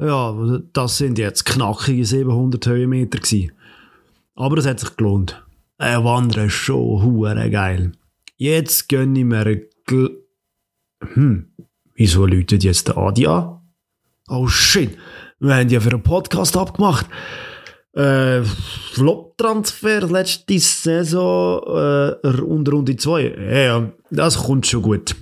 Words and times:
Ja, 0.00 0.60
das 0.72 0.98
sind 0.98 1.18
jetzt 1.18 1.44
knackige 1.44 2.04
700 2.04 2.66
Höhenmeter 2.66 3.18
gewesen. 3.18 3.52
Aber 4.34 4.58
es 4.58 4.66
hat 4.66 4.80
sich 4.80 4.96
gelohnt. 4.96 5.44
Ein 5.78 6.04
Wandern 6.04 6.46
ist 6.46 6.54
schon 6.54 7.02
hure 7.02 7.50
geil. 7.50 7.92
Jetzt 8.36 8.88
gönne 8.88 9.18
ich 9.18 9.24
mir 9.24 9.62
Gl 9.86 10.24
Hm, 11.12 11.50
wieso 11.94 12.26
läutet 12.26 12.64
jetzt 12.64 12.88
der 12.88 12.96
Adi 12.96 13.26
an? 13.26 13.60
Oh 14.28 14.48
shit, 14.48 14.96
wir 15.38 15.54
haben 15.54 15.68
ja 15.68 15.80
für 15.80 15.90
einen 15.90 16.02
Podcast 16.02 16.56
abgemacht. 16.56 17.06
Äh, 17.92 18.42
Flop-Transfer 18.92 20.08
letzte 20.08 20.58
Saison 20.58 21.62
äh, 21.66 22.40
unter 22.40 22.72
Runde 22.72 22.96
2. 22.96 23.64
Ja, 23.66 23.92
das 24.10 24.38
kommt 24.38 24.66
schon 24.66 24.82
gut. 24.82 25.14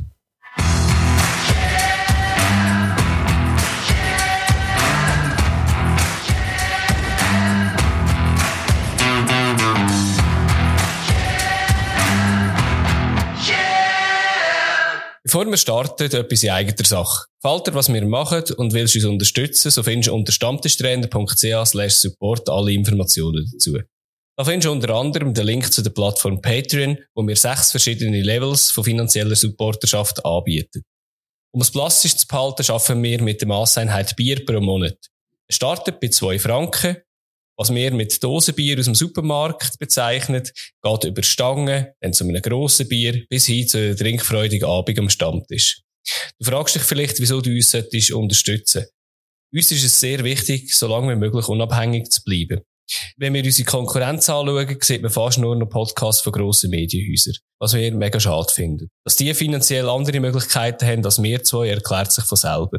Bevor 15.32 15.46
wir 15.46 15.56
starten, 15.56 16.02
etwas 16.02 16.42
in 16.42 16.50
eigener 16.50 16.84
Sache. 16.84 17.24
Gefällt 17.42 17.66
dir, 17.66 17.72
was 17.72 17.90
wir 17.90 18.04
machen 18.04 18.44
und 18.58 18.74
willst 18.74 18.96
uns 18.96 19.06
unterstützen, 19.06 19.70
so 19.70 19.82
findest 19.82 20.08
du 20.08 20.14
unter 20.14 20.30
stammtischtrainer.ch 20.30 21.88
support 21.88 22.50
alle 22.50 22.72
Informationen 22.72 23.48
dazu. 23.50 23.78
Da 24.36 24.44
findest 24.44 24.66
du 24.66 24.72
unter 24.72 24.94
anderem 24.94 25.32
den 25.32 25.46
Link 25.46 25.72
zu 25.72 25.80
der 25.80 25.88
Plattform 25.88 26.42
Patreon, 26.42 26.98
wo 27.14 27.26
wir 27.26 27.34
sechs 27.34 27.70
verschiedene 27.70 28.20
Levels 28.20 28.72
von 28.72 28.84
finanzieller 28.84 29.34
Supporterschaft 29.34 30.22
anbieten. 30.22 30.82
Um 31.54 31.62
es 31.62 31.70
plastisch 31.70 32.14
zu 32.14 32.26
behalten, 32.26 32.62
schaffen 32.62 33.02
wir 33.02 33.22
mit 33.22 33.40
der 33.40 33.48
Masseinheit 33.48 34.14
Bier 34.16 34.44
pro 34.44 34.60
Monat. 34.60 34.98
Es 35.48 35.56
startet 35.56 35.98
bei 35.98 36.08
zwei 36.08 36.38
Franken 36.38 36.98
was 37.56 37.74
wir 37.74 37.92
mit 37.92 38.22
Dosenbier 38.22 38.78
aus 38.78 38.86
dem 38.86 38.94
Supermarkt 38.94 39.78
bezeichnet, 39.78 40.52
geht 40.82 41.04
über 41.04 41.22
Stangen, 41.22 41.88
dann 42.00 42.12
zu 42.12 42.24
einem 42.24 42.42
grossen 42.42 42.88
Bier, 42.88 43.24
bis 43.28 43.46
hin 43.46 43.68
zu 43.68 43.78
einem 43.78 43.96
trinkfreudigen 43.96 44.68
Abend 44.68 44.98
am 44.98 45.10
Stammtisch. 45.10 45.82
Du 46.38 46.50
fragst 46.50 46.74
dich 46.74 46.82
vielleicht, 46.82 47.20
wieso 47.20 47.40
du 47.40 47.50
uns 47.50 47.70
solltest 47.70 48.12
unterstützen 48.12 48.86
Uns 49.54 49.70
ist 49.70 49.84
es 49.84 50.00
sehr 50.00 50.24
wichtig, 50.24 50.74
so 50.76 50.88
lange 50.88 51.12
wie 51.12 51.18
möglich 51.18 51.48
unabhängig 51.48 52.10
zu 52.10 52.22
bleiben. 52.24 52.62
Wenn 53.16 53.34
wir 53.34 53.44
unsere 53.44 53.70
Konkurrenz 53.70 54.28
anschauen, 54.28 54.76
sieht 54.80 55.02
man 55.02 55.10
fast 55.10 55.38
nur 55.38 55.56
noch 55.56 55.68
Podcasts 55.68 56.22
von 56.22 56.32
grossen 56.32 56.70
Medienhäusern, 56.70 57.34
was 57.60 57.74
wir 57.74 57.92
mega 57.92 58.18
schade 58.18 58.52
finden. 58.52 58.88
Dass 59.04 59.16
die 59.16 59.32
finanziell 59.34 59.88
andere 59.88 60.20
Möglichkeiten 60.20 60.86
haben 60.86 61.04
als 61.04 61.22
wir 61.22 61.42
zwei, 61.44 61.68
erklärt 61.68 62.12
sich 62.12 62.24
von 62.24 62.36
selber. 62.36 62.78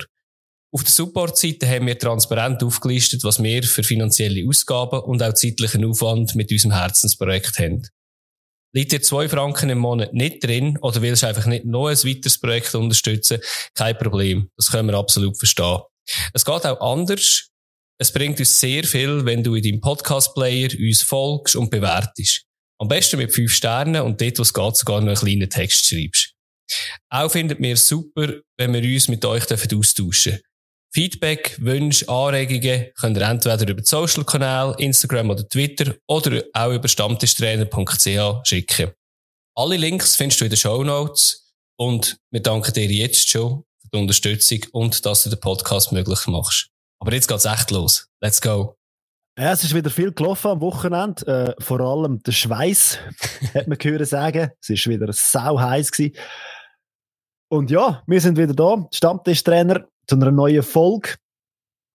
Auf 0.73 0.83
der 0.83 0.91
Support-Seite 0.91 1.69
haben 1.69 1.85
wir 1.85 1.99
transparent 1.99 2.63
aufgelistet, 2.63 3.23
was 3.23 3.41
wir 3.43 3.61
für 3.61 3.83
finanzielle 3.83 4.47
Ausgaben 4.47 5.01
und 5.01 5.21
auch 5.21 5.35
zeitlichen 5.35 5.85
Aufwand 5.85 6.33
mit 6.33 6.51
unserem 6.51 6.73
Herzensprojekt 6.73 7.59
haben. 7.59 7.87
Liegt 8.75 8.91
dir 8.91 9.03
zwei 9.03 9.29
Franken 9.29 9.69
im 9.69 9.77
Monat 9.77 10.15
nicht 10.15 10.43
drin 10.43 10.79
oder 10.81 11.03
willst 11.03 11.23
einfach 11.25 11.45
nicht 11.45 11.65
noch 11.65 11.89
ein 11.89 11.97
weiteres 11.97 12.39
Projekt 12.39 12.73
unterstützen? 12.73 13.37
Kein 13.75 13.99
Problem. 13.99 14.49
Das 14.57 14.71
können 14.71 14.89
wir 14.89 14.97
absolut 14.97 15.37
verstehen. 15.37 15.81
Es 16.33 16.43
geht 16.43 16.65
auch 16.65 16.81
anders. 16.81 17.51
Es 17.99 18.11
bringt 18.11 18.39
uns 18.39 18.59
sehr 18.59 18.83
viel, 18.83 19.25
wenn 19.25 19.43
du 19.43 19.53
in 19.53 19.61
deinem 19.61 19.79
Podcast-Player 19.79 20.69
uns 20.79 21.03
folgst 21.03 21.55
und 21.55 21.69
bewertest. 21.69 22.45
Am 22.79 22.87
besten 22.87 23.17
mit 23.17 23.31
fünf 23.31 23.53
Sternen 23.53 24.01
und 24.01 24.19
dort, 24.19 24.39
wo 24.39 24.41
es 24.41 24.51
geht, 24.51 24.75
sogar 24.75 25.01
noch 25.01 25.09
einen 25.09 25.17
kleinen 25.17 25.49
Text 25.51 25.85
schreibst. 25.85 26.33
Auch 27.09 27.31
findet 27.31 27.59
mir 27.59 27.77
super, 27.77 28.39
wenn 28.57 28.73
wir 28.73 28.81
uns 28.81 29.07
mit 29.07 29.23
euch 29.23 29.43
austauschen 29.43 29.93
dürfen. 29.97 30.39
Feedback, 30.93 31.57
Wünsche, 31.59 32.07
Anregungen 32.07 32.91
könnt 32.99 33.17
ihr 33.17 33.23
entweder 33.23 33.67
über 33.67 33.81
die 33.81 33.87
Social-Kanäle, 33.87 34.75
Instagram 34.77 35.31
oder 35.31 35.49
Twitter 35.49 35.95
oder 36.05 36.43
auch 36.53 36.71
über 36.71 36.87
stammtischtrainer.ch 36.87 38.47
schicken. 38.47 38.91
Alle 39.55 39.77
Links 39.77 40.15
findest 40.15 40.41
du 40.41 40.45
in 40.45 40.51
den 40.51 40.57
Show 40.57 40.83
Notes 40.83 41.55
und 41.77 42.17
wir 42.29 42.43
danken 42.43 42.73
dir 42.73 42.85
jetzt 42.85 43.27
schon 43.27 43.63
für 43.81 43.87
die 43.91 43.97
Unterstützung 43.97 44.59
und 44.71 45.03
dass 45.03 45.23
du 45.23 45.31
den 45.31 45.39
Podcast 45.39 45.91
möglich 45.91 46.27
machst. 46.27 46.69
Aber 46.99 47.11
jetzt 47.11 47.27
geht's 47.27 47.45
echt 47.45 47.71
los. 47.71 48.07
Let's 48.21 48.39
go. 48.39 48.75
Ja, 49.39 49.51
es 49.51 49.63
ist 49.63 49.73
wieder 49.73 49.89
viel 49.89 50.11
gelaufen 50.11 50.51
am 50.51 50.61
Wochenende. 50.61 51.55
Äh, 51.57 51.63
vor 51.63 51.79
allem 51.79 52.21
der 52.21 52.33
Schweiß, 52.33 52.99
hat 53.55 53.67
man 53.67 53.79
gehört 53.79 54.07
sagen. 54.07 54.51
Es 54.61 54.69
ist 54.69 54.87
wieder 54.87 55.11
sau 55.11 55.59
heiß 55.59 55.91
gewesen. 55.91 56.15
Und 57.49 57.71
ja, 57.71 58.03
wir 58.05 58.21
sind 58.21 58.37
wieder 58.37 58.53
da. 58.53 58.87
Stammtischtrainer 58.91 59.87
zu 60.07 60.15
einer 60.15 60.31
neuen 60.31 60.63
Folge. 60.63 61.15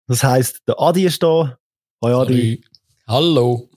Das 0.07 0.23
heisst, 0.23 0.62
der 0.68 0.79
Adi 0.79 1.06
ist 1.06 1.22
da. 1.22 1.57
Hi 2.03 2.13
Adi. 2.13 2.63
Hallo. 3.07 3.69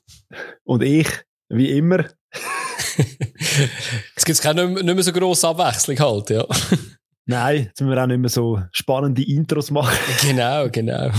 Und 0.65 0.83
ich, 0.83 1.09
wie 1.49 1.71
immer. 1.71 2.05
es 4.17 4.25
gibt 4.25 4.41
keine 4.41 4.69
nicht 4.69 4.85
mehr 4.85 5.03
so 5.03 5.13
grosse 5.13 5.49
Abwechslung 5.49 5.99
halt, 5.99 6.31
ja. 6.31 6.47
Nein, 7.27 7.65
jetzt 7.65 7.81
müssen 7.81 7.95
wir 7.95 8.03
auch 8.03 8.07
nicht 8.07 8.19
mehr 8.19 8.31
so 8.31 8.63
spannende 8.73 9.23
Intros 9.23 9.71
machen. 9.71 9.97
Genau, 10.23 10.69
genau. 10.69 11.11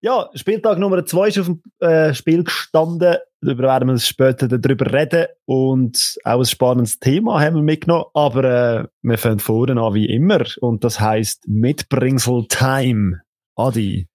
Ja, 0.00 0.30
Spieltag 0.34 0.78
Nummer 0.78 1.04
2 1.04 1.28
ist 1.28 1.38
auf 1.38 1.46
dem 1.46 1.62
äh, 1.80 2.14
Spiel 2.14 2.44
gestanden. 2.44 3.16
Darüber 3.40 3.64
werden 3.64 3.88
wir 3.88 3.98
später 3.98 4.46
darüber 4.46 4.92
reden. 4.92 5.26
Und 5.44 6.18
auch 6.24 6.38
ein 6.38 6.44
spannendes 6.44 6.98
Thema 6.98 7.40
haben 7.40 7.56
wir 7.56 7.62
mitgenommen. 7.62 8.04
Aber 8.14 8.44
äh, 8.44 8.84
wir 9.02 9.18
fangen 9.18 9.40
vorne 9.40 9.80
an 9.80 9.94
wie 9.94 10.06
immer. 10.06 10.44
Und 10.60 10.84
das 10.84 11.00
heisst 11.00 11.48
Mitbringsel 11.48 12.46
Time. 12.48 13.22
Adi. 13.56 14.08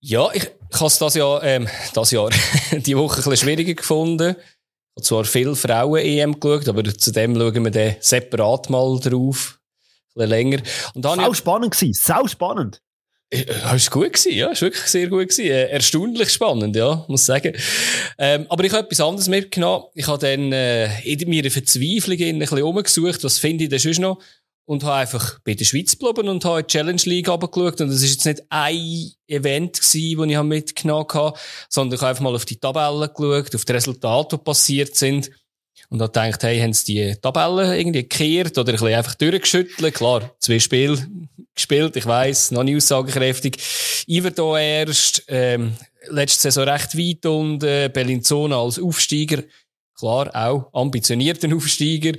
Ja, 0.00 0.28
ich, 0.32 0.42
ich 0.42 0.80
habe 0.80 0.86
es 0.86 0.98
das 0.98 1.14
Jahr, 1.14 1.42
ähm, 1.44 1.68
das 1.94 2.10
Jahr, 2.10 2.30
die 2.72 2.96
Woche 2.96 3.20
ein 3.20 3.30
bisschen 3.30 3.36
schwieriger 3.36 3.74
gefunden. 3.74 4.36
Ich 4.36 5.00
habe 5.00 5.02
zwar 5.02 5.24
viel 5.24 5.54
Frauen-EM 5.54 6.38
geschaut, 6.40 6.68
aber 6.68 6.84
zu 6.84 7.12
dem 7.12 7.36
schauen 7.36 7.64
wir 7.64 7.70
dann 7.70 7.96
separat 8.00 8.70
mal 8.70 8.98
drauf. 9.00 9.60
Ein 9.60 10.14
bisschen 10.14 10.30
länger. 10.30 10.62
Und 10.94 11.04
dann 11.04 11.20
sau 11.20 11.32
spannend 11.32 11.72
gewesen, 11.72 11.92
sau 11.94 12.26
spannend. 12.26 12.82
Äh, 13.30 13.44
ja, 13.46 13.74
ist 13.74 13.90
gut 13.90 14.12
gewesen, 14.12 14.32
ja, 14.32 14.48
ist 14.50 14.62
wirklich 14.62 14.86
sehr 14.86 15.08
gut 15.08 15.28
gewesen. 15.28 15.46
Äh, 15.46 15.68
erstaunlich 15.68 16.30
spannend, 16.30 16.76
ja, 16.76 17.04
muss 17.08 17.26
sagen. 17.26 17.54
Ähm, 18.18 18.46
aber 18.48 18.64
ich 18.64 18.72
habe 18.72 18.86
etwas 18.86 19.00
anderes 19.00 19.28
mitgenommen. 19.28 19.84
Ich 19.94 20.06
habe 20.06 20.18
dann 20.18 20.52
äh, 20.52 21.00
in 21.02 21.28
meiner 21.28 21.50
Verzweiflung 21.50 22.18
ein 22.20 22.38
bisschen 22.38 22.62
umgesucht, 22.62 23.24
was 23.24 23.38
finde 23.38 23.64
ich 23.64 23.70
denn 23.70 23.78
sonst 23.78 23.98
noch? 23.98 24.18
Und 24.66 24.82
habe 24.82 24.94
einfach 24.94 25.40
bei 25.44 25.52
der 25.52 25.66
Schweiz 25.66 25.98
geblieben 25.98 26.26
und 26.26 26.44
habe 26.46 26.62
die 26.62 26.68
Challenge 26.68 27.02
League 27.04 27.28
runtergeschaut. 27.28 27.82
Und 27.82 27.88
das 27.88 28.02
ist 28.02 28.14
jetzt 28.14 28.24
nicht 28.24 28.42
ein 28.48 29.10
Event 29.26 29.78
das 29.78 29.94
ich 29.94 30.16
mitgenommen 30.16 31.06
habe, 31.12 31.38
sondern 31.68 31.96
ich 31.96 32.00
habe 32.00 32.10
einfach 32.10 32.22
mal 32.22 32.34
auf 32.34 32.46
die 32.46 32.56
Tabellen 32.56 33.10
geschaut, 33.14 33.54
auf 33.54 33.64
die 33.66 33.72
Resultate, 33.72 34.38
die 34.38 34.42
passiert 34.42 34.94
sind. 34.96 35.30
Und 35.90 36.00
habe 36.00 36.10
gedacht, 36.10 36.42
hey, 36.42 36.60
haben 36.60 36.72
sie 36.72 36.94
die 36.94 37.16
Tabellen 37.20 37.78
irgendwie 37.78 38.02
gekehrt 38.02 38.56
oder 38.58 38.72
ein 38.72 38.78
bisschen 38.78 38.94
einfach 38.94 39.14
durchgeschüttelt? 39.14 39.94
Klar, 39.94 40.34
zwei 40.38 40.58
Spiele 40.58 41.06
gespielt, 41.54 41.96
ich 41.96 42.06
weiss, 42.06 42.50
noch 42.50 42.64
nicht 42.64 42.76
aussagekräftig. 42.76 43.58
Iver 44.08 44.30
da 44.30 44.58
erst, 44.58 45.24
ähm, 45.28 45.74
letzte 46.08 46.42
Saison 46.42 46.68
recht 46.68 46.96
weit 46.96 47.26
und 47.26 47.62
äh, 47.62 47.88
Bellinzona 47.88 48.60
als 48.60 48.78
Aufsteiger. 48.78 49.42
Klar, 49.96 50.30
auch 50.34 50.70
ambitionierten 50.72 51.54
Aufsteiger. 51.54 52.18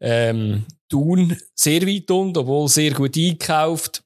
Ähm, 0.00 0.64
Thun 0.88 1.36
sehr 1.54 1.86
weit 1.86 2.10
und, 2.10 2.38
obwohl 2.38 2.68
sehr 2.68 2.92
gut 2.92 3.16
eingekauft. 3.16 4.02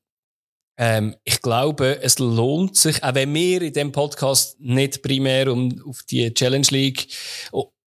Ähm, 0.79 1.15
ich 1.23 1.41
glaube, 1.43 2.03
es 2.03 2.19
lohnt 2.19 2.77
sich, 2.77 3.05
auch 3.05 3.15
wenn 3.15 3.33
wir 3.35 3.63
in 3.63 3.73
dem 3.73 3.93
Podcast 3.93 4.59
nicht 4.59 5.03
primär 5.03 5.53
um, 5.53 5.81
auf 5.87 6.03
die 6.05 6.33
Challenge 6.33 6.67
League, 6.71 7.09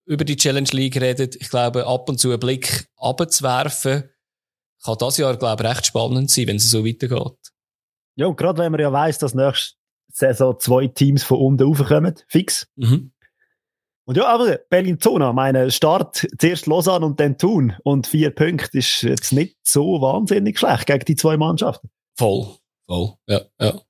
über 0.06 0.24
die 0.24 0.38
Challenge 0.38 0.70
League 0.72 1.00
reden, 1.00 1.30
ich 1.40 1.50
glaube, 1.50 1.88
ab 1.88 2.08
und 2.10 2.20
zu 2.20 2.30
einen 2.30 2.40
Blick 2.40 2.88
abzuwerfen, 2.98 4.10
kann 4.84 4.98
das 5.00 5.18
Jahr, 5.18 5.36
glaube 5.38 5.64
ich, 5.64 5.70
recht 5.70 5.86
spannend 5.88 6.30
sein, 6.30 6.48
wenn 6.48 6.58
es 6.58 6.70
so 6.70 6.86
weitergeht. 6.86 7.52
Ja, 8.16 8.28
und 8.28 8.38
gerade 8.38 8.60
wenn 8.60 8.72
man 8.72 8.82
ja 8.82 8.92
weiss, 8.92 9.18
dass 9.18 9.34
nächste 9.34 9.76
Saison 10.10 10.60
zwei 10.60 10.88
Teams 10.88 11.24
von 11.24 11.40
unten 11.40 11.64
raufkommen, 11.64 12.16
fix. 12.28 12.68
Mhm. 12.76 13.12
Und 14.08 14.18
ja, 14.18 14.28
aber 14.28 14.60
Berlin-Zona, 14.70 15.34
meine 15.34 15.72
Start 15.72 16.28
zuerst 16.38 16.68
Lausanne 16.68 17.06
und 17.06 17.20
dann 17.20 17.40
Thun 17.40 17.76
und 17.84 18.06
vier 18.06 18.30
Punkte 18.30 18.78
ist 18.78 19.02
jetzt 19.02 19.34
nicht 19.34 19.58
so 19.64 20.00
wahnsinnig 20.00 20.60
schlecht 20.60 20.86
gegen 20.86 21.06
die 21.06 21.16
zwei 21.16 21.38
Mannschaften. 21.38 21.90
Voll, 22.16 22.56
voll, 22.88 23.16
ja, 23.28 23.42
ja. 23.60 23.82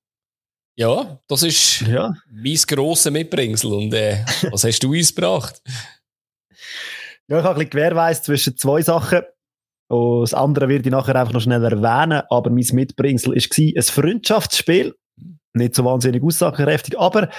Ja, 0.77 1.21
das 1.27 1.43
ist 1.43 1.81
ja. 1.81 2.13
mein 2.31 2.55
grosses 2.67 3.11
Mitbringsel. 3.11 3.73
Und 3.73 3.93
äh, 3.93 4.25
was 4.51 4.63
hast 4.63 4.83
du 4.83 4.91
uns 4.91 5.13
gebracht? 5.13 5.61
Ja, 7.27 7.39
ich 7.39 7.43
habe 7.43 7.55
ein 7.55 7.55
bisschen 7.55 7.69
gewährweist 7.71 8.25
zwischen 8.25 8.57
zwei 8.57 8.81
Sachen. 8.81 9.21
Und 9.87 10.21
das 10.21 10.33
andere 10.33 10.67
werde 10.67 10.85
ich 10.85 10.91
nachher 10.91 11.15
einfach 11.15 11.33
noch 11.33 11.41
schnell 11.41 11.63
erwähnen. 11.63 12.21
Aber 12.29 12.49
mein 12.49 12.65
Mitbringsel 12.71 13.33
war 13.33 13.35
ein 13.35 13.83
Freundschaftsspiel. 13.83 14.93
Nicht 15.53 15.75
so 15.75 15.85
wahnsinnig 15.85 16.21
aussagekräftig, 16.21 16.99
aber 16.99 17.29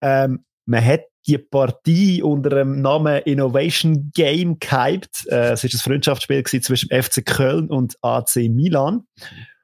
ähm, 0.00 0.44
man 0.64 0.84
hat 0.84 1.00
die 1.26 1.38
Partie 1.38 2.22
unter 2.22 2.50
dem 2.50 2.82
Namen 2.82 3.22
Innovation 3.22 4.12
Game 4.14 4.58
gehypt. 4.60 5.26
Äh, 5.28 5.52
es 5.52 5.64
war 5.64 5.70
ein 5.72 5.78
Freundschaftsspiel 5.78 6.44
zwischen 6.44 6.90
FC 6.90 7.24
Köln 7.24 7.68
und 7.68 7.96
AC 8.02 8.36
Milan. 8.48 9.06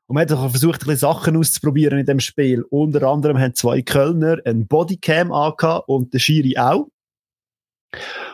Und 0.07 0.15
man 0.15 0.29
hat 0.29 0.31
versucht, 0.31 0.83
ein 0.83 0.87
bisschen 0.87 0.97
Sachen 0.97 1.37
auszuprobieren 1.37 2.01
in 2.01 2.07
dem 2.07 2.19
Spiel. 2.19 2.65
Unter 2.69 3.07
anderem 3.07 3.39
haben 3.39 3.55
zwei 3.55 3.83
Kölner 3.83 4.39
ein 4.45 4.67
Bodycam 4.67 5.31
angehabt 5.31 5.89
und 5.89 6.13
der 6.13 6.19
Schiri 6.19 6.57
auch. 6.57 6.89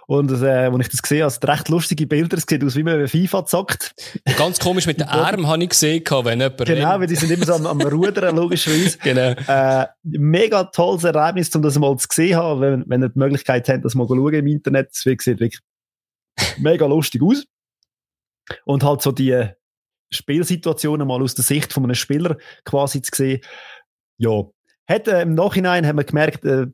Und 0.06 0.30
äh, 0.30 0.46
als 0.46 0.80
ich 0.80 0.88
das 0.88 1.02
gesehen 1.02 1.22
habe, 1.22 1.30
sind 1.30 1.48
recht 1.48 1.68
lustige 1.68 2.06
Bilder. 2.06 2.36
Es 2.36 2.44
sieht 2.48 2.62
aus, 2.62 2.76
wie 2.76 2.82
man 2.82 3.08
FIFA 3.08 3.46
zockt. 3.46 3.94
Ganz 4.36 4.58
komisch 4.58 4.86
mit 4.86 5.00
den 5.00 5.08
Armen 5.08 5.46
habe 5.46 5.62
ich 5.62 5.70
gesehen, 5.70 6.04
wenn 6.06 6.40
jemand 6.40 6.64
Genau, 6.64 7.00
weil 7.00 7.06
die 7.06 7.16
sind 7.16 7.30
immer 7.30 7.46
so 7.46 7.54
am, 7.54 7.66
am 7.66 7.80
Rudern, 7.80 8.36
logischerweise. 8.36 8.98
genau. 9.02 9.34
Äh, 9.46 9.86
mega 10.02 10.64
tolles 10.64 11.04
Erlebnis, 11.04 11.54
um 11.54 11.62
das 11.62 11.78
mal 11.78 11.96
zu 11.96 12.06
sehen 12.12 12.36
haben, 12.36 12.60
wenn, 12.60 12.84
wenn 12.86 13.02
ihr 13.02 13.08
die 13.08 13.18
Möglichkeit 13.18 13.68
habt, 13.68 13.84
das 13.84 13.94
mal 13.94 14.06
schauen 14.06 14.34
im 14.34 14.46
Internet. 14.46 14.90
Das 14.90 15.00
sieht 15.00 15.26
wirklich 15.40 15.60
mega 16.58 16.86
lustig 16.86 17.22
aus. 17.22 17.44
Und 18.64 18.84
halt 18.84 19.02
so 19.02 19.12
die 19.12 19.48
Spielsituationen 20.10 21.08
mal 21.08 21.22
aus 21.22 21.34
der 21.34 21.44
Sicht 21.44 21.72
von 21.72 21.84
einem 21.84 21.94
Spieler 21.94 22.36
quasi 22.64 23.02
zu 23.02 23.10
sehen. 23.14 23.40
Ja. 24.18 24.44
Hat, 24.88 25.08
äh, 25.08 25.22
Im 25.22 25.34
Nachhinein 25.34 25.86
haben 25.86 25.96
wir 25.96 26.04
gemerkt, 26.04 26.44
äh, 26.44 26.66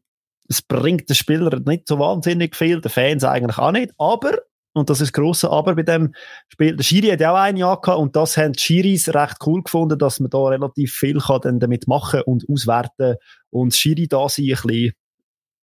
es 0.49 0.63
bringt 0.63 1.09
den 1.09 1.15
Spieler 1.15 1.61
nicht 1.61 1.89
so 1.89 1.99
wahnsinnig 1.99 2.57
viel, 2.57 2.81
den 2.81 2.91
Fans 2.91 3.25
eigentlich 3.25 3.59
auch 3.59 3.73
nicht, 3.73 3.93
aber 3.99 4.39
und 4.75 4.89
das 4.89 5.01
ist 5.01 5.09
das 5.09 5.13
grosse 5.13 5.51
Aber 5.51 5.75
bei 5.75 5.83
dem 5.83 6.15
Spiel. 6.49 6.77
Der 6.77 6.83
Schiri 6.83 7.09
hat 7.09 7.21
ja 7.21 7.33
auch 7.33 7.37
ein 7.37 7.57
Jahr 7.57 7.81
gehabt 7.81 7.99
und 7.99 8.17
das 8.17 8.37
haben 8.37 8.55
die 8.55 8.61
Schiris 8.61 9.15
recht 9.15 9.37
cool 9.45 9.63
gefunden, 9.63 9.99
dass 9.99 10.19
man 10.19 10.31
da 10.31 10.39
relativ 10.39 10.95
viel 10.95 11.19
kann 11.21 11.43
dann 11.43 11.61
damit 11.61 11.87
machen 11.89 12.23
und 12.23 12.49
auswerten 12.49 13.17
und 13.51 13.73
das 13.73 13.79
Schiri 13.79 14.09
da 14.09 14.29
sein 14.29 14.47
ein 14.47 14.51
bisschen 14.53 14.93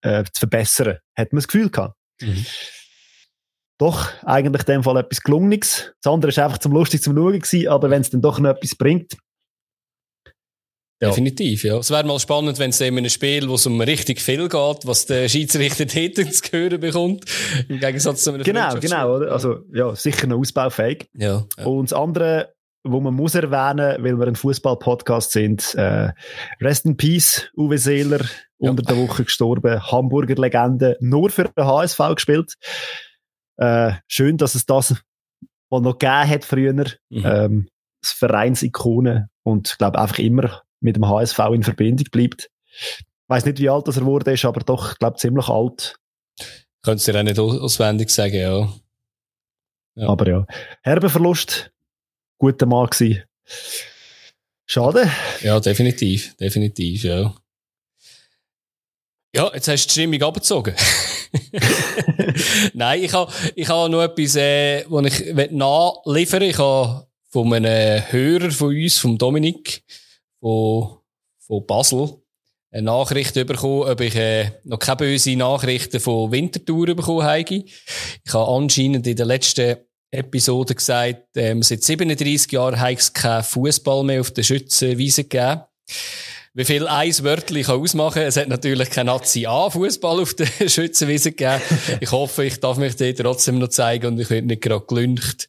äh, 0.00 0.24
zu 0.24 0.38
verbessern. 0.38 0.98
Hat 1.16 1.32
man 1.32 1.38
das 1.38 1.48
Gefühl 1.48 1.70
gehabt. 1.70 1.96
Mhm. 2.20 2.46
Doch, 3.78 4.08
eigentlich 4.24 4.62
in 4.68 4.74
dem 4.74 4.82
Fall 4.84 4.96
etwas 4.98 5.20
Gelungenes. 5.20 5.92
Das 6.00 6.12
andere 6.12 6.30
ist 6.30 6.38
einfach 6.38 6.58
zum 6.58 6.72
lustig 6.72 7.02
zum 7.02 7.16
Schauen 7.16 7.40
gewesen, 7.40 7.68
aber 7.68 7.90
wenn 7.90 8.00
es 8.00 8.10
dann 8.10 8.22
doch 8.22 8.38
noch 8.38 8.50
etwas 8.50 8.76
bringt, 8.76 9.16
ja. 11.00 11.08
Definitiv, 11.08 11.64
ja. 11.64 11.76
Es 11.76 11.90
wäre 11.90 12.04
mal 12.04 12.18
spannend, 12.20 12.58
wenn 12.58 12.70
es 12.70 12.80
in 12.80 12.96
einem 12.96 13.10
Spiel, 13.10 13.48
wo 13.48 13.54
es 13.54 13.66
um 13.66 13.80
richtig 13.80 14.20
viel 14.20 14.48
geht, 14.48 14.86
was 14.86 15.06
der 15.06 15.28
Schiedsrichter 15.28 15.86
dort 16.16 16.34
zu 16.34 16.52
hören 16.52 16.80
bekommt, 16.80 17.24
im 17.68 17.80
Gegensatz 17.80 18.22
zu 18.24 18.32
einem 18.32 18.42
Genau, 18.42 18.74
genau, 18.78 19.16
oder? 19.16 19.32
Also, 19.32 19.60
ja, 19.72 19.94
sicher 19.94 20.26
noch 20.28 20.38
ausbaufähig. 20.38 21.08
Ja, 21.14 21.44
ja. 21.58 21.64
Und 21.64 21.90
das 21.90 21.98
andere, 21.98 22.54
wo 22.84 23.00
man 23.00 23.12
muss 23.14 23.34
erwähnen, 23.34 24.04
weil 24.04 24.18
wir 24.18 24.26
ein 24.26 24.36
Fußball-Podcast 24.36 25.32
sind, 25.32 25.74
äh, 25.74 26.12
Rest 26.60 26.86
in 26.86 26.96
Peace, 26.96 27.50
Uwe 27.56 27.78
Seeler, 27.78 28.24
ja. 28.58 28.70
unter 28.70 28.84
der 28.84 28.96
Woche 28.96 29.24
gestorben, 29.24 29.82
Hamburger 29.90 30.36
Legende, 30.36 30.96
nur 31.00 31.30
für 31.30 31.44
den 31.44 31.66
HSV 31.66 31.98
gespielt. 32.14 32.54
Äh, 33.56 33.94
schön, 34.06 34.36
dass 34.36 34.54
es 34.54 34.64
das 34.64 34.94
mal 35.70 35.80
noch 35.80 35.98
gegeben 35.98 36.28
hat 36.28 36.44
früher, 36.44 36.86
mhm. 37.10 37.24
ähm, 37.24 37.68
das 38.00 38.12
Vereinsikone 38.12 39.28
und 39.42 39.68
ich 39.72 39.78
glaube 39.78 39.98
einfach 39.98 40.18
immer 40.18 40.63
mit 40.84 40.96
dem 40.96 41.08
HSV 41.08 41.38
in 41.52 41.62
Verbindung 41.62 42.06
bleibt. 42.12 42.50
Ich 42.78 43.28
weiß 43.28 43.46
nicht, 43.46 43.58
wie 43.58 43.70
alt 43.70 43.88
das 43.88 43.96
er 43.96 44.04
wurde 44.04 44.32
ist, 44.32 44.44
aber 44.44 44.60
doch, 44.60 44.92
ich 44.92 44.98
glaube, 44.98 45.16
ziemlich 45.16 45.48
alt. 45.48 45.98
Könntest 46.82 47.08
du 47.08 47.12
dir 47.12 47.20
auch 47.20 47.24
nicht 47.24 47.38
auswendig 47.38 48.10
sagen, 48.10 48.34
ja. 48.34 48.72
ja. 49.94 50.08
Aber 50.08 50.28
ja, 50.28 50.46
herber 50.82 51.08
Verlust, 51.08 51.72
guter 52.38 52.66
Mann 52.66 52.88
gewesen. 52.88 53.22
Schade. 54.66 55.10
Ja, 55.40 55.58
definitiv, 55.58 56.36
definitiv, 56.36 57.04
ja. 57.04 57.34
Ja, 59.34 59.50
jetzt 59.52 59.68
hast 59.68 59.86
du 59.86 59.88
die 59.88 59.92
Stimmung 59.92 60.22
abgezogen. 60.22 60.74
Nein, 62.74 63.02
ich 63.02 63.12
habe 63.12 63.32
ich 63.56 63.68
ha 63.68 63.88
noch 63.88 64.02
etwas, 64.02 64.36
äh, 64.36 64.84
was 64.88 65.20
ich 65.20 65.50
nachliefern 65.50 66.42
Ich 66.42 66.58
habe 66.58 67.06
von 67.30 67.52
einem 67.52 68.02
Hörer 68.12 68.50
von 68.52 68.68
uns, 68.68 68.98
vom 68.98 69.18
Dominik, 69.18 69.82
von, 70.44 70.98
von 71.38 71.66
Basel 71.66 72.18
eine 72.70 72.82
Nachricht 72.82 73.34
bekommen, 73.34 73.88
ob 73.88 74.00
ich 74.02 74.14
äh, 74.14 74.50
noch 74.64 74.78
keine 74.78 74.96
böse 74.96 75.34
Nachrichten 75.36 76.00
von 76.00 76.32
Winterthur 76.32 76.94
bekommen 76.94 77.22
habe. 77.22 77.64
Ich 77.64 78.34
habe 78.34 78.52
anscheinend 78.52 79.06
in 79.06 79.16
der 79.16 79.24
letzten 79.24 79.76
Episode 80.10 80.74
gesagt, 80.74 81.28
ähm, 81.36 81.62
seit 81.62 81.82
37 81.82 82.52
Jahren 82.52 82.78
habe 82.78 82.92
es 82.92 83.14
keinen 83.14 83.42
Fußball 83.42 84.04
mehr 84.04 84.20
auf 84.20 84.32
der 84.32 84.42
Schützenwiese 84.42 85.24
gegeben. 85.24 85.62
Wie 86.52 86.64
viel 86.64 86.86
eins 86.88 87.24
wörtlich 87.24 87.66
kann 87.66 87.80
ausmachen? 87.80 88.22
Es 88.22 88.36
hat 88.36 88.48
natürlich 88.48 88.90
kein 88.90 89.06
Nazi 89.06 89.46
A-Fußball 89.46 90.20
auf 90.20 90.34
der 90.34 90.46
Schützenwiese 90.68 91.30
gegeben. 91.30 91.62
Ich 92.00 92.12
hoffe, 92.12 92.44
ich 92.44 92.60
darf 92.60 92.76
mich 92.76 92.96
dir 92.96 93.16
trotzdem 93.16 93.58
noch 93.58 93.68
zeigen 93.68 94.08
und 94.08 94.20
ich 94.20 94.28
werde 94.28 94.46
nicht 94.46 94.62
gerade 94.62 94.84
gelüncht. 94.84 95.48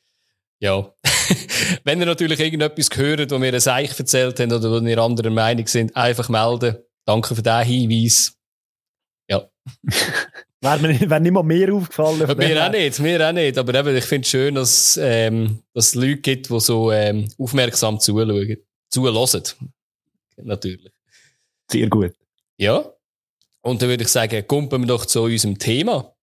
Ja. 0.59 0.93
Wenn 1.83 1.99
ihr 1.99 2.05
natürlich 2.05 2.39
irgendetwas 2.39 2.89
gehört, 2.89 3.31
wo 3.31 3.41
wir 3.41 3.53
ein 3.53 3.59
Seich 3.59 3.97
erzählt 3.97 4.39
haben 4.39 4.51
oder 4.51 4.71
wo 4.71 4.85
ihr 4.85 4.97
anderer 4.97 5.29
Meinung 5.29 5.67
sind, 5.67 5.95
einfach 5.95 6.29
melden. 6.29 6.77
Danke 7.05 7.35
für 7.35 7.41
den 7.41 7.63
Hinweis. 7.63 8.35
Ja. 9.29 9.47
Wäre 10.61 10.79
mir 10.79 11.09
wär 11.09 11.19
nicht 11.19 11.31
mal 11.31 11.43
mehr 11.43 11.71
aufgefallen. 11.73 12.37
Mir 12.37 12.65
auch 12.65 12.71
nicht, 12.71 12.99
mir 12.99 13.29
auch 13.29 13.33
nicht. 13.33 13.57
Aber 13.57 13.75
eben, 13.75 13.95
ich 13.95 14.05
finde 14.05 14.25
es 14.25 14.29
schön, 14.29 14.55
dass, 14.55 14.97
ähm, 14.99 15.59
dass 15.73 15.89
es 15.89 15.95
Leute 15.95 16.17
gibt, 16.17 16.49
die 16.49 16.59
so 16.59 16.91
ähm, 16.91 17.27
aufmerksam 17.37 17.99
zuschauen. 17.99 18.57
Zulassen. 18.89 19.43
Natürlich. 20.37 20.91
Sehr 21.69 21.87
gut. 21.87 22.13
Ja. 22.57 22.83
Und 23.61 23.81
dann 23.81 23.89
würde 23.89 24.03
ich 24.03 24.09
sagen, 24.09 24.47
kommen 24.47 24.71
wir 24.71 24.87
doch 24.87 25.05
zu 25.05 25.23
unserem 25.23 25.59
Thema. 25.59 26.15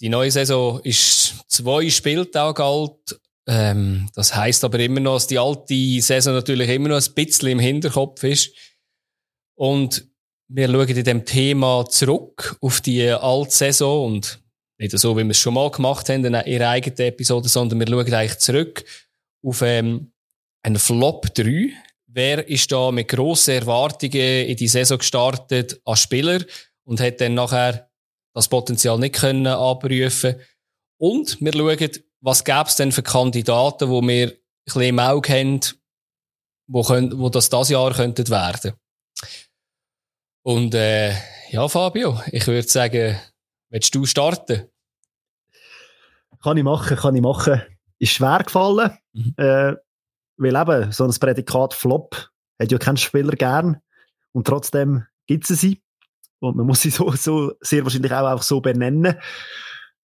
Die 0.00 0.08
neue 0.08 0.30
Saison 0.30 0.80
ist 0.82 1.44
zwei 1.48 1.90
Spieltage 1.90 2.64
alt. 2.64 3.20
Ähm, 3.46 4.08
das 4.14 4.34
heißt 4.34 4.64
aber 4.64 4.78
immer 4.78 5.00
noch, 5.00 5.14
dass 5.14 5.26
die 5.26 5.38
alte 5.38 6.00
Saison 6.00 6.34
natürlich 6.34 6.68
immer 6.70 6.88
noch 6.88 7.06
ein 7.06 7.14
bisschen 7.14 7.48
im 7.48 7.58
Hinterkopf 7.58 8.22
ist. 8.24 8.54
Und 9.56 10.06
wir 10.48 10.68
schauen 10.68 10.88
in 10.88 11.04
dem 11.04 11.24
Thema 11.24 11.84
zurück 11.86 12.56
auf 12.60 12.80
die 12.80 13.08
alte 13.08 13.50
Saison 13.50 14.06
und 14.06 14.40
nicht 14.78 14.98
so, 14.98 15.16
wie 15.16 15.24
wir 15.24 15.30
es 15.30 15.38
schon 15.38 15.54
mal 15.54 15.70
gemacht 15.70 16.08
haben 16.08 16.24
in 16.24 16.34
ihrer 16.46 16.70
eigenen 16.70 16.98
Episode, 16.98 17.48
sondern 17.48 17.78
wir 17.78 17.86
schauen 17.86 18.14
eigentlich 18.14 18.38
zurück 18.38 18.84
auf 19.44 19.60
ähm, 19.62 20.12
einen 20.62 20.78
Flop 20.78 21.34
3. 21.34 21.70
Wer 22.06 22.48
ist 22.48 22.72
da 22.72 22.90
mit 22.90 23.08
grossen 23.08 23.54
Erwartungen 23.54 24.46
in 24.46 24.56
die 24.56 24.68
Saison 24.68 24.98
gestartet 24.98 25.80
als 25.84 26.00
Spieler 26.00 26.40
und 26.84 27.00
hat 27.00 27.20
dann 27.20 27.34
nachher 27.34 27.89
das 28.34 28.48
Potenzial 28.48 28.98
nicht 28.98 29.16
können 29.16 29.46
abrufen 29.46 30.36
Und 30.98 31.40
wir 31.40 31.52
schauen, 31.52 31.90
was 32.20 32.44
gäbe 32.44 32.64
es 32.66 32.76
denn 32.76 32.92
für 32.92 33.02
Kandidaten, 33.02 33.88
wo 33.88 34.02
wir 34.02 34.28
ein 34.28 34.36
bisschen 34.64 34.82
im 34.82 34.98
Auge 34.98 35.32
haben, 35.32 35.60
wo, 36.66 36.82
können, 36.82 37.18
wo 37.18 37.28
das 37.28 37.48
das 37.48 37.70
Jahr 37.70 37.92
könnten 37.92 38.28
werden. 38.28 38.74
Und 40.42 40.74
äh, 40.74 41.14
ja, 41.50 41.68
Fabio, 41.68 42.20
ich 42.30 42.46
würde 42.46 42.68
sagen, 42.68 43.18
willst 43.70 43.94
du 43.94 44.06
starten? 44.06 44.68
Kann 46.42 46.56
ich 46.56 46.64
machen, 46.64 46.96
kann 46.96 47.14
ich 47.14 47.22
machen. 47.22 47.62
Ist 47.98 48.12
schwer 48.12 48.42
gefallen, 48.44 48.96
mhm. 49.12 49.34
äh, 49.36 49.74
weil 50.36 50.56
eben 50.56 50.92
so 50.92 51.04
ein 51.04 51.10
Prädikat 51.10 51.74
Flop 51.74 52.30
hat 52.58 52.72
ja 52.72 52.78
kein 52.78 52.96
Spieler 52.96 53.32
gern 53.32 53.82
und 54.32 54.46
trotzdem 54.46 55.04
gibt 55.26 55.50
es 55.50 55.60
sie. 55.60 55.82
Und 56.40 56.56
man 56.56 56.66
muss 56.66 56.80
sie 56.80 56.90
so, 56.90 57.10
so 57.12 57.52
sehr 57.60 57.84
wahrscheinlich 57.84 58.12
auch 58.12 58.26
einfach 58.26 58.42
so 58.42 58.60
benennen. 58.60 59.16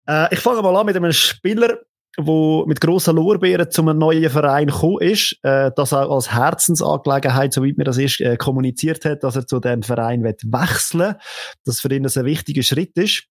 Äh, 0.07 0.35
ich 0.35 0.41
fange 0.41 0.62
mal 0.62 0.76
an 0.76 0.87
mit 0.87 0.97
einem 0.97 1.12
Spieler, 1.12 1.79
der 2.17 2.64
mit 2.67 2.81
grossen 2.81 3.17
Lorbeeren 3.17 3.71
zu 3.71 3.83
einem 3.83 3.99
neuen 3.99 4.31
Verein 4.31 4.69
gekommen 4.69 5.00
ist, 5.00 5.37
äh, 5.43 5.71
das 5.75 5.93
auch 5.93 6.14
als 6.14 6.33
Herzensangelegenheit, 6.33 7.53
soweit 7.53 7.76
mir 7.76 7.85
das 7.85 7.99
ist, 7.99 8.21
äh, 8.21 8.37
kommuniziert 8.37 9.05
hat, 9.05 9.25
dass 9.25 9.37
er 9.37 9.47
zu 9.47 9.61
dem 9.61 9.83
Verein 9.83 10.23
wird 10.23 10.43
wechseln 10.45 11.17
Das 11.64 11.81
für 11.81 11.93
ihn 11.93 12.07
ein 12.07 12.25
wichtiger 12.25 12.62
Schritt 12.62 12.97
ist. 12.97 13.25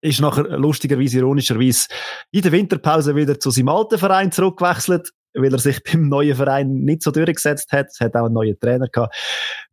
Ist 0.00 0.20
nachher 0.20 0.58
lustigerweise, 0.58 1.18
ironischerweise 1.18 1.86
in 2.32 2.42
der 2.42 2.52
Winterpause 2.52 3.14
wieder 3.14 3.38
zu 3.38 3.50
seinem 3.50 3.68
alten 3.68 3.98
Verein 3.98 4.32
zurückgewechselt, 4.32 5.10
weil 5.34 5.52
er 5.52 5.58
sich 5.58 5.80
beim 5.84 6.08
neuen 6.08 6.34
Verein 6.34 6.80
nicht 6.80 7.02
so 7.02 7.12
durchgesetzt 7.12 7.70
hat. 7.70 7.86
Es 7.90 8.00
hat 8.00 8.16
auch 8.16 8.24
einen 8.24 8.34
neuen 8.34 8.58
Trainer 8.58 8.88
gehabt. 8.88 9.14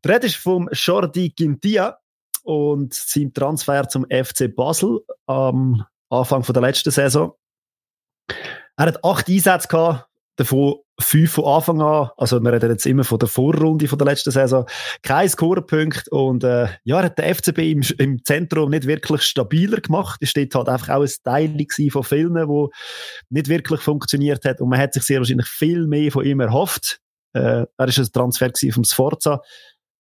Der 0.03 0.15
Rede 0.15 0.27
ist 0.27 0.35
vom 0.35 0.69
Jordi 0.71 1.29
Gintia 1.29 1.97
und 2.45 2.93
sein 2.93 3.33
Transfer 3.33 3.89
zum 3.89 4.05
FC 4.05 4.55
Basel 4.55 5.01
am 5.25 5.83
Anfang 6.09 6.43
der 6.43 6.61
letzten 6.61 6.91
Saison. 6.91 7.33
Er 8.77 8.85
hat 8.87 9.03
acht 9.03 9.27
Einsätze 9.27 9.67
gehabt, 9.67 10.07
davon 10.35 10.75
fünf 10.99 11.33
von 11.33 11.45
Anfang 11.45 11.81
an. 11.81 12.09
Also 12.17 12.39
wir 12.39 12.53
reden 12.53 12.69
jetzt 12.71 12.85
immer 12.85 13.03
von 13.03 13.19
der 13.19 13.27
Vorrunde 13.27 13.87
der 13.87 14.05
letzten 14.05 14.31
Saison. 14.31 14.65
Kein 15.01 15.27
Scorepunkt 15.27 16.07
und 16.09 16.43
äh, 16.43 16.67
ja, 16.83 16.99
er 16.99 17.05
hat 17.05 17.17
den 17.17 17.33
FCB 17.33 17.57
im, 17.59 17.81
im 17.97 18.23
Zentrum 18.23 18.69
nicht 18.69 18.87
wirklich 18.87 19.23
stabiler 19.23 19.81
gemacht. 19.81 20.19
Es 20.21 20.29
steht 20.29 20.53
halt 20.55 20.69
einfach 20.69 20.89
auch 20.89 21.01
ein 21.01 21.11
Teil 21.23 21.89
von 21.89 22.03
Filmen, 22.03 22.47
wo 22.47 22.69
nicht 23.29 23.49
wirklich 23.49 23.81
funktioniert 23.81 24.45
hat 24.45 24.61
und 24.61 24.69
man 24.69 24.79
hat 24.79 24.93
sich 24.93 25.03
sehr 25.03 25.19
wahrscheinlich 25.19 25.47
viel 25.47 25.87
mehr 25.87 26.11
von 26.11 26.25
ihm 26.25 26.39
erhofft. 26.39 26.99
Äh, 27.33 27.65
er 27.77 27.87
ist 27.87 27.97
ein 27.97 28.11
Transfer 28.13 28.51
vom 28.71 28.83
Sforza 28.83 29.41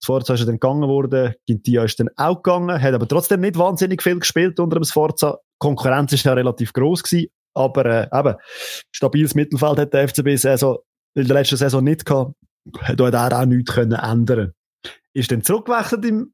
Sforza 0.05 0.35
ist 0.35 0.47
dann 0.47 0.55
gegangen 0.55 0.87
worden, 0.87 1.33
Gintia 1.45 1.83
ist 1.83 1.99
dann 1.99 2.09
auch 2.15 2.41
gegangen, 2.41 2.81
hat 2.81 2.93
aber 2.93 3.07
trotzdem 3.07 3.41
nicht 3.41 3.57
wahnsinnig 3.57 4.01
viel 4.01 4.19
gespielt 4.19 4.59
unter 4.59 4.75
dem 4.75 4.83
Sforza. 4.83 5.39
Die 5.41 5.57
Konkurrenz 5.59 6.13
ist 6.13 6.23
ja 6.23 6.33
relativ 6.33 6.73
groß 6.73 7.03
gewesen, 7.03 7.29
Aber 7.53 7.85
äh, 7.85 8.07
eben, 8.13 8.35
stabiles 8.91 9.35
Mittelfeld 9.35 9.79
hat 9.79 9.93
der 9.93 10.07
FCB 10.07 10.35
Saison, 10.35 10.77
in 11.15 11.27
der 11.27 11.35
letzten 11.35 11.57
Saison 11.57 11.83
nicht 11.83 12.05
gehabt. 12.05 12.33
Hat 12.81 12.99
er 12.99 13.39
auch 13.39 13.45
nichts 13.45 13.73
können 13.73 13.99
ändern. 13.99 14.53
Ist 15.13 15.31
dann 15.31 15.43
zurückgewechselt 15.43 16.05
im 16.05 16.33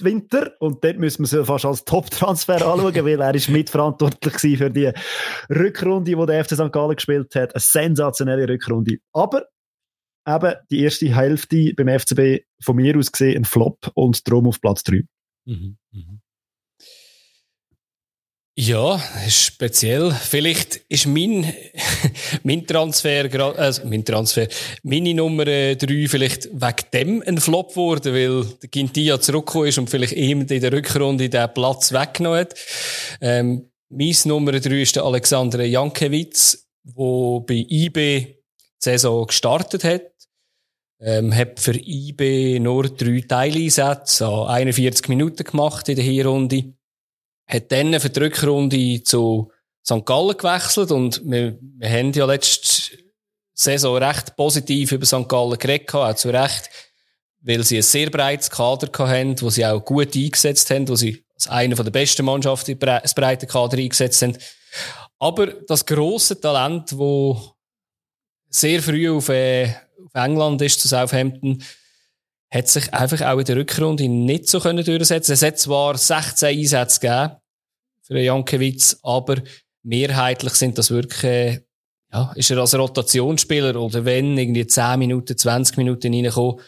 Winter 0.00 0.52
und 0.60 0.84
dort 0.84 0.98
müssen 0.98 1.30
wir 1.30 1.40
es 1.40 1.46
fast 1.46 1.64
als 1.64 1.84
Top-Transfer 1.84 2.56
anschauen, 2.56 3.06
weil 3.06 3.20
er 3.20 3.34
ist 3.34 3.48
mitverantwortlich 3.48 4.58
für 4.58 4.70
die 4.70 4.92
Rückrunde, 5.48 6.14
die 6.14 6.26
der 6.26 6.44
FC 6.44 6.54
St. 6.54 6.72
Gallen 6.72 6.96
gespielt 6.96 7.34
hat. 7.34 7.54
Eine 7.54 7.60
sensationelle 7.60 8.48
Rückrunde. 8.48 8.98
Aber 9.14 9.44
eben 10.26 10.54
die 10.70 10.80
erste 10.80 11.14
Hälfte 11.14 11.72
beim 11.74 11.88
FCB 11.98 12.44
von 12.60 12.76
mir 12.76 12.96
aus 12.96 13.12
gesehen 13.12 13.36
ein 13.36 13.44
Flop 13.44 13.90
und 13.94 14.26
darum 14.26 14.48
auf 14.48 14.60
Platz 14.60 14.82
3. 14.84 15.02
Mhm. 15.46 15.78
Mhm. 15.92 16.20
Ja, 18.58 18.98
speziell. 19.28 20.12
Vielleicht 20.12 20.76
ist 20.88 21.06
mein, 21.06 21.52
mein 22.42 22.66
Transfer, 22.66 23.28
also 23.58 23.86
mein 23.86 24.02
Transfer, 24.02 24.48
meine 24.82 25.12
Nummer 25.12 25.44
drei 25.44 26.06
vielleicht 26.08 26.46
wegen 26.46 26.90
dem 26.94 27.22
ein 27.26 27.38
Flop 27.38 27.70
geworden, 27.70 28.14
weil 28.14 28.46
der 28.62 28.68
Gintia 28.70 29.20
zurückgekommen 29.20 29.68
ist 29.68 29.76
und 29.76 29.90
vielleicht 29.90 30.14
ihm 30.14 30.40
in 30.40 30.46
der 30.46 30.72
Rückrunde 30.72 31.28
den 31.28 31.52
Platz 31.52 31.92
weggenommen 31.92 32.40
hat. 32.40 32.54
Ähm, 33.20 33.70
mein 33.90 34.14
Nummer 34.24 34.52
drei 34.52 34.80
ist 34.80 34.96
der 34.96 35.04
Alexander 35.04 35.62
Jankiewicz, 35.62 36.66
der 36.82 37.40
bei 37.46 37.66
IB 37.68 37.94
die 37.94 38.36
Saison 38.78 39.26
gestartet 39.26 39.84
hat. 39.84 40.15
Ähm, 40.98 41.34
hat 41.34 41.60
für 41.60 41.74
IB 41.74 42.58
nur 42.58 42.88
drei 42.88 43.22
Teileinsätze 43.26 44.26
an 44.26 44.48
41 44.48 45.08
Minuten 45.08 45.44
gemacht 45.44 45.88
in 45.90 45.96
der 45.96 46.04
Hinrunde 46.04 46.72
hat 47.46 47.70
dann 47.72 47.98
für 48.00 48.10
die 48.10 48.20
Rückrunde 48.20 49.02
zu 49.02 49.50
St. 49.84 50.04
Gallen 50.04 50.36
gewechselt 50.36 50.90
und 50.90 51.22
wir, 51.24 51.58
wir 51.60 51.88
haben 51.88 52.12
ja 52.12 52.26
letzte 52.26 52.98
Saison 53.54 53.96
recht 53.96 54.36
positiv 54.36 54.92
über 54.92 55.06
St. 55.06 55.28
Gallen 55.28 55.58
geredet, 55.58 55.94
auch 55.94 56.14
zu 56.14 56.30
Recht, 56.30 56.68
weil 57.40 57.62
sie 57.62 57.76
ein 57.76 57.82
sehr 57.82 58.10
breites 58.10 58.50
Kader 58.50 58.90
hatten, 59.06 59.40
wo 59.40 59.48
sie 59.48 59.64
auch 59.64 59.84
gut 59.84 60.14
eingesetzt 60.16 60.70
haben, 60.70 60.88
wo 60.88 60.96
sie 60.96 61.24
als 61.34 61.48
eine 61.48 61.74
der 61.74 61.90
besten 61.90 62.24
Mannschaften 62.24 62.78
das 62.78 63.14
breite 63.14 63.46
Kader 63.46 63.78
eingesetzt 63.78 64.22
haben. 64.22 64.36
Aber 65.18 65.46
das 65.46 65.86
grosse 65.86 66.38
Talent, 66.40 66.98
wo 66.98 67.54
sehr 68.48 68.82
früh 68.82 69.08
auf, 69.08 69.28
äh, 69.28 69.72
England 70.16 70.62
ist, 70.62 70.80
zu 70.80 70.88
Southampton, 70.88 71.62
hat 72.50 72.68
sich 72.68 72.92
einfach 72.92 73.20
auch 73.22 73.38
in 73.38 73.44
der 73.44 73.56
Rückrunde 73.56 74.08
nicht 74.08 74.48
so 74.48 74.60
können 74.60 74.84
durchsetzen. 74.84 75.32
Es 75.32 75.42
hat 75.42 75.58
zwar 75.58 75.96
16 75.96 76.58
Einsätze 76.58 77.00
gegeben 77.00 77.36
für 78.02 78.20
Jankiewicz, 78.20 78.98
aber 79.02 79.42
mehrheitlich 79.82 80.54
sind 80.54 80.78
das 80.78 80.90
wirklich, 80.90 81.24
äh, 81.24 81.60
ja, 82.12 82.32
ist 82.36 82.50
er 82.50 82.58
als 82.58 82.74
Rotationsspieler 82.74 83.80
oder 83.80 84.04
wenn 84.04 84.38
irgendwie 84.38 84.66
10 84.66 84.98
Minuten, 84.98 85.36
20 85.36 85.76
Minuten 85.76 86.14
reinkommen. 86.14 86.60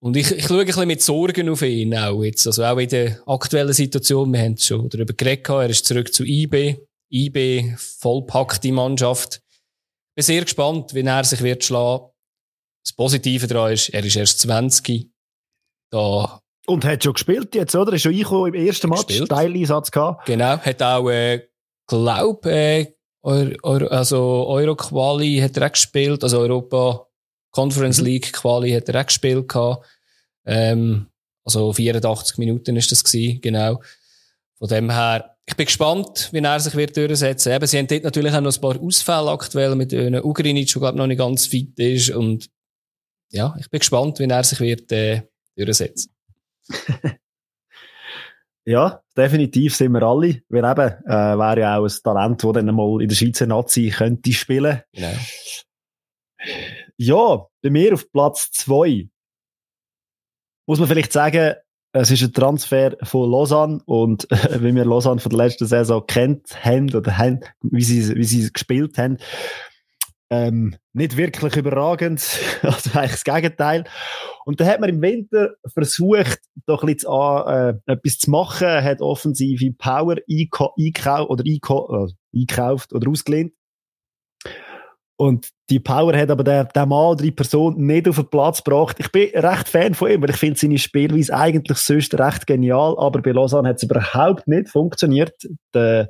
Und 0.00 0.16
ich, 0.16 0.30
ich 0.30 0.46
schaue 0.46 0.60
ein 0.60 0.66
bisschen 0.66 0.86
mit 0.86 1.02
Sorgen 1.02 1.48
auf 1.48 1.62
ihn 1.62 1.96
auch 1.96 2.22
jetzt. 2.22 2.46
Also 2.46 2.64
auch 2.64 2.78
in 2.78 2.88
der 2.88 3.20
aktuellen 3.26 3.72
Situation, 3.72 4.32
wir 4.32 4.40
haben 4.40 4.56
schon 4.56 4.88
darüber 4.88 5.12
geredet, 5.12 5.48
er 5.48 5.70
ist 5.70 5.86
zurück 5.86 6.12
zu 6.12 6.24
IB. 6.24 6.76
IB, 7.10 7.74
vollpackte 7.76 8.70
Mannschaft. 8.70 9.40
Ich 10.10 10.14
bin 10.14 10.24
sehr 10.24 10.42
gespannt, 10.42 10.94
wie 10.94 11.00
er 11.00 11.24
sich 11.24 11.42
wird 11.42 11.64
schlagen. 11.64 12.10
Das 12.84 12.92
Positive 12.92 13.46
daran 13.46 13.72
ist, 13.72 13.88
er 13.90 14.04
ist 14.04 14.16
erst 14.16 14.40
20. 14.40 15.10
Da 15.90 16.40
und 16.68 16.84
hat 16.84 17.02
schon 17.02 17.14
gespielt 17.14 17.54
jetzt, 17.54 17.74
oder? 17.74 17.94
Ist 17.94 18.02
schon 18.02 18.12
eingekommen 18.12 18.52
im 18.54 18.66
ersten 18.66 18.90
Match, 18.90 19.24
Teileinsatz 19.26 19.90
gehabt. 19.90 20.26
Genau, 20.26 20.58
hat 20.58 20.82
auch, 20.82 21.08
äh, 21.08 21.48
glaub, 21.86 22.44
äh, 22.44 22.94
Euro, 23.22 23.54
Euro, 23.62 23.86
also 23.86 24.46
Euro-Quali 24.46 25.38
hat 25.38 25.56
er 25.56 25.66
auch 25.66 25.72
gespielt, 25.72 26.22
also 26.22 26.40
Europa 26.40 27.06
Conference 27.50 28.00
mhm. 28.00 28.06
League 28.06 28.32
Quali 28.34 28.70
hat 28.72 28.88
er 28.88 29.00
auch 29.00 29.06
gespielt 29.06 29.48
gehabt. 29.48 29.86
Ähm, 30.44 31.06
also 31.44 31.72
84 31.72 32.36
Minuten 32.36 32.76
ist 32.76 32.92
das 32.92 33.02
gewesen, 33.02 33.40
genau. 33.40 33.80
Von 34.58 34.68
dem 34.68 34.90
her, 34.90 35.36
ich 35.46 35.56
bin 35.56 35.66
gespannt, 35.66 36.28
wie 36.32 36.40
er 36.40 36.60
sich 36.60 36.74
wird 36.74 36.96
durchsetzen. 36.96 37.52
Eben, 37.52 37.66
sie 37.66 37.78
haben 37.78 37.86
dort 37.86 38.04
natürlich 38.04 38.34
auch 38.34 38.40
noch 38.42 38.54
ein 38.54 38.60
paar 38.60 38.78
Ausfälle 38.78 39.30
aktuell 39.30 39.74
mit 39.74 39.94
Ugrinic, 39.94 40.70
der 40.70 40.80
glaube 40.80 40.98
noch 40.98 41.06
nicht 41.06 41.18
ganz 41.18 41.46
fit 41.46 41.78
ist 41.78 42.10
und 42.10 42.50
ja, 43.30 43.54
ich 43.58 43.70
bin 43.70 43.80
gespannt, 43.80 44.18
wie 44.18 44.24
er 44.24 44.44
sich 44.44 44.60
wird 44.60 44.90
äh, 44.92 45.22
durchsetzen. 45.56 46.14
ja, 48.64 49.02
definitiv 49.16 49.76
sind 49.76 49.92
wir 49.92 50.02
alle. 50.02 50.42
Weil 50.48 50.64
eben, 50.64 51.04
äh, 51.06 51.38
wäre 51.38 51.60
ja 51.60 51.78
auch 51.78 51.84
ein 51.84 52.02
Talent, 52.02 52.44
das 52.44 52.52
dann 52.52 52.74
mal 52.74 53.02
in 53.02 53.08
der 53.08 53.16
Schweizer 53.16 53.46
Nazi 53.46 53.92
könnte 53.94 54.32
spielen. 54.32 54.82
Genau. 54.92 55.16
Ja, 56.96 57.46
bei 57.62 57.70
mir 57.70 57.94
auf 57.94 58.10
Platz 58.12 58.50
zwei 58.52 59.08
muss 60.66 60.78
man 60.78 60.88
vielleicht 60.88 61.12
sagen, 61.12 61.54
es 61.92 62.10
ist 62.10 62.22
ein 62.22 62.32
Transfer 62.32 62.96
von 63.02 63.30
Lausanne 63.30 63.80
und 63.86 64.30
äh, 64.30 64.60
wie 64.62 64.74
wir 64.74 64.84
Lausanne 64.84 65.20
von 65.20 65.30
der 65.30 65.38
letzten 65.38 65.66
Saison 65.66 66.04
kennt 66.06 66.64
haben 66.64 66.94
oder 66.94 67.16
haben, 67.16 67.40
wie 67.62 67.82
sie, 67.82 68.14
wie 68.14 68.24
sie 68.24 68.52
gespielt 68.52 68.98
haben, 68.98 69.16
ähm, 70.30 70.76
nicht 70.92 71.16
wirklich 71.16 71.56
überragend, 71.56 72.20
also 72.62 72.90
eigentlich 72.98 73.12
das 73.12 73.24
Gegenteil. 73.24 73.84
Und 74.44 74.60
dann 74.60 74.66
hat 74.66 74.80
man 74.80 74.90
im 74.90 75.02
Winter 75.02 75.54
versucht, 75.72 76.40
doch 76.66 76.82
ein 76.82 76.94
bisschen 76.94 77.10
äh, 77.46 77.92
etwas 77.92 78.18
zu 78.18 78.30
machen, 78.30 78.68
hat 78.68 79.00
offensive 79.00 79.72
Power 79.72 80.16
einkauft 80.28 81.30
oder 81.30 81.44
äh, 81.46 82.08
einkauft 82.34 82.92
oder 82.92 83.10
ausgelehnt. 83.10 83.52
Und 85.20 85.48
die 85.68 85.80
Power 85.80 86.16
hat 86.16 86.30
aber 86.30 86.44
der, 86.44 86.66
der 86.66 86.86
Mann 86.86 87.06
oder 87.06 87.24
die 87.24 87.32
Person 87.32 87.74
nicht 87.84 88.08
auf 88.08 88.16
den 88.16 88.30
Platz 88.30 88.62
gebracht. 88.62 88.98
Ich 89.00 89.10
bin 89.10 89.30
recht 89.34 89.68
Fan 89.68 89.94
von 89.94 90.08
ihm, 90.08 90.22
weil 90.22 90.30
ich 90.30 90.36
finde 90.36 90.56
seine 90.56 90.78
Spielweise 90.78 91.34
eigentlich 91.34 91.78
sonst 91.78 92.16
recht 92.16 92.46
genial, 92.46 92.94
aber 92.96 93.20
bei 93.20 93.32
Lausanne 93.32 93.68
hat 93.68 93.78
es 93.78 93.82
überhaupt 93.82 94.46
nicht 94.46 94.68
funktioniert. 94.68 95.34
Der, 95.74 96.08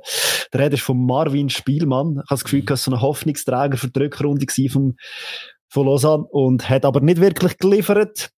der 0.53 0.61
Rede 0.61 0.75
ist 0.75 0.83
von 0.83 1.03
Marvin 1.03 1.49
Spielmann. 1.49 2.11
Ich 2.11 2.17
habe 2.17 2.25
das 2.29 2.43
Gefühl, 2.43 2.61
dass 2.61 2.83
so 2.83 2.91
ein 2.91 3.01
Hoffnungsträger 3.01 3.77
für 3.77 3.89
die 3.89 3.99
Rückrunde 3.99 4.45
vom, 4.69 4.95
von 5.69 5.87
Lausanne 5.87 6.25
und 6.25 6.69
hat 6.69 6.85
aber 6.85 7.01
nicht 7.01 7.19
wirklich 7.19 7.57
geliefert. 7.57 8.29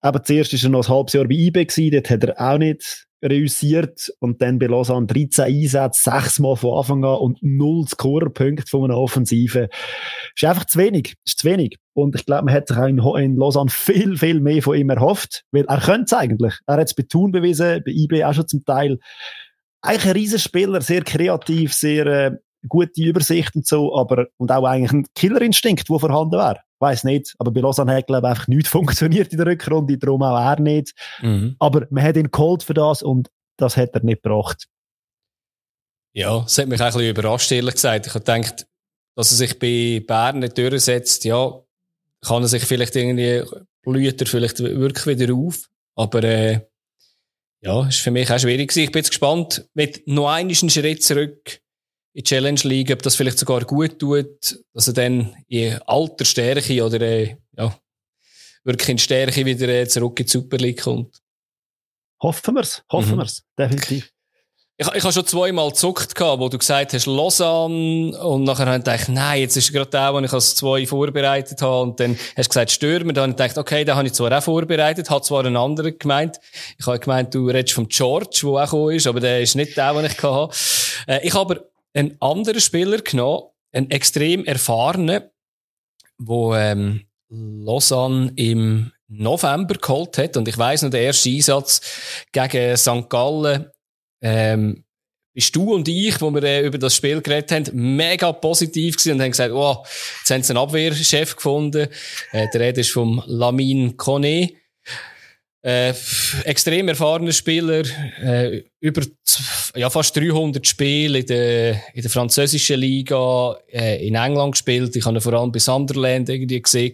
Aber 0.00 0.24
zuerst 0.24 0.52
war 0.52 0.60
er 0.60 0.70
noch 0.70 0.88
ein 0.88 0.94
halbes 0.94 1.12
Jahr 1.12 1.28
bei 1.28 1.34
IB 1.34 1.66
gewesen, 1.66 1.92
dort 1.92 2.10
hat 2.10 2.24
er 2.24 2.40
auch 2.40 2.58
nicht 2.58 3.06
reüssiert 3.24 4.12
und 4.20 4.42
dann 4.42 4.58
bei 4.58 4.66
Lausanne 4.66 5.06
13 5.06 5.44
Einsätze, 5.44 6.10
sechsmal 6.10 6.56
von 6.56 6.78
Anfang 6.78 7.04
an 7.04 7.18
und 7.18 7.38
null 7.42 7.86
Scorerpunkte 7.88 8.66
von 8.68 8.84
einer 8.84 8.98
Offensive. 8.98 9.68
Ist 10.34 10.44
einfach 10.44 10.66
zu 10.66 10.78
wenig. 10.78 11.14
Ist 11.24 11.38
zu 11.38 11.48
wenig. 11.48 11.78
Und 11.94 12.14
ich 12.14 12.26
glaube, 12.26 12.46
man 12.46 12.54
hat 12.54 12.68
sich 12.68 12.76
auch 12.76 12.86
in, 12.86 12.98
in 12.98 13.36
Lausanne 13.36 13.70
viel, 13.70 14.16
viel 14.16 14.40
mehr 14.40 14.62
von 14.62 14.76
ihm 14.76 14.90
erhofft, 14.90 15.44
weil 15.52 15.64
er 15.64 15.80
könnte 15.80 16.04
es 16.06 16.12
eigentlich. 16.12 16.54
Er 16.66 16.76
hat 16.76 16.88
es 16.88 16.94
bei 16.94 17.04
Thun 17.08 17.32
bewiesen, 17.32 17.82
bei 17.84 17.92
IB 17.92 18.24
auch 18.24 18.34
schon 18.34 18.48
zum 18.48 18.64
Teil. 18.64 18.98
Eigentlich 19.82 20.06
ein 20.06 20.12
Riesenspieler, 20.12 20.80
sehr 20.80 21.02
kreativ, 21.02 21.72
sehr 21.72 22.06
äh, 22.06 22.30
gute 22.68 23.02
Übersicht 23.02 23.54
und 23.54 23.66
so, 23.66 23.94
aber 23.96 24.26
und 24.38 24.50
auch 24.50 24.64
eigentlich 24.64 24.92
ein 24.92 25.06
Killerinstinkt, 25.14 25.88
der 25.88 25.98
vorhanden 25.98 26.38
wäre. 26.38 26.60
Weiß 26.80 27.04
nicht, 27.04 27.34
aber 27.38 27.50
bei 27.50 27.60
Lausanne 27.60 27.94
hat 27.94 28.06
glaube 28.06 28.26
ich 28.26 28.30
einfach 28.30 28.48
nichts 28.48 28.68
funktioniert 28.70 29.32
in 29.32 29.38
der 29.38 29.46
Rückrunde, 29.46 29.96
darum 29.98 30.22
auch 30.22 30.38
er 30.38 30.60
nicht. 30.60 30.92
Mhm. 31.22 31.56
Aber 31.58 31.86
man 31.90 32.02
hat 32.02 32.16
ihn 32.16 32.30
geholt 32.30 32.62
für 32.62 32.74
das 32.74 33.02
und 33.02 33.30
das 33.56 33.76
hat 33.76 33.94
er 33.94 34.02
nicht 34.02 34.22
gebracht. 34.22 34.66
Ja, 36.12 36.40
das 36.40 36.58
hat 36.58 36.68
mich 36.68 36.80
auch 36.80 36.86
ein 36.86 36.92
bisschen 36.92 37.10
überrascht, 37.10 37.52
ehrlich 37.52 37.74
gesagt. 37.74 38.06
Ich 38.06 38.14
habe 38.14 38.24
gedacht, 38.24 38.66
dass 39.16 39.32
er 39.32 39.36
sich 39.36 39.58
bei 39.58 40.02
Bern 40.06 40.40
nicht 40.40 40.56
durchsetzt, 40.58 41.24
ja, 41.24 41.60
kann 42.24 42.42
er 42.42 42.48
sich 42.48 42.64
vielleicht 42.64 42.94
irgendwie, 42.96 43.42
blüht 43.82 44.20
er 44.20 44.26
vielleicht 44.26 44.60
wirklich 44.60 45.06
wieder 45.06 45.34
auf. 45.34 45.68
Aber, 45.96 46.22
äh, 46.22 46.60
ja, 47.60 47.88
ist 47.88 48.00
für 48.00 48.10
mich 48.10 48.30
auch 48.30 48.38
schwierig 48.38 48.68
gewesen. 48.68 48.84
Ich 48.84 48.92
bin 48.92 49.00
jetzt 49.00 49.10
gespannt, 49.10 49.68
mit 49.74 50.06
noch 50.06 50.28
einen 50.28 50.54
Schritt 50.54 51.02
zurück 51.02 51.60
in 52.14 52.22
die 52.22 52.22
Challenge 52.22 52.60
League, 52.62 52.92
ob 52.92 53.02
das 53.02 53.16
vielleicht 53.16 53.38
sogar 53.38 53.64
gut 53.64 53.98
tut, 53.98 54.58
dass 54.72 54.86
er 54.86 54.94
dann 54.94 55.36
in 55.48 55.78
alter 55.82 56.24
Stärke 56.24 56.84
oder 56.84 57.00
äh, 57.00 57.36
ja, 57.56 57.76
wirklich 58.62 58.88
in 58.88 58.98
Stärke 58.98 59.44
wieder 59.44 59.68
äh, 59.68 59.88
zurück 59.88 60.18
in 60.20 60.26
die 60.26 60.30
Super 60.30 60.56
League 60.56 60.82
kommt. 60.82 61.20
Hoffen 62.22 62.54
wir's, 62.54 62.82
hoffen 62.90 63.16
mhm. 63.16 63.18
wir's, 63.18 63.42
definitiv. 63.58 64.10
Ich, 64.76 64.88
ich 64.92 65.04
habe 65.04 65.12
schon 65.12 65.26
zweimal 65.26 65.68
gezuckt, 65.68 66.18
wo 66.18 66.48
du 66.48 66.58
gesagt 66.58 66.94
hast, 66.94 67.06
Lausanne, 67.06 68.16
und 68.18 68.42
nachher 68.42 68.66
habe 68.66 68.78
ich 68.78 68.84
gedacht, 68.84 69.08
nein, 69.08 69.40
jetzt 69.40 69.56
ist 69.56 69.72
gerade 69.72 69.90
der, 69.90 70.14
wo 70.14 70.18
ich 70.18 70.32
als 70.32 70.56
zwei 70.56 70.84
vorbereitet 70.86 71.62
habe, 71.62 71.82
und 71.82 72.00
dann 72.00 72.16
hast 72.36 72.46
du 72.46 72.48
gesagt, 72.48 72.70
Stürmer, 72.72 73.12
dann 73.12 73.22
habe 73.22 73.30
ich 73.32 73.36
gedacht, 73.36 73.58
okay, 73.58 73.84
den 73.84 73.94
habe 73.94 74.06
ich 74.06 74.14
zwar 74.14 74.36
auch 74.36 74.42
vorbereitet, 74.42 75.10
hat 75.10 75.24
zwar 75.24 75.44
einen 75.44 75.56
anderen 75.56 75.96
gemeint. 75.96 76.40
Ich 76.76 76.86
habe 76.86 76.98
gemeint, 76.98 77.32
du 77.34 77.48
redest 77.48 77.74
vom 77.74 77.86
George, 77.88 78.40
der 78.42 78.50
auch 78.50 78.64
gekommen 78.64 78.94
ist, 78.96 79.06
aber 79.06 79.20
der 79.20 79.42
ist 79.42 79.54
nicht 79.54 79.76
der, 79.76 79.92
den 79.94 80.06
ich 80.06 80.20
hatte. 80.20 80.56
Äh, 81.06 81.24
ich 81.24 81.34
habe 81.34 81.73
einen 81.94 82.16
anderen 82.20 82.60
Spieler 82.60 82.98
genommen, 82.98 83.44
einen 83.72 83.90
extrem 83.90 84.44
erfahrenen, 84.44 85.22
wo 86.18 86.54
ähm, 86.54 87.06
Lausanne 87.28 88.32
im 88.36 88.92
November 89.08 89.74
geholt 89.74 90.18
hat. 90.18 90.36
Und 90.36 90.48
ich 90.48 90.58
weiss 90.58 90.82
noch, 90.82 90.90
der 90.90 91.02
erste 91.02 91.30
Einsatz 91.30 91.80
gegen 92.32 92.76
St. 92.76 93.08
Gallen, 93.08 93.70
ähm, 94.22 94.84
bist 95.34 95.56
du 95.56 95.74
und 95.74 95.88
ich, 95.88 96.20
wo 96.20 96.30
wir 96.30 96.44
äh, 96.44 96.64
über 96.64 96.78
das 96.78 96.94
Spiel 96.94 97.20
geredet 97.20 97.50
haben, 97.50 97.96
mega 97.96 98.32
positiv 98.32 98.96
gewesen 98.96 99.14
und 99.14 99.22
haben 99.22 99.32
gesagt, 99.32 99.52
oh, 99.52 99.78
jetzt 100.20 100.30
haben 100.30 100.42
sie 100.44 100.52
einen 100.52 100.58
Abwehrchef 100.58 101.34
gefunden. 101.34 101.88
Äh, 102.30 102.46
der 102.52 102.60
Rede 102.60 102.80
ist 102.82 102.92
vom 102.92 103.20
Lamin 103.26 103.96
Kone. 103.96 104.52
Äh, 105.64 105.94
extrem 106.44 106.88
erfahrener 106.88 107.32
Spieler, 107.32 107.84
äh, 108.22 108.64
über 108.80 109.00
ja, 109.74 109.88
fast 109.88 110.14
300 110.14 110.66
Spiele 110.66 111.20
in 111.20 111.26
der, 111.26 111.80
in 111.94 112.02
der 112.02 112.10
französischen 112.10 112.78
Liga, 112.78 113.56
äh, 113.72 114.06
in 114.06 114.14
England 114.14 114.52
gespielt. 114.52 114.94
Ich 114.94 115.06
habe 115.06 115.16
ihn 115.16 115.22
vor 115.22 115.32
allem 115.32 115.52
bei 115.52 115.58
Sunderland 115.58 116.28
irgendwie 116.28 116.60
gesehen. 116.60 116.92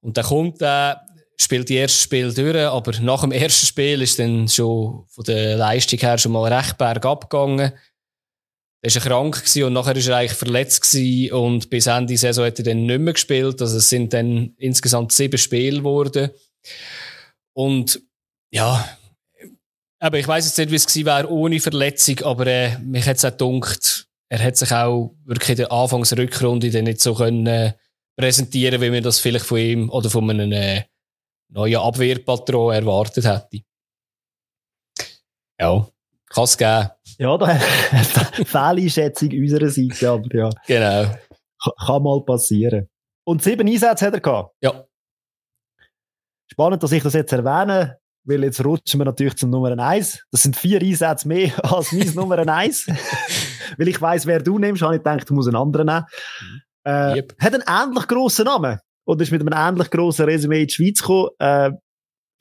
Und 0.00 0.16
dann 0.16 0.24
kommt 0.24 0.60
er, 0.60 1.00
spielt 1.36 1.68
die 1.68 1.76
erste 1.76 2.02
Spiel 2.02 2.34
durch, 2.34 2.56
aber 2.56 2.98
nach 3.02 3.20
dem 3.20 3.30
ersten 3.30 3.66
Spiel 3.66 4.02
ist 4.02 4.18
dann 4.18 4.48
schon 4.48 5.04
von 5.06 5.24
der 5.28 5.56
Leistung 5.56 6.00
her 6.00 6.18
schon 6.18 6.32
mal 6.32 6.52
recht 6.52 6.76
bergab 6.76 7.30
gegangen. 7.30 7.72
Er 8.82 8.94
war 8.94 9.02
krank 9.02 9.44
und 9.56 9.72
nachher 9.72 9.94
war 9.94 10.08
er 10.08 10.16
eigentlich 10.16 10.32
verletzt 10.32 10.92
und 11.30 11.70
bis 11.70 11.86
Ende 11.86 12.16
Saison 12.16 12.46
hat 12.46 12.58
er 12.58 12.64
dann 12.64 12.86
nicht 12.86 12.98
mehr 12.98 13.12
gespielt. 13.12 13.62
Also 13.62 13.78
es 13.78 13.88
sind 13.88 14.12
dann 14.12 14.54
insgesamt 14.56 15.12
sieben 15.12 15.38
Spiele 15.38 15.78
geworden. 15.78 16.30
Und 17.60 18.00
ja, 18.54 18.88
aber 19.98 20.18
ich 20.18 20.26
weiß 20.26 20.46
jetzt 20.46 20.56
nicht, 20.56 20.70
wie 20.70 20.76
es 20.76 20.86
gewesen 20.86 21.04
wäre 21.04 21.30
ohne 21.30 21.60
Verletzung, 21.60 22.20
aber 22.20 22.46
äh, 22.46 22.78
mich 22.78 23.06
hat 23.06 23.18
es 23.18 23.24
auch 23.26 23.36
gedacht, 23.36 24.08
er 24.30 24.42
hat 24.42 24.56
sich 24.56 24.72
auch 24.72 25.14
wirklich 25.26 25.50
in 25.50 25.56
der 25.56 25.70
Anfangsrückrunde 25.70 26.70
dann 26.70 26.84
nicht 26.84 27.02
so 27.02 27.14
können 27.14 27.46
äh, 27.46 27.74
präsentieren, 28.16 28.80
wie 28.80 28.88
man 28.88 29.02
das 29.02 29.18
vielleicht 29.18 29.44
von 29.44 29.58
ihm 29.58 29.90
oder 29.90 30.08
von 30.08 30.30
einem 30.30 30.50
äh, 30.52 30.84
neuen 31.50 31.76
Abwehrpatron 31.76 32.72
erwartet 32.72 33.26
hätte. 33.26 33.62
Ja, 35.60 35.86
kann 36.30 36.44
es 36.44 36.56
geben. 36.56 36.88
Ja, 37.18 37.36
da 37.36 37.58
Fehleinschätzung 38.46 39.28
unserer 39.32 39.68
Seite, 39.68 40.08
aber 40.08 40.34
ja. 40.34 40.50
Genau. 40.66 41.14
Kann 41.84 42.02
mal 42.02 42.24
passieren. 42.24 42.88
Und 43.26 43.42
sieben 43.42 43.68
Einsätze 43.68 44.06
hat 44.06 44.14
er 44.14 44.20
gehabt? 44.20 44.54
Ja. 44.62 44.86
Spannend, 46.52 46.82
dass 46.82 46.92
ich 46.92 47.02
das 47.02 47.14
jetzt 47.14 47.32
erwähne, 47.32 47.98
weil 48.24 48.42
jetzt 48.42 48.64
rutschen 48.64 49.00
wir 49.00 49.04
natürlich 49.04 49.36
zum 49.36 49.50
Nummer 49.50 49.78
1. 49.78 50.24
Das 50.32 50.42
sind 50.42 50.56
vier 50.56 50.80
Einsätze 50.82 51.28
mehr 51.28 51.52
als 51.72 51.92
mein 51.92 52.12
Nummer 52.14 52.38
1. 52.38 52.86
weil 53.78 53.88
ich 53.88 54.00
weiss, 54.00 54.26
wer 54.26 54.40
du 54.40 54.58
nimmst, 54.58 54.82
habe 54.82 54.96
ich 54.96 55.00
gedacht, 55.00 55.30
du 55.30 55.34
musst 55.34 55.48
einen 55.48 55.56
anderen 55.56 55.86
nehmen. 55.86 56.04
Äh, 56.84 57.16
yep. 57.16 57.34
Hat 57.40 57.54
einen 57.54 57.64
ähnlich 57.66 58.08
grossen 58.08 58.46
Namen. 58.46 58.78
Oder 59.06 59.22
ist 59.22 59.30
mit 59.30 59.40
einem 59.40 59.52
ähnlich 59.56 59.90
grossen 59.90 60.24
Resümee 60.24 60.62
in 60.62 60.66
die 60.66 60.74
Schweiz 60.74 61.00
gekommen. 61.00 61.30
Äh, 61.38 61.70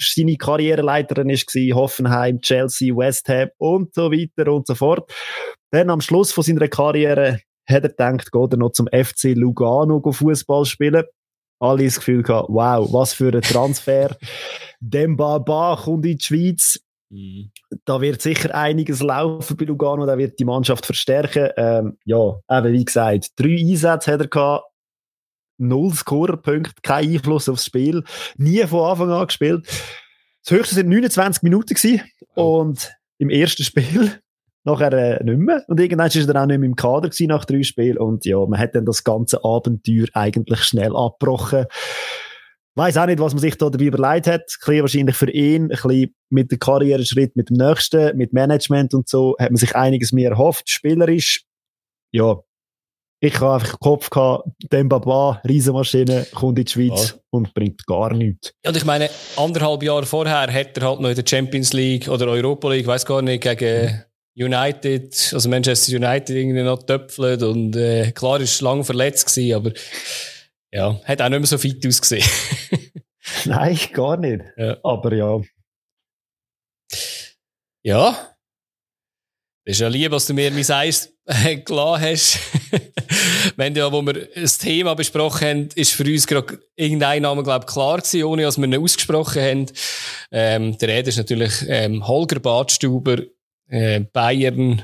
seine 0.01 0.37
Karriereleiterin 0.37 1.27
war 1.27 1.75
Hoffenheim, 1.75 2.39
Chelsea, 2.39 2.95
West 2.95 3.27
Ham 3.27 3.49
und 3.57 3.93
so 3.93 4.11
weiter 4.11 4.51
und 4.51 4.65
so 4.65 4.75
fort. 4.75 5.11
Dann 5.71 5.89
am 5.89 6.01
Schluss 6.01 6.31
von 6.31 6.43
seiner 6.43 6.67
Karriere 6.67 7.41
hat 7.67 7.83
er 7.83 7.89
gedacht, 7.89 8.31
geht 8.31 8.53
er 8.53 8.57
noch 8.57 8.71
zum 8.71 8.87
FC 8.87 9.35
Lugano 9.35 10.01
Fußball 10.01 10.65
spielen 10.65 11.03
alle 11.59 11.85
das 11.85 11.97
Gefühl 11.97 12.23
gehabt, 12.23 12.49
wow, 12.49 12.91
was 12.91 13.13
für 13.13 13.33
ein 13.33 13.41
Transfer. 13.41 14.15
Demba 14.79 15.39
Ba 15.39 15.79
kommt 15.81 16.05
in 16.05 16.17
die 16.17 16.23
Schweiz. 16.23 16.79
Mhm. 17.09 17.51
Da 17.85 18.01
wird 18.01 18.21
sicher 18.21 18.55
einiges 18.55 19.01
laufen 19.01 19.57
bei 19.57 19.65
Lugano, 19.65 20.05
da 20.05 20.17
wird 20.17 20.39
die 20.39 20.45
Mannschaft 20.45 20.85
verstärken. 20.85 21.49
Ähm, 21.57 21.97
ja, 22.05 22.39
eben 22.49 22.73
wie 22.73 22.85
gesagt, 22.85 23.31
drei 23.35 23.57
Einsätze 23.59 24.11
hat 24.11 24.21
er 24.21 24.27
gehabt, 24.27 24.65
null 25.57 25.93
Scorerpunkte, 25.93 26.81
kein 26.81 27.09
Einfluss 27.09 27.49
aufs 27.49 27.65
Spiel, 27.65 28.03
nie 28.37 28.65
von 28.65 28.89
Anfang 28.89 29.11
an 29.11 29.27
gespielt. 29.27 29.67
Das 30.43 30.57
höchste 30.57 30.75
sind 30.75 30.89
29 30.89 31.43
Minuten 31.43 31.73
gewesen 31.73 32.01
und 32.33 32.91
im 33.17 33.29
ersten 33.29 33.63
Spiel 33.63 34.21
nachher 34.63 34.93
äh, 34.93 35.23
nicht 35.23 35.39
mehr. 35.39 35.63
Und 35.67 35.79
irgendwann 35.79 36.07
ist 36.07 36.15
er 36.15 36.27
dann 36.27 36.37
auch 36.37 36.45
nicht 36.45 36.59
mehr 36.59 36.69
im 36.69 36.75
Kader 36.75 37.09
gewesen 37.09 37.27
nach 37.27 37.45
drei 37.45 37.63
Spielen. 37.63 37.97
Und 37.97 38.25
ja, 38.25 38.37
man 38.45 38.59
hat 38.59 38.75
dann 38.75 38.85
das 38.85 39.03
ganze 39.03 39.43
Abenteuer 39.43 40.07
eigentlich 40.13 40.63
schnell 40.63 40.95
abgebrochen. 40.95 41.65
Weiß 42.75 42.97
auch 42.97 43.07
nicht, 43.07 43.19
was 43.19 43.33
man 43.33 43.41
sich 43.41 43.57
da 43.57 43.69
dabei 43.69 43.85
überlegt 43.85 44.27
hat. 44.27 44.41
Ein 44.41 44.45
bisschen 44.47 44.81
wahrscheinlich 44.81 45.15
für 45.15 45.29
ihn, 45.31 45.63
ein 45.63 45.67
bisschen 45.69 46.15
mit 46.29 46.51
dem 46.51 46.59
Karriereschritt, 46.59 47.35
mit 47.35 47.49
dem 47.49 47.57
nächsten, 47.57 48.15
mit 48.15 48.31
Management 48.33 48.93
und 48.93 49.09
so, 49.09 49.35
hat 49.39 49.49
man 49.49 49.57
sich 49.57 49.75
einiges 49.75 50.11
mehr 50.11 50.31
erhofft. 50.31 50.69
Spielerisch, 50.69 51.43
ja, 52.11 52.37
ich 53.21 53.37
habe 53.41 53.55
einfach 53.55 53.75
den 53.75 53.79
Kopf 53.79 54.09
gehabt, 54.09 54.47
Dembaba, 54.71 55.41
Riesenmaschine, 55.45 56.27
kommt 56.33 56.57
in 56.57 56.65
die 56.65 56.71
Schweiz 56.71 57.09
ja. 57.09 57.21
und 57.31 57.53
bringt 57.53 57.85
gar 57.85 58.13
nichts. 58.13 58.53
Ja, 58.63 58.69
und 58.69 58.77
ich 58.77 58.85
meine, 58.85 59.09
anderthalb 59.35 59.83
Jahre 59.83 60.05
vorher 60.05 60.53
hat 60.53 60.77
er 60.77 60.87
halt 60.87 61.01
noch 61.01 61.09
in 61.09 61.15
der 61.15 61.25
Champions 61.27 61.73
League 61.73 62.07
oder 62.07 62.27
Europa 62.27 62.69
League, 62.69 62.87
weiß 62.87 63.05
gar 63.05 63.21
nicht, 63.21 63.43
gegen 63.43 64.05
United, 64.39 65.31
also 65.33 65.49
Manchester 65.49 65.97
United 65.97 66.29
irgendwie 66.29 66.63
noch 66.63 66.83
töpfelt 66.83 67.43
und 67.43 67.75
äh, 67.75 68.11
klar 68.11 68.39
ist 68.39 68.61
lang 68.61 68.83
verletzt 68.83 69.27
gewesen, 69.27 69.55
aber 69.55 69.71
ja, 70.71 70.99
hat 71.03 71.21
auch 71.21 71.29
nicht 71.29 71.39
mehr 71.39 71.47
so 71.47 71.57
fit 71.57 71.85
ausgesehen. 71.85 72.25
Nein, 73.45 73.77
gar 73.93 74.17
nicht. 74.17 74.43
Ja. 74.55 74.77
Aber 74.83 75.13
ja. 75.13 75.41
Ja. 77.83 78.35
Das 79.65 79.75
ist 79.75 79.81
ja 79.81 79.87
lieb, 79.87 80.11
dass 80.11 80.25
du 80.25 80.33
mir 80.33 80.51
mein 80.51 80.71
Eis 80.71 81.13
äh, 81.25 81.57
klar 81.57 81.99
hast. 81.99 82.39
Wenn 83.55 83.75
ja, 83.75 83.91
wo 83.91 84.01
wir 84.01 84.27
das 84.35 84.57
Thema 84.57 84.95
besprochen 84.95 85.47
haben, 85.47 85.69
ist 85.75 85.93
für 85.93 86.03
uns 86.03 86.27
gerade 86.27 86.59
irgendein 86.75 87.23
Name, 87.23 87.43
glaube 87.43 87.65
ich, 87.67 87.73
klar 87.73 87.97
gewesen, 87.97 88.23
ohne 88.23 88.43
dass 88.43 88.57
wir 88.57 88.65
ihn 88.65 88.77
ausgesprochen 88.77 89.41
haben. 89.41 89.65
Ähm, 90.31 90.77
der 90.77 90.89
Rede 90.89 91.09
ist 91.09 91.17
natürlich 91.17 91.53
ähm, 91.67 92.07
Holger 92.07 92.39
Badstuber, 92.39 93.17
äh, 93.69 94.01
Bayern, 94.01 94.83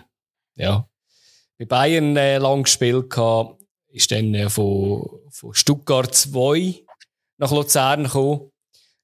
ja, 0.55 0.87
bei 1.57 1.65
Bayern 1.65 2.15
äh, 2.17 2.37
lang 2.37 2.63
gespielt 2.63 3.09
gehabt, 3.09 3.61
ist 3.89 4.11
dann 4.11 4.33
äh, 4.33 4.49
von, 4.49 5.03
von 5.29 5.53
Stuttgart 5.53 6.13
2 6.13 6.83
nach 7.37 7.51
Luzern 7.51 8.03
gekommen. 8.03 8.51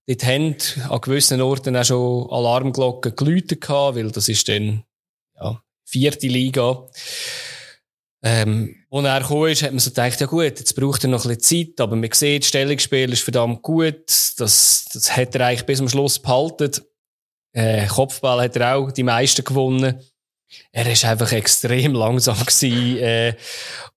Dort 0.08 0.26
haben 0.26 0.56
an 0.89 1.02
gewissen 1.02 1.41
Orten 1.41 1.76
auch 1.76 1.86
schon 1.86 2.30
Alarmglocken 2.30 3.15
geläutet 3.15 3.62
gehabt, 3.62 3.96
weil 3.96 4.12
das 4.12 4.28
ist 4.28 4.48
dann, 4.50 4.84
ja, 5.39 5.62
vierte 5.86 6.28
Liga. 6.28 6.88
Ähm, 8.24 8.76
als 8.91 9.06
er 9.06 9.22
gekommen 9.22 9.52
ist, 9.52 9.63
hat 9.63 9.72
man 9.72 9.80
so 9.80 9.89
gedacht, 9.89 10.20
ja 10.20 10.28
gut, 10.28 10.44
jetzt 10.44 10.76
braucht 10.76 11.04
er 11.04 11.10
noch 11.10 11.26
ein 11.26 11.38
bisschen 11.38 11.67
Zeit, 11.70 11.82
aber 11.82 11.96
man 11.96 12.10
sieht, 12.12 12.44
das 12.44 12.50
Stellungsspiel 12.50 13.12
ist 13.13 13.24
verdammt 13.24 13.62
gut, 13.62 14.04
das, 14.38 14.86
das 14.94 15.15
hat 15.15 15.34
er 15.36 15.48
eigentlich 15.48 15.65
bis 15.65 15.78
zum 15.80 15.89
Schluss 15.89 16.20
behalten. 16.20 16.72
Äh, 17.54 17.88
Kopfball 17.88 18.42
hat 18.44 18.56
er 18.56 18.76
auch 18.76 18.92
die 18.92 19.04
meisten 19.04 19.44
gewonnen. 19.44 20.00
Er 20.72 20.92
ist 20.92 21.06
einfach 21.06 21.32
extrem 21.32 21.94
langsam 21.94 22.40
gewesen, 22.46 22.98
äh, 22.98 23.36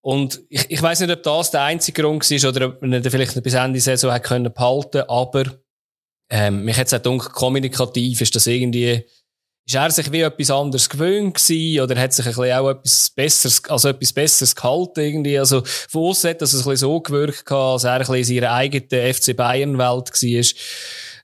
und 0.00 0.42
ich, 0.48 0.70
ich 0.70 0.82
weiß 0.82 1.00
nicht, 1.00 1.10
ob 1.10 1.22
das 1.22 1.50
der 1.50 1.62
einzige 1.62 2.02
Grund 2.02 2.30
war 2.30 2.48
oder 2.50 2.66
ob 2.68 2.82
man 2.82 3.02
vielleicht 3.02 3.42
bis 3.42 3.54
Ende 3.54 3.80
Saison 3.80 4.12
hat 4.12 4.22
können 4.22 4.52
behalten, 4.52 5.02
aber 5.08 5.44
ähm, 6.30 6.64
mich 6.64 6.76
hat 6.76 6.86
es 6.86 6.94
auch 6.94 6.98
dunkel 6.98 7.30
kommunikativ, 7.30 8.20
ist 8.20 8.34
das 8.36 8.46
irgendwie 8.46 9.04
ist 9.66 9.74
er 9.74 9.90
sich 9.90 10.12
wie 10.12 10.20
etwas 10.20 10.50
anderes 10.50 10.90
gewöhnt 10.90 11.34
gewesen, 11.34 11.80
oder 11.80 11.98
hat 11.98 12.12
sich 12.12 12.26
ein 12.26 12.34
bisschen 12.34 12.52
auch 12.52 12.68
etwas 12.68 13.10
Besseres, 13.10 13.64
also 13.68 13.88
etwas 13.88 14.12
Besseres 14.12 14.54
gehalten 14.54 15.00
irgendwie? 15.00 15.38
Also, 15.38 15.62
von 15.64 16.08
uns 16.08 16.22
hat 16.24 16.42
das 16.42 16.52
ein 16.52 16.58
bisschen 16.58 16.76
so 16.76 17.00
gewirkt 17.00 17.50
als 17.50 17.84
er 17.84 17.92
ein 17.92 17.98
bisschen 18.00 18.16
in 18.16 18.24
seiner 18.24 18.52
eigenen 18.52 19.14
FC 19.14 19.34
Bayern-Welt 19.34 20.10
war. 20.12 20.60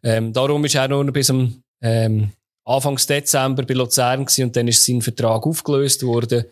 Ähm, 0.03 0.33
darum 0.33 0.65
ist 0.65 0.75
er 0.75 0.89
nur 0.89 1.05
bis 1.13 1.27
zum 1.27 1.63
ähm, 1.81 2.33
Anfangs 2.65 3.07
Dezember 3.07 3.65
bei 3.65 3.75
Luzern 3.75 4.25
gewesen 4.25 4.45
und 4.45 4.57
dann 4.57 4.69
ist 4.69 4.85
sein 4.85 5.03
Vertrag 5.03 5.47
aufgelöst 5.47 6.03
worden. 6.03 6.45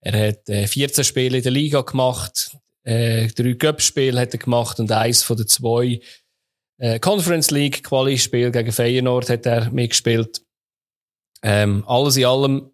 Er 0.00 0.28
hat 0.28 0.48
äh, 0.48 0.66
14 0.66 1.04
Spiele 1.04 1.38
in 1.38 1.42
der 1.42 1.52
Liga 1.52 1.80
gemacht, 1.80 2.56
äh, 2.82 3.28
drei 3.28 3.54
Cup-Spiele 3.54 4.20
hat 4.20 4.34
er 4.34 4.38
gemacht 4.38 4.78
und 4.78 4.92
eins 4.92 5.22
von 5.22 5.38
den 5.38 5.48
zwei 5.48 6.00
äh, 6.76 6.98
Conference 6.98 7.50
League 7.50 7.82
Quali-Spiel 7.82 8.50
gegen 8.50 8.72
Feyenoord 8.72 9.30
hat 9.30 9.46
er 9.46 9.70
mitgespielt. 9.70 10.42
Ähm, 11.42 11.84
alles 11.86 12.16
in 12.16 12.26
allem, 12.26 12.70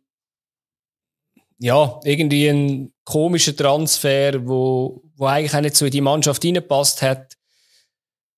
ja, 1.58 2.00
irgendwie 2.04 2.48
ein 2.48 2.92
komischer 3.04 3.54
Transfer, 3.54 4.46
wo, 4.46 5.02
wo 5.14 5.26
eigentlich 5.26 5.54
auch 5.54 5.60
nicht 5.60 5.76
so 5.76 5.84
in 5.84 5.92
die 5.92 6.00
Mannschaft 6.00 6.44
reingepasst 6.44 7.02
hat. 7.02 7.36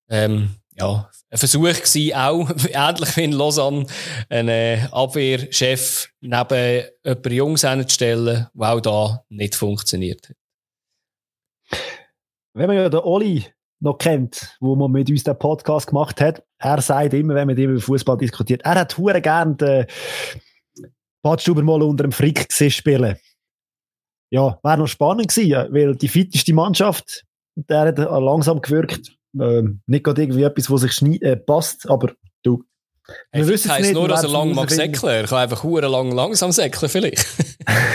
Ähm, 0.09 0.55
ja, 0.75 1.09
ein 1.29 1.37
Versuch 1.37 1.73
gewesen, 1.73 2.13
auch, 2.15 2.49
ähnlich 2.69 3.17
wie 3.17 3.23
in 3.23 3.31
Lausanne, 3.31 3.85
einen 4.29 4.91
Abwehrchef 4.91 6.09
neben 6.21 6.83
jemanden 7.03 7.33
Jungs 7.33 7.61
zu 7.61 7.89
stellen, 7.89 8.47
der 8.53 8.73
auch 8.73 8.81
da 8.81 9.23
nicht 9.29 9.55
funktioniert 9.55 10.29
hat. 10.29 11.79
Wenn 12.53 12.67
man 12.67 12.75
ja 12.75 12.89
den 12.89 12.99
Oli 12.99 13.45
noch 13.79 13.97
kennt, 13.97 14.55
wo 14.59 14.75
man 14.75 14.91
mit 14.91 15.09
uns 15.09 15.23
den 15.23 15.37
Podcast 15.37 15.87
gemacht 15.87 16.21
hat, 16.21 16.43
er 16.59 16.81
sagt 16.81 17.13
immer, 17.13 17.35
wenn 17.35 17.47
man 17.47 17.57
über 17.57 17.79
Fußball 17.79 18.17
diskutiert, 18.17 18.61
er 18.63 18.75
hat 18.75 18.97
hure 18.97 19.21
gern 19.21 19.57
den 19.57 19.85
Badstuber 21.21 21.63
mal 21.63 21.81
unter 21.81 22.03
dem 22.03 22.11
Frick 22.11 22.47
gesehen 22.47 22.71
spielen. 22.71 23.17
Ja, 24.29 24.59
wäre 24.63 24.77
noch 24.77 24.87
spannend 24.87 25.29
gewesen, 25.29 25.73
weil 25.73 25.95
die 25.95 26.07
fitteste 26.07 26.53
Mannschaft, 26.53 27.25
der 27.55 27.87
hat 27.87 27.97
langsam 27.97 28.61
gewirkt, 28.61 29.17
ähm, 29.39 29.81
nicht 29.87 30.03
gerade 30.03 30.21
irgendwie 30.21 30.43
etwas, 30.43 30.69
was 30.69 30.81
sich 30.81 31.21
äh, 31.21 31.35
passt, 31.35 31.89
aber 31.89 32.13
du, 32.43 32.63
Wir 33.31 33.47
wissen 33.47 33.71
es 33.71 33.79
nicht. 33.79 33.93
nur, 33.93 34.07
dass 34.07 34.23
er 34.23 34.29
lang 34.29 34.53
mag 34.53 34.69
säckeln. 34.69 35.13
Er 35.13 35.27
kann 35.27 35.39
einfach 35.39 35.63
hure 35.63 35.87
lang 35.87 36.11
langsam 36.11 36.51
säckeln 36.51 36.89
vielleicht. 36.89 37.25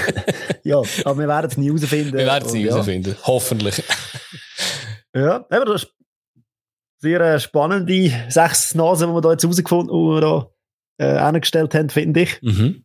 ja, 0.64 0.82
aber 1.04 1.18
wir 1.18 1.28
werden 1.28 1.50
es 1.50 1.56
nie 1.56 1.66
herausfinden. 1.68 2.16
Wir 2.16 2.26
werden 2.26 2.46
es 2.46 2.52
nie 2.52 2.64
herausfinden. 2.64 3.16
Ja. 3.18 3.26
Hoffentlich. 3.26 3.82
ja, 5.14 5.46
aber 5.48 5.64
das 5.64 5.84
ist 5.84 5.94
sehr 7.00 7.20
äh, 7.20 7.40
spannende 7.40 8.12
sechs 8.28 8.74
Nasen, 8.74 9.08
die 9.08 9.14
wir 9.14 9.20
da 9.20 9.32
jetzt 9.32 9.42
herausgefunden 9.44 9.90
oder 9.90 10.50
äh, 10.98 11.06
angestellt 11.06 11.74
haben, 11.74 11.90
finde 11.90 12.22
ich. 12.22 12.42
Mhm. 12.42 12.84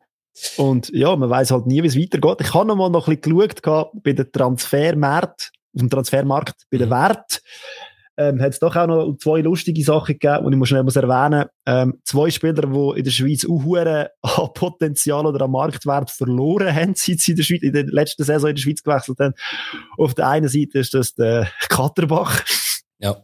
Und 0.57 0.89
ja, 0.93 1.15
man 1.15 1.29
weiß 1.29 1.51
halt 1.51 1.67
nie, 1.67 1.83
wie 1.83 1.87
es 1.87 1.97
weitergeht. 1.97 2.41
Ich 2.41 2.53
habe 2.53 2.67
noch 2.67 2.75
mal 2.75 2.89
noch 2.89 3.07
ein 3.07 3.19
bisschen 3.19 3.47
geschaut 3.61 3.91
bei 4.03 4.13
den 4.13 4.31
Transfermarkt, 4.31 5.51
auf 5.75 5.79
dem 5.79 5.89
Transfermarkt, 5.89 6.65
bei 6.71 6.77
den 6.77 6.89
mhm. 6.89 6.93
Wert. 6.93 7.41
Ähm, 8.15 8.39
hat 8.39 8.51
es 8.51 8.59
doch 8.59 8.75
auch 8.75 8.85
noch 8.85 9.17
zwei 9.17 9.41
lustige 9.41 9.83
Sachen 9.83 10.19
gegeben, 10.19 10.51
die 10.51 10.57
ich 10.59 10.69
schnell 10.69 10.83
muss 10.83 10.95
erwähnen 10.95 11.45
ähm, 11.65 11.99
Zwei 12.03 12.29
Spieler, 12.29 12.53
die 12.53 12.99
in 12.99 13.03
der 13.03 13.11
Schweiz 13.11 13.43
auch 13.43 14.43
an 14.43 14.53
Potenzial 14.53 15.25
oder 15.25 15.45
an 15.45 15.51
Marktwert 15.51 16.11
verloren 16.11 16.75
haben, 16.75 16.93
seit 16.95 17.19
sie 17.19 17.31
in 17.31 17.37
der, 17.37 17.43
Schweiz, 17.43 17.63
in 17.63 17.73
der 17.73 17.85
letzten 17.85 18.23
Saison 18.23 18.49
in 18.49 18.55
der 18.55 18.61
Schweiz 18.61 18.83
gewechselt 18.83 19.19
haben. 19.19 19.33
Auf 19.97 20.13
der 20.13 20.29
einen 20.29 20.47
Seite 20.47 20.79
ist 20.79 20.93
das 20.93 21.15
der 21.15 21.49
Katterbach. 21.69 22.43
Ja. 22.99 23.19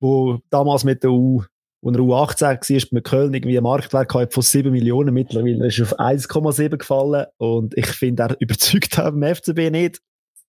Wo 0.00 0.38
damals 0.50 0.84
mit 0.84 1.02
der 1.02 1.10
U 1.10 1.44
und 1.80 1.94
er 1.94 2.00
U18 2.00 2.42
war, 2.42 2.76
ist 2.76 2.92
mit 2.92 3.04
Köln 3.04 3.32
irgendwie 3.32 3.56
ein 3.56 3.62
Marktwert 3.62 4.34
von 4.34 4.42
7 4.42 4.70
Millionen. 4.70 5.14
Mittlerweile 5.14 5.66
ist 5.66 5.78
er 5.78 5.84
auf 5.84 5.98
1,7 5.98 6.76
gefallen. 6.76 7.26
Und 7.38 7.76
ich 7.76 7.86
finde, 7.86 8.24
er 8.24 8.36
überzeugt 8.40 8.98
auch 8.98 9.12
beim 9.12 9.34
FCB 9.34 9.70
nicht. 9.70 10.00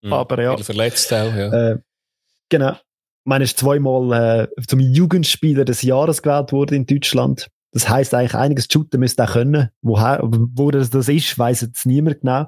Mhm, 0.02 0.13
Aber 0.13 0.41
ja. 0.41 0.58
Verletzt 0.58 1.13
auch, 1.13 1.34
ja. 1.34 1.71
Äh, 1.71 1.78
genau. 2.49 2.75
Meine, 3.30 3.44
ist 3.44 3.60
zweimal 3.60 4.48
äh, 4.58 4.65
zum 4.65 4.80
Jugendspieler 4.80 5.63
des 5.63 5.84
Jahres 5.84 6.24
gewählt 6.24 6.52
worden 6.52 6.74
in 6.74 6.86
Deutschland. 6.88 7.48
Das 7.72 7.88
heißt 7.88 8.15
eigentlich, 8.15 8.34
einiges 8.34 8.68
shooten 8.72 9.00
müsste 9.00 9.22
er 9.22 9.28
können. 9.28 9.70
Woher, 9.84 10.20
wo 10.24 10.72
das, 10.72 10.89
das 10.89 11.08
ist, 11.08 11.38
weiß 11.38 11.62
jetzt 11.62 11.86
niemand 11.86 12.22
genau. 12.22 12.48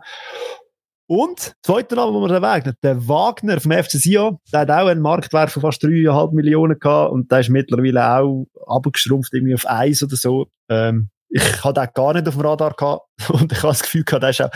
Und, 1.08 1.54
zweiter 1.62 1.98
Name, 1.98 2.14
wo 2.14 2.22
man 2.22 2.32
erwähnt 2.32 2.74
der 2.82 3.08
Wagner 3.08 3.60
vom 3.60 3.74
FC 3.74 3.92
Sion, 3.92 4.38
der 4.52 4.62
hat 4.62 4.72
auch 4.72 4.88
einen 4.88 5.02
Marktwert 5.02 5.52
von 5.52 5.62
fast 5.62 5.84
3,5 5.84 6.34
Millionen 6.34 6.80
gehabt 6.80 7.12
und 7.12 7.32
der 7.32 7.42
ist 7.42 7.50
mittlerweile 7.50 8.18
auch 8.18 8.48
abgeschrumpft 8.66 9.34
irgendwie 9.34 9.54
auf 9.54 9.68
1 9.68 10.02
oder 10.02 10.16
so. 10.16 10.48
Ähm, 10.68 11.10
ich 11.30 11.64
hatte 11.64 11.82
den 11.82 11.90
gar 11.94 12.14
nicht 12.14 12.28
auf 12.28 12.34
dem 12.34 12.42
Radar 12.42 12.74
gehabt 12.74 13.04
und 13.30 13.52
ich 13.52 13.60
habe 13.60 13.68
das 13.68 13.84
Gefühl 13.84 14.04
gehabt, 14.04 14.24
der 14.24 14.30
ist 14.32 14.42
auch 14.42 14.50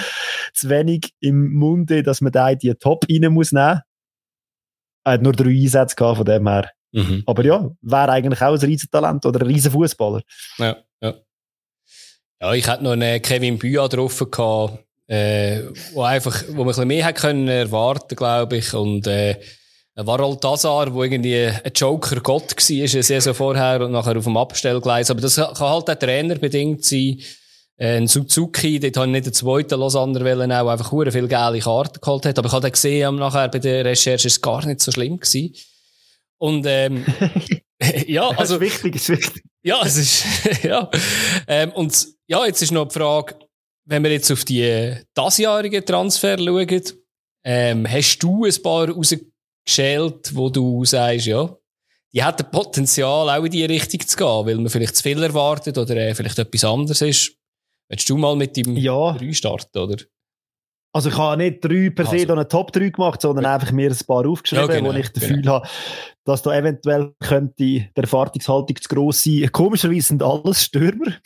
zu 0.56 0.70
wenig 0.70 1.14
im 1.20 1.54
Munde, 1.54 2.02
dass 2.02 2.22
man 2.22 2.32
da 2.32 2.50
in 2.50 2.58
die 2.58 2.74
Top 2.74 3.06
rein 3.12 3.32
muss 3.32 3.52
nehmen. 3.52 3.82
Er 5.06 5.14
hat 5.14 5.22
nur 5.22 5.34
drei 5.34 5.52
Einsätze 5.52 5.96
gehabt 5.96 6.18
von 6.18 6.26
dem 6.26 6.48
her. 6.48 6.72
Mhm. 6.92 7.24
Aber 7.26 7.46
ja, 7.46 7.70
wäre 7.82 8.12
eigentlich 8.12 8.42
auch 8.42 8.54
ein 8.54 8.60
Riesentalent 8.60 9.26
oder 9.26 9.42
ein 9.42 9.48
Riesenfußballer. 9.48 10.22
Ja, 10.58 10.78
ja. 11.02 11.14
Ja, 12.42 12.54
ich 12.54 12.68
hätte 12.68 12.84
noch 12.84 12.92
einen 12.92 13.22
Kevin 13.22 13.58
Büa 13.58 13.88
drauf 13.88 14.20
gehabt, 14.30 14.80
äh, 15.08 15.62
wo 15.94 16.04
einfach, 16.04 16.44
wo 16.50 16.58
man 16.58 16.62
ein 16.62 16.68
bisschen 16.68 16.88
mehr 16.88 17.06
hätte 17.06 17.22
können 17.22 17.48
erwarten, 17.48 18.16
glaube 18.16 18.58
ich. 18.58 18.74
Und, 18.74 19.08
äh, 19.08 19.40
war 19.96 20.20
halt 20.20 20.44
Hazard, 20.44 20.94
wo 20.94 21.04
irgendwie 21.04 21.48
ein 21.48 21.72
Joker-Gott 21.74 22.56
war, 22.56 22.78
eine 22.78 23.04
Saison 23.04 23.34
vorher 23.34 23.82
und 23.82 23.92
nachher 23.92 24.18
auf 24.18 24.26
dem 24.26 24.36
Abstellgleis. 24.36 25.10
Aber 25.10 25.22
das 25.22 25.36
kann 25.36 25.58
halt 25.58 25.90
auch 25.90 25.96
trainerbedingt 25.96 26.84
sein. 26.84 27.20
Äh, 27.78 27.98
ein 27.98 28.08
Suzuki, 28.08 28.80
dort 28.80 28.98
habe 28.98 29.08
ich 29.08 29.12
nicht 29.12 29.26
den 29.26 29.34
zweiten 29.34 29.80
Lausanne 29.80 30.24
wollen, 30.24 30.52
auch 30.52 30.70
einfach 30.70 30.92
hure 30.92 31.12
viel 31.12 31.28
geile 31.28 31.60
Karten 31.60 32.00
geholt 32.00 32.26
hat. 32.26 32.40
Aber 32.40 32.48
ich 32.48 32.54
habe 32.54 32.72
gesehen, 32.72 33.16
nachher 33.16 33.50
bei 33.50 33.60
der 33.60 33.86
Recherche 33.86 34.28
ist 34.28 34.36
es 34.36 34.42
gar 34.42 34.66
nicht 34.66 34.82
so 34.82 34.92
schlimm 34.92 35.18
gewesen. 35.20 35.54
Und, 36.38 36.66
ähm, 36.68 37.06
ja, 38.08 38.30
also. 38.30 38.58
Das 38.58 38.68
ist 38.68 38.84
wichtig, 38.84 38.96
ist 38.96 39.10
wichtig. 39.10 39.44
Ja, 39.64 39.82
es 39.84 39.98
ist, 39.98 40.24
ja. 40.64 40.90
Ähm, 41.48 41.72
und, 41.72 42.08
ja, 42.28 42.46
jetzt 42.46 42.62
ist 42.62 42.72
noch 42.72 42.88
die 42.88 42.94
Frage, 42.94 43.36
wenn 43.86 44.04
wir 44.04 44.12
jetzt 44.12 44.32
auf 44.32 44.46
die 44.46 44.96
dasjährigen 45.14 45.86
Transfer 45.86 46.38
schauen, 46.38 46.82
ähm, 47.44 47.90
hast 47.90 48.20
du 48.20 48.46
ein 48.46 48.62
paar 48.64 48.90
rausgeschält, 48.90 50.36
wo 50.36 50.50
du 50.50 50.86
sagst, 50.86 51.28
ja, 51.28 51.56
die 52.14 52.24
hätten 52.24 52.50
Potenzial, 52.50 53.30
auch 53.30 53.44
in 53.44 53.52
die 53.52 53.66
Richtung 53.66 54.00
zu 54.08 54.16
gehen, 54.16 54.46
weil 54.46 54.56
man 54.56 54.70
vielleicht 54.70 54.96
zu 54.96 55.04
viel 55.04 55.22
erwartet 55.22 55.78
oder 55.78 55.96
äh, 55.98 56.16
vielleicht 56.16 56.40
etwas 56.40 56.64
anderes 56.64 57.02
ist. 57.02 57.35
Willst 57.90 58.10
du 58.10 58.18
mal 58.18 58.36
mit 58.36 58.58
dem 58.58 58.76
ja. 58.76 59.14
3 59.14 59.34
starten, 59.34 59.78
oder? 59.78 59.98
Also 60.96 61.10
ich 61.10 61.18
habe 61.18 61.36
nicht 61.36 61.64
drei 61.64 61.90
per 61.90 62.06
se 62.06 62.20
also. 62.20 62.32
eine 62.32 62.48
Top 62.48 62.72
3 62.72 62.90
gemacht, 62.90 63.22
sondern 63.22 63.44
ja. 63.44 63.56
einfach 63.56 63.74
mir 63.74 63.92
ein 63.92 63.98
paar 64.08 64.26
aufgeschrieben, 64.26 64.70
ja, 64.70 64.76
genau, 64.78 64.94
wo 64.94 64.98
ich 64.98 65.10
das 65.12 65.22
Gefühl 65.22 65.42
genau. 65.42 65.56
habe, 65.56 65.68
dass 66.24 66.42
da 66.42 66.58
eventuell 66.58 67.14
könnte 67.20 67.54
die 67.60 67.90
Erwartungshaltung 67.96 68.78
zu 68.78 68.88
gross 68.88 69.24
sein. 69.24 69.50
Komischerweise 69.52 70.08
sind 70.08 70.24
alles 70.24 70.64
Stürmer. 70.64 71.14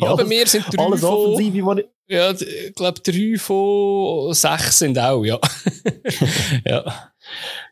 Ja, 0.00 0.12
alles, 0.12 0.22
bei 0.22 0.28
mir 0.28 0.46
sind 0.46 0.64
drei 0.74 0.82
alles 0.82 1.00
von... 1.02 1.10
Offensive, 1.10 1.80
ich... 1.80 2.16
Ja, 2.16 2.30
ich 2.30 2.74
glaube, 2.74 3.00
drei 3.00 3.36
von 3.38 4.32
sechs 4.32 4.78
sind 4.78 4.98
auch, 4.98 5.22
ja. 5.22 5.38
ja. 6.64 7.10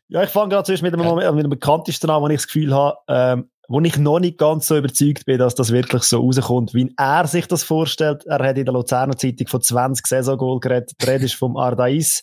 Ja, 0.08 0.22
ich 0.22 0.28
fange 0.28 0.50
gerade 0.50 0.64
zuerst 0.64 0.82
mit 0.82 0.92
dem, 0.92 1.00
ja. 1.00 1.32
mit 1.32 1.44
dem 1.44 1.50
bekanntesten 1.50 2.10
an, 2.10 2.20
wo 2.20 2.28
ich 2.28 2.36
das 2.36 2.46
Gefühl 2.46 2.74
habe, 2.74 2.98
ähm, 3.08 3.50
wo 3.68 3.80
ich 3.82 3.98
noch 3.98 4.18
nicht 4.18 4.38
ganz 4.38 4.66
so 4.66 4.76
überzeugt 4.78 5.26
bin, 5.26 5.38
dass 5.38 5.54
das 5.54 5.70
wirklich 5.70 6.02
so 6.02 6.20
rauskommt, 6.20 6.72
wie 6.72 6.92
er 6.96 7.26
sich 7.26 7.46
das 7.46 7.62
vorstellt. 7.62 8.24
Er 8.26 8.38
hat 8.38 8.56
in 8.56 8.64
der 8.64 8.72
Luzerner 8.72 9.16
Zeitung 9.16 9.46
von 9.46 9.60
20 9.60 10.06
Saison-Goal 10.06 10.60
geredet. 10.60 10.92
Die 11.00 11.24
ist 11.24 11.34
vom 11.34 11.56
Ardais. 11.58 12.22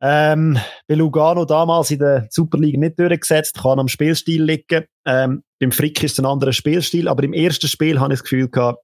Ähm, 0.00 0.56
bei 0.86 0.94
Lugano 0.94 1.44
damals 1.44 1.90
in 1.90 1.98
der 1.98 2.28
Superliga 2.30 2.78
nicht 2.78 3.00
durchgesetzt, 3.00 3.60
kann 3.60 3.80
am 3.80 3.88
Spielstil 3.88 4.44
liegen. 4.44 4.84
Ähm, 5.04 5.42
beim 5.58 5.72
Frick 5.72 6.02
ist 6.04 6.12
es 6.12 6.18
ein 6.20 6.26
anderer 6.26 6.52
Spielstil, 6.52 7.08
aber 7.08 7.24
im 7.24 7.32
ersten 7.32 7.66
Spiel 7.66 7.98
habe 7.98 8.12
ich 8.12 8.20
das 8.20 8.22
Gefühl 8.22 8.48
gehabt, 8.48 8.78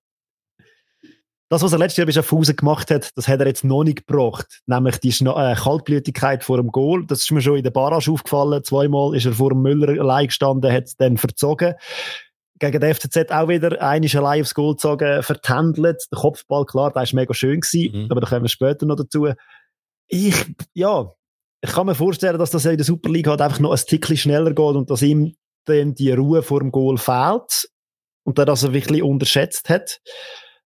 das, 1.51 1.63
was 1.63 1.73
er 1.73 1.79
letztes 1.79 1.99
Jahr 1.99 2.07
bei 2.07 2.13
Schaffhausen 2.13 2.57
gemacht 2.57 2.91
hat, 2.91 3.11
das 3.17 3.29
hat 3.29 3.41
er 3.41 3.47
jetzt 3.47 3.65
noch 3.65 3.85
nicht 3.85 4.07
gebracht. 4.07 4.63
Nämlich 4.67 4.99
die 4.99 5.13
Schna 5.13 5.53
äh, 5.53 5.55
Kaltblütigkeit 5.55 6.43
vor 6.43 6.57
dem 6.57 6.69
Goal. 6.69 7.05
Das 7.07 7.21
ist 7.23 7.31
mir 7.31 7.43
schon 7.43 7.57
in 7.57 7.63
der 7.63 7.71
Barrage 7.71 8.11
aufgefallen. 8.11 8.65
Zweimal 8.65 9.15
ist 9.15 9.27
er 9.27 9.33
vor 9.33 9.51
dem 9.51 9.63
Müller 9.63 10.01
allein 10.01 10.27
gestanden, 10.27 10.73
hat 10.73 10.85
es 10.85 10.97
dann 10.97 11.19
verzogen. 11.19 11.75
Gegen 12.59 12.81
den 12.81 12.95
FCZ 12.95 13.31
auch 13.31 13.49
wieder 13.49 13.83
einisch 13.83 14.17
allein 14.17 14.41
aufs 14.41 14.55
Goal 14.55 14.75
gezogen, 14.75 15.23
vertändelt. 15.23 16.05
Der 16.11 16.19
Kopfball, 16.19 16.65
klar, 16.65 16.93
der 16.93 17.03
ist 17.03 17.13
mega 17.13 17.35
schön 17.35 17.61
gewesen, 17.61 18.05
mhm. 18.05 18.11
aber 18.11 18.21
da 18.21 18.29
kommen 18.29 18.45
wir 18.45 18.49
später 18.49 18.87
noch 18.87 18.97
dazu. 18.97 19.29
Ich, 20.07 20.47
ja, 20.73 21.13
ich 21.61 21.73
kann 21.73 21.87
mir 21.87 21.95
vorstellen, 21.95 22.39
dass 22.39 22.51
das 22.51 22.65
in 22.65 22.77
der 22.77 22.85
Superliga 22.85 23.33
halt 23.33 23.41
einfach 23.41 23.59
noch 23.59 23.73
ein 23.73 23.79
Tickchen 23.79 24.17
schneller 24.17 24.53
geht 24.53 24.77
und 24.77 24.91
dass 24.91 25.03
ihm 25.03 25.35
dann 25.67 25.95
die 25.95 26.13
Ruhe 26.13 26.43
vor 26.43 26.61
dem 26.61 26.71
Goal 26.71 26.97
fehlt 26.97 27.69
und 28.25 28.39
er 28.39 28.45
das 28.45 28.73
wirklich 28.73 29.03
unterschätzt 29.03 29.69
hat. 29.69 30.01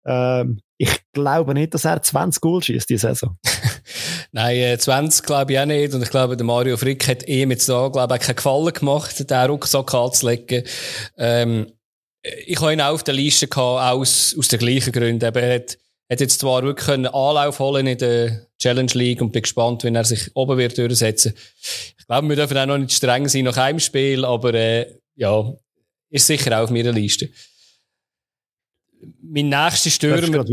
Ähm, 0.07 0.61
ich 0.77 0.91
glaube 1.11 1.53
nicht, 1.53 1.73
dass 1.73 1.85
er 1.85 2.01
20 2.01 2.41
Goal 2.41 2.63
schießt 2.63 2.89
diese 2.89 3.07
Saison. 3.07 3.37
Nein, 4.31 4.79
20 4.79 5.23
äh, 5.23 5.27
glaube 5.27 5.53
ich 5.53 5.59
auch 5.59 5.65
nicht. 5.65 5.93
Und 5.93 6.03
ich 6.03 6.09
glaube, 6.09 6.37
der 6.37 6.45
Mario 6.45 6.77
Frick 6.77 7.07
hat 7.07 7.27
ihm 7.27 7.51
jetzt 7.51 7.67
da, 7.67 7.89
glaube 7.89 8.15
ich, 8.15 8.21
keinen 8.21 8.35
Gefallen 8.35 8.73
gemacht, 8.73 9.29
den 9.29 9.49
Rucksack 9.49 9.93
anzulegen. 9.93 10.63
Ähm, 11.17 11.71
ich 12.45 12.59
habe 12.59 12.73
ihn 12.73 12.81
auch 12.81 12.93
auf 12.93 13.03
der 13.03 13.13
Liste 13.13 13.47
gehabt, 13.47 13.93
aus, 13.93 14.35
aus 14.37 14.47
den 14.47 14.59
gleichen 14.59 14.91
Gründen. 14.91 15.23
Er 15.23 15.55
hat, 15.55 15.77
hat 16.09 16.19
jetzt 16.19 16.39
zwar 16.39 16.63
wirklich 16.63 16.89
einen 16.89 17.07
Anlauf 17.07 17.59
holen 17.59 17.87
in 17.87 17.97
der 17.97 18.47
Challenge 18.59 18.91
League 18.93 19.21
und 19.21 19.31
bin 19.31 19.41
gespannt, 19.41 19.83
wenn 19.83 19.95
er 19.95 20.03
sich 20.03 20.29
oben 20.35 20.57
wird 20.57 20.77
durchsetzen. 20.77 21.33
Ich 21.97 22.07
glaube, 22.07 22.29
wir 22.29 22.35
dürfen 22.35 22.57
auch 22.57 22.65
noch 22.65 22.77
nicht 22.77 22.93
streng 22.93 23.27
sein 23.27 23.45
nach 23.45 23.57
einem 23.57 23.79
Spiel, 23.79 24.25
aber, 24.25 24.53
äh, 24.53 24.93
ja, 25.15 25.53
ist 26.09 26.27
sicher 26.27 26.57
auch 26.57 26.63
auf 26.63 26.69
meiner 26.69 26.91
Liste 26.91 27.29
mein 29.21 29.49
nächster 29.49 29.89
Stürmer. 29.89 30.45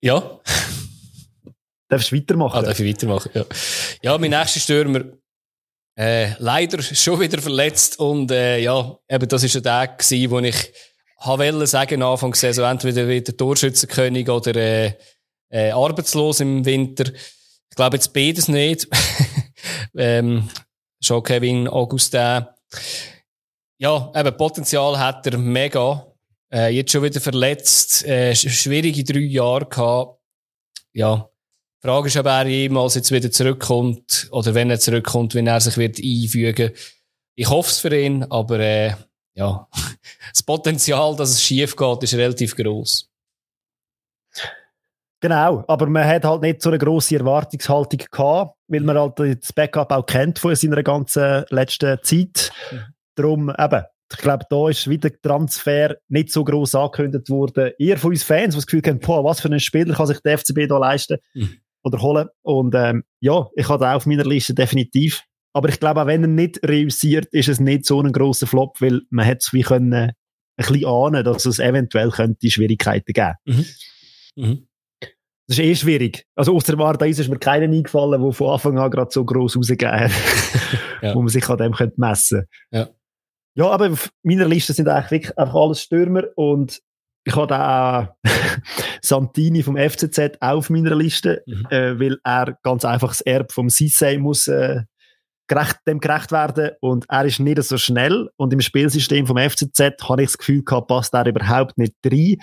Ja. 0.00 0.40
Darfst 1.88 2.12
du 2.12 2.16
weitermachen? 2.16 2.58
Ah, 2.58 2.62
darf 2.62 2.78
ich 2.78 2.94
weitermachen, 2.94 3.30
ja. 3.34 3.44
Ja, 4.02 4.18
mein 4.18 4.30
nächster 4.30 4.60
Stürmer, 4.60 5.04
äh, 5.98 6.34
leider 6.38 6.82
schon 6.82 7.18
wieder 7.18 7.40
verletzt 7.40 7.98
und, 7.98 8.30
äh, 8.30 8.58
ja, 8.58 8.98
eben, 9.08 9.28
das 9.28 9.42
ist 9.42 9.54
ja 9.54 9.60
der 9.60 9.88
gewesen, 9.96 10.30
wo 10.30 10.38
ich 10.40 10.72
wollte 11.24 11.66
sagen, 11.66 12.02
Anfang 12.02 12.32
der 12.32 12.38
Saison, 12.38 12.70
entweder 12.70 13.08
wieder 13.08 13.36
Torschützenkönig 13.36 14.28
oder, 14.28 14.54
äh, 14.54 14.92
äh, 15.50 15.70
arbeitslos 15.70 16.40
im 16.40 16.64
Winter. 16.64 17.12
Ich 17.12 17.76
glaube 17.76 17.96
jetzt 17.96 18.12
beides 18.12 18.48
nicht. 18.48 18.86
ähm, 19.96 20.48
schon 21.00 21.22
Kevin 21.22 21.68
Augustin. 21.68 22.46
Ja, 23.78 24.12
eben, 24.14 24.36
Potenzial 24.36 24.98
hat 24.98 25.26
er 25.26 25.38
mega. 25.38 26.07
Äh, 26.50 26.74
jetzt 26.74 26.92
schon 26.92 27.02
wieder 27.02 27.20
verletzt, 27.20 28.06
äh, 28.06 28.34
schwierige 28.34 29.04
drei 29.04 29.20
Jahre 29.20 29.66
gehabt. 29.66 30.20
Ja. 30.92 31.28
Die 31.82 31.86
Frage 31.86 32.08
ist, 32.08 32.16
ob 32.16 32.26
er 32.26 32.46
jemals 32.46 32.94
jetzt 32.94 33.12
wieder 33.12 33.30
zurückkommt 33.30 34.28
oder 34.32 34.54
wenn 34.54 34.70
er 34.70 34.80
zurückkommt, 34.80 35.34
wenn 35.34 35.46
er 35.46 35.60
sich 35.60 35.76
wird 35.76 35.98
einfügen. 36.02 36.72
Ich 37.36 37.48
hoffe 37.48 37.70
es 37.70 37.78
für 37.78 37.96
ihn, 37.96 38.24
aber 38.24 38.58
äh, 38.58 38.94
ja, 39.34 39.68
das 40.32 40.42
Potenzial, 40.42 41.14
dass 41.14 41.30
es 41.30 41.42
schief 41.42 41.76
geht, 41.76 42.02
ist 42.02 42.14
relativ 42.14 42.56
groß. 42.56 43.08
Genau, 45.20 45.64
aber 45.66 45.86
man 45.86 46.06
hat 46.06 46.24
halt 46.24 46.42
nicht 46.42 46.62
so 46.62 46.70
eine 46.70 46.78
grosse 46.78 47.16
Erwartungshaltung 47.16 48.00
gehabt, 48.10 48.56
weil 48.68 48.80
man 48.80 48.96
halt 48.96 49.18
das 49.18 49.52
Backup 49.52 49.90
auch 49.90 50.06
kennt 50.06 50.38
von 50.38 50.54
seiner 50.54 50.82
ganzen 50.82 51.44
letzten 51.50 51.98
Zeit. 52.02 52.52
Mhm. 52.70 52.80
Darum 53.16 53.50
eben, 53.50 53.84
ich 54.10 54.18
glaube, 54.18 54.44
da 54.48 54.68
ist 54.68 54.88
wieder 54.88 55.10
der 55.10 55.20
Transfer 55.20 55.96
nicht 56.08 56.32
so 56.32 56.44
groß 56.44 56.74
angekündigt 56.74 57.28
worden. 57.28 57.72
Ihr 57.78 57.98
von 57.98 58.10
uns 58.10 58.22
Fans, 58.22 58.54
die 58.54 58.58
das 58.58 58.66
Gefühl 58.66 58.82
haben, 58.86 59.00
boah, 59.00 59.22
was 59.24 59.40
für 59.40 59.48
ein 59.48 59.60
Spieler 59.60 59.94
kann 59.94 60.06
sich 60.06 60.20
der 60.20 60.38
FCB 60.38 60.66
da 60.68 60.78
leisten 60.78 61.18
mhm. 61.34 61.58
oder 61.82 62.00
holen. 62.00 62.28
Und 62.42 62.74
ähm, 62.74 63.04
ja, 63.20 63.48
ich 63.54 63.68
habe 63.68 63.88
auch 63.88 63.96
auf 63.96 64.06
meiner 64.06 64.24
Liste 64.24 64.54
definitiv. 64.54 65.24
Aber 65.52 65.68
ich 65.68 65.80
glaube, 65.80 66.02
auch 66.02 66.06
wenn 66.06 66.22
er 66.22 66.28
nicht 66.28 66.60
reüssiert, 66.66 67.26
ist 67.32 67.48
es 67.48 67.60
nicht 67.60 67.84
so 67.84 68.00
ein 68.00 68.12
grosser 68.12 68.46
Flop, 68.46 68.80
weil 68.80 69.02
man 69.10 69.26
hätte 69.26 69.40
es 69.46 69.52
wie 69.52 69.62
können, 69.62 69.92
ein 69.92 70.12
bisschen 70.56 70.86
ahnen, 70.86 71.24
dass 71.24 71.46
es 71.46 71.58
eventuell 71.58 72.10
könnte 72.10 72.50
Schwierigkeiten 72.50 73.12
geben. 73.12 73.34
Mhm. 73.44 73.64
Mhm. 74.36 74.68
Das 75.46 75.58
ist 75.58 75.64
eh 75.64 75.74
schwierig. 75.74 76.26
Also, 76.34 76.54
aus 76.54 76.64
der 76.64 76.76
Warte 76.78 77.08
ist 77.08 77.26
mir 77.26 77.38
keinen 77.38 77.72
eingefallen, 77.72 78.20
der 78.22 78.32
von 78.32 78.50
Anfang 78.50 78.78
an 78.78 78.90
gerade 78.90 79.10
so 79.10 79.24
gross 79.24 79.56
rausgegeben 79.56 79.98
hat, 79.98 80.10
ja. 81.02 81.14
wo 81.14 81.20
man 81.20 81.28
sich 81.28 81.48
an 81.48 81.56
dem 81.56 81.72
könnte 81.72 81.98
messen 81.98 82.46
könnte. 82.70 82.90
Ja. 82.90 82.97
Ja, 83.58 83.70
aber 83.70 83.90
auf 83.90 84.10
meiner 84.22 84.46
Liste 84.46 84.72
sind 84.72 84.88
eigentlich 84.88 85.10
wirklich 85.10 85.38
einfach 85.38 85.54
alles 85.56 85.82
Stürmer 85.82 86.22
und 86.36 86.80
ich 87.24 87.34
habe 87.34 87.58
auch 87.58 88.06
Santini 89.02 89.64
vom 89.64 89.76
FCZ 89.76 90.38
auf 90.40 90.70
meiner 90.70 90.94
Liste, 90.94 91.42
mhm. 91.44 91.66
äh, 91.70 91.98
weil 91.98 92.18
er 92.22 92.56
ganz 92.62 92.84
einfach 92.84 93.08
das 93.08 93.20
Erb 93.20 93.50
vom 93.50 93.68
Sissay 93.68 94.16
muss 94.16 94.46
äh, 94.46 94.82
gerecht, 95.48 95.78
dem 95.88 95.98
gerecht 95.98 96.30
werden 96.30 96.70
und 96.80 97.06
er 97.08 97.24
ist 97.24 97.40
nicht 97.40 97.60
so 97.64 97.78
schnell 97.78 98.28
und 98.36 98.52
im 98.52 98.60
Spielsystem 98.60 99.26
vom 99.26 99.38
FCZ 99.38 99.80
habe 100.08 100.22
ich 100.22 100.28
das 100.28 100.38
Gefühl 100.38 100.62
gehabt, 100.62 100.86
passt 100.86 101.12
er 101.14 101.26
überhaupt 101.26 101.78
nicht 101.78 101.94
rein. 102.04 102.36
Mhm. 102.36 102.38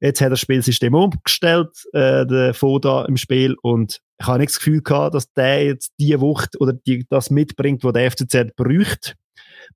Jetzt 0.00 0.20
hat 0.20 0.26
er 0.26 0.30
das 0.30 0.40
Spielsystem 0.40 0.94
umgestellt, 0.94 1.70
äh, 1.92 2.26
der 2.26 2.54
Foda 2.54 3.04
im 3.04 3.16
Spiel 3.16 3.54
und 3.62 4.00
ich 4.18 4.26
habe 4.26 4.40
nicht 4.40 4.50
das 4.50 4.58
Gefühl 4.58 4.82
gehabt, 4.82 5.14
dass 5.14 5.32
der 5.32 5.64
jetzt 5.64 5.92
die 6.00 6.18
Wucht 6.20 6.60
oder 6.60 6.72
die, 6.72 7.06
das 7.08 7.30
mitbringt, 7.30 7.84
was 7.84 7.92
der 7.92 8.10
FCZ 8.10 8.56
braucht. 8.56 9.14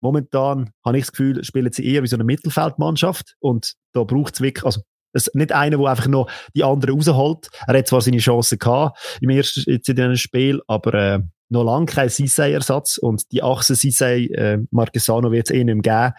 Momentan 0.01 0.71
habe 0.85 0.99
ich 0.99 1.05
das 1.05 1.13
Gefühl, 1.13 1.45
spielen 1.45 1.73
sie 1.73 1.87
eher 1.87 2.03
wie 2.03 2.07
so 2.07 2.17
eine 2.17 2.25
Mittelfeldmannschaft 2.25 3.37
und 3.41 3.75
da 3.93 4.05
braucht 4.05 4.35
es 4.35 4.41
wirklich, 4.41 4.65
also 4.65 4.83
es 5.13 5.31
nicht 5.35 5.53
einer, 5.53 5.77
der 5.77 5.87
einfach 5.87 6.07
noch 6.07 6.31
die 6.55 6.65
anderen 6.65 6.95
rausholt. 6.95 7.49
Er 7.67 7.79
hat 7.79 7.89
zwar 7.89 8.01
seine 8.01 8.19
Chancen 8.19 8.59
gehabt 8.59 9.19
im 9.21 9.31
ersten, 9.31 9.65
jetzt 9.67 9.89
in 9.89 9.97
diesem 9.97 10.17
Spiel, 10.17 10.61
aber 10.67 10.95
äh, 10.95 11.21
noch 11.49 11.65
lange 11.65 11.87
kein 11.87 12.09
Sisei-Ersatz 12.09 12.99
und 12.99 13.31
die 13.33 13.43
Achse 13.43 13.75
Sisei, 13.75 14.27
äh, 14.27 14.59
Marquesano 14.71 15.33
wird 15.33 15.51
es 15.51 15.57
eh 15.57 15.65
nicht 15.65 15.85
mehr 15.85 16.13
geben. 16.13 16.15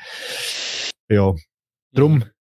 Ja, 1.09 1.33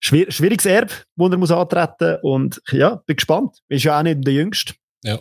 schwier 0.00 0.30
schwieriges 0.30 0.66
Erb, 0.66 0.92
wo 1.16 1.28
er 1.28 1.36
muss 1.36 1.50
antreten 1.50 2.18
und 2.22 2.60
ja, 2.70 2.96
bin 3.06 3.16
gespannt. 3.16 3.58
Ist 3.68 3.84
ja 3.84 3.98
auch 3.98 4.02
nicht 4.02 4.26
der 4.26 4.34
Jüngste. 4.34 4.74
Ja. 5.02 5.18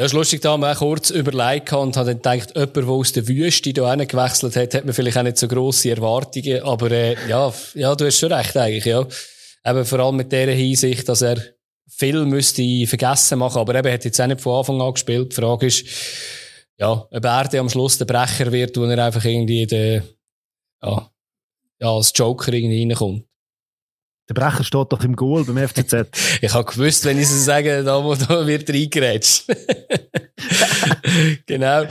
Ja, 0.00 0.06
ist 0.06 0.14
lustig, 0.14 0.40
da 0.40 0.52
haben 0.52 0.62
wir 0.62 0.72
auch 0.72 0.78
kurz 0.78 1.10
überlegt 1.10 1.74
und 1.74 1.94
hat 1.94 2.06
dann 2.06 2.16
gedacht, 2.16 2.56
jemand, 2.56 2.74
der 2.74 2.88
aus 2.88 3.12
der 3.12 3.28
Wüste 3.28 3.74
da 3.74 3.94
gewechselt 3.96 4.56
hat, 4.56 4.72
hat 4.72 4.86
man 4.86 4.94
vielleicht 4.94 5.18
auch 5.18 5.22
nicht 5.22 5.36
so 5.36 5.46
grosse 5.46 5.90
Erwartungen, 5.90 6.62
aber 6.62 6.90
äh, 6.90 7.28
ja, 7.28 7.52
ja, 7.74 7.94
du 7.94 8.06
hast 8.06 8.18
schon 8.18 8.32
recht 8.32 8.56
eigentlich, 8.56 8.86
ja. 8.86 9.06
Eben 9.62 9.84
vor 9.84 9.98
allem 9.98 10.16
mit 10.16 10.32
dieser 10.32 10.52
Hinsicht, 10.52 11.06
dass 11.06 11.20
er 11.20 11.36
viel 11.86 12.24
müsste 12.24 12.86
vergessen 12.86 13.40
machen, 13.40 13.58
aber 13.58 13.74
eben, 13.74 13.88
er 13.88 13.92
hat 13.92 14.06
jetzt 14.06 14.18
auch 14.18 14.26
nicht 14.26 14.40
von 14.40 14.60
Anfang 14.60 14.80
an 14.80 14.94
gespielt. 14.94 15.32
Die 15.32 15.36
Frage 15.36 15.66
ist, 15.66 15.84
ja, 16.78 16.92
ob 16.92 17.24
er 17.26 17.60
am 17.60 17.68
Schluss 17.68 17.98
der 17.98 18.06
Brecher 18.06 18.50
wird, 18.52 18.78
wo 18.78 18.84
er 18.84 19.04
einfach 19.04 19.26
irgendwie 19.26 19.66
der, 19.66 20.02
ja, 20.82 21.10
ja, 21.78 21.90
als 21.90 22.10
Joker 22.14 22.50
irgendwie 22.54 22.84
reinkommt. 22.84 23.26
Der 24.30 24.34
Brecher 24.34 24.62
steht 24.62 24.92
doch 24.92 25.02
im 25.02 25.16
Goal 25.16 25.44
beim 25.44 25.58
FCZ. 25.68 26.06
ich 26.40 26.54
habe 26.54 26.70
gewusst, 26.70 27.04
wenn 27.04 27.18
ich 27.18 27.24
es 27.24 27.44
sage, 27.44 27.82
da, 27.82 28.00
da 28.00 28.46
wird 28.46 28.70
reingerätscht. 28.70 29.44
genau. 31.46 31.82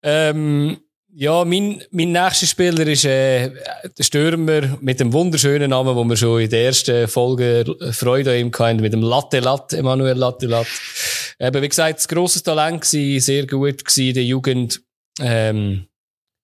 Ähm, 0.00 0.78
ja, 1.12 1.44
mein, 1.44 1.82
mein 1.90 2.12
nächster 2.12 2.46
Spieler 2.46 2.86
ist 2.86 3.04
äh, 3.04 3.50
der 3.98 4.02
Stürmer 4.04 4.78
mit 4.80 5.00
dem 5.00 5.12
wunderschönen 5.12 5.70
Namen, 5.70 5.96
wo 5.96 6.04
wir 6.04 6.16
schon 6.16 6.40
in 6.40 6.50
der 6.50 6.66
ersten 6.66 7.08
Folge 7.08 7.64
Freude 7.90 8.30
an 8.30 8.38
ihm 8.38 8.52
hatten, 8.56 8.80
mit 8.80 8.92
dem 8.92 9.02
Latte 9.02 9.40
Latte, 9.40 9.76
Emanuel 9.76 10.16
Latte 10.16 10.46
Latte. 10.46 10.70
Eben, 11.40 11.62
wie 11.62 11.68
gesagt, 11.68 12.00
ein 12.00 12.14
grosses 12.14 12.44
Talent 12.44 12.82
gewesen, 12.82 13.20
sehr 13.20 13.46
gut 13.48 13.84
gewesen 13.84 14.06
in 14.06 14.14
der 14.14 14.24
Jugend. 14.24 14.80
Ähm, 15.20 15.88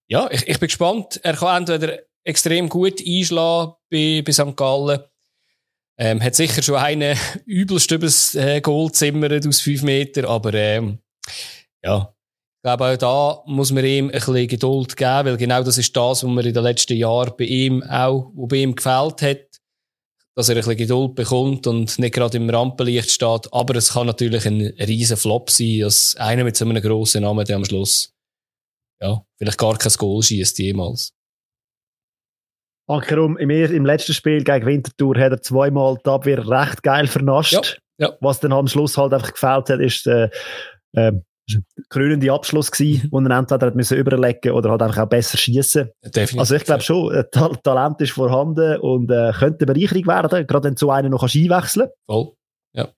ja, 0.09 0.27
ich, 0.29 0.45
ich 0.49 0.59
bin 0.59 0.67
gespannt. 0.67 1.21
Er 1.23 1.37
kann 1.37 1.61
entweder 1.61 1.99
extrem 2.25 2.67
gut 2.67 2.99
einschlagen 2.99 3.73
bei, 3.89 4.21
bei 4.25 4.31
St. 4.33 4.57
Gallen. 4.57 4.99
Ähm, 6.01 6.23
hat 6.23 6.33
sicher 6.33 6.63
schon 6.63 6.75
einen 6.75 7.17
übelst 7.45 7.91
übers 7.91 8.33
äh, 8.35 8.61
Goal 8.61 8.91
zimmert 8.91 9.45
aus 9.45 9.59
fünf 9.59 9.83
Meter, 9.83 10.29
aber 10.29 10.53
ähm, 10.53 10.99
ja, 11.83 12.13
ich 12.59 12.63
glaube, 12.63 12.85
auch 12.85 12.97
da 12.97 13.43
muss 13.45 13.71
man 13.71 13.85
ihm 13.85 14.05
ein 14.05 14.11
bisschen 14.11 14.47
Geduld 14.47 14.97
geben, 14.97 15.25
weil 15.25 15.37
genau 15.37 15.63
das 15.63 15.77
ist 15.77 15.95
das, 15.95 16.23
was 16.23 16.29
mir 16.29 16.45
in 16.45 16.53
den 16.53 16.63
letzten 16.63 16.97
Jahren 16.97 17.33
bei 17.37 17.45
ihm 17.45 17.83
auch, 17.83 18.31
wo 18.33 18.47
bei 18.47 18.57
ihm 18.57 18.75
gefällt 18.75 19.21
hat, 19.21 19.61
dass 20.35 20.49
er 20.49 20.55
ein 20.55 20.59
bisschen 20.59 20.77
Geduld 20.77 21.15
bekommt 21.15 21.67
und 21.67 21.99
nicht 21.99 22.13
gerade 22.13 22.37
im 22.37 22.49
Rampenlicht 22.49 23.11
steht. 23.11 23.53
Aber 23.53 23.75
es 23.75 23.93
kann 23.93 24.07
natürlich 24.07 24.45
ein 24.45 24.61
riesen 24.61 25.17
Flop 25.17 25.49
sein, 25.49 25.79
dass 25.79 26.15
einer 26.15 26.43
mit 26.43 26.55
so 26.55 26.65
einem 26.65 26.81
grossen 26.81 27.23
Namen, 27.23 27.45
der 27.45 27.57
am 27.57 27.65
Schluss, 27.65 28.13
ja, 29.01 29.21
vielleicht 29.37 29.57
gar 29.57 29.77
kein 29.77 29.93
Goal 29.93 30.23
schießt 30.23 30.59
jemals. 30.59 31.13
Ankerum, 32.89 33.37
im, 33.37 33.49
im 33.49 33.85
letzten 33.85 34.13
Spiel 34.13 34.43
gegen 34.43 34.65
Winterthur 34.65 35.17
hat 35.17 35.31
er 35.31 35.41
zweimal 35.41 35.97
die 36.03 36.09
Abwehr 36.09 36.47
recht 36.47 36.83
geil 36.83 37.07
vernascht. 37.07 37.79
Ja, 37.97 38.07
ja. 38.07 38.17
Was 38.19 38.39
dann 38.39 38.51
am 38.51 38.67
Schluss 38.67 38.97
halt 38.97 39.13
einfach 39.13 39.33
gefällt 39.33 39.69
hat, 39.69 39.79
ist, 39.79 40.07
äh, 40.07 40.29
äh, 40.93 41.11
krönende 41.89 42.31
Abschluss 42.31 42.71
gewesen, 42.71 43.07
wo 43.11 43.19
er 43.19 43.31
entweder 43.31 43.67
hat 43.67 43.75
müssen 43.75 43.97
überlegen 43.97 44.51
oder 44.51 44.71
halt 44.71 44.81
einfach 44.81 45.03
auch 45.03 45.09
besser 45.09 45.37
schießen. 45.37 45.89
Also 46.37 46.55
ich 46.55 46.63
glaube 46.63 46.81
schon, 46.81 47.13
äh, 47.13 47.23
Ta 47.31 47.49
Talent 47.63 48.01
ist 48.01 48.11
vorhanden 48.11 48.79
und 48.79 49.09
äh, 49.11 49.31
könnte 49.37 49.65
eine 49.65 49.73
Bereicherung 49.73 50.07
werden, 50.07 50.47
gerade 50.47 50.67
wenn 50.67 50.77
so 50.77 50.91
einer 50.91 51.09
noch 51.09 51.23
einwechseln 51.23 51.87
kann. 51.87 51.95
Voll. 52.07 52.31
Ja. 52.73 52.89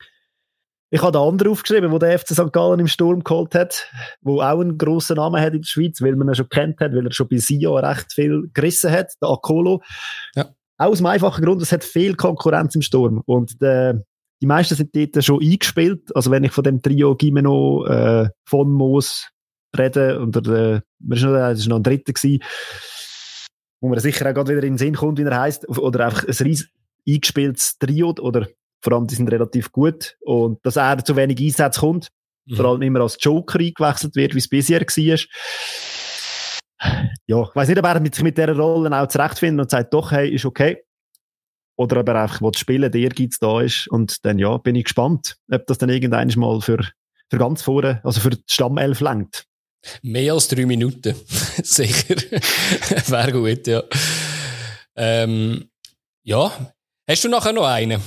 Ich 0.93 1.01
habe 1.01 1.13
den 1.13 1.21
anderen 1.21 1.51
aufgeschrieben, 1.51 1.91
wo 1.91 1.99
der 1.99 2.19
FC 2.19 2.33
St. 2.33 2.51
Gallen 2.51 2.81
im 2.81 2.87
Sturm 2.87 3.23
geholt 3.23 3.55
hat, 3.55 3.89
wo 4.21 4.41
auch 4.41 4.59
einen 4.59 4.77
grossen 4.77 5.15
Namen 5.15 5.41
hat 5.41 5.53
in 5.53 5.61
der 5.61 5.67
Schweiz, 5.67 6.01
weil 6.01 6.15
man 6.15 6.27
ihn 6.27 6.35
schon 6.35 6.49
kennt 6.49 6.81
hat, 6.81 6.93
weil 6.93 7.05
er 7.05 7.13
schon 7.13 7.29
bei 7.29 7.37
Sio 7.37 7.77
recht 7.77 8.11
viel 8.13 8.49
gerissen 8.53 8.91
hat, 8.91 9.13
der 9.21 9.29
Akolo. 9.29 9.81
Ja. 10.35 10.49
Auch 10.77 10.87
aus 10.87 10.97
dem 10.97 11.05
einfachen 11.05 11.43
Grund, 11.43 11.61
es 11.61 11.71
hat 11.71 11.85
viel 11.85 12.15
Konkurrenz 12.15 12.75
im 12.75 12.81
Sturm. 12.81 13.21
Und 13.25 13.61
der 13.61 14.03
die 14.41 14.47
meisten 14.47 14.75
sind 14.75 14.95
dort 14.95 15.23
schon 15.23 15.41
eingespielt. 15.41 16.15
Also 16.15 16.31
wenn 16.31 16.43
ich 16.43 16.51
von 16.51 16.63
dem 16.63 16.81
Trio 16.81 17.15
Gimeno, 17.15 17.85
äh, 17.85 18.29
von 18.43 18.71
Moos 18.71 19.29
rede, 19.77 20.19
und 20.19 20.35
der, 20.35 20.75
äh, 20.75 20.81
das 20.99 21.19
ist 21.59 21.67
noch 21.67 21.77
ein 21.77 21.83
dritter 21.83 22.13
gewesen, 22.13 22.43
wo 23.79 23.89
man 23.89 23.99
sicher 23.99 24.27
auch 24.27 24.33
gerade 24.33 24.51
wieder 24.51 24.63
in 24.63 24.73
den 24.73 24.77
Sinn 24.77 24.95
kommt, 24.95 25.19
wie 25.19 25.23
er 25.23 25.39
heißt, 25.39 25.69
oder 25.69 26.07
einfach 26.07 26.27
ein 26.27 26.45
riesen 26.45 26.69
eingespieltes 27.07 27.77
Trio, 27.77 28.15
oder 28.19 28.47
vor 28.81 28.93
allem, 28.93 29.07
die 29.07 29.15
sind 29.15 29.31
relativ 29.31 29.71
gut, 29.71 30.17
und 30.21 30.59
dass 30.65 30.75
er 30.75 31.03
zu 31.03 31.15
wenig 31.15 31.39
Einsätze 31.39 31.79
kommt, 31.79 32.09
mhm. 32.45 32.55
vor 32.55 32.65
allem 32.65 32.81
immer 32.81 33.01
als 33.01 33.17
Joker 33.19 33.59
eingewechselt 33.59 34.15
wird, 34.15 34.33
wie 34.33 34.39
es 34.39 34.49
bisher 34.49 34.81
war. 34.81 35.19
Ja, 37.27 37.43
ich 37.43 37.55
weiss 37.55 37.69
nicht, 37.69 37.77
ob 37.77 37.85
er 37.85 38.01
sich 38.01 38.23
mit 38.23 38.37
dieser 38.37 38.55
Rolle 38.55 38.99
auch 38.99 39.07
zurechtfindet 39.07 39.65
und 39.65 39.69
sagt, 39.69 39.93
doch, 39.93 40.11
hey, 40.11 40.29
ist 40.29 40.45
okay 40.45 40.77
oder 41.81 41.97
aber 41.97 42.21
einfach 42.21 42.41
will 42.41 42.53
spielen, 42.55 42.91
der 42.91 43.01
Ehrgeiz 43.01 43.39
da 43.39 43.61
ist. 43.61 43.87
Und 43.87 44.23
dann, 44.25 44.39
ja, 44.39 44.57
bin 44.57 44.75
ich 44.75 44.85
gespannt, 44.85 45.37
ob 45.51 45.65
das 45.67 45.79
dann 45.79 45.89
irgendwann 45.89 46.31
mal 46.35 46.61
für, 46.61 46.85
für 47.29 47.37
ganz 47.37 47.63
vorne, 47.63 48.01
also 48.03 48.21
für 48.21 48.31
die 48.31 48.43
Stammelf 48.47 49.01
lenkt. 49.01 49.45
Mehr 50.03 50.33
als 50.33 50.47
drei 50.47 50.65
Minuten. 50.65 51.15
Sicher. 51.63 52.15
Wäre 53.07 53.31
gut, 53.31 53.65
ja. 53.65 53.81
Ähm, 54.95 55.69
ja. 56.23 56.51
Hast 57.09 57.23
du 57.23 57.29
nachher 57.29 57.53
noch 57.53 57.65
einen? 57.65 57.99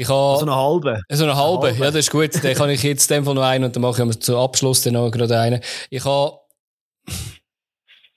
Ich 0.00 0.08
habe. 0.08 0.38
So 0.38 0.46
eine 0.46 0.56
halbe. 0.56 1.02
So 1.10 1.24
eine 1.24 1.36
halbe. 1.36 1.66
eine 1.66 1.72
halbe. 1.72 1.84
Ja, 1.84 1.90
das 1.90 2.06
ist 2.06 2.10
gut. 2.10 2.30
Dann 2.42 2.54
kann 2.54 2.70
ich 2.70 2.82
jetzt 2.82 3.10
dem 3.10 3.22
Fall 3.22 3.34
noch 3.34 3.42
einen 3.42 3.64
und 3.64 3.76
dann 3.76 3.82
mache 3.82 4.02
ich 4.02 4.20
zum 4.20 4.36
Abschluss 4.36 4.80
dann 4.80 4.94
noch 4.94 5.10
gerade 5.10 5.38
einen. 5.38 5.60
Ich 5.90 6.02
habe 6.06 6.38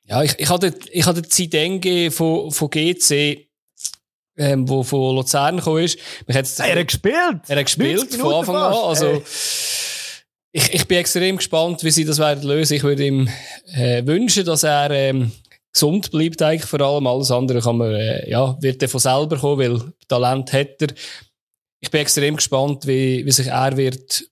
ja, 0.06 0.24
ich, 0.24 0.34
ich 0.40 0.50
hatte, 0.50 0.74
ich 0.92 1.06
hatte 1.06 1.24
Zidenge 1.24 2.10
von, 2.10 2.52
von 2.52 2.70
GC, 2.70 3.50
ähm, 4.38 4.70
wo 4.70 4.84
von 4.84 5.16
Luzern 5.16 5.58
gekommen 5.58 5.84
ist. 5.84 6.00
Mich 6.26 6.38
hat's, 6.38 6.58
er 6.60 6.80
hat 6.80 6.88
gespielt! 6.88 7.42
Er 7.48 7.58
hat 7.58 7.66
gespielt, 7.66 8.14
von 8.14 8.34
Anfang 8.34 8.56
an. 8.56 8.74
Also, 8.74 9.22
ich, 10.54 10.74
ich 10.74 10.88
bin 10.88 11.00
extrem 11.00 11.36
gespannt, 11.36 11.84
wie 11.84 11.92
sie 11.92 12.06
das 12.06 12.20
werden 12.20 12.48
lösen. 12.48 12.76
Ich 12.76 12.84
würde 12.84 13.06
ihm 13.06 13.28
äh, 13.74 14.06
wünschen, 14.06 14.46
dass 14.46 14.64
er 14.64 14.90
ähm, 14.92 15.34
gesund 15.74 16.12
bleibt 16.12 16.42
eigentlich 16.42 16.66
vor 16.66 16.80
allem. 16.80 17.08
Alles 17.08 17.30
andere 17.30 17.60
kann 17.60 17.78
man, 17.78 17.94
äh, 17.94 18.30
ja, 18.30 18.56
wird 18.62 18.82
er 18.82 18.88
von 18.90 19.02
selber 19.02 19.38
kommen, 19.38 19.60
weil 19.60 19.94
Talent 20.08 20.54
hat 20.54 20.82
er. 20.82 20.88
Ich 21.84 21.92
bin 21.92 22.00
extrem 22.00 22.38
gespannt, 22.38 22.88
wie, 22.88 23.26
wie 23.26 23.32
sich 23.32 23.48
er 23.48 23.76
wird 23.76 24.24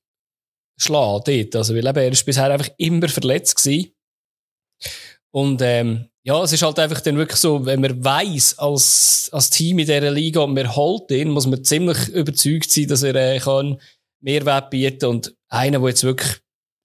schlagen 0.78 1.24
dort. 1.26 1.56
Also, 1.58 1.76
weil 1.76 1.86
eben, 1.86 1.98
er 1.98 2.12
ist 2.12 2.26
bisher 2.26 2.50
einfach 2.50 2.70
immer 2.78 3.10
verletzt 3.10 3.58
gewesen. 3.58 3.92
Und 5.32 5.62
ähm, 5.62 6.08
ja, 6.24 6.42
es 6.42 6.54
ist 6.54 6.64
halt 6.64 6.80
einfach 6.80 7.02
dann 7.02 7.18
wirklich 7.18 7.40
so, 7.40 7.66
wenn 7.66 7.82
man 7.82 8.02
weiß 8.02 8.58
als, 8.58 9.30
als 9.34 9.50
Team 9.50 9.80
in 9.80 9.86
dieser 9.86 10.12
Liga 10.12 10.40
und 10.40 10.54
man 10.54 10.74
holt 10.74 11.12
ihn, 11.12 11.30
muss 11.30 11.46
man 11.46 11.62
ziemlich 11.62 12.08
überzeugt 12.08 12.72
sein, 12.72 12.88
dass 12.88 13.04
er 13.04 13.16
äh, 13.16 13.40
kann 13.40 13.82
Mehrwert 14.22 14.70
bieten 14.70 15.08
und 15.08 15.36
einer, 15.50 15.80
der 15.80 15.90
jetzt 15.90 16.06
wirklich 16.06 16.38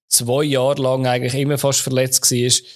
zwei 0.09 0.43
Jahre 0.43 0.81
lang 0.81 1.07
eigentlich 1.07 1.35
immer 1.35 1.57
fast 1.57 1.79
verletzt 1.79 2.29
war, 2.29 2.69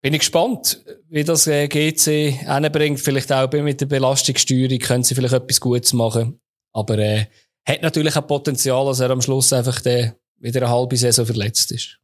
bin 0.00 0.14
ich 0.14 0.20
gespannt, 0.20 0.84
wie 1.08 1.24
das 1.24 1.48
äh, 1.48 1.66
GC 1.66 2.46
hinbringt. 2.46 3.00
Vielleicht 3.00 3.32
auch 3.32 3.50
mit 3.52 3.80
der 3.80 3.86
Belastungssteuerung 3.86 4.78
können 4.78 5.02
sie 5.02 5.16
vielleicht 5.16 5.34
etwas 5.34 5.60
Gutes 5.60 5.92
machen. 5.92 6.40
Aber 6.72 6.98
äh, 6.98 7.26
hat 7.66 7.82
natürlich 7.82 8.16
auch 8.16 8.26
Potenzial, 8.26 8.86
dass 8.86 9.00
er 9.00 9.10
am 9.10 9.22
Schluss 9.22 9.52
einfach 9.52 9.80
der, 9.80 10.16
wieder 10.38 10.62
eine 10.62 10.70
halbe 10.70 10.96
Saison 10.96 11.26
verletzt 11.26 11.72
ist. 11.72 11.98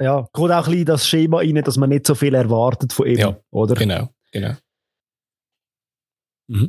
Ja, 0.00 0.26
kommt 0.32 0.52
auch 0.52 0.64
ein 0.66 0.70
bisschen 0.70 0.86
das 0.86 1.06
Schema 1.06 1.38
rein, 1.38 1.62
dass 1.62 1.76
man 1.76 1.90
nicht 1.90 2.06
so 2.06 2.14
viel 2.14 2.34
erwartet 2.34 2.92
von 2.92 3.06
ihm, 3.06 3.18
Ja, 3.18 3.36
oder? 3.50 3.74
Genau, 3.74 4.08
genau. 4.32 4.54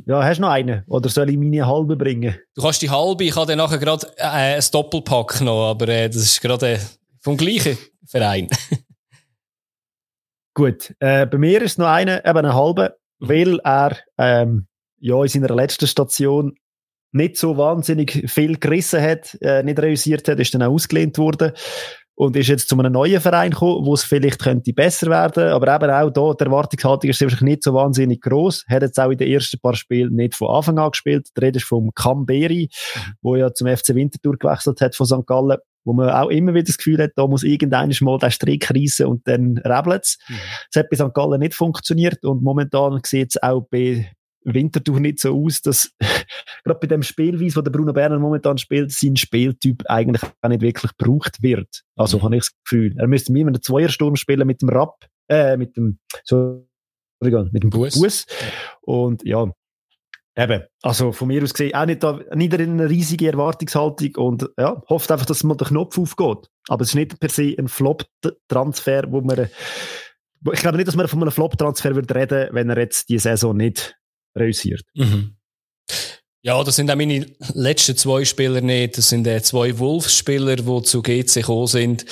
Ja, 0.06 0.22
hast 0.22 0.36
du 0.36 0.42
noch 0.42 0.50
einen? 0.50 0.84
Oder 0.86 1.08
soll 1.08 1.30
ich 1.30 1.36
meine 1.36 1.66
halbe 1.66 1.96
bringen? 1.96 2.36
Du 2.54 2.62
kannst 2.62 2.82
die 2.82 2.90
halbe, 2.90 3.24
ich 3.24 3.34
habe 3.34 3.46
dann 3.46 3.58
nachher 3.58 3.78
gerade 3.78 4.06
äh, 4.16 4.56
ein 4.56 4.62
Doppelpack 4.70 5.40
noch, 5.40 5.70
aber 5.70 5.88
äh, 5.88 6.08
das 6.08 6.22
ist 6.22 6.40
gerade 6.40 6.74
äh, 6.74 6.78
vom 7.20 7.36
gleichen 7.36 7.76
Verein. 8.06 8.48
Gut, 10.54 10.94
äh, 11.00 11.26
bei 11.26 11.36
mir 11.36 11.62
ist 11.62 11.78
noch 11.78 11.88
einer, 11.88 12.24
eben 12.24 12.38
eine 12.38 12.54
halbe, 12.54 12.96
weil 13.18 13.58
er 13.64 13.96
ähm, 14.18 14.68
ja 15.02 15.20
in 15.20 15.28
seiner 15.28 15.54
letzten 15.54 15.86
Station 15.86 16.54
nicht 17.12 17.36
so 17.36 17.58
wahnsinnig 17.58 18.30
viel 18.30 18.56
gerissen 18.58 19.02
hat, 19.02 19.36
äh, 19.42 19.62
nicht 19.62 19.78
realisiert 19.78 20.26
hat, 20.28 20.40
ist 20.40 20.54
dann 20.54 20.62
auch 20.62 20.72
ausgelehnt 20.72 21.18
worden 21.18 21.52
und 22.14 22.36
ist 22.36 22.48
jetzt 22.48 22.68
zu 22.68 22.78
einem 22.78 22.92
neuen 22.92 23.20
Verein 23.20 23.50
gekommen, 23.50 23.84
wo 23.84 23.94
es 23.94 24.04
vielleicht 24.04 24.40
könnte 24.40 24.72
besser 24.72 25.10
werden, 25.10 25.48
aber 25.48 25.74
eben 25.74 25.90
auch 25.90 26.10
da, 26.10 26.34
die 26.34 26.44
Erwartungshaltung 26.44 27.10
ist 27.10 27.20
wahrscheinlich 27.20 27.42
nicht 27.42 27.62
so 27.64 27.74
wahnsinnig 27.74 28.20
groß. 28.20 28.64
Hat 28.68 28.82
jetzt 28.82 28.98
auch 29.00 29.10
in 29.10 29.18
den 29.18 29.28
ersten 29.28 29.58
paar 29.58 29.74
Spielen 29.74 30.14
nicht 30.14 30.36
von 30.36 30.54
Anfang 30.54 30.78
an 30.78 30.90
gespielt. 30.90 31.28
Der 31.36 31.48
Rede 31.48 31.58
ist 31.58 31.66
vom 31.66 31.92
Camberi, 31.94 32.68
wo 33.22 33.36
ja 33.36 33.52
zum 33.52 33.68
FC 33.68 33.94
Winterthur 33.94 34.38
gewechselt 34.38 34.80
hat 34.80 34.94
von 34.94 35.06
St. 35.06 35.26
Gallen, 35.26 35.58
wo 35.84 35.92
man 35.94 36.10
auch 36.10 36.28
immer 36.28 36.54
wieder 36.54 36.64
das 36.64 36.78
Gefühl 36.78 37.02
hat, 37.02 37.12
da 37.16 37.26
muss 37.26 37.42
irgendeiner 37.42 37.94
mal 38.02 38.18
den 38.18 38.30
Strick 38.30 38.70
reissen 38.70 39.06
und 39.06 39.26
dann 39.26 39.58
rebelt's. 39.58 40.18
Es 40.70 40.78
hat 40.78 40.90
bei 40.90 40.96
St. 40.96 41.12
Gallen 41.12 41.40
nicht 41.40 41.54
funktioniert 41.54 42.24
und 42.24 42.42
momentan 42.42 43.00
sieht 43.04 43.30
es 43.30 43.42
auch 43.42 43.66
bei 43.70 44.12
Winterthur 44.44 45.00
nicht 45.00 45.20
so 45.20 45.36
aus, 45.36 45.62
dass 45.62 45.92
gerade 46.64 46.80
bei 46.80 46.86
dem 46.86 47.02
Spielweise, 47.02 47.56
wo 47.56 47.60
der 47.60 47.70
Bruno 47.70 47.92
Berner 47.92 48.18
momentan 48.18 48.58
spielt, 48.58 48.92
sein 48.92 49.16
Spieltyp 49.16 49.82
eigentlich 49.86 50.22
auch 50.40 50.48
nicht 50.48 50.62
wirklich 50.62 50.92
gebraucht 50.96 51.42
wird. 51.42 51.82
Also 51.96 52.18
Mhm. 52.18 52.22
habe 52.22 52.36
ich 52.36 52.42
das 52.42 52.52
Gefühl. 52.64 52.94
Er 52.98 53.06
müsste 53.06 53.32
mir 53.32 53.46
einen 53.46 53.62
Zweiersturm 53.62 54.16
spielen 54.16 54.46
mit 54.46 54.62
dem 54.62 54.68
Rapp, 54.68 55.06
äh, 55.28 55.56
mit 55.56 55.76
dem, 55.76 55.98
so, 56.24 56.66
mit 57.20 57.62
dem 57.62 57.70
Bus. 57.70 58.00
Bus. 58.00 58.26
Und 58.82 59.24
ja, 59.24 59.50
eben, 60.36 60.62
also 60.82 61.12
von 61.12 61.28
mir 61.28 61.42
aus 61.42 61.54
gesehen, 61.54 61.74
auch 61.74 61.86
nicht, 61.86 62.02
da, 62.02 62.20
nicht 62.34 62.54
eine 62.54 62.88
riesige 62.88 63.28
Erwartungshaltung 63.28 64.16
und 64.16 64.50
ja, 64.58 64.82
hofft 64.88 65.10
einfach, 65.10 65.26
dass 65.26 65.44
mal 65.44 65.56
der 65.56 65.68
Knopf 65.68 65.98
aufgeht. 65.98 66.48
Aber 66.68 66.82
es 66.82 66.88
ist 66.88 66.94
nicht 66.94 67.20
per 67.20 67.28
se 67.28 67.54
ein 67.58 67.68
Flop-Transfer, 67.68 69.04
wo 69.10 69.20
man, 69.20 69.48
ich 70.52 70.60
glaube 70.60 70.76
nicht, 70.76 70.88
dass 70.88 70.96
man 70.96 71.08
von 71.08 71.22
einem 71.22 71.32
Flop-Transfer 71.32 71.94
würde 71.94 72.14
reden, 72.14 72.48
wenn 72.52 72.70
er 72.70 72.78
jetzt 72.78 73.08
die 73.08 73.18
Saison 73.18 73.56
nicht 73.56 73.96
realisiert. 74.36 74.82
Mhm. 74.94 75.36
Ja, 76.44 76.62
das 76.64 76.74
sind 76.74 76.90
auch 76.90 76.96
meine 76.96 77.24
letzten 77.54 77.96
zwei 77.96 78.24
Spieler 78.24 78.60
nicht. 78.60 78.98
Das 78.98 79.10
sind 79.10 79.26
äh, 79.28 79.40
zwei 79.42 79.78
Wolfsspieler, 79.78 80.56
die 80.56 80.82
zu 80.82 81.00
GC 81.00 81.34
gekommen 81.34 81.68
sind. 81.68 82.04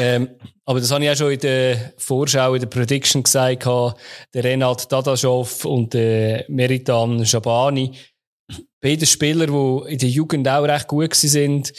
Ähm, 0.00 0.30
aber 0.64 0.80
das 0.80 0.90
habe 0.90 1.04
ich 1.04 1.10
auch 1.10 1.16
schon 1.16 1.32
in 1.32 1.40
der 1.40 1.92
Vorschau, 1.98 2.54
in 2.54 2.60
der 2.60 2.68
Prediction 2.68 3.22
gesagt, 3.22 3.66
der 3.66 4.44
Renat 4.44 4.90
Dadaschow 4.90 5.66
und 5.66 5.92
der 5.92 6.46
Meritan 6.48 7.26
Schabani. 7.26 7.92
Beide 8.80 9.04
Spieler, 9.04 9.46
die 9.46 9.92
in 9.92 9.98
der 9.98 10.08
Jugend 10.08 10.48
auch 10.48 10.62
recht 10.62 10.88
gut 10.88 11.14
sind. 11.14 11.70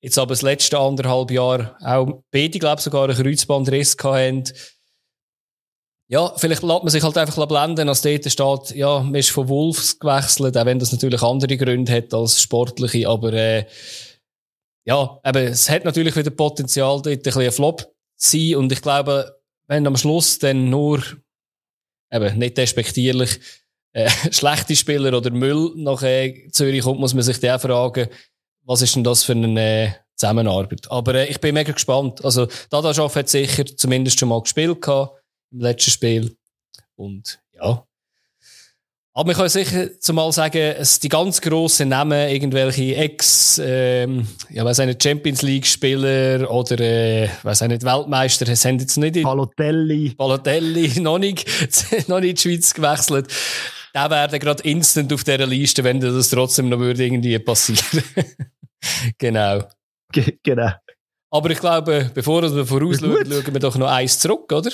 Jetzt 0.00 0.18
aber 0.18 0.30
das 0.30 0.42
letzte 0.42 0.78
anderthalb 0.78 1.30
Jahr 1.30 1.76
auch 1.80 2.22
beide, 2.30 2.58
glaube 2.58 2.78
ich, 2.78 2.84
sogar 2.84 3.08
einen 3.08 3.16
Kreuzbandriss 3.16 3.96
haben. 4.02 4.44
Ja, 6.08 6.32
vielleicht 6.36 6.62
lässt 6.62 6.82
man 6.82 6.88
sich 6.88 7.02
halt 7.02 7.16
einfach 7.16 7.46
blenden, 7.46 7.88
als 7.88 8.02
dort 8.02 8.30
steht, 8.30 8.76
ja, 8.76 9.00
man 9.00 9.14
ist 9.14 9.30
von 9.30 9.48
Wolves 9.48 9.98
gewechselt, 9.98 10.56
auch 10.56 10.66
wenn 10.66 10.78
das 10.78 10.92
natürlich 10.92 11.22
andere 11.22 11.56
Gründe 11.56 11.92
hat 11.92 12.12
als 12.12 12.40
sportliche, 12.40 13.08
aber 13.08 13.32
äh, 13.32 13.66
ja, 14.84 15.18
eben, 15.24 15.46
es 15.46 15.70
hat 15.70 15.84
natürlich 15.84 16.14
wieder 16.16 16.30
Potenzial, 16.30 17.00
dort 17.00 17.06
ein 17.08 17.22
bisschen 17.22 17.42
ein 17.42 17.52
Flop 17.52 17.80
zu 18.16 18.36
sein 18.36 18.56
und 18.56 18.72
ich 18.72 18.82
glaube, 18.82 19.40
wenn 19.68 19.86
am 19.86 19.96
Schluss 19.96 20.38
dann 20.38 20.68
nur, 20.68 21.02
eben, 22.10 22.38
nicht 22.38 22.58
despektierlich, 22.58 23.40
äh, 23.92 24.10
schlechte 24.30 24.76
Spieler 24.76 25.16
oder 25.16 25.30
Müll 25.30 25.72
nach 25.76 26.02
äh, 26.02 26.48
Zürich 26.50 26.82
kommt, 26.82 27.00
muss 27.00 27.14
man 27.14 27.22
sich 27.22 27.40
dann 27.40 27.60
fragen, 27.60 28.08
was 28.64 28.82
ist 28.82 28.96
denn 28.96 29.04
das 29.04 29.24
für 29.24 29.32
eine 29.32 29.60
äh, 29.60 29.90
Zusammenarbeit? 30.16 30.90
Aber 30.90 31.14
äh, 31.14 31.26
ich 31.26 31.40
bin 31.40 31.54
mega 31.54 31.72
gespannt. 31.72 32.24
Also, 32.24 32.48
Dadaschow 32.70 33.14
hat 33.14 33.28
sicher 33.28 33.64
zumindest 33.64 34.18
schon 34.18 34.28
mal 34.28 34.40
gespielt 34.42 34.80
gehabt 34.80 35.21
im 35.52 35.60
letzten 35.60 35.90
Spiel. 35.90 36.36
Und 36.96 37.40
ja. 37.54 37.84
Aber 39.14 39.26
man 39.26 39.36
kann 39.36 39.48
sicher 39.50 40.00
zumal 40.00 40.32
sagen, 40.32 40.56
es 40.78 40.98
die 40.98 41.10
ganz 41.10 41.42
grossen 41.42 41.90
Namen, 41.90 42.30
irgendwelche 42.30 42.96
Ex, 42.96 43.60
ähm, 43.62 44.26
ja, 44.48 44.64
weiß 44.64 44.78
nicht, 44.78 45.02
Champions 45.02 45.42
League 45.42 45.66
Spieler 45.66 46.50
oder, 46.50 46.80
äh, 46.80 47.28
weiß 47.42 47.60
nicht, 47.62 47.84
Weltmeister, 47.84 48.48
es 48.48 48.64
haben 48.64 48.78
jetzt 48.78 48.96
nicht 48.96 49.16
in 49.16 49.24
Balotelli. 49.24 50.14
Balotelli 50.16 50.98
noch 51.00 51.18
nicht, 51.18 51.46
noch 52.08 52.20
nicht 52.20 52.30
in 52.30 52.52
die 52.52 52.56
Schweiz 52.56 52.72
gewechselt. 52.72 53.28
Der 53.94 54.08
wäre 54.08 54.38
gerade 54.38 54.62
instant 54.62 55.12
auf 55.12 55.24
dieser 55.24 55.46
Liste, 55.46 55.84
wenn 55.84 56.00
das 56.00 56.30
trotzdem 56.30 56.70
noch 56.70 56.78
würde 56.78 57.04
irgendwie 57.04 57.38
passieren. 57.38 58.02
genau. 59.18 59.62
Ge- 60.10 60.38
Genau. 60.42 60.70
Aber 61.30 61.50
ich 61.50 61.58
glaube, 61.60 62.10
bevor 62.14 62.42
wir 62.42 62.64
vorausschauen, 62.66 63.26
schauen 63.30 63.52
wir 63.54 63.60
doch 63.60 63.76
noch 63.76 63.88
eins 63.90 64.18
zurück, 64.18 64.50
oder? 64.52 64.70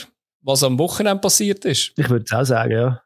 Was 0.48 0.62
am 0.62 0.78
Wochenende 0.78 1.20
passiert 1.20 1.66
ist. 1.66 1.92
Ich 1.98 2.08
würde 2.08 2.24
es 2.24 2.32
auch 2.32 2.42
sagen, 2.42 2.72
ja. 2.72 3.02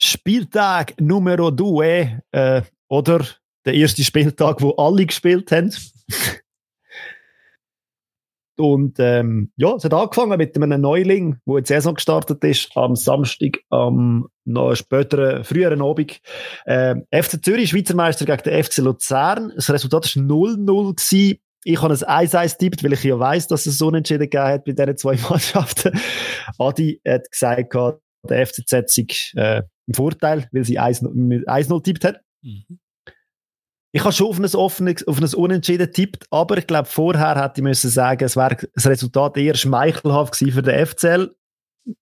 Spieltag 0.00 0.94
Numero 1.00 1.50
2, 1.50 2.22
äh, 2.30 2.62
oder 2.86 3.26
der 3.64 3.74
erste 3.74 4.04
Spieltag, 4.04 4.62
wo 4.62 4.70
alle 4.76 5.04
gespielt 5.04 5.50
haben. 5.50 5.74
Und 8.58 8.96
ähm, 8.98 9.52
ja, 9.56 9.74
es 9.74 9.84
hat 9.84 9.92
angefangen 9.92 10.38
mit 10.38 10.56
einem 10.56 10.80
Neuling, 10.80 11.36
wo 11.44 11.58
die 11.58 11.66
Saison 11.66 11.94
gestartet 11.94 12.42
ist, 12.44 12.70
am 12.74 12.96
Samstag, 12.96 13.58
am 13.70 14.28
noch 14.44 14.74
späteren, 14.74 15.44
früheren 15.44 15.82
Abend. 15.82 16.20
Ähm, 16.66 17.04
FC 17.12 17.44
Zürich, 17.44 17.70
Schweizer 17.70 17.94
Meister 17.94 18.24
gegen 18.24 18.42
den 18.42 18.64
FC 18.64 18.78
Luzern. 18.78 19.52
Das 19.54 19.70
Resultat 19.70 20.16
war 20.16 20.22
0-0 20.22 20.56
gewesen. 20.94 21.38
Ich 21.64 21.82
habe 21.82 21.92
ein 21.92 22.28
1-1 22.28 22.58
tippt, 22.58 22.84
weil 22.84 22.92
ich 22.92 23.02
ja 23.02 23.18
weiss, 23.18 23.48
dass 23.48 23.66
es 23.66 23.76
so 23.76 23.88
unentschieden 23.88 24.30
gegeben 24.30 24.44
hat 24.44 24.64
bei 24.64 24.72
diesen 24.72 24.96
zwei 24.96 25.16
Mannschaften. 25.28 25.98
Adi 26.58 27.00
hat 27.06 27.30
gesagt, 27.30 27.74
der 28.28 28.46
FCZ 28.46 28.70
sei 28.86 29.06
äh, 29.34 29.62
im 29.86 29.94
Vorteil, 29.94 30.48
weil 30.52 30.64
sie 30.64 30.80
1-0 30.80 31.44
1-0 31.44 31.82
tippt 31.82 32.04
hat. 32.04 32.20
Ich 33.96 34.04
habe 34.04 34.12
schon 34.12 34.26
auf 34.26 34.38
ein 34.38 34.54
offenes, 34.54 35.08
auf 35.08 35.18
ein 35.18 35.34
Unentschieden 35.34 35.90
tippt, 35.90 36.26
aber 36.30 36.58
ich 36.58 36.66
glaube, 36.66 36.86
vorher 36.86 37.42
hätte 37.42 37.60
ich 37.60 37.62
müssen 37.62 37.88
sagen, 37.88 38.22
es 38.26 38.36
wäre 38.36 38.58
das 38.74 38.86
Resultat 38.86 39.38
eher 39.38 39.54
schmeichelhaft 39.54 40.38
gewesen 40.38 40.52
für 40.52 40.60
den 40.60 40.86
FCL 40.86 41.34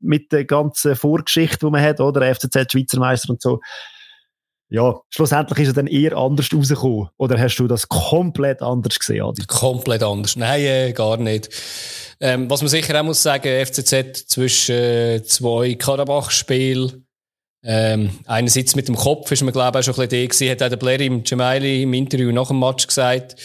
mit 0.01 0.33
der 0.33 0.45
ganzen 0.45 0.97
Vorgeschichte, 0.97 1.59
die 1.65 1.71
man 1.71 1.81
hat, 1.81 2.01
oder? 2.01 2.19
Der 2.19 2.35
FCZ, 2.35 2.73
Schweizer 2.73 2.99
Meister 2.99 3.31
und 3.31 3.41
so. 3.41 3.61
Ja, 4.71 4.99
schlussendlich 5.09 5.61
ist 5.61 5.69
er 5.69 5.75
dann 5.75 5.87
eher 5.87 6.17
anders 6.17 6.49
rausgekommen. 6.53 7.11
Oder 7.17 7.39
hast 7.39 7.59
du 7.59 7.69
das 7.69 7.89
komplett 7.89 8.61
anders 8.61 8.99
gesehen, 8.99 9.23
Adi? 9.23 9.45
Komplett 9.47 10.03
anders. 10.03 10.35
Nein, 10.35 10.63
äh, 10.63 10.93
gar 10.93 11.17
nicht. 11.19 11.49
Ähm, 12.19 12.51
was 12.51 12.61
man 12.61 12.71
sicher 12.71 12.99
auch 12.99 13.05
muss 13.05 13.23
sagen, 13.23 13.65
FCZ 13.65 14.27
zwischen 14.27 14.75
äh, 14.75 15.23
zwei 15.23 15.77
Karabach-Spielen. 15.77 17.04
Ähm, 17.67 18.11
einerseits 18.27 18.77
mit 18.77 18.89
dem 18.89 18.95
Kopf 18.95 19.33
ist 19.33 19.43
man, 19.43 19.53
glaube 19.53 19.81
ich, 19.81 19.89
auch 19.89 19.95
schon 19.95 20.05
ein 20.05 20.09
bisschen 20.09 20.21
der 20.21 20.29
gewesen, 20.29 20.51
hat 20.51 20.63
auch 20.63 20.69
der 20.69 20.77
Blair 20.77 21.01
im 21.01 21.25
Gemaili 21.25 21.83
im 21.83 21.95
Interview 21.95 22.31
nach 22.31 22.49
dem 22.49 22.61
Match 22.61 22.87
gesagt. 22.87 23.37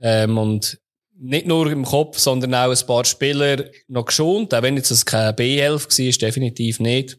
Ähm, 0.00 0.36
und 0.36 0.78
nicht 1.18 1.46
nur 1.46 1.70
im 1.70 1.84
Kopf, 1.84 2.18
sondern 2.18 2.54
auch 2.54 2.70
ein 2.70 2.86
paar 2.86 3.04
Spieler 3.04 3.64
noch 3.88 4.04
geschont, 4.04 4.52
auch 4.52 4.62
wenn 4.62 4.76
jetzt 4.76 4.90
das 4.90 5.06
kein 5.06 5.34
B11 5.34 5.72
war, 5.72 6.18
definitiv 6.28 6.80
nicht. 6.80 7.18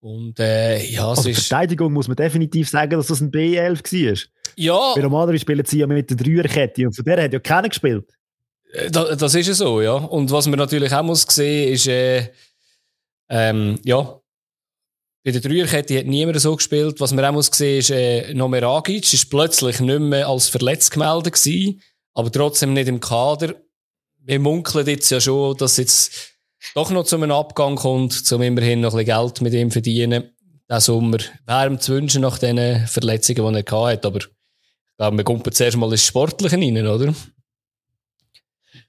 Und 0.00 0.38
äh, 0.38 0.82
ja, 0.86 1.12
es 1.12 1.18
Also 1.18 1.30
ist... 1.30 1.48
Verteidigung 1.48 1.92
muss 1.92 2.06
man 2.08 2.16
definitiv 2.16 2.70
sagen, 2.70 2.92
dass 2.92 3.08
das 3.08 3.20
ein 3.20 3.30
B11 3.30 4.06
war. 4.08 4.18
Ja, 4.56 4.94
Weil 4.94 5.02
normalerweise 5.02 5.40
spielen 5.40 5.64
sie 5.66 5.80
ja 5.80 5.86
mit 5.86 6.08
der 6.08 6.16
Dreierkette 6.16 6.86
und 6.86 6.94
von 6.94 7.04
der 7.04 7.24
hat 7.24 7.32
ja 7.32 7.40
keiner 7.40 7.68
gespielt. 7.68 8.06
Äh, 8.72 8.90
Da, 8.90 9.14
das 9.16 9.34
ist 9.34 9.48
ja 9.48 9.54
so, 9.54 9.82
ja. 9.82 9.94
Und 9.94 10.30
was 10.30 10.46
man 10.46 10.58
natürlich 10.58 10.92
auch 10.94 11.02
muss 11.02 11.26
sehen, 11.28 11.72
ist, 11.74 11.88
äh, 11.88 12.30
ähm, 13.28 13.80
ja, 13.84 14.20
bei 15.26 15.32
der 15.32 15.40
Dreierkette 15.40 15.98
hat 15.98 16.06
niemand 16.06 16.40
so 16.40 16.54
gespielt. 16.54 17.00
Was 17.00 17.12
man 17.12 17.24
auch 17.24 17.32
muss 17.32 17.50
sehen, 17.52 17.80
ist, 17.80 17.90
äh, 17.90 18.32
Nomeragic 18.32 19.12
ist 19.12 19.28
plötzlich 19.28 19.80
nicht 19.80 19.98
mehr 19.98 20.28
als 20.28 20.48
verletzt 20.48 20.92
gemeldet 20.92 21.34
gewesen, 21.34 21.82
aber 22.14 22.30
trotzdem 22.30 22.74
nicht 22.74 22.86
im 22.86 23.00
Kader. 23.00 23.56
Wir 24.22 24.38
munkeln 24.38 24.86
jetzt 24.86 25.10
ja 25.10 25.20
schon, 25.20 25.56
dass 25.56 25.78
jetzt 25.78 26.12
doch 26.76 26.92
noch 26.92 27.02
zu 27.02 27.16
einem 27.16 27.32
Abgang 27.32 27.74
kommt, 27.74 28.22
um 28.30 28.40
immerhin 28.40 28.80
noch 28.82 28.94
ein 28.94 29.04
bisschen 29.04 29.20
Geld 29.20 29.40
mit 29.40 29.52
ihm 29.52 29.72
verdienen. 29.72 30.30
diesen 30.70 30.80
Sommer. 30.80 31.18
Wärm 31.44 31.80
zu 31.80 31.94
wünschen 31.94 32.22
nach 32.22 32.38
den 32.38 32.86
Verletzungen, 32.86 33.52
die 33.52 33.64
er 33.66 33.84
hatte. 33.84 34.06
Aber 34.06 34.18
ich 34.18 34.28
glaube, 34.96 35.16
wir 35.16 35.24
kommen 35.24 35.42
zuerst 35.50 35.76
mal 35.76 35.90
ins 35.90 36.06
Sportliche 36.06 36.56
rein, 36.56 36.86
oder? 36.86 37.12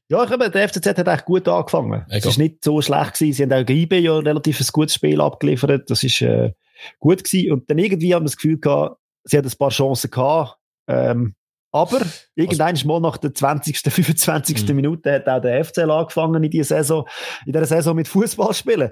Ja, 0.10 0.24
ich 0.24 0.30
glaube, 0.30 0.50
der 0.50 0.70
FCZ 0.70 0.86
hat 0.86 1.08
echt 1.08 1.26
gut 1.26 1.48
angefangen. 1.48 2.04
Egal. 2.08 2.20
Es 2.20 2.26
ist 2.26 2.38
nicht 2.38 2.64
so 2.64 2.82
schlecht 2.82 3.16
gewesen. 3.16 3.34
Sie 3.34 3.44
haben 3.44 3.54
auch 3.54 3.70
IB 3.70 4.00
ja 4.00 4.18
relativ 4.18 4.62
ein 4.62 4.68
gutes 4.72 4.96
Spiel 4.96 5.20
abgeliefert. 5.20 5.90
Das 5.90 6.04
ist 6.04 6.22
äh, 6.22 6.54
gut 7.00 7.24
gewesen. 7.24 7.52
Und 7.52 7.70
dann 7.70 7.78
irgendwie 7.78 8.16
haben 8.16 8.24
wir 8.24 8.28
das 8.28 8.38
Gefühl 8.38 8.58
gehabt, 8.58 9.00
sie 9.26 9.38
hat 9.38 9.46
ein 9.46 9.58
paar 9.58 9.70
Chancen 9.70 10.10
gehabt. 10.10 10.58
Ähm, 10.88 11.36
aber 11.72 12.02
irgendwann 12.36 12.70
also, 12.70 12.88
mal 12.88 13.02
nach 13.02 13.18
der 13.18 13.34
20., 13.34 13.80
25. 13.80 14.58
Mhm. 14.68 14.76
Minute 14.76 15.12
hat 15.12 15.28
auch 15.28 15.42
der 15.42 15.64
FCL 15.64 15.92
angefangen 15.92 16.44
in 16.44 16.50
dieser 16.52 16.78
Saison, 16.78 17.08
in 17.46 17.52
dieser 17.52 17.66
Saison 17.66 17.96
mit 17.96 18.08
Fußball 18.08 18.54
spielen. 18.54 18.90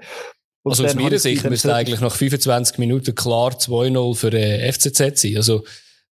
Und 0.62 0.72
also 0.72 0.84
aus 0.84 0.94
meiner 0.94 1.18
Sicht 1.18 1.48
müsste 1.48 1.74
eigentlich 1.74 2.00
nach 2.00 2.14
25 2.14 2.78
Minuten 2.78 3.14
klar 3.14 3.52
2-0 3.52 4.16
für 4.16 4.30
den 4.30 4.72
FCZ 4.72 5.18
sein. 5.18 5.36
Also 5.36 5.64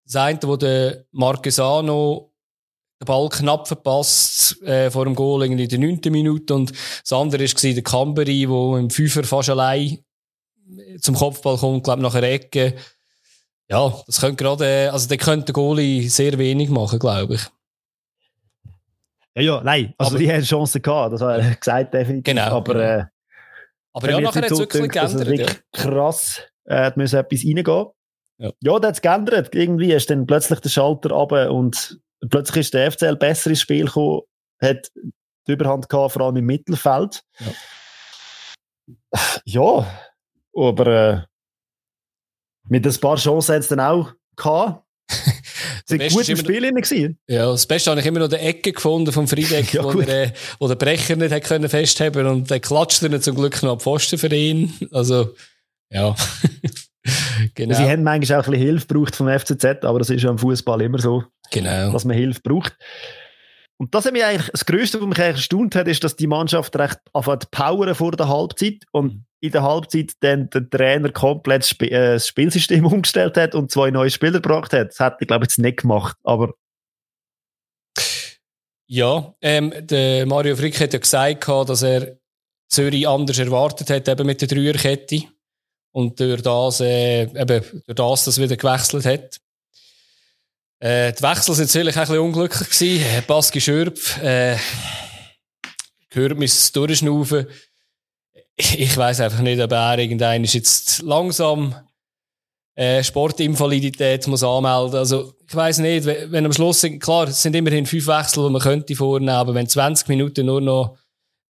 das 0.05 0.17
eine, 0.17 0.39
wo 0.45 0.57
der 0.57 1.05
Marquesano 1.11 2.32
den 3.03 3.07
Ball 3.07 3.29
knapp 3.29 3.69
verpasst 3.69 4.63
äh, 4.63 4.91
vor 4.91 5.05
dem 5.05 5.15
Goal 5.15 5.45
in 5.45 5.57
der 5.57 5.79
9. 5.79 6.01
Minute 6.07 6.55
und 6.55 6.71
das 6.71 7.13
andere 7.13 7.43
war 7.43 7.73
der 7.73 7.83
Camberi, 7.83 8.47
der 8.47 8.79
im 8.79 8.91
Fünfer 8.91 9.25
fast 9.25 9.51
allein 9.51 9.99
zum 11.01 11.15
Kopfball 11.15 11.59
kommt, 11.59 11.85
glaube 11.85 12.03
nach 12.03 12.15
einer 12.15 12.29
Ecke. 12.29 12.75
Ja, 13.69 13.93
das 14.07 14.21
könnte 14.21 14.43
gerade, 14.43 14.91
also 14.93 15.09
der 15.09 15.19
könnte 15.19 15.47
der 15.47 15.53
Goalie 15.55 16.09
sehr 16.09 16.39
wenig 16.39 16.69
machen, 16.69 16.99
glaube 16.99 17.35
ich. 17.35 17.47
Ja, 19.35 19.43
ja, 19.43 19.63
nein, 19.63 19.95
also 19.97 20.13
aber, 20.13 20.19
die 20.19 20.31
haben 20.31 20.43
Chancen 20.43 20.83
gehabt, 20.83 21.15
das 21.15 21.21
war 21.23 21.41
gesagt 21.61 21.95
definitiv. 21.95 22.25
Genau. 22.25 22.57
Aber, 22.57 22.75
genau. 22.75 22.85
Äh, 22.85 23.05
aber 23.95 24.11
ja, 24.11 24.21
nachher 24.21 24.43
hat 24.43 24.51
es 24.51 24.59
wirklich 24.59 24.91
geändert. 24.91 25.29
Also 25.29 25.33
ja. 25.33 25.47
krass, 25.73 26.43
äh, 26.65 26.77
hat 26.77 26.97
müssen 26.97 27.19
etwas 27.19 27.45
reingehen. 27.45 27.87
Ja, 28.39 28.51
ja 28.61 28.79
da 28.79 28.89
hat 28.89 28.95
es 28.95 29.03
geändert. 29.03 29.55
Irgendwie 29.55 29.93
ist 29.93 30.11
dann 30.11 30.27
plötzlich 30.27 30.61
der 30.61 30.69
Schalter 30.69 31.11
runter 31.11 31.53
und 31.53 31.99
plötzlich 32.29 32.67
ist 32.67 32.75
der 32.75 32.91
FCL 32.91 33.17
besser 33.17 33.51
ins 33.51 33.61
Spiel 33.61 33.87
gekommen, 33.87 34.23
hat 34.61 34.91
die 35.47 35.53
Überhand 35.53 35.89
gehabt, 35.89 36.13
vor 36.13 36.23
allem 36.23 36.37
im 36.37 36.47
Mittelfeld. 36.47 37.23
Ja, 37.39 37.53
ja 39.45 39.87
aber 40.55 40.87
äh, 40.87 41.21
mit 42.69 42.87
ein 42.87 43.01
paar 43.01 43.17
Chancen 43.17 43.55
hat 43.55 43.63
es 43.63 43.69
dann 43.69 43.81
auch 43.81 44.13
gehabt. 44.37 44.85
Sie 45.87 45.99
waren 45.99 46.09
gut 46.11 46.29
im 46.29 46.37
Spiel 46.37 46.73
gewesen. 46.73 47.19
Ja, 47.27 47.51
das 47.51 47.67
Beste 47.67 47.91
habe 47.91 48.01
ich 48.01 48.07
immer 48.07 48.21
noch 48.21 48.29
die 48.29 48.37
Ecke 48.37 48.73
gefunden 48.73 49.13
vom 49.13 49.27
Friedeck, 49.27 49.75
ja, 49.75 49.85
wo, 49.85 50.01
der, 50.01 50.33
wo 50.59 50.69
der 50.69 50.77
Brecher 50.77 51.17
nicht 51.17 51.33
hat 51.33 51.45
können 51.45 51.69
festhalten 51.69 52.27
und 52.27 52.51
der 52.51 52.61
klatscht 52.61 53.03
dann 53.03 53.21
zum 53.21 53.37
Glück 53.37 53.63
noch 53.63 53.73
am 53.73 53.81
Pfosten 53.81 54.19
für 54.19 54.33
ihn. 54.35 54.73
Also, 54.93 55.35
ja. 55.91 56.15
genau. 57.55 57.75
Sie 57.75 57.85
haben 57.85 58.03
manchmal 58.03 58.41
auch 58.41 58.47
ein 58.47 58.53
bisschen 58.53 58.67
Hilfe 58.67 58.87
gebraucht 58.87 59.17
vom 59.17 59.29
FCZ, 59.29 59.85
aber 59.85 59.99
das 59.99 60.11
ist 60.11 60.23
ja 60.23 60.31
im 60.31 60.39
Fußball 60.39 60.81
immer 60.83 60.99
so, 60.99 61.25
genau. 61.51 61.93
dass 61.93 62.05
man 62.05 62.17
Hilfe 62.17 62.41
braucht. 62.43 62.77
Und 63.79 63.95
das 63.95 64.07
hat 64.07 64.13
mich 64.13 64.25
eigentlich, 64.25 64.49
das 64.51 64.65
Größte, 64.65 65.01
was 65.01 65.09
mich 65.09 65.19
eigentlich 65.19 65.37
erstaunt 65.39 65.75
hat, 65.75 65.89
ist, 65.89 66.05
dass 66.05 66.15
die 66.15 66.29
Mannschaft 66.29 66.77
recht 66.77 67.01
anfängt 67.13 67.51
powern 67.51 67.95
vor 67.97 68.13
der 68.13 68.29
Halbzeit 68.29 68.85
und 68.93 69.25
in 69.41 69.51
der 69.51 69.65
Halbzeit 69.65 70.13
dann 70.21 70.49
der 70.51 70.71
Trainer 70.71 71.11
komplett 71.11 71.65
Sp 71.67 71.91
äh, 71.91 72.15
das 72.15 72.29
Spielsystem 72.29 72.87
umgestellt 72.87 73.37
hat 73.37 73.57
und 73.57 73.73
zwei 73.73 73.91
neue 73.91 74.11
Spieler 74.11 74.41
gebracht 74.41 74.73
hat. 74.73 74.91
Das 74.91 75.01
hätte 75.01 75.17
ich, 75.21 75.27
glaube 75.27 75.45
ich, 75.45 75.51
jetzt 75.51 75.59
nicht 75.59 75.81
gemacht, 75.81 76.17
aber 76.23 76.55
ja, 78.87 79.35
ähm, 79.41 79.73
der 79.81 80.27
Mario 80.27 80.55
Frick 80.55 80.79
hat 80.79 80.93
ja 80.93 80.99
gesagt, 80.99 81.49
dass 81.49 81.83
er 81.83 82.19
Zürich 82.69 83.09
anders 83.09 83.39
erwartet 83.39 83.89
hat, 83.89 84.07
eben 84.07 84.27
mit 84.27 84.43
der 84.43 84.49
Dreierkette. 84.49 85.25
Und 85.93 86.19
durch 86.19 86.43
das, 86.43 86.81
äh, 86.81 87.23
eben, 87.23 87.65
durch 87.87 87.97
das, 87.97 88.25
dass 88.25 88.39
er 88.39 88.45
wieder 88.45 88.57
gewechselt 88.57 89.05
hat. 89.05 89.41
Äh, 90.81 91.13
die 91.13 91.23
Wechsel 91.23 91.55
sind 91.55 91.69
natürlich 91.69 91.97
ein 91.97 92.01
bisschen 92.01 92.19
unglücklich 92.19 92.69
gewesen. 92.69 93.05
Äh, 93.05 93.23
Baski 93.27 93.61
Schürpf, 93.61 94.21
äh, 94.23 94.57
gehört 96.11 96.39
mir 96.39 96.47
das 96.47 96.73
Durchschnaufen. 96.73 97.47
Ich 98.57 98.97
weiß 98.97 99.21
einfach 99.21 99.41
nicht, 99.41 99.61
ob 99.61 99.73
er 99.73 99.99
irgendein 99.99 100.45
ist 100.45 100.55
jetzt 100.55 101.03
langsam 101.03 101.75
äh, 102.75 103.05
Sportinvalidität 103.05 104.27
muss 104.27 104.43
anmelden. 104.43 104.97
Also, 104.99 105.35
ich 105.47 105.55
weiß 105.55 105.79
nicht, 105.79 106.07
wenn 106.07 106.47
am 106.47 106.53
Schluss, 106.53 106.87
klar, 107.01 107.29
es 107.29 107.43
sind 107.43 107.55
immerhin 107.55 107.87
fünf 107.87 108.07
Wechsel, 108.07 108.45
die 108.45 108.51
man 108.51 108.63
könnte 108.63 108.97
vornehmen, 108.97 109.29
aber 109.29 109.55
wenn 109.55 109.69
20 109.69 110.09
Minuten 110.09 110.47
nur 110.47 110.61
noch 110.61 110.97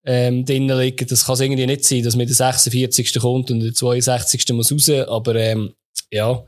ähm, 0.10 0.44
drinnen 0.44 0.76
liegen, 0.80 1.08
das 1.08 1.26
kann 1.26 1.40
irgendwie 1.40 1.68
nicht 1.68 1.86
sein, 1.86 2.02
dass 2.02 2.16
mit 2.16 2.30
der 2.30 2.36
46. 2.36 3.20
kommt 3.20 3.52
und 3.52 3.60
der 3.60 3.74
62. 3.76 4.50
muss 4.54 4.72
raus, 4.72 4.90
aber 4.90 5.36
ähm, 5.36 5.76
ja. 6.10 6.44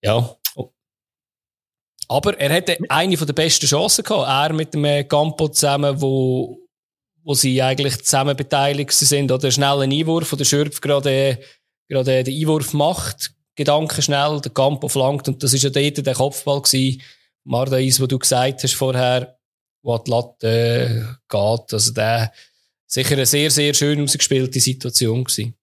Ja, 0.00 0.36
aber 2.06 2.38
er 2.38 2.54
hatte 2.54 2.78
eine 2.88 3.16
der 3.16 3.32
besten 3.32 3.66
Chancen 3.66 4.04
gehabt. 4.04 4.28
Er 4.28 4.54
mit 4.54 4.74
dem 4.74 4.84
äh, 4.84 5.02
Campo 5.02 5.48
zusammen, 5.48 6.00
wo, 6.00 6.58
wo 7.24 7.34
sie 7.34 7.60
eigentlich 7.60 8.04
zusammen 8.04 8.36
beteiligt 8.36 8.92
sind, 8.92 9.32
oder 9.32 9.50
schnell 9.50 9.80
einen 9.80 9.98
Einwurf, 9.98 10.30
wo 10.30 10.36
der 10.36 10.44
Schürpf 10.44 10.80
gerade, 10.80 11.40
gerade 11.88 12.22
den 12.22 12.40
Einwurf 12.40 12.74
macht, 12.74 13.32
gedankenschnell, 13.56 14.40
der 14.40 14.52
Campo 14.52 14.86
flankt, 14.86 15.26
und 15.26 15.42
das 15.42 15.52
ist 15.52 15.64
ja 15.64 15.70
dort 15.70 16.06
der 16.06 16.14
Kopfball 16.14 16.62
gewesen, 16.62 17.02
Mardais, 17.42 18.00
wo 18.00 18.06
du 18.06 18.18
gesagt 18.18 18.62
hast 18.62 18.74
vorher, 18.74 19.36
wo 19.84 19.98
die 19.98 20.10
Latte 20.10 21.18
geht. 21.28 21.72
Also 21.72 21.92
der, 21.92 22.32
sicher 22.86 23.12
eine 23.12 23.26
sehr, 23.26 23.50
sehr 23.50 23.74
schön 23.74 24.00
ausgespielte 24.02 24.58
Situation 24.58 25.22
gewesen. 25.22 25.54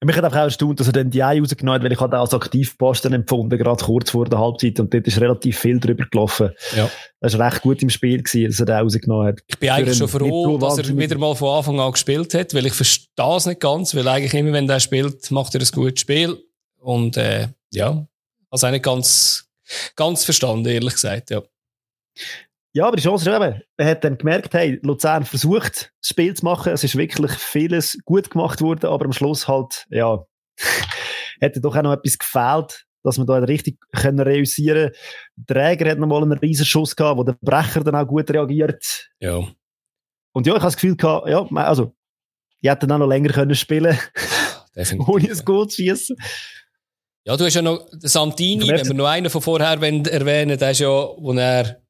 Mich 0.00 0.16
hat 0.16 0.24
auch 0.24 0.32
erstaunt, 0.32 0.78
dass 0.78 0.86
er 0.86 0.92
dann 0.92 1.10
die 1.10 1.24
Ei 1.24 1.40
rausgenommen 1.40 1.80
hat, 1.80 1.84
weil 1.84 1.92
ich 1.92 1.98
hatte 1.98 2.18
als 2.18 2.32
Aktivposten 2.32 3.12
empfunden, 3.12 3.58
gerade 3.58 3.84
kurz 3.84 4.12
vor 4.12 4.26
der 4.26 4.38
Halbzeit, 4.38 4.78
und 4.78 4.94
dort 4.94 5.08
ist 5.08 5.20
relativ 5.20 5.58
viel 5.58 5.80
drüber 5.80 6.04
gelaufen. 6.08 6.50
Ja. 6.76 6.88
Das 7.18 7.36
war 7.36 7.50
recht 7.50 7.62
gut 7.62 7.82
im 7.82 7.90
Spiel 7.90 8.22
gewesen, 8.22 8.48
dass 8.48 8.60
er 8.60 8.66
den 8.66 8.76
rausgenommen 8.76 9.26
hat. 9.26 9.40
Ich 9.48 9.58
bin 9.58 9.70
eigentlich 9.70 9.98
schon 9.98 10.06
froh, 10.06 10.56
dass 10.56 10.78
er 10.78 10.96
wieder 10.96 11.18
mal 11.18 11.34
von 11.34 11.48
Anfang 11.58 11.80
an 11.80 11.90
gespielt 11.90 12.32
hat, 12.34 12.54
weil 12.54 12.66
ich 12.66 12.74
verstehe 12.74 13.36
es 13.36 13.46
nicht 13.46 13.60
ganz, 13.60 13.92
weil 13.96 14.06
eigentlich 14.06 14.34
immer, 14.34 14.52
wenn 14.52 14.68
der 14.68 14.78
spielt, 14.78 15.28
macht 15.32 15.56
er 15.56 15.62
ein 15.62 15.68
gutes 15.72 16.00
Spiel. 16.00 16.44
Und, 16.78 17.16
äh, 17.16 17.48
ja, 17.72 18.06
also 18.50 18.70
nicht 18.70 18.84
ganz, 18.84 19.47
ganz 19.96 20.24
verstanden, 20.24 20.68
ehrlich 20.68 20.94
gesagt, 20.94 21.30
ja. 21.30 21.42
Ja, 22.74 22.86
aber 22.86 22.96
die 22.96 23.02
Chance 23.02 23.28
ist 23.28 23.34
eben, 23.34 23.62
er 23.76 23.90
hat 23.90 24.04
dann 24.04 24.18
gemerkt, 24.18 24.54
hey, 24.54 24.78
Luzern 24.82 25.24
versucht, 25.24 25.92
das 26.00 26.08
Spiel 26.10 26.34
zu 26.34 26.44
machen. 26.44 26.72
Es 26.72 26.84
ist 26.84 26.96
wirklich 26.96 27.32
vieles 27.32 27.98
gut 28.04 28.30
gemacht 28.30 28.60
worden, 28.60 28.86
aber 28.86 29.06
am 29.06 29.12
Schluss 29.12 29.48
halt, 29.48 29.86
ja, 29.90 30.24
hätte 31.40 31.60
doch 31.60 31.74
auch 31.74 31.82
noch 31.82 31.94
etwas 31.94 32.18
gefehlt, 32.18 32.86
dass 33.02 33.16
man 33.16 33.26
da 33.26 33.34
richtig 33.38 33.78
können 33.96 34.20
reüssieren 34.20 34.92
Der 35.36 35.56
Träger 35.56 35.90
hat 35.90 35.98
noch 35.98 36.06
mal 36.06 36.22
einen 36.22 36.38
riesen 36.38 36.66
Schuss 36.66 36.94
gehabt, 36.94 37.18
wo 37.18 37.24
der 37.24 37.36
Brecher 37.40 37.82
dann 37.82 37.96
auch 37.96 38.06
gut 38.06 38.30
reagiert. 38.30 39.08
Ja. 39.18 39.38
Und 40.32 40.46
ja, 40.46 40.52
ich 40.52 40.60
habe 40.60 40.66
das 40.66 40.76
Gefühl 40.76 40.96
gehabt, 40.96 41.28
ja, 41.28 41.46
also, 41.56 41.94
ich 42.60 42.70
hätte 42.70 42.86
dann 42.86 42.96
auch 42.96 43.06
noch 43.06 43.08
länger 43.08 43.32
können 43.32 43.54
spielen 43.54 43.98
Definitiv. 44.76 45.08
ohne 45.14 45.30
ein 45.30 45.44
Goal 45.44 45.68
zu 45.68 45.76
schießen. 45.76 46.16
Ja, 47.24 47.36
du 47.36 47.44
hast 47.44 47.54
ja 47.54 47.62
noch 47.62 47.86
Santini, 48.00 48.68
wenn 48.68 48.86
wir 48.86 48.94
noch 48.94 49.06
einen 49.06 49.30
von 49.30 49.42
vorher 49.42 49.68
erwähnen, 49.68 50.58
der 50.58 50.70
ist 50.70 50.80
ja, 50.80 50.88
wo 50.88 51.32
er 51.32 51.82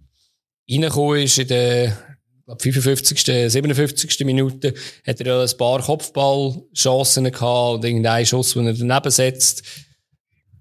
reingekommen 0.69 1.23
ist 1.23 1.39
in 1.39 1.49
der 1.49 1.97
glaub, 2.45 2.63
55., 2.63 3.51
57. 3.51 4.25
Minute, 4.25 4.75
hat 5.07 5.21
er 5.21 5.27
ja 5.27 5.43
ein 5.43 5.57
paar 5.57 5.83
Kopfballchancen 5.83 7.25
gehabt 7.25 7.75
und 7.75 7.85
irgendeinen 7.85 8.27
Schuss, 8.27 8.55
den 8.55 8.67
er 8.67 8.73
daneben 8.73 9.11
setzt. 9.11 9.63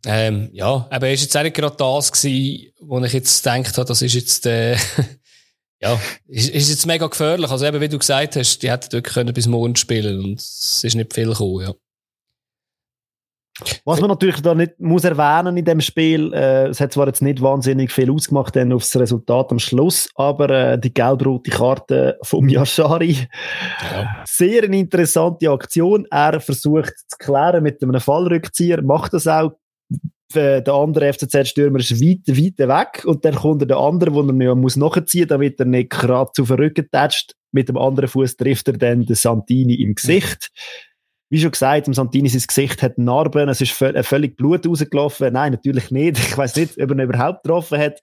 Ähm, 0.06 0.50
ja, 0.54 0.88
aber 0.90 1.08
er 1.08 1.14
ist 1.14 1.24
jetzt 1.24 1.36
auch 1.36 1.44
nicht 1.44 1.56
gerade 1.56 1.76
das 1.76 2.12
gewesen, 2.12 2.72
wo 2.80 3.04
ich 3.04 3.14
jetzt 3.14 3.44
gedacht 3.44 3.78
habe, 3.78 3.88
das 3.88 4.02
ist 4.02 4.14
jetzt, 4.14 4.46
äh, 4.46 4.78
ja, 5.82 6.00
ist, 6.28 6.50
ist 6.50 6.70
jetzt 6.70 6.86
mega 6.86 7.08
gefährlich. 7.08 7.50
Also 7.50 7.66
eben, 7.66 7.82
wie 7.82 7.90
du 7.90 7.98
gesagt 7.98 8.36
hast, 8.36 8.60
die 8.60 8.70
hätten 8.70 8.92
wirklich 8.92 9.14
können 9.14 9.34
bis 9.34 9.48
morgen 9.48 9.76
spielen 9.76 10.24
und 10.24 10.40
es 10.40 10.84
ist 10.84 10.96
nicht 10.96 11.14
viel 11.14 11.30
gekommen, 11.30 11.62
ja. 11.62 11.74
Was 13.86 14.00
man 14.02 14.10
natürlich 14.10 14.42
da 14.42 14.54
nicht 14.54 14.80
muss 14.80 15.04
erwähnen 15.04 15.58
in 15.58 15.66
dem 15.66 15.82
Spiel, 15.82 16.32
äh, 16.34 16.68
es 16.68 16.80
hat 16.80 16.94
zwar 16.94 17.08
jetzt 17.08 17.22
nicht 17.22 17.42
wahnsinnig 17.42 17.92
viel 17.92 18.12
ausgemacht 18.12 18.56
dann 18.56 18.72
aufs 18.72 18.96
Resultat 18.96 19.52
am 19.52 19.60
Schluss, 19.60 20.10
aber 20.16 20.50
äh, 20.50 20.80
die 20.80 20.94
gelb-rote 20.94 21.50
Karte 21.50 22.20
vom 22.22 22.48
Yashari, 22.50 23.28
ja. 23.92 24.24
sehr 24.26 24.64
eine 24.64 24.78
interessante 24.78 25.50
Aktion. 25.50 26.06
Er 26.12 26.40
versucht 26.40 26.94
zu 27.08 27.18
klären 27.18 27.64
mit 27.64 27.82
einem 27.82 28.00
Fallrückzieher, 28.00 28.82
macht 28.84 29.14
das 29.14 29.28
auch. 29.28 29.54
Äh, 30.34 30.62
der 30.62 30.74
andere 30.74 31.14
FCZ-Stürmer 31.14 31.80
ist 31.80 32.02
weit, 32.02 32.28
weit 32.28 32.60
weg 32.60 33.06
und 33.06 33.24
dann 33.26 33.36
kommt 33.36 33.68
der 33.68 33.78
andere, 33.78 34.14
wo 34.14 34.22
er 34.22 34.56
muss 34.56 34.76
nachziehen, 34.76 35.28
damit 35.28 35.60
er 35.60 35.66
nicht 35.66 35.90
gerade 35.90 36.32
zu 36.34 36.46
Verrücken 36.46 36.88
tätscht. 36.92 37.34
Mit 37.54 37.70
dem 37.70 37.78
anderen 37.78 38.10
Fuß 38.10 38.36
trifft 38.36 38.68
er 38.68 38.78
dann 38.78 39.06
den 39.06 39.16
Santini 39.16 39.76
im 39.76 39.96
Gesicht. 39.96 40.52
Mhm 40.52 40.87
wie 41.30 41.40
schon 41.40 41.52
gesagt, 41.52 41.88
im 41.88 41.94
Santini 41.94 42.30
sein 42.30 42.44
Gesicht 42.48 42.82
hat 42.82 42.98
Narben, 42.98 43.50
es 43.50 43.62
ist 43.62 43.72
völlig 43.74 44.38
Blut 44.38 44.66
rausgelaufen. 44.66 45.34
Nein, 45.34 45.54
natürlich 45.54 45.92
nicht. 45.92 46.18
Ich 46.18 46.38
weiß 46.38 46.56
nicht, 46.56 46.82
ob 46.82 46.90
er 46.90 46.96
ihn 46.96 47.00
überhaupt 47.00 47.44
getroffen 47.44 47.80
hat. 47.80 48.00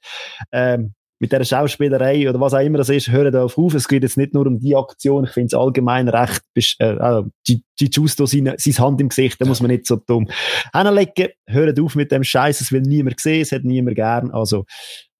Ähm, 0.53 0.95
mit 1.21 1.33
dieser 1.33 1.45
Schauspielerei 1.45 2.29
oder 2.29 2.41
was 2.41 2.55
auch 2.55 2.59
immer 2.59 2.79
das 2.79 2.89
ist, 2.89 3.09
hört 3.09 3.35
auf 3.35 3.57
auf. 3.57 3.73
Es 3.75 3.89
geht 3.89 4.03
jetzt 4.03 4.19
nicht 4.19 4.35
nur 4.35 4.47
um 4.47 4.59
die 4.59 4.75
Aktion, 4.77 5.25
ich 5.25 5.31
finde 5.31 5.47
es 5.47 5.55
allgemein 5.55 6.09
recht, 6.09 6.43
äh, 6.79 6.85
also, 6.85 7.29
die 7.49 7.63
Justo 7.81 8.27
seine, 8.27 8.57
seine 8.59 8.79
Hand 8.79 9.01
im 9.01 9.09
Gesicht, 9.09 9.41
da 9.41 9.47
muss 9.47 9.61
man 9.61 9.71
nicht 9.71 9.87
so 9.87 9.97
dumm 9.97 10.29
hinlegen. 10.75 11.29
Hört 11.47 11.81
auf 11.81 11.95
mit 11.95 12.13
dem 12.13 12.25
Scheiß, 12.25 12.61
es 12.61 12.73
will 12.73 12.83
niemand 12.83 13.21
sehen, 13.21 13.43
es 13.43 13.53
hat 13.53 13.65
niemand 13.65 13.97
gern, 13.97 14.33
also, 14.33 14.65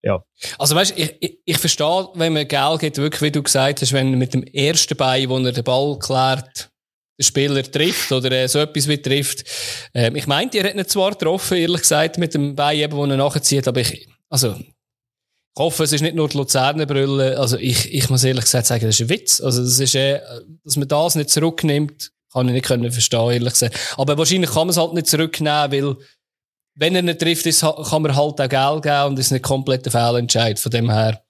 ja. 0.03 0.23
Also 0.59 0.75
weißt, 0.75 0.99
ich, 0.99 1.17
ich, 1.21 1.39
ich 1.45 1.59
verstehe, 1.59 2.09
wenn 2.15 2.35
man 2.35 2.47
Geld 2.47 2.81
gibt, 2.81 2.99
wirklich, 2.99 3.23
wie 3.23 3.33
du 3.33 3.43
gesagt 3.43 3.81
hast, 3.81 3.93
wenn 3.93 4.19
mit 4.19 4.35
dem 4.35 4.43
ersten 4.43 4.97
Bein, 4.97 5.29
wo 5.31 5.39
er 5.39 5.53
den 5.53 5.65
Ball 5.65 5.99
klärt, 5.99 6.71
den 7.19 7.25
Spieler 7.25 7.63
trifft 7.63 8.11
oder 8.13 8.31
äh, 8.33 8.49
so 8.49 8.59
etwas 8.59 8.89
wie 8.89 8.99
trifft. 8.99 9.45
Ähm, 9.95 10.17
ich 10.17 10.27
meinte, 10.27 10.59
er 10.59 10.69
hat 10.69 10.75
ihn 10.75 10.87
zwar 10.87 11.13
getroffen, 11.13 11.57
ehrlich 11.57 11.83
gesagt, 11.83 12.19
mit 12.19 12.35
dem 12.35 12.55
Bein, 12.55 12.79
eben, 12.79 12.97
wo 12.97 13.05
er 13.05 13.17
nachzieht, 13.17 13.69
aber 13.69 13.81
ich, 13.81 14.09
also, 14.29 14.57
ich 14.57 15.61
hoffe, 15.61 15.85
es 15.85 15.93
ist 15.93 16.01
nicht 16.01 16.17
nur 16.17 16.29
die 16.29 16.37
Luzerner 16.37 16.87
Brille. 16.87 17.39
Also, 17.39 17.57
ich, 17.57 17.93
ich 17.95 18.11
muss 18.11 18.25
ehrlich 18.25 18.45
gesagt 18.45 18.67
sagen, 18.67 18.87
das 18.87 18.97
ist 18.99 19.03
ein 19.03 19.09
Witz. 19.09 19.41
Also, 19.41 19.63
das 19.63 19.79
ist, 19.79 19.95
äh, 19.95 20.21
dass 20.65 20.77
man 20.77 20.89
das 20.89 21.15
nicht 21.15 21.31
zurücknimmt, 21.31 22.11
kann 22.33 22.49
ich 22.49 22.55
nicht 22.55 22.67
können 22.67 22.91
verstehen, 22.91 23.31
ehrlich 23.31 23.53
gesagt. 23.53 23.79
Aber 23.97 24.19
wahrscheinlich 24.19 24.51
kann 24.51 24.67
man 24.67 24.71
es 24.71 24.77
halt 24.77 24.95
nicht 24.95 25.07
zurücknehmen, 25.07 25.73
weil, 25.73 25.97
wenn 26.77 26.97
er 26.97 27.03
nicht 27.03 27.21
trifft, 27.21 27.47
ist, 27.47 27.61
kann 27.61 28.03
man 28.03 28.17
halt 28.17 28.41
auch 28.41 28.49
Geld 28.49 28.83
geben 28.83 29.05
und 29.07 29.19
ist 29.21 29.31
nicht 29.31 29.45
komplett 29.45 29.87
ein 29.87 29.93
Fehlentscheid. 29.93 30.59
Von 30.59 30.73
dem 30.73 30.91
her, 30.91 31.24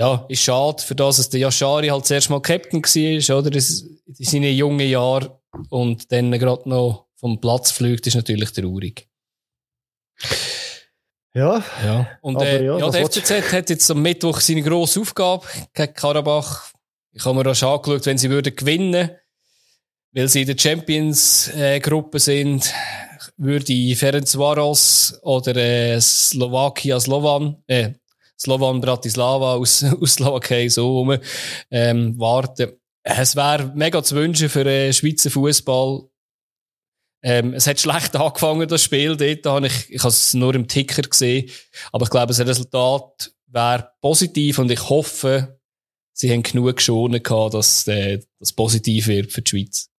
ja, 0.00 0.24
ist 0.30 0.42
schade, 0.42 0.82
für 0.82 0.94
das, 0.94 1.18
dass 1.18 1.28
der 1.28 1.40
Yashari 1.40 1.88
halt 1.88 2.06
zuerst 2.06 2.30
mal 2.30 2.40
Captain 2.40 2.82
war, 2.82 3.38
oder? 3.38 3.54
in 3.54 4.24
seinen 4.24 4.56
jungen 4.56 4.88
Jahren 4.88 5.28
und 5.68 6.10
dann 6.10 6.32
gerade 6.32 6.66
noch 6.68 7.08
vom 7.16 7.38
Platz 7.38 7.70
fliegt, 7.70 8.06
ist 8.06 8.14
natürlich 8.14 8.50
traurig. 8.52 9.06
Ja. 11.34 11.62
ja. 11.84 12.08
Und 12.22 12.40
äh, 12.40 12.64
ja, 12.64 12.78
ja 12.78 12.90
der 12.90 13.06
FCZ 13.06 13.52
hat 13.52 13.68
jetzt 13.68 13.90
am 13.90 14.00
Mittwoch 14.00 14.40
seine 14.40 14.62
grosse 14.62 15.00
Aufgabe 15.00 15.46
gegen 15.74 15.92
Karabach. 15.92 16.72
Ich 17.12 17.22
habe 17.26 17.36
mir 17.36 17.44
das 17.44 17.62
angeschaut, 17.62 18.06
wenn 18.06 18.16
sie 18.16 18.30
würden 18.30 18.56
gewinnen, 18.56 19.10
weil 20.12 20.28
sie 20.28 20.40
in 20.40 20.46
der 20.46 20.58
Champions-Gruppe 20.58 22.16
äh, 22.16 22.20
sind, 22.20 22.72
würde 23.36 23.94
Ferencvaros 23.96 25.20
oder 25.22 25.54
äh, 25.56 26.00
Slowakia 26.00 26.98
Slovan, 26.98 27.62
äh, 27.66 27.90
Slovan 28.40 28.80
Bratislava 28.80 29.54
aus, 29.56 29.84
aus 29.84 30.14
Slowakei 30.14 30.68
so 30.68 30.98
rum, 30.98 31.18
ähm, 31.70 32.18
warten. 32.18 32.72
Es 33.02 33.36
wäre 33.36 33.72
mega 33.74 34.02
zu 34.02 34.14
wünschen 34.16 34.48
für 34.48 34.64
den 34.64 34.92
Schweizer 34.92 35.30
Fußball. 35.30 36.02
Ähm, 37.22 37.54
es 37.54 37.66
hat 37.66 37.80
schlecht 37.80 38.16
angefangen, 38.16 38.68
das 38.68 38.82
Spiel 38.82 39.16
dort. 39.16 39.44
Da 39.44 39.54
habe 39.54 39.66
ich, 39.66 39.90
ich 39.90 40.00
habe 40.00 40.08
es 40.08 40.34
nur 40.34 40.54
im 40.54 40.68
Ticker 40.68 41.02
gesehen. 41.02 41.50
Aber 41.92 42.04
ich 42.04 42.10
glaube, 42.10 42.28
das 42.28 42.40
Resultat 42.40 43.32
wäre 43.46 43.90
positiv 44.00 44.58
und 44.58 44.70
ich 44.70 44.88
hoffe, 44.88 45.60
sie 46.12 46.30
haben 46.30 46.42
genug 46.42 46.76
geschonen 46.76 47.22
gehabt, 47.22 47.54
dass 47.54 47.86
äh, 47.88 48.20
das 48.38 48.52
positiv 48.52 49.08
wird 49.08 49.32
für 49.32 49.42
die 49.42 49.50
Schweiz. 49.50 49.89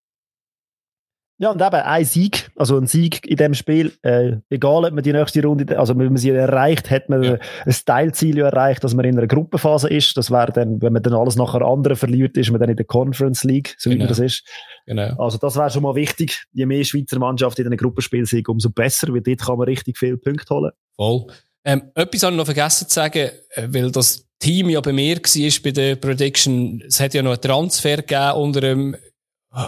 Ja, 1.42 1.50
und 1.50 1.60
eben 1.60 1.74
ein 1.74 2.06
Sieg, 2.06 2.52
also 2.56 2.78
ein 2.78 2.86
Sieg 2.86 3.26
in 3.28 3.36
dem 3.36 3.56
Spiel, 3.56 3.92
äh, 4.04 4.34
egal 4.52 4.86
ob 4.86 4.94
man 4.94 5.04
die 5.04 5.12
nächste 5.12 5.42
Runde, 5.42 5.80
also 5.80 5.98
wenn 5.98 6.06
man 6.06 6.18
sie 6.18 6.30
erreicht, 6.30 6.92
hat 6.92 7.10
man 7.10 7.24
ja. 7.24 7.38
ein 7.66 7.76
Teilziel 7.84 8.38
erreicht, 8.38 8.84
dass 8.84 8.94
man 8.94 9.06
in 9.06 9.18
einer 9.18 9.26
Gruppenphase 9.26 9.90
ist. 9.90 10.16
Das 10.18 10.30
wäre 10.30 10.52
dann, 10.52 10.84
wenn 10.84 10.94
man 10.94 11.02
dann 11.02 11.14
alles 11.14 11.38
nachher 11.38 11.64
andere 11.64 11.96
verliert, 11.96 12.38
ist 12.38 12.52
man 12.52 12.60
dann 12.60 12.70
in 12.70 12.76
der 12.76 12.86
Conference 12.86 13.44
League, 13.44 13.74
so 13.80 13.90
genau. 13.90 13.96
wie 13.96 14.04
man 14.04 14.10
das 14.10 14.20
ist. 14.20 14.48
Genau. 14.86 15.16
Also 15.18 15.40
das 15.40 15.56
wäre 15.56 15.72
schon 15.72 15.82
mal 15.82 15.96
wichtig. 15.96 16.44
Je 16.54 16.68
mehr 16.68 16.84
Schweizer 16.84 17.18
Mannschaft 17.18 17.58
in 17.58 17.66
einem 17.66 17.78
Gruppenspiel 17.78 18.28
sind, 18.28 18.48
umso 18.48 18.70
besser, 18.70 19.12
weil 19.12 19.22
dort 19.22 19.42
kann 19.42 19.58
man 19.58 19.68
richtig 19.68 19.98
viele 19.98 20.18
Punkte 20.18 20.54
holen. 20.54 20.72
Voll. 20.96 21.26
Ähm, 21.66 21.90
etwas 21.96 22.22
habe 22.22 22.34
ich 22.34 22.38
noch 22.38 22.46
vergessen 22.46 22.88
zu 22.88 22.94
sagen, 22.94 23.32
äh, 23.56 23.68
weil 23.68 23.92
das 23.92 24.28
Team 24.38 24.70
ja 24.70 24.80
bei 24.82 24.94
mir 24.94 25.18
war 25.18 25.64
bei 25.64 25.72
der 25.72 25.96
Prediction. 25.96 26.84
Es 26.88 27.00
hat 27.00 27.16
ja 27.16 27.24
noch 27.24 27.32
einen 27.32 27.42
Transfer 27.42 27.98
gegeben 27.98 28.34
unter 28.34 28.62
dem 28.62 28.96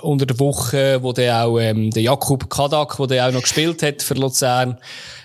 unter 0.01 0.25
der 0.25 0.39
Woche, 0.39 1.03
wo 1.03 1.11
der 1.11 1.45
auch 1.45 1.59
ähm, 1.59 1.91
der 1.91 2.03
Jakub 2.03 2.49
Kadak, 2.49 2.99
wo 2.99 3.05
der 3.05 3.27
auch 3.27 3.34
noch 3.34 3.41
gespielt 3.41 3.84
hat 3.84 4.01
für 4.01 4.13
Luzern, 4.13 4.79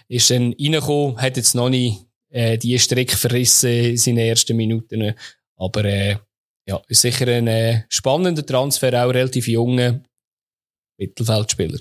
ist 0.09 0.30
dann 0.30 0.54
reingekommen, 0.59 1.20
hat 1.20 1.36
jetzt 1.36 1.54
noch 1.54 1.68
nicht 1.68 2.06
äh, 2.30 2.59
die 2.59 2.78
Strecke 2.78 3.16
verrissen 3.16 3.70
in 3.70 3.96
seinen 3.96 4.18
ersten 4.18 4.56
Minuten, 4.56 5.14
aber 5.56 5.84
äh, 5.84 6.16
ja, 6.66 6.82
ist 6.88 7.02
sicher 7.02 7.28
ein 7.28 7.46
äh, 7.46 7.84
spannender 7.88 8.44
Transfer, 8.44 9.04
auch 9.04 9.14
relativ 9.14 9.48
junger 9.48 10.02
Mittelfeldspieler. 10.98 11.78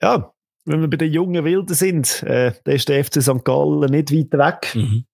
Ja, 0.00 0.32
wenn 0.66 0.80
wir 0.80 0.88
bei 0.88 0.98
den 0.98 1.12
jungen 1.12 1.44
Wilden 1.44 1.74
sind, 1.74 2.22
äh, 2.22 2.52
da 2.64 2.72
ist 2.72 2.88
der 2.88 3.02
FC 3.04 3.22
St. 3.22 3.44
Gallen 3.44 3.90
nicht 3.90 4.12
weit 4.12 4.32
weg. 4.32 4.74
Mhm. 4.74 5.06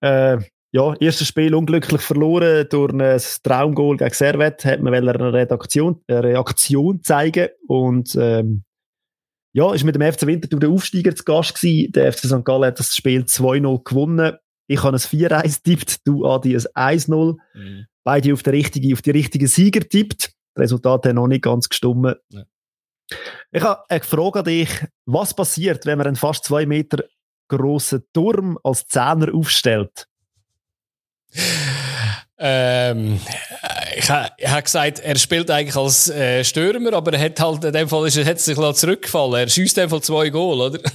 Äh, 0.00 0.38
ja, 0.74 0.92
erstes 0.94 1.28
Spiel 1.28 1.54
unglücklich 1.54 2.00
verloren 2.00 2.66
durch 2.68 2.92
ein 2.92 3.20
Traumgoal 3.44 3.96
gegen 3.96 4.12
Servet. 4.12 4.64
Hat 4.64 4.80
man 4.80 4.92
eine 4.92 5.32
Redaktion, 5.32 6.02
eine 6.08 6.24
Reaktion 6.24 7.00
zeigen 7.00 7.50
und 7.68 8.16
ähm, 8.16 8.64
ja, 9.52 9.72
ist 9.72 9.84
mit 9.84 9.94
dem 9.94 10.02
FC 10.02 10.26
Winterthur 10.26 10.58
der 10.58 10.70
Aufsteiger 10.70 11.14
zu 11.14 11.22
Gast 11.22 11.54
gewesen. 11.54 11.92
Der 11.92 12.12
FC 12.12 12.26
St. 12.26 12.44
Gallen 12.44 12.64
hat 12.64 12.80
das 12.80 12.92
Spiel 12.92 13.20
2-0 13.20 13.84
gewonnen. 13.84 14.36
Ich 14.66 14.82
habe 14.82 14.96
ein 14.96 14.98
4-1 14.98 15.62
tippt, 15.62 16.08
du 16.08 16.26
Adi 16.26 16.56
ein 16.56 16.98
1-0. 16.98 17.36
Mhm. 17.54 17.86
Beide 18.02 18.32
auf, 18.32 18.42
der 18.42 18.54
richtige, 18.54 18.94
auf 18.94 19.02
die 19.02 19.12
richtigen 19.12 19.46
Sieger 19.46 19.88
tippt. 19.88 20.32
Das 20.56 20.64
Resultat 20.64 21.06
hat 21.06 21.14
noch 21.14 21.28
nicht 21.28 21.44
ganz 21.44 21.68
gestummen. 21.68 22.16
Ja. 22.30 22.42
Ich 23.52 23.62
habe 23.62 23.88
eine 23.88 24.00
Frage 24.00 24.40
an 24.40 24.44
dich. 24.44 24.70
Was 25.06 25.36
passiert, 25.36 25.86
wenn 25.86 25.98
man 25.98 26.08
einen 26.08 26.16
fast 26.16 26.44
zwei 26.44 26.66
Meter 26.66 27.04
grossen 27.48 28.02
Turm 28.12 28.58
als 28.64 28.88
Zehner 28.88 29.32
aufstellt? 29.32 30.08
Ähm, 32.36 33.20
ich, 33.96 34.04
ich 34.04 34.10
habe 34.10 34.62
gesagt, 34.62 34.98
er 34.98 35.16
spielt 35.16 35.50
eigentlich 35.50 35.76
als 35.76 36.10
äh, 36.10 36.42
Stürmer, 36.42 36.94
aber 36.94 37.12
er 37.12 37.20
hat 37.20 37.40
halt 37.40 37.64
in 37.64 37.72
dem 37.72 37.88
Fall 37.88 38.08
ist, 38.08 38.16
er 38.16 38.26
hat 38.26 38.40
sich 38.40 38.56
zurückgefallen. 38.56 39.34
Er 39.34 39.48
schießt 39.48 39.78
in 39.78 39.84
dem 39.84 39.90
Fall 39.90 40.02
zwei 40.02 40.30
Goal, 40.30 40.60
oder? 40.60 40.80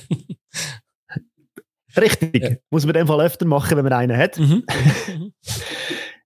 Richtig. 1.97 2.43
Ja. 2.43 2.49
Muss 2.69 2.85
man 2.85 2.95
in 2.95 3.01
dem 3.01 3.07
Fall 3.07 3.21
öfter 3.21 3.45
machen, 3.45 3.77
wenn 3.77 3.85
man 3.85 3.93
einen 3.93 4.17
hat. 4.17 4.37
Mhm. 4.37 4.63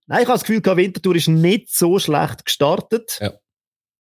Nein, 0.07 0.23
ich 0.23 0.27
habe 0.27 0.37
das 0.37 0.43
Gefühl, 0.43 0.63
Winterthur 0.63 1.15
ist 1.15 1.27
nicht 1.27 1.73
so 1.73 1.99
schlecht 1.99 2.45
gestartet. 2.45 3.19
Ja. 3.21 3.33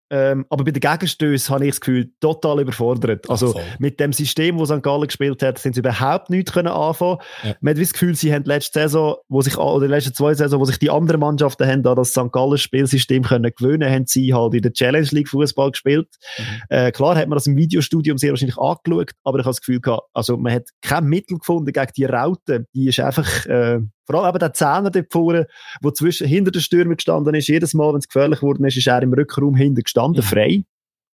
Ähm, 0.09 0.45
aber 0.49 0.63
bei 0.63 0.71
den 0.71 0.81
Gegenstößen 0.81 1.53
habe 1.53 1.65
ich 1.65 1.71
das 1.71 1.81
Gefühl, 1.81 2.11
total 2.19 2.61
überfordert. 2.61 3.29
Also 3.29 3.55
Ach, 3.57 3.79
mit 3.79 3.99
dem 3.99 4.13
System, 4.13 4.57
das 4.57 4.69
St. 4.69 4.83
Gallen 4.83 5.07
gespielt 5.07 5.41
hat, 5.41 5.57
sind 5.57 5.73
sie 5.73 5.79
überhaupt 5.79 6.29
nichts 6.29 6.51
können 6.51 6.67
anfangen. 6.67 7.17
Ja. 7.43 7.55
Man 7.61 7.73
hat 7.73 7.81
das 7.81 7.93
Gefühl, 7.93 8.15
sie 8.15 8.33
haben 8.33 8.43
letzte 8.45 8.81
Saison, 8.81 9.15
wo 9.27 9.41
sich, 9.41 9.57
oder 9.57 9.87
letzte 9.87 10.13
zwei 10.13 10.33
Saison, 10.33 10.59
wo 10.59 10.65
sich 10.65 10.77
die 10.77 10.89
anderen 10.89 11.21
Mannschaften 11.21 11.65
haben, 11.67 11.83
da 11.83 11.95
das 11.95 12.09
St. 12.09 12.31
Gallen 12.31 12.57
Spielsystem 12.57 13.23
können 13.23 13.51
gewöhnen, 13.55 13.89
haben 13.89 14.05
sie 14.05 14.33
halt 14.33 14.53
in 14.53 14.61
der 14.61 14.73
Challenge 14.73 15.07
League 15.11 15.29
Fußball 15.29 15.71
gespielt. 15.71 16.09
Mhm. 16.37 16.43
Äh, 16.69 16.91
klar 16.91 17.15
hat 17.15 17.27
man 17.27 17.37
das 17.37 17.47
im 17.47 17.55
Videostudium 17.55 18.17
sehr 18.17 18.31
wahrscheinlich 18.31 18.57
angeschaut, 18.57 19.11
aber 19.23 19.39
ich 19.39 19.45
habe 19.45 19.51
das 19.51 19.61
Gefühl 19.61 19.81
gehabt, 19.81 20.03
also 20.13 20.37
man 20.37 20.53
hat 20.53 20.69
kein 20.81 21.05
Mittel 21.05 21.39
gefunden 21.39 21.71
gegen 21.71 21.91
die 21.95 22.05
Raute. 22.05 22.67
Die 22.75 22.87
ist 22.87 22.99
einfach, 22.99 23.45
äh, 23.45 23.79
vor 24.05 24.15
allem 24.15 24.29
eben 24.29 24.39
der 24.39 24.53
Zehner 24.53 24.91
dort 24.91 25.11
vorne, 25.11 25.47
der 25.83 25.93
zwischen, 25.93 26.27
hinter 26.27 26.51
den 26.51 26.61
Stürmer 26.61 26.95
gestanden 26.95 27.35
ist. 27.35 27.47
Jedes 27.47 27.73
Mal, 27.73 27.91
wenn 27.93 27.99
es 27.99 28.07
gefährlich 28.07 28.41
wurde, 28.41 28.65
ist, 28.67 28.77
ist 28.77 28.87
er 28.87 29.01
im 29.01 29.13
Rückraum 29.13 29.55
hinten 29.55 29.83
gestanden, 29.83 30.23
mhm. 30.23 30.27
frei. 30.27 30.63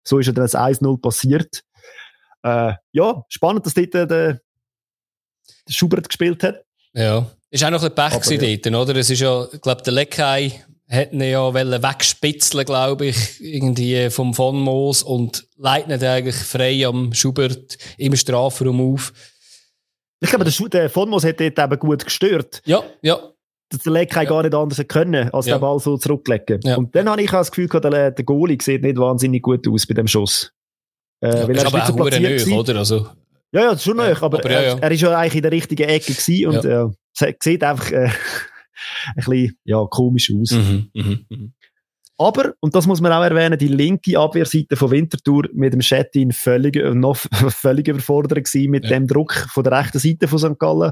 So 0.04 0.20
ist 0.20 0.28
er 0.28 0.34
dann 0.34 0.46
das 0.46 0.56
1-0 0.56 1.02
passiert. 1.02 1.64
Äh, 2.44 2.74
ja, 2.92 3.24
spannend, 3.28 3.66
dass 3.66 3.74
dort 3.74 3.96
äh, 3.96 4.08
der, 4.08 4.42
Schubert 5.70 6.08
gespielt 6.08 6.44
hat. 6.44 6.64
Ja. 6.94 7.30
Ist 7.52 7.64
auch 7.64 7.70
noch 7.70 7.84
ein 7.84 7.94
bisschen 7.94 8.40
Pech 8.40 8.42
ja. 8.42 8.70
dort, 8.72 8.90
oder? 8.90 9.00
Es 9.00 9.10
ist 9.10 9.20
ja, 9.20 9.48
ich 9.52 9.62
glaube, 9.62 9.82
der 9.82 9.94
Leckei 9.94 10.64
hat 10.90 11.14
ihn 11.14 11.22
ja 11.22 11.54
wegspitzeln, 11.54 12.66
glaube 12.66 13.08
ich, 13.08 13.40
irgendwie 13.40 14.10
vom 14.10 14.34
Von 14.34 14.60
Moos 14.60 15.04
und 15.04 15.48
leitet 15.58 16.04
eigentlich 16.04 16.36
frei 16.36 16.86
am 16.86 17.14
Schubert 17.14 17.78
im 17.98 18.16
Strafraum 18.16 18.94
auf. 18.94 19.14
Ich 20.22 20.30
glaube, 20.30 20.46
der, 20.46 20.70
der 20.70 20.90
Fonmos 20.90 21.24
hat 21.24 21.40
dort 21.40 21.58
eben 21.58 21.80
gut 21.80 22.04
gestört. 22.04 22.62
Ja, 22.66 22.84
ja. 23.02 23.20
Der 23.86 23.92
Leck 23.92 24.16
ja. 24.16 24.24
gar 24.24 24.42
nicht 24.42 24.56
anders 24.56 24.84
können, 24.88 25.30
als 25.32 25.46
ja. 25.46 25.58
den 25.58 25.62
Ball 25.62 25.80
so 25.80 25.96
zurücklegen. 25.98 26.60
Ja. 26.64 26.78
Und 26.78 26.96
dann 26.96 27.08
habe 27.08 27.22
ich 27.22 27.30
auch 27.30 27.40
das 27.40 27.52
Gefühl 27.52 27.68
gehabt, 27.68 27.86
der, 27.86 28.12
der 28.12 28.26
Goalie 28.26 28.58
sieht 28.60 28.82
nicht 28.82 28.98
wahnsinnig 28.98 29.44
gut 29.44 29.68
aus 29.68 29.86
bei 29.86 29.94
dem 29.94 30.08
Schuss. 30.08 30.52
Äh, 31.22 31.28
ja, 31.28 31.48
weil 31.48 31.56
er 31.56 31.66
ist 31.66 31.74
aber 31.74 31.86
so 31.86 31.96
platziert 31.96 32.48
nöch, 32.48 32.58
oder? 32.58 32.76
Also, 32.78 33.08
ja, 33.52 33.62
ja, 33.62 33.70
das 33.72 33.78
ist 33.78 33.84
schon 33.84 33.98
ja, 33.98 34.10
nöch, 34.10 34.22
aber, 34.22 34.40
aber 34.40 34.52
ja, 34.52 34.62
ja. 34.62 34.74
Er, 34.76 34.84
er 34.84 34.92
ist 34.92 35.02
ja 35.02 35.18
eigentlich 35.18 35.36
in 35.36 35.42
der 35.44 35.52
richtigen 35.52 35.90
Ecke 35.90 36.14
gewesen 36.14 36.48
und 36.48 36.66
äh, 36.66 37.34
sieht 37.42 37.64
einfach 37.64 37.92
äh, 37.92 38.06
ein 39.16 39.16
bisschen 39.16 39.58
ja, 39.64 39.86
komisch 39.90 40.32
aus. 40.34 40.52
Mhm, 40.52 40.90
mh, 40.94 41.18
mh. 41.30 41.38
Aber, 42.22 42.54
und 42.60 42.76
das 42.76 42.86
muss 42.86 43.00
man 43.00 43.14
auch 43.14 43.24
erwähnen, 43.24 43.58
die 43.58 43.70
linke 43.70 44.20
Abwehrseite 44.20 44.76
von 44.76 44.92
Winterthur 44.92 45.48
mit 45.54 45.72
dem 45.72 45.80
Chattin 45.80 46.34
völlig, 46.34 46.76
äh, 46.76 46.94
noch 46.94 47.16
völlig 47.50 47.88
überfordert 47.88 48.44
gewesen 48.44 48.72
mit 48.72 48.84
ja. 48.84 48.90
dem 48.90 49.08
Druck 49.08 49.48
von 49.54 49.64
der 49.64 49.72
rechten 49.72 50.00
Seite 50.00 50.28
von 50.28 50.38
St. 50.38 50.60
Gallen. 50.60 50.92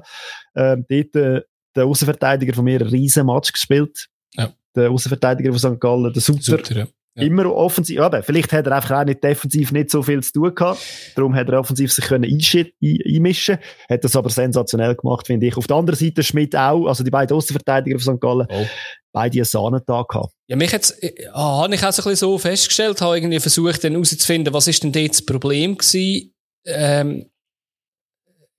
Ähm, 0.55 0.85
dort, 0.87 1.15
äh, 1.17 1.41
der 1.75 1.85
Außenverteidiger 1.85 2.53
von 2.53 2.63
mir 2.63 2.79
einen 2.79 2.89
riesen 2.89 3.25
Match 3.25 3.51
gespielt. 3.51 4.07
Ja. 4.35 4.53
Der 4.73 4.89
Außenverteidiger 4.89 5.51
von 5.51 5.59
St. 5.59 5.81
Gallen, 5.81 6.13
der 6.13 6.21
Sutter. 6.21 6.41
Sutter 6.41 6.77
ja. 6.77 6.87
Ja. 7.17 7.23
Immer 7.23 7.53
offensiv. 7.53 7.99
Aber 7.99 8.21
vielleicht 8.21 8.53
hat 8.53 8.67
er 8.67 8.73
einfach 8.73 8.99
auch 8.99 9.03
nicht 9.03 9.23
defensiv 9.23 9.71
nicht 9.71 9.89
so 9.89 10.03
viel 10.03 10.21
zu 10.21 10.33
tun 10.33 10.53
gehabt. 10.53 10.79
Darum 11.15 11.33
hat 11.35 11.49
er 11.49 11.59
offensiv 11.59 11.91
sich 11.91 12.05
können 12.05 12.25
einmischen 12.25 13.57
Hat 13.89 14.03
das 14.03 14.15
aber 14.15 14.29
sensationell 14.29 14.95
gemacht, 14.95 15.25
finde 15.25 15.47
ich. 15.47 15.57
Auf 15.57 15.65
der 15.65 15.77
anderen 15.77 15.99
Seite 15.99 16.21
Schmidt 16.21 16.55
auch, 16.55 16.87
also 16.87 17.03
die 17.03 17.09
beiden 17.09 17.35
Außenverteidiger 17.35 17.99
von 17.99 18.15
St. 18.15 18.21
Gallen, 18.21 18.47
oh. 18.49 18.65
beide 19.11 19.37
einen 19.37 19.45
Sahnentag 19.45 20.09
gehabt. 20.09 20.33
Ja, 20.47 20.55
mich 20.55 20.71
jetzt, 20.71 21.01
äh, 21.03 21.27
ah, 21.33 21.63
habe 21.63 21.73
ich 21.73 21.83
auch 21.83 21.91
so 21.91 22.03
ein 22.03 22.11
bisschen 22.11 22.15
so 22.15 22.37
festgestellt, 22.37 23.01
habe 23.01 23.17
irgendwie 23.17 23.39
versucht, 23.39 23.83
dann 23.83 23.93
herauszufinden, 23.93 24.53
was 24.53 24.67
ist 24.67 24.83
denn 24.83 24.91
dort 24.91 25.09
das 25.09 25.25
Problem 25.25 25.77
gewesen? 25.77 26.33
Ähm, 26.65 27.25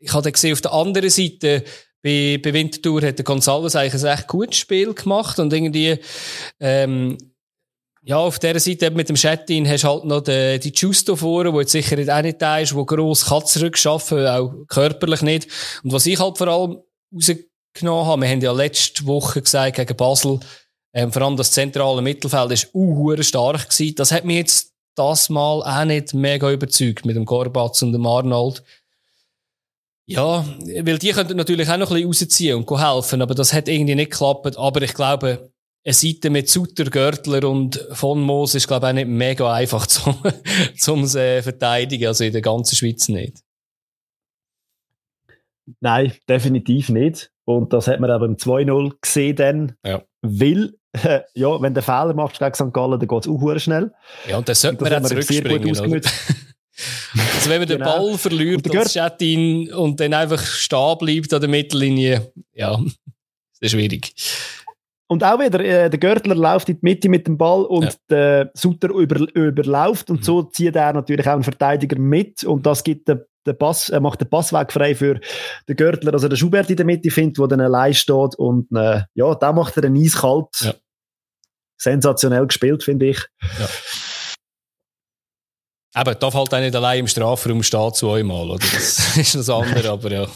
ich 0.00 0.12
habe 0.12 0.32
gesehen, 0.32 0.52
auf 0.52 0.60
der 0.60 0.72
anderen 0.72 1.10
Seite, 1.10 1.64
bei, 2.02 2.40
bei 2.42 2.52
Winterthur 2.52 3.02
hat 3.02 3.18
der 3.18 3.24
González 3.24 3.76
eigentlich 3.76 4.04
ein 4.04 4.18
echt 4.18 4.28
gutes 4.28 4.56
Spiel 4.56 4.94
gemacht 4.94 5.38
und 5.38 5.52
irgendwie, 5.52 5.98
ähm, 6.60 7.18
ja, 8.08 8.16
auf 8.16 8.38
dieser 8.38 8.58
Seite 8.58 8.90
mit 8.90 9.10
dem 9.10 9.16
Chattin 9.16 9.68
hast 9.68 9.84
halt 9.84 10.06
noch 10.06 10.22
die, 10.22 10.58
die 10.58 10.72
Justo 10.74 11.14
vorne, 11.14 11.52
wo 11.52 11.60
jetzt 11.60 11.72
sicher 11.72 11.98
auch 12.16 12.22
nicht 12.22 12.40
da 12.40 12.58
ist, 12.58 12.74
wo 12.74 12.86
gross 12.86 13.26
kann 13.26 13.44
zurückschaffen, 13.44 14.26
auch 14.26 14.64
körperlich 14.66 15.20
nicht. 15.20 15.46
Und 15.84 15.92
was 15.92 16.06
ich 16.06 16.18
halt 16.18 16.38
vor 16.38 16.48
allem 16.48 16.78
rausgenommen 17.14 18.06
habe, 18.06 18.22
wir 18.22 18.28
haben 18.30 18.40
ja 18.40 18.52
letzte 18.52 19.04
Woche 19.04 19.42
gesagt 19.42 19.76
gegen 19.76 19.94
Basel, 19.94 20.40
ähm, 20.94 21.12
vor 21.12 21.20
allem 21.20 21.36
das 21.36 21.52
zentrale 21.52 22.00
Mittelfeld 22.00 22.50
ist 22.50 22.70
uh, 22.72 23.14
stark 23.22 23.68
gewesen. 23.68 23.94
Das 23.96 24.10
hat 24.10 24.24
mich 24.24 24.38
jetzt 24.38 24.72
das 24.94 25.28
Mal 25.28 25.62
auch 25.62 25.84
nicht 25.84 26.14
mega 26.14 26.50
überzeugt 26.50 27.04
mit 27.04 27.14
dem 27.14 27.26
Gorbatz 27.26 27.82
und 27.82 27.92
dem 27.92 28.06
Arnold. 28.06 28.62
Ja, 30.06 30.46
weil 30.82 30.98
die 30.98 31.10
könnten 31.10 31.36
natürlich 31.36 31.68
auch 31.68 31.76
noch 31.76 31.90
ein 31.90 32.08
bisschen 32.08 32.26
rausziehen 32.26 32.64
und 32.64 32.80
helfen, 32.80 33.20
aber 33.20 33.34
das 33.34 33.52
hat 33.52 33.68
irgendwie 33.68 33.96
nicht 33.96 34.12
geklappt. 34.12 34.56
Aber 34.56 34.80
ich 34.80 34.94
glaube, 34.94 35.50
eine 35.84 35.94
Seite 35.94 36.30
mit 36.30 36.48
Sutter, 36.48 36.84
Görtler 36.84 37.48
und 37.48 37.76
von 37.92 38.20
Moos 38.20 38.54
ist, 38.54 38.68
glaube 38.68 38.86
ich, 38.86 38.90
auch 38.90 38.94
nicht 38.94 39.08
mega 39.08 39.52
einfach 39.52 39.86
zum, 39.86 40.16
zum 40.76 41.04
äh, 41.16 41.42
verteidigen, 41.42 42.08
also 42.08 42.24
in 42.24 42.32
der 42.32 42.42
ganzen 42.42 42.76
Schweiz 42.76 43.08
nicht. 43.08 43.38
Nein, 45.80 46.12
definitiv 46.28 46.88
nicht. 46.88 47.30
Und 47.44 47.72
das 47.72 47.88
hat 47.88 48.00
man 48.00 48.10
eben 48.10 48.32
im 48.32 48.36
2-0 48.36 48.92
gesehen 49.00 49.36
dann. 49.36 49.74
Ja. 49.84 50.02
Weil, 50.22 50.74
äh, 50.92 51.20
ja, 51.34 51.60
wenn 51.60 51.74
der 51.74 51.82
Fehler 51.82 52.14
machst 52.14 52.38
gegen 52.38 52.54
St. 52.54 52.72
Gallen, 52.72 52.98
dann 52.98 53.08
geht 53.08 53.26
es 53.26 53.28
auch 53.28 53.58
schnell. 53.58 53.92
Ja, 54.28 54.38
und 54.38 54.48
dann 54.48 54.54
sollte 54.54 54.84
man 54.84 54.94
auch 54.94 55.08
zurückspringen, 55.08 55.68
also 57.34 57.50
wenn 57.50 57.58
man 57.58 57.68
den 57.68 57.78
genau. 57.78 57.96
Ball 57.96 58.18
verliert 58.18 58.76
als 58.76 58.92
Chatin 58.92 59.72
und 59.72 59.98
dann 59.98 60.14
einfach 60.14 60.44
stehen 60.44 60.98
bleibt 60.98 61.32
an 61.34 61.40
der 61.40 61.50
Mittellinie, 61.50 62.32
ja, 62.52 62.76
das 62.76 63.60
ist 63.60 63.70
schwierig. 63.72 64.14
Und 65.10 65.24
auch 65.24 65.40
wieder, 65.40 65.60
äh, 65.60 65.88
der 65.88 65.98
Görtler 65.98 66.34
läuft 66.34 66.68
in 66.68 66.76
die 66.76 66.80
Mitte 66.82 67.08
mit 67.08 67.26
dem 67.26 67.38
Ball 67.38 67.64
und 67.64 67.84
ja. 67.84 67.90
der 68.10 68.50
Sutter 68.54 68.90
über, 68.90 69.26
überläuft 69.34 70.10
und 70.10 70.20
mhm. 70.20 70.22
so 70.22 70.42
zieht 70.42 70.76
er 70.76 70.92
natürlich 70.92 71.26
auch 71.26 71.32
einen 71.32 71.44
Verteidiger 71.44 71.98
mit 71.98 72.44
und 72.44 72.66
das 72.66 72.84
gibt 72.84 73.08
den, 73.08 73.22
den 73.46 73.56
Pass, 73.56 73.88
er 73.88 74.00
macht 74.00 74.20
den 74.20 74.28
Passweg 74.28 74.70
frei 74.70 74.94
für 74.94 75.18
den 75.66 75.76
Görtler, 75.76 76.12
also 76.12 76.28
der 76.28 76.36
Schubert 76.36 76.68
in 76.68 76.76
der 76.76 76.84
Mitte 76.84 77.10
findet, 77.10 77.38
wo 77.38 77.46
dann 77.46 77.62
allein 77.62 77.94
steht 77.94 78.34
und 78.36 78.70
äh, 78.76 79.00
ja, 79.14 79.34
da 79.34 79.52
macht 79.52 79.78
er 79.78 79.84
einen 79.84 79.96
eiskalt. 79.96 80.48
Ja. 80.60 80.74
Sensationell 81.80 82.46
gespielt, 82.46 82.82
finde 82.82 83.06
ich. 83.06 83.24
Ja. 83.58 83.68
Eben, 86.02 86.18
darf 86.18 86.34
halt 86.34 86.52
auch 86.52 86.60
nicht 86.60 86.76
allein 86.76 87.00
im 87.00 87.08
Strafraum 87.08 87.62
stehen 87.62 87.94
zweimal, 87.94 88.50
oder? 88.50 88.58
Das 88.58 89.16
ist 89.16 89.34
das 89.36 89.48
andere, 89.48 89.90
aber 89.90 90.10
ja. 90.12 90.26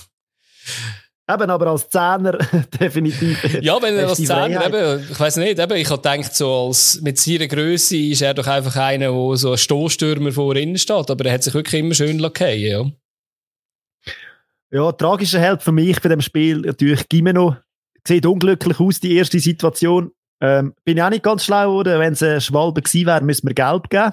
Eben, 1.33 1.51
aber 1.51 1.67
als 1.69 1.89
Zehner 1.89 2.39
definitiv. 2.81 3.61
Ja, 3.61 3.81
wenn 3.81 3.97
er 3.97 4.09
als 4.09 4.19
Zehner, 4.19 4.67
eben, 4.67 5.07
ich 5.11 5.21
weiß 5.21 5.37
nicht, 5.37 5.59
eben, 5.59 5.77
ich 5.77 5.91
habe 5.91 6.03
gedacht, 6.03 6.35
so 6.35 6.67
als, 6.67 7.01
mit 7.01 7.19
seiner 7.19 7.47
Größe 7.47 7.97
ist 7.97 8.23
er 8.23 8.35
doch 8.35 8.47
einfach 8.47 8.77
einer, 8.77 9.13
der 9.13 9.37
so 9.37 9.53
ein 9.53 9.59
Stoßstürmer 9.59 10.33
vor 10.33 10.57
innen 10.57 10.79
steht, 10.79 11.11
aber 11.11 11.25
er 11.27 11.35
hat 11.35 11.43
sich 11.43 11.55
wirklich 11.55 11.81
immer 11.81 11.95
schön 11.95 12.19
lassen, 12.19 12.59
ja. 12.59 12.85
Ja, 14.73 14.91
tragischer 14.91 15.39
Held 15.39 15.63
für 15.63 15.73
mich 15.73 16.01
bei 16.01 16.09
dem 16.09 16.23
Spiel 16.23 16.61
natürlich 16.61 17.09
Gimeno. 17.09 17.57
Sieht 18.09 18.25
unglücklich 18.25 18.81
aus, 18.81 19.01
die 19.01 19.17
erste 19.17 19.39
Situation. 19.39 20.13
Ähm, 20.41 20.75
bin 20.85 20.97
ich 20.97 21.03
auch 21.03 21.11
nicht 21.11 21.23
ganz 21.23 21.45
schlau 21.45 21.69
geworden. 21.69 22.01
Wenn 22.01 22.15
es 22.15 22.23
ein 22.23 22.41
Schwalbe 22.41 22.81
gewesen 22.81 23.07
wäre, 23.07 23.23
müssen 23.23 23.47
wir 23.47 23.55
Gelb 23.55 23.91
geben. 23.91 24.13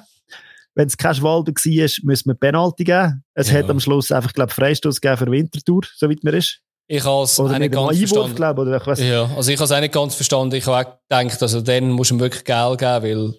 Wenn 0.75 0.87
es 0.87 0.97
kein 0.97 1.15
Schwalbe 1.15 1.53
war, 1.53 1.89
müssen 2.03 2.29
wir 2.29 2.35
Penalty 2.35 2.83
geben. 2.83 3.23
Es 3.33 3.49
ja. 3.49 3.59
hat 3.59 3.69
am 3.69 3.79
Schluss 3.79 4.11
einfach, 4.11 4.33
glaube 4.33 4.49
ich, 4.49 4.55
Freistoß 4.55 4.99
gegeben 4.99 5.17
für 5.17 5.31
Winterthur, 5.31 5.81
soweit 5.95 6.23
mir 6.23 6.33
ist. 6.33 6.61
Ich 6.91 7.05
habe 7.05 7.23
es 7.23 7.37
nicht 7.37 7.71
ganz 7.71 7.97
verstanden. 7.99 8.35
Glaub, 8.35 8.57
oder 8.57 8.77
ich 8.77 8.87
weiss. 8.87 8.99
Ja, 8.99 9.29
also 9.35 9.51
ich 9.51 9.59
habe 9.59 9.71
es 9.71 9.79
nicht 9.79 9.93
ganz 9.93 10.15
verstanden. 10.15 10.55
Ich 10.55 10.65
habe 10.65 10.87
auch 10.87 10.97
gedacht, 11.07 11.41
also 11.43 11.61
dann 11.61 11.91
muss 11.91 12.09
man 12.09 12.19
wirklich 12.19 12.43
Geld 12.43 12.79
geben, 12.79 13.03
weil, 13.03 13.33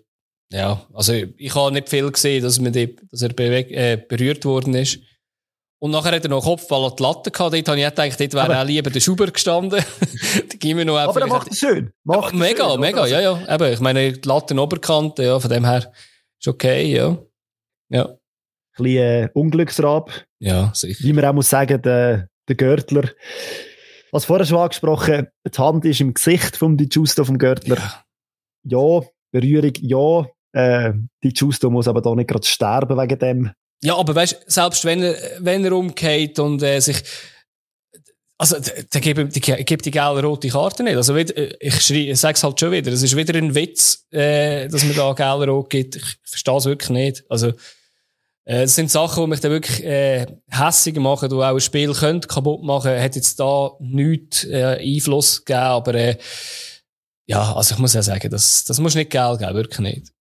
ja, 0.53 0.87
also 0.95 1.13
ich 1.13 1.55
habe 1.57 1.73
nicht 1.73 1.89
viel 1.89 2.09
gesehen, 2.13 2.45
dass, 2.45 2.61
man 2.61 2.73
die, 2.73 2.95
dass 3.11 3.23
er 3.23 3.37
äh, 3.37 3.97
berührt 3.97 4.45
worden 4.45 4.75
ist. 4.75 5.01
Und 5.81 5.91
nachher 5.91 6.13
hat 6.13 6.23
er 6.23 6.31
noch 6.31 6.45
Kopfball 6.45 6.85
an 6.85 6.93
die 6.97 7.03
Latte 7.03 7.33
gehabt. 7.33 7.53
Dort 7.53 7.69
habe 7.69 7.81
ich 7.81 7.87
gedacht, 7.87 8.21
dort 8.21 8.35
wäre 8.35 8.61
auch 8.61 8.65
lieber 8.65 8.91
der 8.91 9.01
Schuber 9.01 9.27
gestanden. 9.27 9.83
da 10.49 10.57
gehen 10.57 10.79
wir 10.79 10.85
noch 10.85 10.99
aber 10.99 11.21
er 11.21 11.27
macht 11.27 11.51
es 11.51 11.59
schön. 11.59 11.91
Macht 12.05 12.35
mega, 12.35 12.71
schön, 12.71 12.81
mega, 12.81 13.07
ja, 13.07 13.21
ja. 13.21 13.53
Eben, 13.53 13.73
ich 13.73 13.81
meine, 13.81 14.13
die 14.13 14.29
Latte 14.29 14.55
Oberkante, 14.55 15.25
ja, 15.25 15.41
von 15.41 15.51
dem 15.51 15.65
her 15.65 15.93
ist 16.39 16.47
okay, 16.47 16.95
ja. 16.95 17.19
Ja. 17.89 18.05
Ein 18.05 18.85
bisschen 18.85 19.25
äh, 19.25 19.29
Unglücksrab. 19.35 20.13
Ja, 20.39 20.71
sicher. 20.73 21.03
Wie 21.03 21.13
man 21.13 21.25
auch 21.25 21.33
muss 21.33 21.51
sagen, 21.51 21.83
der, 21.83 22.30
der 22.51 22.57
Görtler. 22.57 23.11
Was 24.13 24.25
vorher 24.25 24.45
schon 24.45 24.59
angesprochen, 24.59 25.29
die 25.47 25.59
Hand 25.59 25.85
ist 25.85 26.01
im 26.01 26.15
Gesicht 26.15 26.57
vom 26.57 26.77
Di 26.77 26.89
Giusto 26.89 27.25
vom 27.25 27.39
Görtler. 27.39 28.05
Ja, 28.65 29.03
Berührung, 29.31 29.73
ja. 29.81 30.27
Äh, 30.53 30.93
Di 31.23 31.33
Giusto 31.33 31.71
muss 31.71 31.89
aber 31.89 32.03
da 32.03 32.15
nicht 32.15 32.29
gerade 32.29 32.47
sterben 32.47 32.99
wegen 32.99 33.19
dem. 33.19 33.51
Ja, 33.83 33.97
aber 33.97 34.15
weißt, 34.15 34.51
selbst 34.51 34.85
wenn 34.85 35.03
er, 35.03 35.17
wenn 35.39 35.65
er 35.65 35.73
umgeht 35.73 36.39
und 36.39 36.63
äh, 36.63 36.81
sich, 36.81 37.03
also, 38.37 38.57
dann 38.91 39.03
gibt 39.03 39.37
die, 39.37 39.41
gibt 39.41 39.85
die 39.85 39.91
gelbe 39.91 40.23
rote 40.23 40.49
Karte 40.49 40.83
nicht. 40.83 40.97
Also, 40.97 41.15
ich 41.15 41.31
schreie, 41.81 42.11
ich 42.11 42.19
sag's 42.19 42.43
halt 42.43 42.59
schon 42.59 42.73
wieder. 42.73 42.91
Es 42.91 43.03
ist 43.03 43.15
wieder 43.15 43.35
ein 43.35 43.55
Witz, 43.55 44.07
äh, 44.11 44.67
dass 44.69 44.85
man 44.85 44.97
da 44.97 45.13
gelbe 45.13 45.53
rot 45.53 45.71
gibt. 45.71 45.97
Ich 45.97 46.17
verstehe 46.25 46.57
es 46.57 46.65
wirklich 46.65 46.91
nicht. 46.91 47.25
Also, 47.29 47.53
äh, 48.51 48.63
das 48.63 48.75
sind 48.75 48.91
Sachen, 48.91 49.23
die 49.23 49.31
mich 49.31 49.39
dann 49.39 49.53
wirklich 49.53 49.85
äh, 49.85 50.27
hässig 50.51 50.97
machen, 50.97 51.29
die 51.29 51.37
auch 51.37 51.55
ein 51.55 51.61
Spiel 51.61 51.93
könnte 51.93 52.27
kaputt 52.27 52.65
machen. 52.65 53.01
Hat 53.01 53.15
jetzt 53.15 53.39
da 53.39 53.71
nichts 53.79 54.45
äh, 54.45 54.77
Einfluss 54.81 55.45
gegeben, 55.45 55.61
aber 55.61 55.95
äh, 55.95 56.19
ja, 57.27 57.55
also 57.55 57.75
ich 57.77 57.79
muss 57.79 57.95
ja 57.95 58.03
sagen, 58.03 58.29
das, 58.29 58.65
das 58.65 58.81
muss 58.81 58.97
nicht 58.97 59.11
Geld 59.11 59.39
geben, 59.39 59.55
wirklich 59.55 59.79
nicht. 59.79 60.13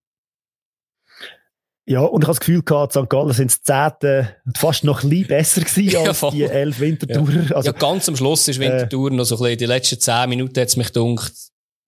Ja, 1.88 2.02
und 2.02 2.22
ich 2.22 2.28
habe 2.28 2.36
das 2.36 2.40
Gefühl 2.40 2.62
gehabt, 2.62 2.94
St. 2.94 3.10
Gallen 3.10 3.34
sind 3.34 3.66
zehnte 3.66 4.36
fast 4.56 4.84
noch 4.84 5.02
ein 5.02 5.10
bisschen 5.10 5.28
besser 5.28 5.62
gewesen 5.62 5.98
als 6.08 6.22
ja, 6.22 6.30
die 6.30 6.44
elf 6.44 6.80
Wintertourer. 6.80 7.50
Ja. 7.50 7.56
Also, 7.56 7.72
ja, 7.72 7.78
ganz 7.80 8.08
am 8.10 8.16
Schluss 8.16 8.48
ist 8.48 8.60
Wintertour 8.60 9.10
äh, 9.10 9.16
noch 9.16 9.24
so 9.24 9.38
ein 9.38 9.42
bisschen, 9.42 9.58
die 9.58 9.66
letzten 9.66 10.00
zehn 10.00 10.30
Minuten 10.30 10.62
hat 10.62 10.68
es 10.68 10.78
mich 10.78 10.94
gedacht, 10.94 11.34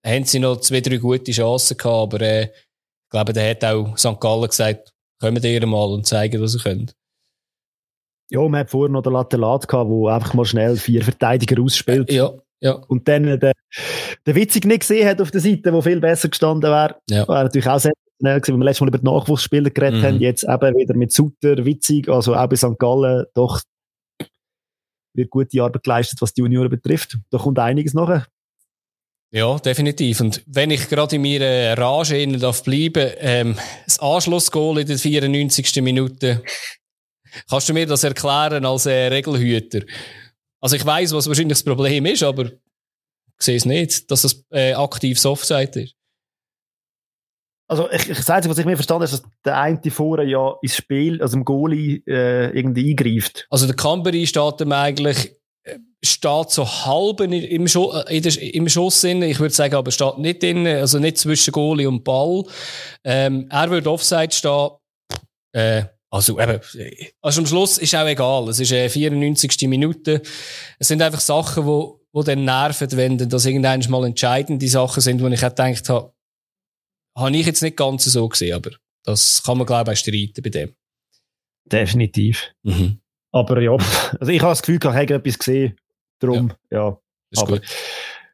haben 0.06 0.24
sie 0.24 0.38
noch 0.38 0.56
zwei, 0.60 0.80
drei 0.80 0.96
gute 0.96 1.32
Chancen 1.32 1.76
gehabt, 1.76 2.14
aber 2.14 2.22
äh, 2.22 2.44
ich 2.44 3.10
glaube, 3.10 3.34
da 3.34 3.42
hat 3.42 3.62
auch 3.62 3.94
St. 3.98 4.18
Gallen 4.18 4.48
gesagt, 4.48 4.90
kommen 5.20 5.42
ihr 5.42 5.66
mal 5.66 5.92
und 5.92 6.06
zeigen, 6.06 6.40
was 6.40 6.54
ihr 6.54 6.60
könnt. 6.60 6.94
Ja, 8.30 8.40
man 8.40 8.60
hat 8.60 8.70
vorher 8.70 8.90
noch 8.90 9.02
den 9.02 9.12
Latelat 9.12 9.66
gehabt, 9.66 9.90
wo 9.90 10.08
einfach 10.08 10.34
mal 10.34 10.44
schnell 10.44 10.76
vier 10.76 11.02
Verteidiger 11.02 11.60
ausspielt. 11.60 12.10
Ja, 12.12 12.32
ja. 12.60 12.72
Und 12.72 13.08
dann 13.08 13.26
äh, 13.26 13.38
der, 13.38 13.52
der 14.24 14.34
Witzig 14.34 14.66
nicht 14.66 14.80
gesehen 14.80 15.08
hat 15.08 15.20
auf 15.20 15.30
der 15.30 15.40
Seite, 15.40 15.72
wo 15.72 15.82
viel 15.82 16.00
besser 16.00 16.28
gestanden 16.28 16.70
wäre. 16.70 16.96
Ja. 17.08 17.26
War 17.26 17.42
natürlich 17.44 17.68
auch 17.68 17.80
sehr 17.80 17.92
schnell 18.20 18.40
gewesen, 18.40 18.54
weil 18.54 18.60
wir 18.60 18.64
letztes 18.66 18.80
Mal 18.82 18.88
über 18.88 18.98
die 18.98 19.04
Nachwuchsspieler 19.04 19.70
geredet 19.70 20.00
mhm. 20.00 20.04
haben. 20.04 20.20
Jetzt 20.20 20.44
eben 20.44 20.76
wieder 20.76 20.94
mit 20.94 21.12
Sutter, 21.12 21.64
Witzig, 21.64 22.08
also 22.08 22.34
auch 22.34 22.48
bei 22.48 22.56
St. 22.56 22.78
Gallen 22.78 23.26
doch 23.34 23.60
wird 25.12 25.30
gute 25.30 25.62
Arbeit 25.62 25.82
geleistet, 25.82 26.22
was 26.22 26.32
die 26.32 26.40
Junioren 26.42 26.70
betrifft. 26.70 27.18
Da 27.30 27.38
kommt 27.38 27.58
einiges 27.58 27.94
nachher. 27.94 28.26
Ja, 29.32 29.58
definitiv. 29.58 30.20
Und 30.20 30.42
wenn 30.46 30.70
ich 30.70 30.88
gerade 30.88 31.16
in 31.16 31.22
meiner 31.22 31.78
Rage 31.78 32.20
innen 32.20 32.40
darf 32.40 32.64
bleiben, 32.64 33.12
ähm, 33.18 33.56
das 33.84 34.00
Anschlussgoal 34.00 34.80
in 34.80 34.88
der 34.88 34.98
94. 34.98 35.82
Minute, 35.82 36.42
kannst 37.48 37.68
du 37.68 37.74
mir 37.74 37.86
das 37.86 38.02
erklären 38.02 38.66
als 38.66 38.86
äh, 38.86 39.06
Regelhüter? 39.06 39.82
Also 40.60 40.74
ich 40.76 40.84
weiß, 40.84 41.12
was 41.12 41.28
wahrscheinlich 41.28 41.58
das 41.58 41.64
Problem 41.64 42.06
ist, 42.06 42.24
aber 42.24 42.46
ich 42.46 42.52
sehe 43.38 43.56
es 43.56 43.64
nicht, 43.64 44.10
dass 44.10 44.22
das 44.22 44.44
äh, 44.50 44.74
aktiv 44.74 45.18
Softside 45.18 45.82
ist. 45.82 45.94
Also 47.68 47.88
ich, 47.88 48.10
ich 48.10 48.18
sage, 48.18 48.50
was 48.50 48.58
ich 48.58 48.66
mir 48.66 48.76
verstanden 48.76 49.04
habe, 49.04 49.14
ist, 49.14 49.22
dass 49.22 49.30
der 49.44 49.60
eine 49.60 49.90
vorher 49.92 50.26
ja 50.26 50.56
ins 50.60 50.74
Spiel, 50.74 51.22
also 51.22 51.36
im 51.36 51.44
Goalie, 51.44 52.02
äh, 52.04 52.50
irgendwie 52.50 52.90
eingreift. 52.90 53.46
Also 53.48 53.66
der 53.66 53.76
Cambery 53.76 54.26
steht 54.26 54.60
ihm 54.60 54.72
eigentlich 54.72 55.36
steht 56.02 56.50
so 56.50 56.66
halb 56.66 57.20
im, 57.20 57.68
Schuss, 57.68 58.04
äh, 58.06 58.48
im 58.48 58.68
Schuss 58.68 59.00
drin. 59.00 59.22
Ich 59.22 59.38
würde 59.38 59.54
sagen, 59.54 59.74
aber 59.74 59.90
steht 59.90 60.18
nicht 60.18 60.42
drin, 60.42 60.66
also 60.66 60.98
nicht 60.98 61.18
zwischen 61.18 61.52
Goalie 61.52 61.86
und 61.86 62.04
Ball. 62.04 62.44
Ähm, 63.04 63.46
er 63.50 63.70
würde 63.70 63.90
Offside 63.90 64.32
stehen. 64.32 64.70
Äh, 65.52 65.84
also 66.12 66.40
eben, 66.40 66.60
also 67.22 67.40
am 67.40 67.46
Schluss 67.46 67.78
ist 67.78 67.94
auch 67.94 68.06
egal. 68.06 68.48
Es 68.48 68.58
ist 68.58 68.72
äh, 68.72 68.88
94. 68.88 69.68
Minute. 69.68 70.22
Es 70.78 70.88
sind 70.88 71.02
einfach 71.02 71.20
Sachen, 71.20 71.64
wo, 71.66 72.00
wo 72.12 72.22
dann 72.22 72.44
nerven, 72.44 72.90
wenn 72.92 73.16
das 73.16 73.44
irgendwann 73.44 73.84
mal 73.88 74.06
entscheidende 74.06 74.68
Sachen 74.68 75.00
sind, 75.00 75.22
wo 75.22 75.28
ich 75.28 75.44
auch 75.44 75.50
gedacht 75.50 75.88
habe, 75.88 76.12
habe 77.16 77.36
ich 77.36 77.46
jetzt 77.46 77.62
nicht 77.62 77.76
ganz 77.76 78.04
so 78.04 78.28
gesehen, 78.28 78.54
aber 78.54 78.70
das 79.04 79.42
kann 79.42 79.58
man, 79.58 79.66
glaube 79.66 79.92
ich, 79.92 79.98
auch 79.98 80.00
streiten 80.00 80.42
bei 80.42 80.50
dem. 80.50 80.74
Definitiv. 81.70 82.52
Mhm. 82.62 83.00
Aber 83.32 83.60
ja, 83.60 83.72
also 84.20 84.32
ich 84.32 84.40
habe 84.40 84.52
das 84.52 84.62
Gefühl, 84.62 84.78
ich 84.80 84.84
habe 84.84 85.14
etwas 85.14 85.38
gesehen. 85.38 85.76
Darum, 86.18 86.52
ja. 86.70 86.78
ja. 86.78 86.98
Ist 87.30 87.42
aber 87.42 87.52
gut. 87.52 87.66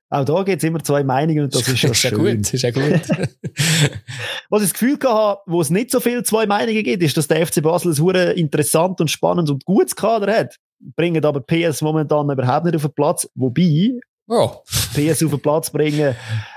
Auch 0.08 0.24
da 0.24 0.42
gibt 0.44 0.62
es 0.62 0.68
immer 0.68 0.82
zwei 0.82 1.02
Meinungen 1.02 1.44
und 1.44 1.54
das 1.54 1.66
ist 1.68 1.82
ja 1.82 1.92
schön. 1.92 2.18
gut, 2.18 2.54
ist 2.54 2.62
ja 2.62 2.70
gut. 2.70 2.84
Was 4.50 4.62
ich 4.62 4.70
das 4.70 4.72
Gefühl 4.72 4.98
hatte, 5.02 5.40
wo 5.46 5.60
es 5.60 5.70
nicht 5.70 5.90
so 5.90 5.98
viele 5.98 6.22
zwei 6.22 6.46
Meinungen 6.46 6.84
gibt, 6.84 7.02
ist, 7.02 7.16
dass 7.16 7.26
der 7.26 7.44
FC 7.44 7.62
Basel 7.62 7.92
ein 7.92 8.36
interessant 8.36 9.00
und 9.00 9.10
spannend 9.10 9.50
und 9.50 9.64
gutes 9.64 9.96
Kader 9.96 10.32
hat. 10.32 10.56
Bringen 10.78 11.24
aber 11.24 11.40
PS 11.40 11.82
momentan 11.82 12.30
überhaupt 12.30 12.66
nicht 12.66 12.76
auf 12.76 12.82
den 12.82 12.92
Platz. 12.92 13.28
Wobei, 13.34 13.98
oh. 14.28 14.62
PS 14.94 15.24
auf 15.24 15.30
den 15.30 15.40
Platz 15.40 15.70
bringen, 15.70 16.14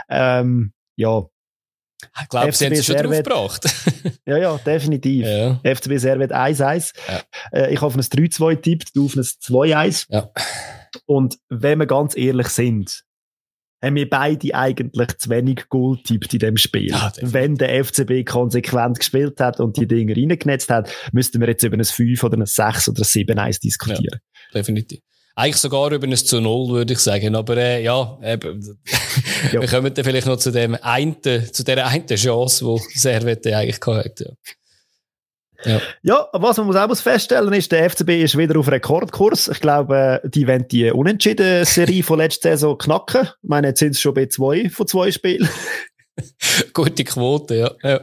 ähm, 0.10 0.72
ja. 0.96 1.26
Ich 2.22 2.30
glaube, 2.30 2.52
sie 2.52 2.66
haben 2.66 2.74
es 2.74 2.86
schon 2.86 2.96
draufgebracht. 2.96 3.66
ja, 4.26 4.38
ja, 4.38 4.58
definitiv. 4.58 5.26
Ja. 5.26 5.60
FCB 5.64 5.98
Servet 5.98 6.32
1-1. 6.32 6.94
Ja. 7.08 7.22
Äh, 7.52 7.74
ich 7.74 7.78
habe 7.78 7.88
auf 7.88 7.96
ein 7.96 8.02
3-2 8.02 8.62
tippt, 8.62 8.96
du 8.96 9.06
auf 9.06 9.16
ein 9.16 9.24
2-1. 9.24 10.06
Ja. 10.10 10.30
Und 11.06 11.38
wenn 11.50 11.80
wir 11.80 11.88
ganz 11.88 12.16
ehrlich 12.16 12.48
sind, 12.48 13.04
haben 13.82 13.96
wir 13.96 14.10
beide 14.10 14.54
eigentlich 14.56 15.18
zu 15.18 15.30
wenig 15.30 15.70
Goal 15.70 15.98
tippt 16.04 16.34
in 16.34 16.40
dem 16.40 16.58
Spiel. 16.58 16.90
Ja, 16.90 17.12
Wenn 17.22 17.56
der 17.56 17.84
FCB 17.84 18.26
konsequent 18.26 19.00
gespielt 19.00 19.40
hat 19.40 19.60
und 19.60 19.78
die 19.78 19.88
Dinge 19.88 20.16
reingenetzt 20.16 20.70
hat, 20.70 20.92
müssten 21.12 21.40
wir 21.40 21.48
jetzt 21.48 21.64
über 21.64 21.78
ein 21.78 21.84
5 21.84 22.24
oder 22.24 22.38
ein 22.38 22.46
6 22.46 22.90
oder 22.90 23.02
ein 23.02 23.06
7-1 23.06 23.62
diskutieren. 23.62 24.20
Definitiv. 24.54 25.00
Eigentlich 25.36 25.58
sogar 25.58 25.92
über 25.92 26.06
ein 26.06 26.16
zu 26.16 26.42
Null, 26.42 26.70
würde 26.70 26.94
ich 26.94 27.00
sagen. 27.00 27.36
Aber 27.36 27.56
äh, 27.58 27.84
ja, 27.84 28.18
eben, 28.24 28.78
wir 29.52 29.68
kommen 29.68 29.94
dann 29.94 30.04
vielleicht 30.04 30.28
noch 30.28 30.38
zu 30.38 30.52
dem 30.52 30.78
einen, 30.82 31.22
zu 31.22 31.64
der 31.64 31.88
einen 31.88 32.08
Chance, 32.08 32.66
die 32.94 33.00
Servette 33.00 33.56
eigentlich 33.56 33.80
gehabt 33.80 34.22
Ja. 34.22 34.32
Ja. 35.66 35.82
ja, 36.04 36.28
was 36.32 36.58
man 36.58 36.68
muss 36.68 36.76
auch 36.78 36.96
feststellen 36.96 37.52
ist, 37.54 37.72
der 37.72 37.90
FCB 37.90 38.24
ist 38.24 38.38
wieder 38.38 38.58
auf 38.58 38.70
Rekordkurs. 38.70 39.50
Ich 39.50 39.60
glaube, 39.60 40.22
die 40.24 40.48
wollen 40.48 40.68
die 40.70 40.90
Unentschieden-Serie 40.90 42.04
von 42.04 42.20
letzter 42.20 42.52
Saison 42.52 42.78
knacken. 42.78 43.24
Ich 43.24 43.50
meine, 43.50 43.68
jetzt 43.68 43.80
sind 43.80 43.92
es 43.92 44.00
schon 44.00 44.14
bei 44.14 44.28
zwei 44.28 44.70
von 44.70 44.88
zwei 44.88 45.12
Spielen. 45.12 45.50
Gute 46.74 47.04
Quote, 47.04 47.56
ja. 47.56 47.72
ja. 47.84 48.02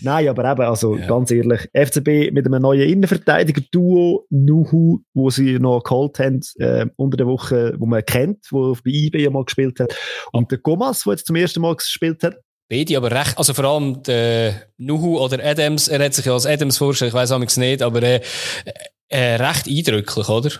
Nein, 0.00 0.28
aber 0.28 0.50
eben, 0.50 0.62
also 0.62 0.96
ja. 0.96 1.06
ganz 1.06 1.30
ehrlich, 1.30 1.68
FCB 1.72 2.32
mit 2.32 2.46
einem 2.46 2.62
neuen 2.62 2.88
Innenverteidiger-Duo, 2.88 4.26
Nuhu, 4.30 5.00
wo 5.14 5.30
sie 5.30 5.58
noch 5.58 5.82
geholt 5.82 6.18
haben, 6.18 6.40
äh, 6.58 6.86
unter 6.96 7.16
der 7.16 7.26
Woche, 7.26 7.74
wo 7.78 7.86
man 7.86 8.04
kennt, 8.04 8.46
wo 8.50 8.74
bei 8.84 8.90
IB 8.90 9.28
mal 9.30 9.44
gespielt 9.44 9.80
hat, 9.80 9.94
und 10.32 10.50
der 10.50 10.58
Gomas, 10.58 11.04
der 11.04 11.14
jetzt 11.14 11.26
zum 11.26 11.36
ersten 11.36 11.60
Mal 11.60 11.76
gespielt 11.76 12.22
hat, 12.22 12.36
Beide 12.68 12.96
aber 12.96 13.12
recht, 13.12 13.38
also 13.38 13.54
vor 13.54 13.64
allem 13.64 14.02
der 14.02 14.66
Nuhu 14.76 15.20
oder 15.20 15.38
Adams, 15.44 15.86
er 15.86 16.04
hat 16.04 16.14
sich 16.14 16.24
ja 16.24 16.32
als 16.32 16.46
Adams 16.46 16.78
vorgestellt, 16.78 17.10
ich 17.10 17.14
weiß 17.14 17.30
es 17.30 17.56
nicht, 17.58 17.80
aber 17.80 18.02
äh, 18.02 18.20
äh, 19.08 19.36
recht 19.36 19.68
eindrücklich, 19.68 20.28
oder? 20.28 20.50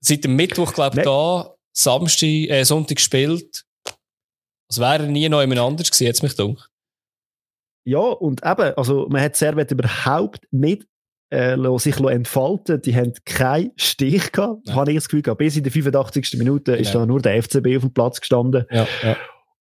Seit 0.00 0.24
dem 0.24 0.36
Mittwoch, 0.36 0.74
glaube 0.74 0.98
ich, 0.98 1.04
da, 1.04 1.54
Samstag, 1.72 2.28
äh, 2.28 2.64
Sonntag 2.64 2.96
gespielt, 2.96 3.64
als 4.68 4.78
wäre 4.78 5.04
er 5.04 5.06
nie 5.06 5.28
noch 5.28 5.40
jemand 5.40 5.60
anders 5.60 5.90
gewesen, 5.90 6.04
jetzt 6.04 6.22
mich 6.22 6.36
gedacht. 6.36 6.69
Ja, 7.84 7.98
und 7.98 8.44
eben, 8.44 8.74
also 8.76 9.08
man 9.08 9.22
hat 9.22 9.36
Servet 9.36 9.70
überhaupt 9.70 10.46
nicht 10.50 10.86
äh, 11.30 11.56
sich 11.78 11.98
entfalten 11.98 12.82
Die 12.82 12.94
haben 12.94 13.12
keinen 13.24 13.72
Stich 13.76 14.32
gehabt, 14.32 14.68
ja. 14.68 14.74
habe 14.74 14.90
ich 14.90 14.96
das 14.96 15.08
Gefühl 15.08 15.22
gehabt. 15.22 15.38
Bis 15.38 15.56
in 15.56 15.62
der 15.62 15.72
85. 15.72 16.36
Minute 16.38 16.72
genau. 16.72 16.82
ist 16.82 16.94
da 16.94 17.06
nur 17.06 17.20
der 17.20 17.42
FCB 17.42 17.76
auf 17.76 17.82
dem 17.82 17.92
Platz 17.92 18.20
gestanden. 18.20 18.64
Ja, 18.70 18.86
ja. 19.02 19.16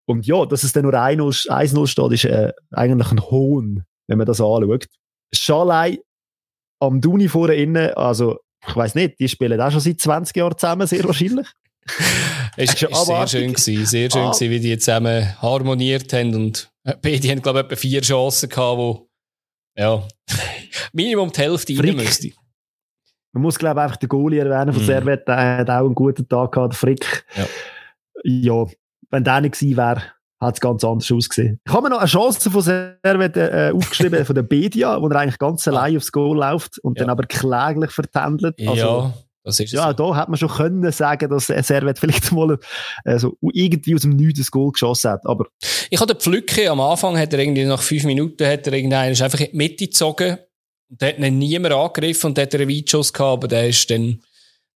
Und 0.06 0.26
ja, 0.26 0.46
dass 0.46 0.64
es 0.64 0.74
dann 0.74 0.84
nur 0.84 0.94
1-0 0.94 1.88
steht, 1.88 2.12
ist 2.12 2.26
äh, 2.26 2.52
eigentlich 2.72 3.12
ein 3.12 3.22
Hohn, 3.22 3.84
wenn 4.08 4.18
man 4.18 4.26
das 4.26 4.42
anschaut. 4.42 4.88
Schalei 5.32 6.00
am 6.80 7.00
Duni 7.00 7.28
vorne 7.28 7.54
innen, 7.54 7.94
also 7.94 8.40
ich 8.68 8.76
weiß 8.76 8.96
nicht, 8.96 9.20
die 9.20 9.30
spielen 9.30 9.62
auch 9.62 9.72
schon 9.72 9.80
seit 9.80 10.00
20 10.00 10.36
Jahren 10.36 10.58
zusammen, 10.58 10.88
sehr 10.88 11.04
wahrscheinlich. 11.04 11.48
Es 12.58 12.74
ist, 12.74 12.84
ist 12.84 13.06
sehr 13.06 13.28
schön 13.28 13.54
gewesen, 13.54 13.86
sehr 13.86 14.12
schön 14.12 14.22
ah. 14.22 14.32
gewesen, 14.32 14.52
wie 14.52 14.60
die 14.60 14.78
zusammen 14.78 15.42
harmoniert 15.42 16.12
haben 16.14 16.36
und 16.36 16.72
äh, 16.84 16.96
beide 17.02 17.30
haben, 17.30 17.42
glaube 17.42 17.60
ich, 17.60 17.66
etwa 17.66 17.76
vier 17.76 18.02
Chancen 18.02 18.50
gehabt, 18.50 18.78
wo, 18.78 19.10
ja, 19.76 20.08
Minimum 20.94 21.32
die 21.32 21.42
Hälfte 21.42 21.78
rein 21.78 21.96
müsste. 21.96 22.32
Man 23.32 23.44
muss, 23.44 23.60
glaube 23.60 23.80
ich, 23.80 23.84
einfach 23.84 23.98
den 23.98 24.10
Goalie 24.10 24.40
erwähnen 24.40 24.74
von 24.74 24.84
mm. 24.84 24.86
Servet, 24.86 25.28
der 25.28 25.58
hat 25.58 25.70
auch 25.70 25.86
einen 25.86 25.96
guten 25.96 26.28
Tag 26.28 26.52
gehabt, 26.52 26.74
der 26.74 26.78
Frick. 26.78 27.26
Ja. 27.36 27.46
ja, 28.24 28.66
wenn 29.12 29.24
der 29.24 29.42
nicht 29.42 29.60
gewesen 29.60 29.78
wäre, 29.78 30.04
hat 30.42 30.56
es 30.56 30.62
ganz 30.62 30.84
anders 30.84 31.12
ausgesehen. 31.12 31.60
Ich 31.66 31.74
habe 31.74 31.84
mir 31.84 31.90
noch 31.90 32.00
eine 32.00 32.08
Chance 32.08 32.50
von 32.50 32.62
Servet 32.62 33.38
äh, 33.38 33.72
aufgeschrieben, 33.74 34.26
von 34.26 34.36
der 34.36 34.44
Bedia, 34.44 35.02
wo 35.02 35.08
er 35.10 35.16
eigentlich 35.18 35.38
ganz 35.38 35.68
ah. 35.68 35.72
allein 35.72 35.98
aufs 35.98 36.12
Goal 36.12 36.38
läuft 36.38 36.80
und 36.80 36.98
ja. 36.98 37.06
dann 37.06 37.12
aber 37.12 37.24
kläglich 37.24 37.92
vertändelt. 37.92 38.56
Also, 38.62 38.76
ja. 38.76 39.14
Ja, 39.58 39.88
so. 39.88 39.94
da 39.94 40.16
hat 40.16 40.30
man 40.30 40.38
schon 40.38 40.50
können 40.50 40.92
sagen, 40.92 41.30
dass 41.30 41.48
Servet 41.48 42.00
vielleicht 42.00 42.32
mal 42.32 42.58
äh, 43.06 43.18
so 43.18 43.38
irgendwie 43.42 43.96
aus 43.96 44.02
dem 44.02 44.16
Nichts 44.16 44.40
ein 44.40 44.48
Goal 44.52 44.72
geschossen 44.72 45.12
hat. 45.12 45.26
Aber 45.26 45.48
ich 45.90 46.00
hatte 46.00 46.16
Pflücke 46.16 46.70
am 46.70 46.80
Anfang, 46.80 47.18
hat 47.18 47.34
er 47.34 47.40
irgendwie 47.40 47.66
nach 47.66 47.82
fünf 47.82 48.04
Minuten 48.04 48.46
hat 48.46 48.68
er 48.68 48.74
irgendeinen 48.74 49.22
einfach 49.22 49.40
in 49.40 49.52
die 49.52 49.58
Mitte 49.58 49.86
gezogen. 49.86 50.38
Und 50.90 51.04
hat 51.04 51.20
ihn 51.20 51.38
niemand 51.38 51.74
angegriffen 51.74 52.28
und 52.32 52.40
hat 52.40 52.56
einen 52.56 52.68
Weitschuss 52.68 53.14
gehabt, 53.14 53.44
aber 53.44 53.48
der 53.48 53.70
ist 53.70 53.92
dann, 53.92 54.22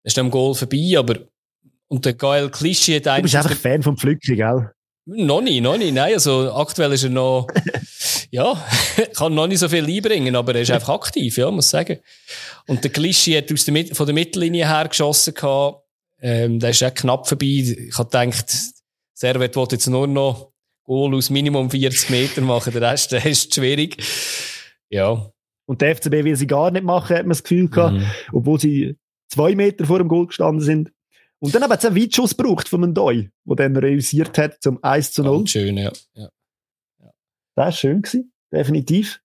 ist 0.04 0.18
am 0.18 0.30
Goal 0.30 0.54
vorbei. 0.54 0.94
Aber 0.96 1.16
und 1.88 2.04
der 2.04 2.14
Gael 2.14 2.50
Klischee 2.50 2.96
hat 2.96 3.06
Du 3.06 3.22
bist 3.22 3.36
einfach 3.36 3.56
Fan 3.56 3.82
vom 3.82 3.96
Pflückchen, 3.96 4.36
gell? 4.36 4.70
Noch 5.06 5.42
nicht, 5.42 5.62
noch 5.62 5.76
nicht, 5.76 5.92
nein. 5.92 6.14
Also 6.14 6.52
aktuell 6.54 6.92
ist 6.92 7.04
er 7.04 7.10
noch, 7.10 7.46
ja, 8.30 8.54
kann 9.14 9.34
noch 9.34 9.46
nicht 9.46 9.58
so 9.58 9.68
viel 9.68 9.84
einbringen, 9.84 10.34
aber 10.34 10.54
er 10.54 10.62
ist 10.62 10.70
einfach 10.70 10.94
aktiv, 10.94 11.36
ja, 11.36 11.50
muss 11.50 11.66
ich 11.66 11.70
sagen. 11.70 11.98
Und 12.66 12.82
der 12.82 12.90
Klischee 12.90 13.36
hat 13.36 13.52
aus 13.52 13.64
der, 13.66 13.86
von 13.94 14.06
der 14.06 14.14
Mittellinie 14.14 14.66
her 14.66 14.88
geschossen 14.88 15.34
gehabt. 15.34 15.82
Ähm, 16.20 16.58
der 16.58 16.70
ist 16.70 16.82
auch 16.82 16.94
knapp 16.94 17.28
vorbei. 17.28 17.46
Ich 17.46 17.98
habe 17.98 18.08
gedacht, 18.08 18.54
Servet 19.12 19.56
will 19.56 19.66
jetzt 19.70 19.86
nur 19.88 20.06
noch 20.06 20.52
Goal 20.84 21.14
aus 21.14 21.30
Minimum 21.30 21.70
40 21.70 22.10
Meter 22.10 22.40
machen, 22.42 22.72
der 22.72 22.82
Rest 22.82 23.12
der 23.12 23.24
ist 23.24 23.54
schwierig. 23.54 24.02
Ja. 24.90 25.30
Und 25.66 25.80
der 25.80 25.96
FCB 25.96 26.24
will 26.24 26.36
sie 26.36 26.46
gar 26.46 26.70
nicht 26.70 26.84
machen, 26.84 27.16
hat 27.16 27.24
man 27.24 27.30
das 27.30 27.42
Gefühl 27.42 27.68
gehabt, 27.68 27.94
mhm. 27.94 28.06
obwohl 28.32 28.60
sie 28.60 28.96
zwei 29.28 29.54
Meter 29.54 29.86
vor 29.86 29.98
dem 29.98 30.08
Goal 30.08 30.26
gestanden 30.26 30.62
sind. 30.62 30.92
Und 31.40 31.54
dann 31.54 31.62
haben 31.62 31.78
sie 31.78 31.86
einen 31.88 31.96
Weitschuss 31.96 32.36
gebraucht 32.36 32.68
von 32.68 32.82
einem 32.82 32.94
Doi, 32.94 33.30
der 33.44 33.56
dann 33.56 33.76
realisiert 33.76 34.38
hat 34.38 34.62
zum 34.62 34.82
1 34.82 35.12
zu 35.12 35.22
0. 35.22 35.38
Ganz 35.38 35.50
schön, 35.50 35.76
ja. 35.76 35.92
ja. 36.14 36.28
ja. 37.00 37.10
Das 37.54 37.64
war 37.64 37.72
schön, 37.72 38.02
gewesen, 38.02 38.32
definitiv. 38.52 39.20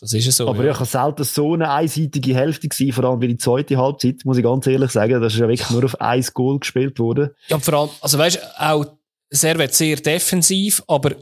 Das 0.00 0.12
ist 0.12 0.26
es 0.26 0.36
so. 0.36 0.48
Aber 0.48 0.64
ja. 0.64 0.72
ich 0.72 0.76
habe 0.76 0.86
selten 0.86 1.24
so 1.24 1.54
eine 1.54 1.70
einseitige 1.70 2.34
Hälfte 2.34 2.68
gesehen, 2.68 2.92
vor 2.92 3.04
allem 3.04 3.20
wie 3.20 3.28
die 3.28 3.36
zweite 3.36 3.76
Halbzeit, 3.76 4.24
muss 4.24 4.36
ich 4.36 4.44
ganz 4.44 4.66
ehrlich 4.66 4.90
sagen. 4.90 5.20
Das 5.20 5.34
ist 5.34 5.40
ja 5.40 5.48
wirklich 5.48 5.70
nur 5.70 5.84
auf 5.84 6.00
ein 6.00 6.26
Goal 6.34 6.58
gespielt 6.58 6.98
worden. 6.98 7.30
Ja, 7.48 7.58
vor 7.58 7.74
allem, 7.74 7.90
also 8.00 8.18
weißt 8.18 8.36
du, 8.36 8.60
auch 8.60 8.86
Servet 9.30 9.74
sehr 9.74 9.96
defensiv, 9.96 10.82
aber 10.88 11.16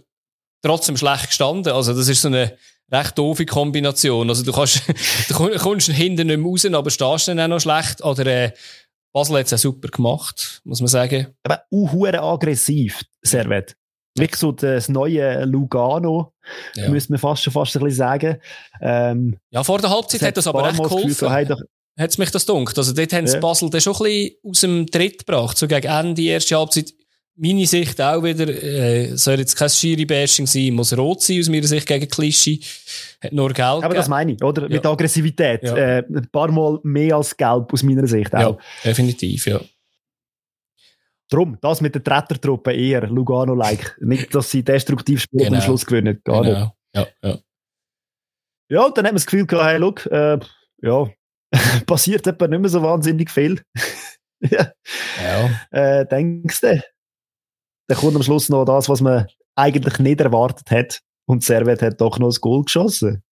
trotzdem 0.62 0.96
schlecht 0.96 1.28
gestanden. 1.28 1.72
Also 1.72 1.94
das 1.94 2.08
ist 2.08 2.22
so 2.22 2.28
eine 2.28 2.56
recht 2.90 3.16
doofe 3.16 3.46
Kombination. 3.46 4.28
Also 4.28 4.42
du 4.44 4.52
kannst, 4.52 4.82
du 5.28 5.34
kommst 5.58 5.88
hinten 5.88 6.26
nicht 6.26 6.38
mehr 6.38 6.46
raus, 6.46 6.64
aber 6.64 6.90
stehst 6.90 7.28
dann 7.28 7.40
auch 7.40 7.48
noch 7.48 7.60
schlecht. 7.60 8.02
Oder 8.02 8.26
äh, 8.26 8.52
Basel 9.12 9.38
hat 9.38 9.44
es 9.46 9.50
ja 9.50 9.58
super 9.58 9.88
gemacht, 9.88 10.60
muss 10.64 10.80
man 10.80 10.88
sagen. 10.88 11.28
Aber 11.42 11.62
auch 11.70 12.34
aggressiv, 12.34 13.02
Servet. 13.22 13.76
Wirklich 14.16 14.38
so 14.38 14.52
das 14.52 14.88
neue 14.88 15.44
Lugano, 15.44 16.34
ja. 16.74 16.88
müsste 16.90 17.12
man 17.12 17.18
fast 17.18 17.42
schon 17.42 17.52
fast 17.52 17.76
ein 17.76 17.82
bisschen 17.82 17.96
sagen. 17.96 18.36
Ähm, 18.80 19.38
ja, 19.50 19.64
vor 19.64 19.78
der 19.78 19.90
Halbzeit 19.90 20.22
hat 20.22 20.36
das 20.36 20.46
aber 20.46 20.68
echt 20.68 20.82
geholfen. 20.82 21.30
Hat 21.98 22.10
es 22.10 22.18
mich 22.18 22.30
das 22.30 22.46
dunkt. 22.46 22.76
Also 22.76 22.94
dort 22.94 23.12
haben 23.12 23.26
ja. 23.26 23.38
Basel 23.38 23.68
dann 23.68 23.80
schon 23.80 23.94
ein 23.94 24.02
bisschen 24.02 24.36
aus 24.44 24.60
dem 24.60 24.86
Tritt 24.86 25.26
gebracht. 25.26 25.58
So 25.58 25.66
gegen 25.66 25.86
Ende, 25.86 26.22
erste 26.22 26.56
Halbzeit 26.56 26.92
meine 27.36 27.66
Sicht 27.66 28.00
auch 28.00 28.22
wieder, 28.22 28.48
äh, 28.48 29.16
soll 29.16 29.38
jetzt 29.38 29.56
kein 29.56 29.68
Schiri-Bashing 29.68 30.46
sein, 30.46 30.74
muss 30.74 30.96
rot 30.96 31.22
sein 31.22 31.40
aus 31.40 31.48
meiner 31.48 31.66
Sicht 31.66 31.86
gegen 31.86 32.08
Klischee. 32.08 32.60
Hat 33.22 33.32
nur 33.32 33.52
gelb. 33.52 33.84
Aber 33.84 33.94
das 33.94 34.08
meine 34.08 34.32
ich, 34.32 34.42
oder? 34.42 34.62
Ja. 34.62 34.68
Mit 34.68 34.86
Aggressivität. 34.86 35.62
Ja. 35.62 35.76
Äh, 35.76 36.04
ein 36.08 36.28
paar 36.30 36.50
Mal 36.50 36.78
mehr 36.82 37.16
als 37.16 37.36
gelb 37.36 37.72
aus 37.72 37.82
meiner 37.82 38.06
Sicht 38.06 38.34
auch. 38.34 38.58
Ja, 38.58 38.58
definitiv, 38.84 39.46
ja. 39.46 39.60
Drum, 41.30 41.56
das 41.62 41.80
mit 41.80 41.94
der 41.94 42.04
Trettertruppe 42.04 42.72
eher 42.72 43.06
Lugano-like. 43.06 43.96
nicht, 44.00 44.34
dass 44.34 44.50
sie 44.50 44.62
destruktiv 44.62 45.22
spielen 45.22 45.44
genau. 45.44 45.52
und 45.52 45.62
am 45.62 45.64
Schluss 45.64 45.86
gewinnen. 45.86 46.20
Gar 46.24 46.42
genau. 46.42 46.60
nicht. 46.60 46.72
Ja, 46.94 47.06
ja. 47.22 47.38
Ja, 48.68 48.86
und 48.86 48.96
dann 48.96 49.04
hat 49.04 49.12
man 49.12 49.16
das 49.16 49.26
Gefühl 49.26 49.46
gehabt, 49.46 49.68
hey, 49.68 49.78
look, 49.78 50.06
äh, 50.06 50.38
ja, 50.82 51.10
passiert 51.86 52.26
etwa 52.26 52.48
nicht 52.48 52.60
mehr 52.60 52.70
so 52.70 52.82
wahnsinnig 52.82 53.30
viel. 53.30 53.62
ja. 54.40 54.72
ja. 55.22 55.50
Äh, 55.70 56.06
denkst 56.06 56.60
du? 56.60 56.82
Dann 57.86 57.98
kommt 57.98 58.16
am 58.16 58.22
Schluss 58.22 58.48
noch 58.48 58.64
das, 58.64 58.88
was 58.88 59.00
man 59.00 59.26
eigentlich 59.54 59.98
nicht 59.98 60.20
erwartet 60.20 60.70
hat. 60.70 61.00
Und 61.26 61.44
Servet 61.44 61.82
hat 61.82 62.00
doch 62.00 62.18
noch 62.18 62.28
das 62.28 62.40
Goal 62.40 62.64
geschossen. 62.64 63.22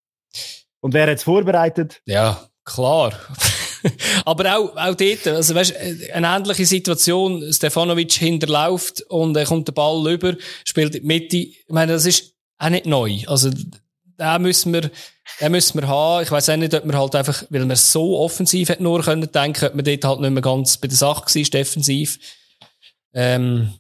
Und 0.81 0.95
wer 0.95 1.09
hat 1.09 1.19
es 1.19 1.25
vorbereitet? 1.25 2.01
Ja, 2.07 2.49
klar. 2.65 3.13
Aber 4.25 4.57
auch, 4.57 4.77
auch 4.77 4.95
dort, 4.95 5.27
also 5.27 5.55
weißt, 5.55 5.75
eine 6.13 6.27
ähnliche 6.27 6.67
Situation, 6.67 7.53
Stefanovic 7.53 8.13
hinterläuft 8.13 9.03
und 9.03 9.37
er 9.37 9.47
kommt 9.47 9.69
der 9.69 9.73
Ball 9.73 10.13
über, 10.13 10.37
spielt 10.65 10.95
in 10.95 11.03
die 11.03 11.07
Mitte. 11.07 11.37
Ich 11.37 11.65
meine, 11.69 11.93
das 11.93 12.07
ist 12.07 12.35
auch 12.59 12.69
nicht 12.69 12.87
neu. 12.87 13.21
Also, 13.27 13.51
da 14.17 14.39
müssen 14.39 14.73
wir, 14.73 14.91
den 15.41 15.53
müssen 15.53 15.81
wir 15.81 15.89
haben. 15.89 16.23
Ich 16.23 16.31
weiß 16.31 16.51
auch 16.51 16.57
nicht, 16.57 16.75
ob 16.75 16.85
wir 16.85 16.99
halt 16.99 17.15
einfach, 17.15 17.45
weil 17.49 17.67
wir 17.67 17.77
so 17.77 18.19
offensiv 18.19 18.69
hätten 18.69 18.83
nur 18.83 19.03
können 19.03 19.31
denken, 19.33 19.65
ob 19.65 19.75
man 19.75 19.85
dort 19.85 20.05
halt 20.05 20.21
nicht 20.21 20.31
mehr 20.31 20.43
ganz 20.43 20.77
bei 20.77 20.89
der 20.89 20.97
Sache 20.97 21.35
war, 21.35 21.43
defensiv. 21.43 22.19
Ähm, 23.15 23.73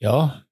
ja. 0.00 0.44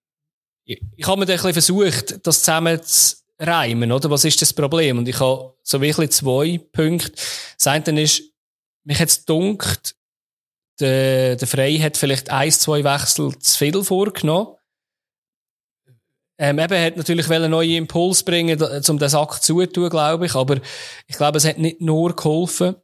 Ich, 0.64 0.80
ich 0.97 1.07
habe 1.07 1.20
mir 1.20 1.26
dann 1.26 1.38
ein 1.38 1.53
bisschen 1.53 1.53
versucht, 1.53 2.26
das 2.26 2.40
zusammen 2.40 2.82
zu 2.82 3.16
reimen, 3.38 3.92
oder? 3.92 4.11
Was 4.11 4.24
ist 4.24 4.40
das 4.40 4.53
Problem? 4.53 4.99
Und 4.99 5.09
ich 5.09 5.20
habe 5.20 5.55
so 5.62 5.80
wirklich 5.80 6.11
zwei 6.11 6.59
Punkte. 6.72 7.12
Das 7.59 7.66
eine 7.66 8.01
ist, 8.01 8.22
mich 8.84 8.99
jetzt 8.99 9.28
dunkt, 9.28 9.97
der, 10.80 11.36
der 11.36 11.49
Frey 11.49 11.78
hat 11.78 11.97
vielleicht 11.97 12.30
ein, 12.30 12.51
zwei 12.51 12.82
Wechsel 12.84 13.38
zu 13.38 13.59
viel 13.59 13.84
vorgenommen. 13.84 14.57
Ähm, 16.36 16.59
eben, 16.59 16.84
hat 16.84 16.97
natürlich 16.97 17.30
einen 17.30 17.51
neuen 17.51 17.70
Impuls 17.70 18.24
bringen, 18.24 18.61
um 18.61 18.99
den 18.99 19.09
Sack 19.09 19.40
zu 19.42 19.64
tun, 19.66 19.88
glaube 19.88 20.26
ich. 20.26 20.34
Aber 20.34 20.61
ich 21.07 21.16
glaube, 21.16 21.38
es 21.38 21.45
hat 21.45 21.59
nicht 21.59 21.80
nur 21.80 22.16
geholfen. 22.16 22.74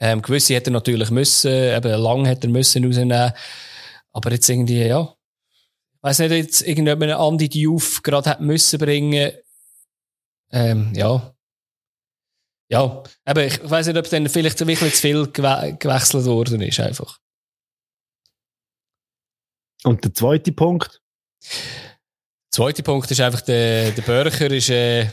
Ähm, 0.00 0.22
gewisse 0.22 0.54
hätte 0.54 0.70
er 0.70 0.74
natürlich 0.74 1.10
müssen, 1.10 1.52
eben 1.52 2.00
lang 2.00 2.24
hätte 2.24 2.46
er 2.46 2.50
müssen 2.50 2.84
rausnehmen. 2.84 3.32
Aber 4.12 4.30
jetzt 4.30 4.48
irgendwie, 4.48 4.84
ja. 4.84 5.14
Weiss 6.02 6.18
nicht, 6.18 6.32
jetzt 6.32 6.68
ob 6.68 6.98
man 6.98 7.10
Andi 7.10 7.48
Diouf 7.48 8.02
gerade 8.02 8.30
hat 8.30 8.40
müssen 8.40 8.78
bringen. 8.78 9.32
Ähm, 10.50 10.92
ja. 10.94 11.34
Ja. 12.68 13.02
Eben, 13.26 13.46
ich 13.46 13.70
weiss 13.70 13.86
nicht, 13.86 13.96
ob 13.96 14.10
dann 14.10 14.28
vielleicht 14.28 14.66
wirklich 14.66 14.94
zu 14.94 15.00
viel 15.00 15.26
gewe 15.28 15.76
gewechselt 15.78 16.24
worden 16.24 16.60
ist, 16.62 16.80
einfach. 16.80 17.18
Und 19.84 20.04
der 20.04 20.14
zweite 20.14 20.52
Punkt? 20.52 21.00
Zweiter 22.50 22.82
Punkt 22.82 23.10
ist 23.10 23.20
einfach, 23.20 23.40
der, 23.42 23.92
der 23.92 24.02
Börcher 24.02 24.50
ist 24.50 24.70
äh, 24.70 25.06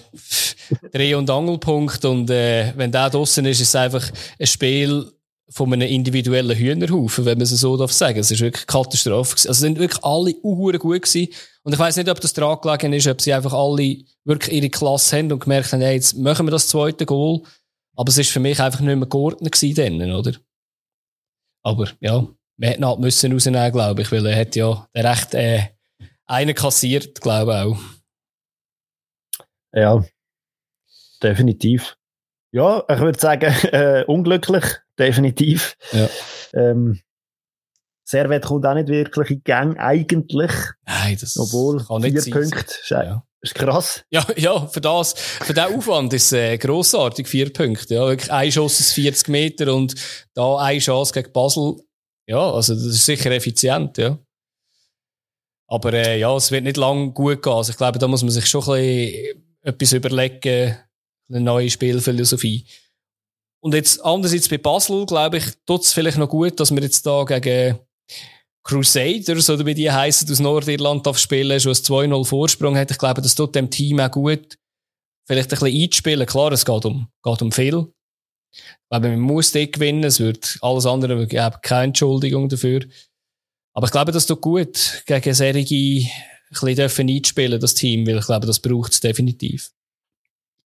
Dreh- 0.91 1.15
und 1.15 1.29
Angelpunkt 1.29 2.03
und 2.05 2.29
äh, 2.29 2.73
wenn 2.75 2.91
der 2.91 3.09
draussen 3.09 3.45
ist, 3.45 3.61
ist 3.61 3.69
es 3.69 3.75
einfach 3.75 4.11
ein 4.39 4.47
Spiel 4.47 5.11
von 5.52 5.74
einem 5.74 5.88
individuellen 5.88 6.56
Hühnerhaufen, 6.56 7.26
wenn 7.26 7.38
man 7.38 7.43
es 7.43 7.50
so 7.50 7.76
darf 7.76 7.91
sagen. 7.91 8.20
Es 8.20 8.30
ist 8.30 8.41
wirklich 8.41 8.68
Katastrophe. 8.68 9.36
Also 9.47 9.54
sind 9.54 9.80
wirklich 9.80 10.04
alle 10.04 10.36
uhren 10.43 10.78
gut 10.78 11.02
gewesen. 11.02 11.34
Und 11.64 11.74
ich 11.74 11.80
weiß 11.80 11.97
nicht, 11.97 12.10
ob 12.10 12.22
das 12.22 12.34
daran 12.34 12.60
gelegen 12.62 12.93
ist, 12.93 13.08
ob 13.08 13.20
sie 13.20 13.34
einfach 13.34 13.54
alle 13.54 13.97
wirklich 14.26 14.56
ihre 14.56 14.70
Klasse 14.70 15.18
haben 15.18 15.32
und 15.32 15.39
gemerkt 15.39 15.74
haben, 15.74 15.82
hey, 15.82 15.95
jetzt 15.95 16.16
machen 16.18 16.45
wir 16.45 16.52
das 16.52 16.68
zweite 16.68 17.06
Goal. 17.06 17.41
Aber 17.95 18.10
es 18.10 18.18
ist 18.18 18.32
für 18.32 18.39
mich 18.39 18.60
einfach 18.60 18.80
nicht 18.80 18.95
mehr 18.95 19.08
geordnet 19.08 19.52
gewesen 19.52 20.00
dann, 20.00 20.12
oder? 20.12 20.34
Aber 21.64 21.89
ja, 22.00 22.28
wir 22.58 22.70
hätten 22.70 22.86
halt 22.86 23.00
müssen 23.00 23.32
rausnehmen, 23.32 23.72
glaube 23.72 24.02
ich, 24.02 24.12
weil 24.12 24.26
er 24.26 24.39
hat 24.39 24.56
ja 24.56 24.88
der 24.95 25.04
recht 25.04 25.34
äh, 25.34 25.64
einen 26.26 26.56
kassiert, 26.56 27.20
glaube 27.22 27.52
ich 27.52 27.58
auch. 27.58 27.80
Ja, 29.74 30.06
definitiv. 31.22 31.99
Ja, 32.52 32.84
ich 32.89 33.00
würde 33.00 33.20
sagen, 33.20 33.54
äh, 33.72 34.04
unglücklich, 34.08 34.64
definitiv. 34.97 35.76
Ja. 35.91 36.10
Ähm, 36.54 37.00
Servet 38.06 38.45
kommt 38.45 38.66
auch 38.66 38.74
nicht 38.74 38.88
wirklich 38.88 39.30
in 39.30 39.43
Gang, 39.43 39.78
eigentlich. 39.78 40.52
Nein, 40.88 41.18
das 41.22 41.38
Obwohl, 41.38 41.86
kann 41.86 42.02
vier 42.02 42.12
nicht 42.12 42.24
sein. 42.24 42.34
Punkte, 42.34 42.66
ist, 42.82 42.89
Ja. 42.89 43.24
ist 43.41 43.54
krass. 43.56 44.04
Ja, 44.10 44.26
ja, 44.36 44.66
für 44.66 44.82
das, 44.82 45.14
für 45.14 45.54
den 45.54 45.66
Aufwand 45.76 46.12
ist 46.14 46.34
äh, 46.34 46.58
grossartig, 46.58 47.28
vier 47.28 47.54
Punkte. 47.54 47.93
Ja, 47.93 48.08
wirklich 48.08 48.32
ein 48.32 48.52
Schuss 48.52 48.80
ist 48.80 48.93
40 48.93 49.28
Meter 49.28 49.72
und 49.76 49.93
da 50.34 50.58
eine 50.58 50.80
Chance 50.80 51.14
gegen 51.14 51.32
Basel. 51.32 51.76
Ja, 52.26 52.52
also 52.52 52.74
das 52.74 52.84
ist 52.84 53.06
sicher 53.06 53.30
effizient, 53.32 54.00
ja. 54.00 54.18
Aber 55.68 55.93
äh, 55.93 56.18
ja, 56.20 56.36
es 56.36 56.50
wird 56.52 56.64
nicht 56.64 56.78
lang 56.78 57.14
gut 57.14 57.43
gehen. 57.43 57.54
Also 57.54 57.72
ich 57.72 57.78
glaube, 57.78 58.00
da 58.00 58.08
muss 58.08 58.24
man 58.24 58.32
sich 58.32 58.47
schon 58.47 58.62
ein 58.64 58.68
bisschen 58.68 59.43
etwas 59.62 59.93
überlegen, 59.93 60.78
eine 61.30 61.41
neue 61.41 61.69
Spielphilosophie. 61.69 62.65
Und 63.61 63.73
jetzt 63.73 64.03
andererseits 64.03 64.47
bei 64.47 64.57
Basel, 64.57 65.05
glaube 65.05 65.38
ich, 65.38 65.45
tut 65.65 65.84
es 65.84 65.93
vielleicht 65.93 66.17
noch 66.17 66.30
gut, 66.30 66.59
dass 66.59 66.71
wir 66.71 66.82
jetzt 66.82 67.05
da 67.05 67.23
gegen 67.23 67.80
Crusaders, 68.63 69.49
oder 69.49 69.65
wie 69.65 69.73
die 69.73 69.91
heißen, 69.91 70.30
aus 70.30 70.39
Nordirland 70.39 71.05
darf 71.05 71.17
spielen, 71.17 71.59
schon 71.59 71.71
ein 71.71 71.75
2-0 71.75 72.25
Vorsprung 72.25 72.77
hat. 72.77 72.91
Ich 72.91 72.97
glaube, 72.97 73.21
das 73.21 73.36
tut 73.36 73.55
dem 73.55 73.69
Team 73.69 73.99
auch 73.99 74.11
gut, 74.11 74.57
vielleicht 75.27 75.51
ein 75.51 75.59
bisschen 75.59 75.82
einzuspielen. 75.82 76.25
Klar, 76.27 76.51
es 76.51 76.65
geht 76.65 76.86
um, 76.86 77.07
geht 77.23 77.41
um 77.41 77.51
viel. 77.51 77.88
Ich 78.51 78.89
glaube, 78.89 79.09
man 79.09 79.19
muss 79.19 79.51
dort 79.51 79.73
gewinnen. 79.73 80.03
Es 80.03 80.19
wird 80.19 80.57
alles 80.61 80.86
andere, 80.86 81.23
ich 81.23 81.38
habe 81.38 81.59
keine 81.61 81.86
Entschuldigung 81.86 82.49
dafür. 82.49 82.82
Aber 83.73 83.88
ich 83.88 83.91
glaube, 83.91 84.11
das 84.11 84.25
tut 84.25 84.41
gut, 84.41 85.03
gegen 85.05 85.34
Serigi 85.34 86.09
ein 86.11 86.49
bisschen 86.49 86.75
dürfen 86.75 87.09
einspielen, 87.09 87.59
das 87.59 87.75
Team, 87.75 88.07
weil 88.07 88.17
ich 88.17 88.25
glaube, 88.25 88.47
das 88.47 88.59
braucht 88.59 88.93
es 88.93 88.99
definitiv. 88.99 89.71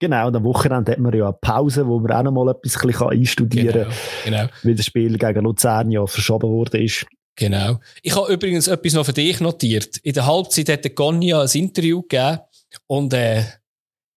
Genau, 0.03 0.27
und 0.27 0.35
am 0.35 0.43
Wochenende 0.43 0.91
hat 0.91 0.99
man 0.99 1.13
ja 1.13 1.27
eine 1.27 1.37
Pause, 1.39 1.87
wo 1.87 1.97
man 1.97 2.11
auch 2.11 2.23
noch 2.23 2.31
mal 2.33 2.51
etwas 2.51 2.75
ein 2.75 2.87
bisschen 2.87 3.07
einstudieren 3.07 3.83
kann, 3.83 3.93
Genau, 4.25 4.37
genau. 4.37 4.53
weil 4.63 4.75
das 4.75 4.85
Spiel 4.85 5.17
gegen 5.17 5.43
Luzern 5.45 5.91
ja 5.91 6.05
verschoben 6.05 6.49
worden 6.49 6.81
ist. 6.81 7.05
Genau. 7.37 7.79
Ich 8.01 8.13
habe 8.13 8.33
übrigens 8.33 8.67
etwas 8.67 8.91
noch 8.95 9.05
für 9.05 9.13
dich 9.13 9.39
notiert. 9.39 9.95
In 10.03 10.11
der 10.11 10.25
Halbzeit 10.25 10.67
hat 10.67 10.83
der 10.83 10.91
Gonja 10.91 11.41
ein 11.41 11.49
Interview 11.53 12.01
gegeben 12.01 12.39
und 12.85 13.13
äh, 13.13 13.43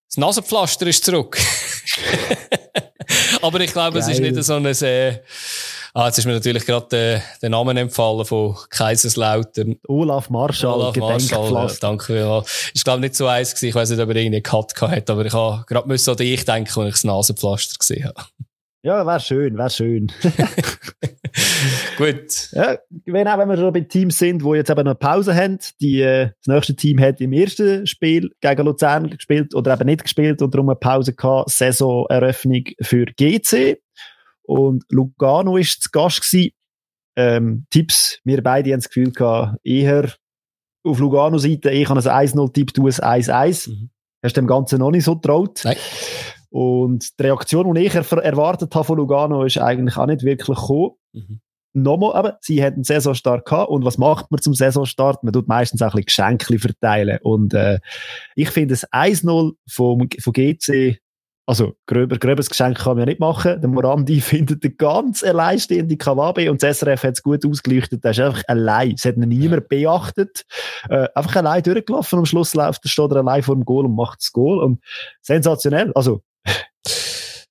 das 0.09 0.17
Nasenpflaster 0.17 0.89
ist 0.89 1.05
zurück. 1.05 1.39
Aber 3.43 3.61
ich 3.61 3.73
glaube, 3.73 4.01
es 4.01 4.09
ist 4.09 4.21
Geil. 4.21 4.33
nicht 4.33 4.43
so 4.43 4.55
ein... 4.55 4.67
Äh, 4.67 5.21
ah, 5.97 6.07
jetzt 6.07 6.19
ist 6.19 6.27
mir 6.27 6.35
natürlich 6.35 6.67
gerade 6.67 7.23
der 7.43 7.49
Name 7.51 7.79
empfallen 7.81 8.25
von 8.25 8.55
Kaiserslautern. 8.71 9.77
Olaf 9.89 10.31
Marschall, 10.31 10.75
Olaf 10.75 10.97
Marschall, 10.97 11.77
danke 11.81 12.05
vielmals. 12.05 12.71
Ist 12.75 12.85
glaube 12.85 13.01
nicht 13.01 13.17
so 13.17 13.27
eins 13.27 13.55
gewesen. 13.55 13.69
Ich 13.69 13.75
weiß 13.75 13.91
nicht, 13.91 14.01
ob 14.01 14.09
er 14.11 14.17
irgendwie 14.17 14.37
einen 14.37 14.43
Cut 14.43 14.75
gehabt 14.75 14.95
hat, 14.95 15.11
aber 15.11 15.25
ich 15.25 15.33
habe 15.33 15.65
gerade 15.67 15.89
müssen 15.89 16.11
an 16.11 16.17
dich 16.17 16.45
denken, 16.45 16.81
als 16.81 16.89
ich 16.89 16.95
das 16.95 17.05
Nasenpflaster 17.05 17.79
gesehen 17.79 18.05
habe. 18.05 18.29
Ja, 18.83 19.05
wäre 19.05 19.19
schön, 19.19 19.59
wäre 19.59 19.71
schön. 19.71 20.13
Gut. 21.99 22.51
Ja, 22.53 22.79
wenn 23.07 23.27
auch 23.27 23.39
wenn 23.39 23.49
wir 23.49 23.57
schon 23.57 23.73
bei 23.73 23.81
Teams 23.81 24.17
sind, 24.17 24.45
wo 24.45 24.55
jetzt 24.55 24.71
eben 24.71 24.85
noch 24.85 24.93
eine 24.93 24.95
Pause 24.95 25.35
haben, 25.35 25.59
die, 25.81 26.03
äh, 26.03 26.31
das 26.45 26.55
nächste 26.55 26.77
Team 26.77 27.01
hat 27.01 27.21
im 27.21 27.33
ersten 27.33 27.87
Spiel 27.87 28.31
gegen 28.41 28.65
Luzern 28.65 29.11
gespielt 29.11 29.57
oder 29.57 29.75
eben 29.75 29.87
nicht 29.87 30.05
gespielt 30.05 30.41
und 30.41 30.55
darum 30.55 30.69
eine 30.69 30.77
Pause 30.77 31.15
gehabt, 31.15 31.51
Saisoneröffnung 31.51 32.65
für 32.81 33.07
GC. 33.07 33.81
Und 34.47 34.85
Lugano 34.91 35.57
ist 35.57 35.83
zu 35.83 35.91
Gast 35.91 36.23
gewesen. 36.23 36.53
Ähm, 37.17 37.67
Tipps, 37.71 38.21
wir 38.25 38.43
beide 38.43 38.73
haben 38.73 38.81
das 38.81 38.89
Gefühl 38.89 39.11
gehabt, 39.11 39.59
eher 39.65 40.13
auf 40.85 40.99
Lugano-Seite, 40.99 41.71
ich 41.71 41.89
habe 41.89 41.99
ein 41.99 42.29
1-0-Tipp, 42.29 42.73
du 42.75 42.87
ein 42.87 42.93
1-1. 42.93 43.71
Mhm. 43.71 43.91
Hast 44.23 44.37
dem 44.37 44.47
Ganzen 44.47 44.79
noch 44.79 44.91
nicht 44.91 45.05
so 45.05 45.15
traut. 45.15 45.63
Nein. 45.65 45.77
Und 46.51 47.19
die 47.19 47.23
Reaktion, 47.23 47.75
die 47.75 47.83
ich 47.83 47.95
er 47.95 48.13
erwartet 48.19 48.75
habe 48.75 48.85
von 48.85 48.97
Lugano, 48.97 49.45
ist 49.45 49.59
eigentlich 49.59 49.97
auch 49.97 50.07
nicht 50.07 50.23
wirklich 50.23 50.59
gekommen 50.59 50.93
Mhm. 51.13 51.41
nochmal, 51.73 52.13
aber 52.13 52.39
sie 52.43 52.63
hatten 52.63 52.77
einen 52.77 52.85
Saisonstart 52.85 53.47
gehabt. 53.47 53.71
Und 53.71 53.85
was 53.85 53.97
macht 53.97 54.31
man 54.31 54.41
zum 54.41 54.53
Saisonstart? 54.55 55.25
Man 55.25 55.33
tut 55.33 55.49
meistens 55.49 55.81
auch 55.81 55.95
ein 55.95 56.05
bisschen 56.05 56.37
Geschenke 56.37 56.59
verteilen. 56.59 57.19
Und 57.23 57.55
äh, 57.55 57.79
ich 58.35 58.51
finde 58.51 58.75
das 58.75 58.87
1-0 58.93 59.53
vom, 59.71 60.09
von 60.21 60.33
GC, 60.33 60.99
also 61.47 61.77
gröber, 61.87 62.19
gröberes 62.19 62.51
Geschenk 62.51 62.79
kann 62.79 62.97
man 62.97 63.01
ja 63.01 63.07
nicht 63.07 63.21
machen. 63.21 63.61
Der 63.61 63.71
Morandi 63.71 64.21
findet 64.21 64.65
eine 64.65 64.75
ganz 64.75 65.23
alleinstehende 65.23 65.97
Kawabe 65.97 66.51
und 66.51 66.63
das 66.63 66.81
SRF 66.81 67.05
hat 67.05 67.15
es 67.15 67.23
gut 67.23 67.47
ausgeleuchtet. 67.47 68.03
Der 68.03 68.11
ist 68.11 68.21
einfach 68.21 68.43
allein. 68.49 68.95
Es 68.97 69.05
hat 69.05 69.17
ihn 69.17 69.29
niemand 69.29 69.69
beachtet. 69.69 70.45
Äh, 70.89 71.09
einfach 71.15 71.37
allein 71.37 71.63
durchgelaufen. 71.63 72.19
Am 72.19 72.27
Schluss 72.27 72.55
läuft 72.55 72.85
er, 72.85 72.89
steht 72.89 73.13
er 73.13 73.19
allein 73.19 73.43
vor 73.45 73.55
dem 73.55 73.65
Goal 73.65 73.87
und 73.87 73.95
macht 73.95 74.21
das 74.21 74.33
Goal. 74.33 74.59
Und 74.63 74.83
sensationell. 75.23 75.93
Also, 75.95 76.23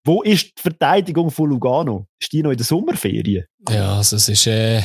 wo 0.04 0.22
ist 0.22 0.58
die 0.58 0.62
Verteidigung 0.62 1.32
von 1.32 1.50
Lugano? 1.50 2.08
Ist 2.20 2.34
die 2.34 2.44
noch 2.44 2.52
in 2.52 2.58
der 2.58 2.66
Sommerferien? 2.66 3.46
Ja, 3.70 3.98
also 3.98 4.18
es 4.18 4.30
ist, 4.30 4.46
äh, 4.46 4.82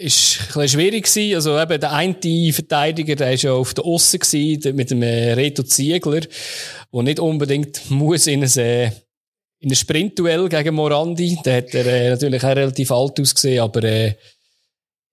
ist 0.00 0.40
ein 0.40 0.46
bisschen 0.46 0.68
schwierig 0.68 1.04
gewesen. 1.04 1.34
Also 1.34 1.58
eben 1.58 1.80
der 1.80 1.92
eine 1.92 2.52
Verteidiger, 2.52 3.16
der 3.16 3.32
ist 3.32 3.42
ja 3.42 3.52
auf 3.52 3.74
der 3.74 3.84
Osse 3.84 4.18
mit 4.72 4.90
dem 4.90 5.02
äh, 5.02 5.32
Reto 5.32 5.62
Ziegler, 5.62 6.20
der 6.92 7.02
nicht 7.02 7.20
unbedingt 7.20 7.82
muss 7.90 8.26
in 8.26 8.42
ein, 8.42 8.58
äh, 8.58 8.86
in 9.58 9.70
ein 9.70 9.76
Sprintduell 9.76 10.48
gegen 10.48 10.74
Morandi. 10.74 11.38
Der 11.44 11.58
hat 11.58 11.74
er 11.74 11.86
äh, 11.86 12.10
natürlich 12.10 12.42
auch 12.44 12.56
relativ 12.56 12.90
alt 12.90 13.20
ausgesehen, 13.20 13.62
aber 13.62 13.82
äh, 13.84 14.14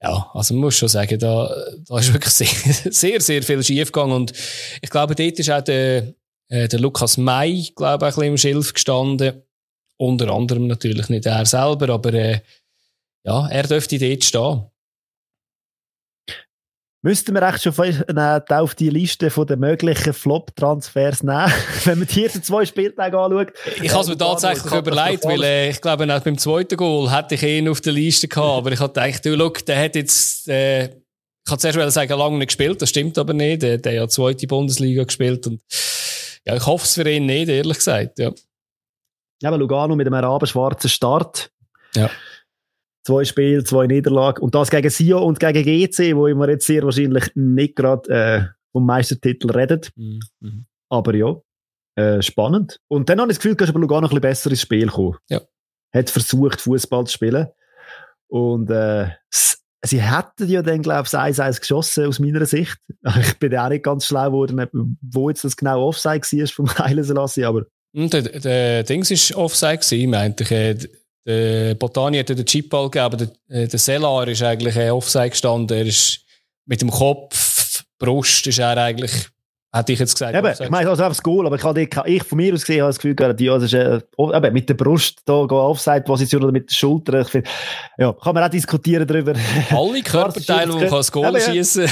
ja, 0.01 0.29
also 0.33 0.53
man 0.53 0.65
muss 0.65 0.77
schon 0.77 0.89
sagen, 0.89 1.17
da, 1.17 1.49
da 1.87 1.97
ist 1.97 2.13
wirklich 2.13 2.33
sehr, 2.33 2.91
sehr, 2.91 3.21
sehr 3.21 3.43
viel 3.43 3.63
schief 3.63 3.91
gegangen 3.91 4.13
und 4.13 4.33
ich 4.81 4.89
glaube, 4.89 5.15
dort 5.15 5.39
ist 5.39 5.49
auch 5.49 5.61
der, 5.61 6.13
äh, 6.49 6.67
der 6.67 6.79
Lukas 6.79 7.17
May, 7.17 7.71
glaube 7.75 8.05
ich, 8.05 8.15
ein 8.15 8.15
bisschen 8.15 8.23
im 8.23 8.37
Schilf 8.37 8.73
gestanden. 8.73 9.41
Unter 9.97 10.29
anderem 10.33 10.67
natürlich 10.67 11.07
nicht 11.07 11.25
er 11.25 11.45
selber, 11.45 11.89
aber 11.89 12.13
äh, 12.13 12.41
ja, 13.25 13.47
er 13.47 13.63
dürfte 13.63 13.97
dort 13.97 14.23
stehen. 14.23 14.63
Müssten 17.05 17.35
wir 17.35 17.41
echt 17.41 17.61
schon 17.61 17.73
fast, 17.73 18.05
äh, 18.07 18.53
auf 18.55 18.75
die 18.75 18.89
Liste 18.89 19.29
den 19.29 19.59
möglichen 19.59 20.13
Flop-Transfers 20.13 21.21
nehmen, 21.21 21.51
wenn 21.83 21.99
man 21.99 22.07
die 22.07 22.23
ersten 22.23 22.41
zwei 22.41 22.65
Spieltage 22.65 23.19
anschaut? 23.19 23.51
Ich 23.81 23.91
habe 23.91 24.03
es 24.03 24.07
mir 24.07 24.17
tatsächlich 24.17 24.71
überlegt, 24.73 25.25
weil 25.25 25.43
äh, 25.43 25.69
ich 25.71 25.81
glaube, 25.81 26.05
auch 26.15 26.21
beim 26.21 26.37
zweiten 26.37 26.77
Goal 26.77 27.11
hätte 27.11 27.35
ich 27.35 27.43
ihn 27.43 27.67
auf 27.67 27.81
der 27.81 27.91
Liste 27.91 28.29
gehabt, 28.29 28.57
aber 28.59 28.71
ich 28.71 28.79
habe 28.79 28.93
gedacht, 28.93 29.25
du, 29.25 29.35
look, 29.35 29.65
der 29.65 29.83
hat 29.83 29.95
jetzt, 29.95 30.47
äh, 30.47 30.85
ich 30.85 30.91
kann 31.45 31.59
zuerst 31.59 31.93
sagen, 31.93 32.17
lange 32.17 32.37
nicht 32.37 32.47
gespielt, 32.47 32.81
das 32.81 32.87
stimmt 32.87 33.17
aber 33.17 33.33
nicht. 33.33 33.63
Der, 33.63 33.79
der 33.79 33.91
hat 33.91 33.97
ja 33.97 34.07
zweite 34.07 34.47
Bundesliga 34.47 35.03
gespielt 35.03 35.45
und 35.45 35.61
ja, 36.45 36.55
ich 36.55 36.65
hoffe 36.65 36.85
es 36.85 36.93
für 36.93 37.09
ihn 37.09 37.25
nicht, 37.25 37.49
ehrlich 37.49 37.77
gesagt, 37.79 38.17
ja. 38.17 38.31
Ja, 39.41 39.49
aber 39.49 39.57
Lugano 39.57 39.93
mit 39.97 40.07
einem 40.07 40.13
arabenschwarzen 40.13 40.89
Start. 40.89 41.51
Ja. 41.95 42.09
Zwei 43.05 43.25
Spiele, 43.25 43.63
zwei 43.63 43.87
Niederlagen. 43.87 44.41
Und 44.41 44.55
das 44.55 44.69
gegen 44.69 44.89
Sio 44.89 45.21
und 45.23 45.39
gegen 45.39 45.63
GC, 45.63 46.15
wo 46.15 46.27
wir 46.27 46.49
jetzt 46.49 46.65
sehr 46.65 46.83
wahrscheinlich 46.83 47.31
nicht 47.35 47.75
gerade 47.75 48.09
äh, 48.09 48.43
vom 48.71 48.85
Meistertitel 48.85 49.51
redet. 49.51 49.91
Mhm. 49.95 50.65
Aber 50.89 51.13
ja, 51.13 51.35
äh, 51.95 52.21
spannend. 52.21 52.79
Und 52.87 53.09
dann 53.09 53.19
habe 53.19 53.31
ich 53.31 53.37
das 53.37 53.43
Gefühl, 53.43 53.55
dass 53.55 53.69
aber 53.69 53.79
Lugano 53.79 54.07
ein 54.07 54.09
bisschen 54.09 54.21
besser 54.21 54.49
ins 54.49 54.61
Spiel 54.61 54.87
kommen. 54.87 55.17
Ja. 55.29 55.41
Hat 55.93 56.09
versucht, 56.09 56.61
Fußball 56.61 57.05
zu 57.05 57.13
spielen. 57.13 57.47
Und 58.27 58.69
äh, 58.71 59.09
sie 59.85 60.01
hätten 60.01 60.49
ja 60.49 60.61
dann, 60.61 60.81
glaube 60.81 61.07
ich, 61.07 61.13
1-1 61.13 61.59
geschossen, 61.59 62.07
aus 62.07 62.19
meiner 62.19 62.45
Sicht. 62.45 62.77
Ich 63.19 63.37
bin 63.37 63.55
auch 63.57 63.69
nicht 63.69 63.83
ganz 63.83 64.05
schlau 64.05 64.27
geworden, 64.27 64.97
wo 65.01 65.29
jetzt 65.29 65.43
das 65.43 65.57
genau 65.57 65.87
Offside 65.87 66.21
war 66.21 66.47
vom 66.47 66.69
Heilen 66.79 67.03
Selassie, 67.03 67.45
aber... 67.45 67.65
Der, 67.95 68.23
der 68.23 68.83
Dings 68.83 69.11
war 69.11 69.43
Offside 69.43 70.07
meinte 70.07 70.43
ich. 70.43 70.89
Äh, 71.25 71.67
der 71.67 71.75
Botani 71.75 72.17
hat 72.19 72.29
den 72.29 72.45
Chipball 72.45 72.89
gegeben, 72.89 73.05
aber 73.05 73.17
der, 73.17 73.27
äh, 73.49 73.67
der 73.67 73.79
Selar 73.79 74.27
ist 74.27 74.43
eigentlich 74.43 74.77
Offside 74.91 75.29
gestanden. 75.29 75.77
Er 75.77 75.85
ist 75.85 76.21
mit 76.65 76.81
dem 76.81 76.91
Kopf, 76.91 77.83
Brust, 77.97 78.47
ist 78.47 78.59
er 78.59 78.77
eigentlich 78.77 79.29
Hätte 79.75 79.91
ich 79.91 79.99
jetzt 79.99 80.13
gesagt. 80.13 80.35
Eben, 80.35 80.53
ich 80.53 80.69
meine, 80.69 80.87
also 80.87 81.01
einfach 81.01 81.15
das 81.15 81.23
Goal, 81.23 81.47
aber 81.47 81.55
ich, 81.55 81.63
habe, 81.63 81.81
ich 82.07 82.23
von 82.23 82.37
mir 82.37 82.53
aus 82.53 82.61
gesehen 82.61 82.81
habe 82.81 82.89
das 82.89 82.97
Gefühl, 82.97 83.15
gehabt, 83.15 83.41
ja, 83.41 83.57
ist, 83.57 83.73
äh, 83.73 83.99
eben, 84.19 84.53
mit 84.53 84.69
der 84.69 84.75
Brust 84.75 85.21
da 85.25 85.33
Offside-Position 85.33 86.43
oder 86.43 86.51
mit 86.51 86.69
der 86.69 86.75
Schulter. 86.75 87.21
Ich 87.21 87.29
find, 87.29 87.47
ja, 87.97 88.13
kann 88.13 88.35
man 88.35 88.43
auch 88.43 88.49
diskutieren 88.49 89.07
darüber. 89.07 89.33
Alle 89.71 90.01
Körperteile, 90.03 90.77
die 90.77 90.85
das 90.91 91.11
Goal 91.11 91.41
schießen, 91.41 91.87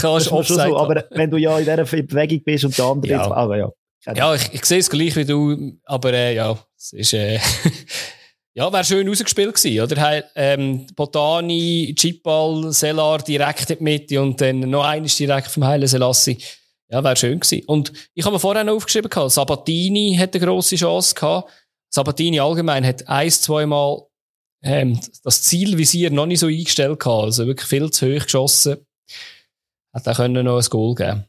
kannst 0.00 0.30
du 0.30 0.32
Offside 0.32 0.68
so, 0.68 0.78
Aber 0.78 1.04
wenn 1.10 1.30
du 1.30 1.36
ja 1.36 1.58
in 1.58 1.66
dieser 1.66 1.84
Bewegung 1.84 2.42
bist 2.44 2.64
und 2.64 2.78
der 2.78 2.84
andere 2.86 3.12
ja. 3.12 3.18
jetzt, 3.22 3.30
aber 3.30 3.58
ja. 3.58 3.70
Ja, 4.14 4.34
ich, 4.34 4.54
ich 4.54 4.64
sehe 4.64 4.78
es 4.78 4.88
gleich 4.88 5.14
wie 5.14 5.26
du, 5.26 5.74
aber 5.84 6.14
äh, 6.14 6.34
ja, 6.34 6.56
es 6.78 6.94
ist, 6.94 7.12
äh, 7.12 7.38
ja, 8.54 8.72
wäre 8.72 8.84
schön 8.84 9.08
rausgespielt 9.08 9.54
gewesen, 9.54 9.80
oder? 9.80 10.24
Ähm, 10.34 10.86
Botani, 10.96 11.94
Chipal, 11.96 12.72
Selar 12.72 13.22
direkt 13.22 13.70
in 13.70 13.78
die 13.78 13.84
Mitte 13.84 14.20
und 14.20 14.40
dann 14.40 14.60
noch 14.60 14.84
eines 14.84 15.16
direkt 15.16 15.48
vom 15.48 15.64
Heilen 15.64 15.86
Selassie. 15.86 16.38
Ja, 16.90 17.04
wäre 17.04 17.16
schön 17.16 17.38
gewesen. 17.38 17.64
Und 17.66 17.92
ich 18.14 18.24
habe 18.24 18.34
mir 18.34 18.40
vorher 18.40 18.64
noch 18.64 18.74
aufgeschrieben, 18.74 19.10
gehabt, 19.10 19.30
Sabatini 19.30 20.16
hat 20.18 20.34
eine 20.34 20.44
grosse 20.44 20.76
Chance 20.76 21.14
gehabt. 21.14 21.50
Sabatini 21.90 22.40
allgemein 22.40 22.84
hat 22.84 23.06
ein, 23.08 23.30
zweimal 23.30 24.06
ähm, 24.62 24.98
das 25.22 25.42
Zielvisier 25.42 26.10
noch 26.10 26.26
nicht 26.26 26.40
so 26.40 26.46
eingestellt 26.46 26.98
gehabt. 26.98 27.24
Also 27.24 27.46
wirklich 27.46 27.68
viel 27.68 27.90
zu 27.90 28.06
hoch 28.06 28.24
geschossen. 28.24 28.78
Hat 29.94 30.06
er 30.06 30.14
können 30.14 30.44
noch 30.44 30.58
ein 30.58 30.70
Goal 30.70 30.94
geben. 30.94 31.24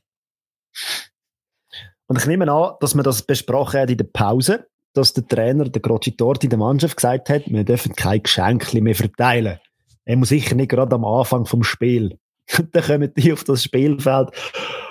Und 2.07 2.17
ich 2.17 2.25
nehme 2.25 2.51
an, 2.51 2.75
dass 2.79 2.95
wir 2.95 3.03
das 3.03 3.21
besprochen 3.21 3.79
haben 3.79 3.89
in 3.89 3.97
der 3.97 4.05
Pause, 4.05 4.67
dass 4.93 5.13
der 5.13 5.27
Trainer, 5.27 5.65
der 5.65 5.81
Crocitorti, 5.81 6.49
der 6.49 6.57
Mannschaft 6.57 6.95
gesagt 6.95 7.29
hat, 7.29 7.43
wir 7.45 7.63
dürfen 7.63 7.95
kein 7.95 8.23
Geschenk 8.23 8.73
mehr 8.73 8.95
verteilen. 8.95 9.59
Er 10.05 10.15
muss 10.17 10.29
sicher 10.29 10.55
nicht 10.55 10.69
gerade 10.69 10.95
am 10.95 11.05
Anfang 11.05 11.45
vom 11.45 11.63
Spiel. 11.63 12.17
dann 12.71 12.83
kommen 12.83 13.13
die 13.15 13.31
auf 13.33 13.43
das 13.43 13.63
Spielfeld. 13.63 14.29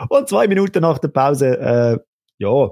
Und 0.08 0.28
zwei 0.28 0.46
Minuten 0.46 0.82
nach 0.82 0.98
der 0.98 1.08
Pause, 1.08 1.58
äh, 1.58 1.98
ja, 2.38 2.70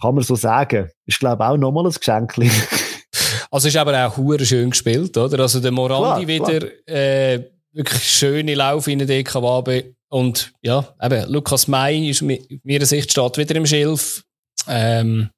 kann 0.00 0.14
man 0.14 0.24
so 0.24 0.34
sagen. 0.34 0.90
Ist, 1.06 1.18
glaube 1.18 1.42
ich, 1.42 1.48
auch 1.48 1.56
nochmal 1.56 1.86
ein 1.86 1.92
Geschenk. 1.92 2.34
also 3.50 3.68
ist 3.68 3.76
aber 3.76 4.06
auch 4.06 4.16
hure 4.16 4.44
schön 4.44 4.70
gespielt, 4.70 5.16
oder? 5.16 5.40
Also 5.40 5.60
der 5.60 5.72
Morandi 5.72 6.24
klar, 6.24 6.48
wieder, 6.48 6.66
klar. 6.66 6.96
Äh, 6.96 7.50
wirklich 7.72 8.02
schöne 8.02 8.54
Lauf 8.54 8.86
in 8.86 8.98
der 8.98 9.08
DKWB. 9.08 9.94
Und 10.08 10.52
ja, 10.62 10.94
eben, 11.00 11.30
Lukas 11.30 11.68
May 11.68 12.10
ist 12.10 12.22
mit 12.22 12.64
meiner 12.64 12.86
Sicht 12.86 13.10
steht 13.10 13.36
wieder 13.36 13.54
im 13.56 13.66
Schilf. 13.66 14.24
Ähm, 14.68 15.30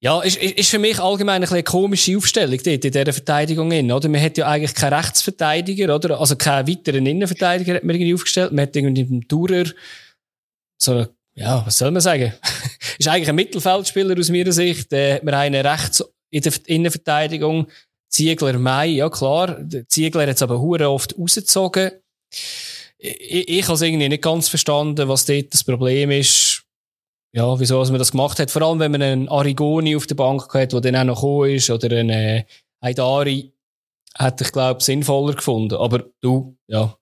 ja, 0.00 0.20
ist, 0.20 0.36
ist 0.36 0.70
für 0.70 0.78
mich 0.78 1.00
allgemein 1.00 1.42
ein 1.42 1.48
eine 1.48 1.62
komische 1.64 2.16
Aufstellung 2.16 2.56
dort 2.56 2.84
in 2.84 2.92
dieser 2.92 3.12
Verteidigung. 3.12 3.72
In, 3.72 3.90
oder? 3.90 4.08
Man 4.08 4.22
hat 4.22 4.38
ja 4.38 4.46
eigentlich 4.46 4.74
keinen 4.74 4.94
Rechtsverteidiger, 4.94 5.92
oder? 5.94 6.20
Also 6.20 6.36
keinen 6.36 6.68
weiteren 6.68 7.04
Innenverteidiger 7.04 7.74
hat 7.74 7.84
man 7.84 7.96
irgendwie 7.96 8.14
aufgestellt. 8.14 8.52
Man 8.52 8.62
hat 8.62 8.76
irgendwie 8.76 9.02
einen 9.02 9.26
Tourer, 9.26 9.64
so, 10.80 11.06
ja, 11.34 11.66
was 11.66 11.78
soll 11.78 11.90
man 11.90 12.00
sagen? 12.00 12.32
ist 12.98 13.08
eigentlich 13.08 13.28
ein 13.28 13.34
Mittelfeldspieler 13.34 14.16
aus 14.16 14.28
meiner 14.28 14.52
Sicht. 14.52 14.92
Äh, 14.92 15.14
hat 15.14 15.24
man 15.24 15.34
einen 15.34 15.66
rechts 15.66 16.04
in 16.30 16.42
der 16.42 16.52
Innenverteidigung. 16.66 17.66
Ziegler 18.08 18.58
Mai, 18.58 18.86
ja 18.86 19.10
klar. 19.10 19.58
Ziegler 19.88 20.22
hat 20.22 20.36
es 20.36 20.42
aber 20.42 20.60
hure 20.60 20.88
oft 20.88 21.18
rausgezogen. 21.18 21.90
Ich, 22.98 23.48
ich 23.48 23.64
habe 23.64 23.74
es 23.74 23.82
irgendwie 23.82 24.08
nicht 24.08 24.22
ganz 24.22 24.48
verstanden, 24.48 25.08
was 25.08 25.26
dort 25.26 25.52
das 25.52 25.64
Problem 25.64 26.12
ist 26.12 26.64
ja, 27.32 27.60
wieso 27.60 27.82
man 27.82 27.98
das 27.98 28.12
gemacht 28.12 28.38
hat. 28.38 28.50
Vor 28.50 28.62
allem, 28.62 28.80
wenn 28.80 28.92
man 28.92 29.02
einen 29.02 29.28
Arigoni 29.28 29.96
auf 29.96 30.06
der 30.06 30.14
Bank 30.14 30.52
hat, 30.54 30.72
der 30.72 30.80
dann 30.80 30.96
auch 30.96 31.04
noch 31.04 31.20
gekommen 31.20 31.50
ist, 31.54 31.70
oder 31.70 31.96
einen 31.96 32.10
äh, 32.10 32.44
Haidari, 32.82 33.52
hätte 34.16 34.44
ich, 34.44 34.52
glaube 34.52 34.82
sinnvoller 34.82 35.34
gefunden. 35.34 35.76
Aber 35.76 36.04
du, 36.20 36.56
ja. 36.66 36.96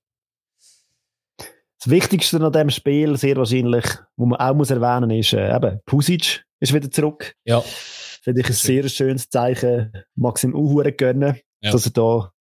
Das 1.38 1.90
Wichtigste 1.90 2.40
an 2.40 2.52
diesem 2.52 2.70
Spiel, 2.70 3.16
sehr 3.16 3.36
wahrscheinlich, 3.36 3.84
was 4.16 4.28
man 4.28 4.38
auch 4.38 4.54
muss 4.54 4.70
erwähnen 4.70 5.10
ist, 5.10 5.32
äh, 5.32 5.54
eben, 5.54 5.80
Pusic 5.86 6.44
ist 6.60 6.74
wieder 6.74 6.90
zurück. 6.90 7.34
Ja. 7.44 7.60
Finde 7.60 8.40
ich 8.40 8.48
ein 8.48 8.54
sehr 8.54 8.88
schönes 8.88 9.28
Zeichen. 9.30 9.92
Maxim 10.16 10.54
Uhuren 10.54 10.96
gönnen, 10.96 11.38
ja. 11.60 11.70
dass 11.70 11.86
er 11.86 11.92
da 11.92 12.32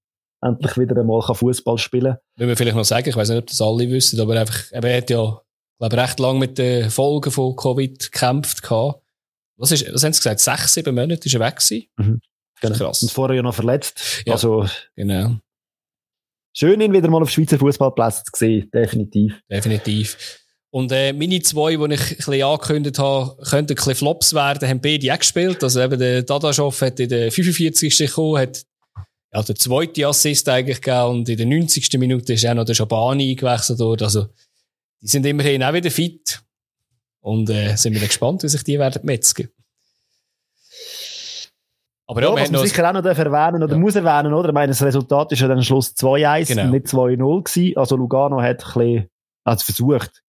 endlich 0.42 0.78
wieder 0.78 1.00
einmal 1.00 1.22
Fußball 1.22 1.78
spielen 1.78 2.14
kann. 2.14 2.20
Will 2.38 2.48
man 2.48 2.56
vielleicht 2.56 2.76
noch 2.76 2.86
sagen, 2.86 3.10
ich 3.10 3.16
weiß 3.16 3.30
nicht, 3.30 3.38
ob 3.38 3.48
das 3.48 3.62
alle 3.62 3.90
wissen, 3.90 4.20
aber 4.20 4.40
einfach, 4.40 4.72
er 4.72 4.98
hat 4.98 5.10
ja 5.10 5.42
glaube 5.80 5.98
recht 5.98 6.20
lange 6.20 6.40
mit 6.40 6.58
den 6.58 6.90
Folgen 6.90 7.32
von 7.32 7.56
Covid 7.56 8.12
gekämpft 8.12 8.62
gehabt. 8.62 9.02
Was, 9.58 9.72
ist, 9.72 9.94
was 9.94 10.04
haben 10.04 10.14
sie 10.14 10.20
gesagt? 10.20 10.40
Sechs, 10.40 10.74
sieben 10.74 10.96
Monate 10.96 11.26
ist 11.26 11.34
er 11.34 11.40
weg 11.40 11.58
gewesen. 11.58 11.88
Mhm. 11.98 12.22
Genau. 12.62 12.76
Krass. 12.78 13.02
Und 13.02 13.12
vorher 13.12 13.36
ja 13.36 13.42
noch 13.42 13.56
verletzt. 13.56 14.24
Ja, 14.26 14.34
also, 14.34 14.66
genau. 14.96 15.36
Schön, 16.54 16.80
ihn 16.80 16.94
wieder 16.94 17.10
mal 17.10 17.22
auf 17.22 17.30
Schweizer 17.30 17.60
Fußballplätzen 17.60 18.24
zu 18.26 18.38
sehen. 18.38 18.70
Definitiv. 18.74 19.42
Definitiv. 19.50 20.40
Und 20.72 20.92
äh, 20.92 21.14
meine 21.14 21.42
zwei, 21.42 21.76
die 21.76 21.94
ich 21.94 22.02
ein 22.02 22.16
bisschen 22.18 22.44
angekündigt 22.44 23.00
habe, 23.00 23.38
könnten 23.44 23.74
ein 23.74 23.76
bisschen 23.76 23.96
Flops 23.96 24.34
werden, 24.34 24.68
haben 24.68 24.82
beide 24.82 25.14
auch 25.14 25.20
gespielt. 25.20 25.64
Also 25.64 25.82
eben 25.82 26.00
der 26.00 26.24
Dadaschow 26.24 26.82
hat 26.82 27.00
in 27.00 27.10
der 27.10 27.32
45. 27.32 27.98
gekommen, 27.98 28.38
hat 28.40 28.66
ja, 29.34 29.42
der 29.42 29.56
zweite 29.56 30.08
Assist 30.08 30.48
eigentlich 30.48 30.82
gegeben 30.82 31.10
und 31.10 31.30
in 31.30 31.38
der 31.38 31.46
90. 31.46 31.94
Minute 31.98 32.34
ist 32.34 32.46
auch 32.46 32.54
noch 32.54 32.66
der 32.66 32.74
Schabani 32.74 33.32
eingewechselt 33.32 33.80
worden. 33.80 34.04
Also 34.04 34.28
die 35.06 35.12
sind 35.12 35.26
immerhin 35.28 35.64
auch 35.64 35.74
wieder 35.74 35.92
fit. 35.92 36.42
Und 37.22 37.50
äh, 37.52 37.76
sind 37.76 37.94
wir 37.94 38.02
gespannt, 38.02 38.42
wie 38.42 38.48
sich 38.48 38.64
die 38.64 38.80
werden 38.80 39.02
metzgen. 39.06 39.50
Aber 42.08 42.22
ja, 42.22 42.30
ja 42.30 42.42
was 42.42 42.52
man 42.52 42.66
sicher 42.66 42.90
auch 42.90 42.94
noch 42.94 43.06
erwähnen 43.06 43.64
oder 43.64 43.74
ja. 43.74 43.80
muss 43.80 43.96
erwähnen, 43.96 44.34
oder? 44.34 44.50
Ich 44.50 44.54
meine, 44.54 44.72
das 44.72 44.82
Resultat 44.82 45.32
ist 45.32 45.42
ja 45.42 45.48
dann 45.48 45.64
Schluss 45.64 45.96
2-1 45.96 46.48
genau. 46.48 46.64
und 46.64 46.72
nicht 46.72 46.88
2-0 46.88 47.44
gewesen. 47.44 47.78
Also 47.78 47.96
Lugano 47.96 48.42
hat 48.42 48.64
ein 48.64 48.74
bisschen, 48.74 49.10
hat 49.46 49.62
versucht, 49.62 50.24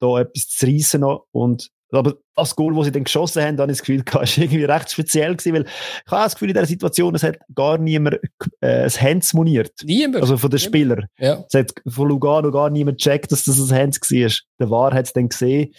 da 0.00 0.20
etwas 0.20 0.48
zu 0.48 0.66
reissen 0.66 1.00
noch 1.02 1.26
und 1.30 1.70
aber 1.90 2.16
das 2.34 2.56
Goal, 2.56 2.74
das 2.74 2.86
sie 2.86 2.92
dann 2.92 3.04
geschossen 3.04 3.42
haben, 3.42 3.56
dann 3.56 3.70
ich 3.70 3.78
das 3.78 3.86
Gefühl, 3.86 4.04
war 4.12 4.22
irgendwie 4.22 4.64
recht 4.64 4.90
speziell 4.90 5.36
gewesen, 5.36 5.54
weil 5.54 5.62
ich 5.64 6.12
habe 6.12 6.24
das 6.24 6.34
Gefühl, 6.34 6.48
in 6.50 6.54
dieser 6.54 6.66
Situation, 6.66 7.14
es 7.14 7.22
hat 7.22 7.38
gar 7.54 7.78
niemand 7.78 8.18
äh, 8.60 8.84
ein 8.84 8.90
Hands 8.90 9.34
moniert. 9.34 9.72
Niemand? 9.84 10.22
Also 10.22 10.36
von 10.36 10.50
den 10.50 10.58
Spielern. 10.58 11.06
Ja. 11.18 11.44
Es 11.48 11.58
hat 11.58 11.72
von 11.86 12.08
Lugano 12.08 12.50
gar 12.50 12.70
niemand 12.70 12.98
gecheckt, 12.98 13.30
dass 13.32 13.44
das 13.44 13.58
ein 13.58 13.76
Hands 13.76 14.00
war. 14.00 14.30
Der 14.58 14.70
War 14.70 14.94
hat 14.94 15.06
es 15.06 15.12
dann 15.12 15.28
gesehen. 15.28 15.72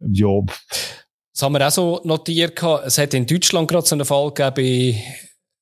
Ja. 0.00 0.42
Das 1.32 1.42
haben 1.42 1.52
wir 1.52 1.66
auch 1.66 1.70
so 1.70 2.00
notiert. 2.04 2.60
Es 2.84 2.98
hat 2.98 3.12
in 3.14 3.26
Deutschland 3.26 3.68
gerade 3.68 3.86
so 3.86 3.94
einen 3.94 4.04
Fall 4.04 4.32
gegeben 4.32 4.54
bei, 4.54 5.02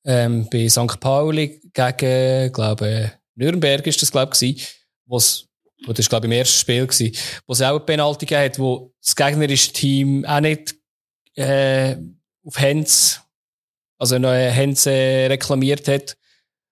ähm, 0.05 0.47
bei 0.51 0.69
St. 0.69 0.99
Pauli 0.99 1.61
gegen, 1.73 2.53
glaube 2.53 3.11
Nürnberg 3.35 3.85
ist 3.85 4.01
das, 4.01 4.11
glaube 4.11 4.31
ich, 4.39 4.85
wo 5.05 5.17
es 5.17 5.47
das 5.93 6.05
war, 6.05 6.19
glaube 6.19 6.27
ich, 6.27 6.31
im 6.33 6.39
ersten 6.39 6.57
Spiel, 6.57 6.87
gewesen, 6.87 7.15
wo 7.45 7.53
es 7.53 7.61
auch 7.61 7.69
eine 7.71 7.79
Penalty 7.79 8.25
gegeben 8.25 8.45
hat, 8.45 8.59
wo 8.59 8.93
das 9.03 9.15
gegnerische 9.15 9.73
Team 9.73 10.25
auch 10.25 10.39
nicht 10.39 10.75
äh, 11.35 11.95
auf 12.43 12.59
Hands, 12.59 13.21
also 13.97 14.19
noch 14.19 14.29
Hands 14.29 14.85
äh, 14.85 15.27
reklamiert 15.27 15.87
hat. 15.87 16.17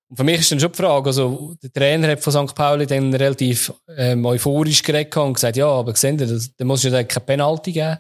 Und 0.10 0.18
für 0.18 0.24
mich 0.24 0.42
ist 0.42 0.52
dann 0.52 0.60
schon 0.60 0.72
die 0.72 0.78
Frage, 0.78 1.08
also 1.08 1.56
der 1.62 1.74
Trainer 1.74 2.08
hat 2.10 2.20
von 2.20 2.48
St. 2.48 2.56
Pauli 2.56 2.86
dann 2.86 3.14
relativ 3.14 3.74
ähm, 3.98 4.26
euphorisch 4.26 4.84
geredet 4.84 5.16
und 5.18 5.34
gesagt, 5.34 5.58
ja, 5.58 5.68
aber 5.68 5.94
gesehen, 5.94 6.18
da 6.18 6.66
muss 6.66 6.84
es 6.84 6.94
ja 6.94 7.04
keine 7.04 7.26
Penalty 7.26 7.72
geben. 7.72 7.98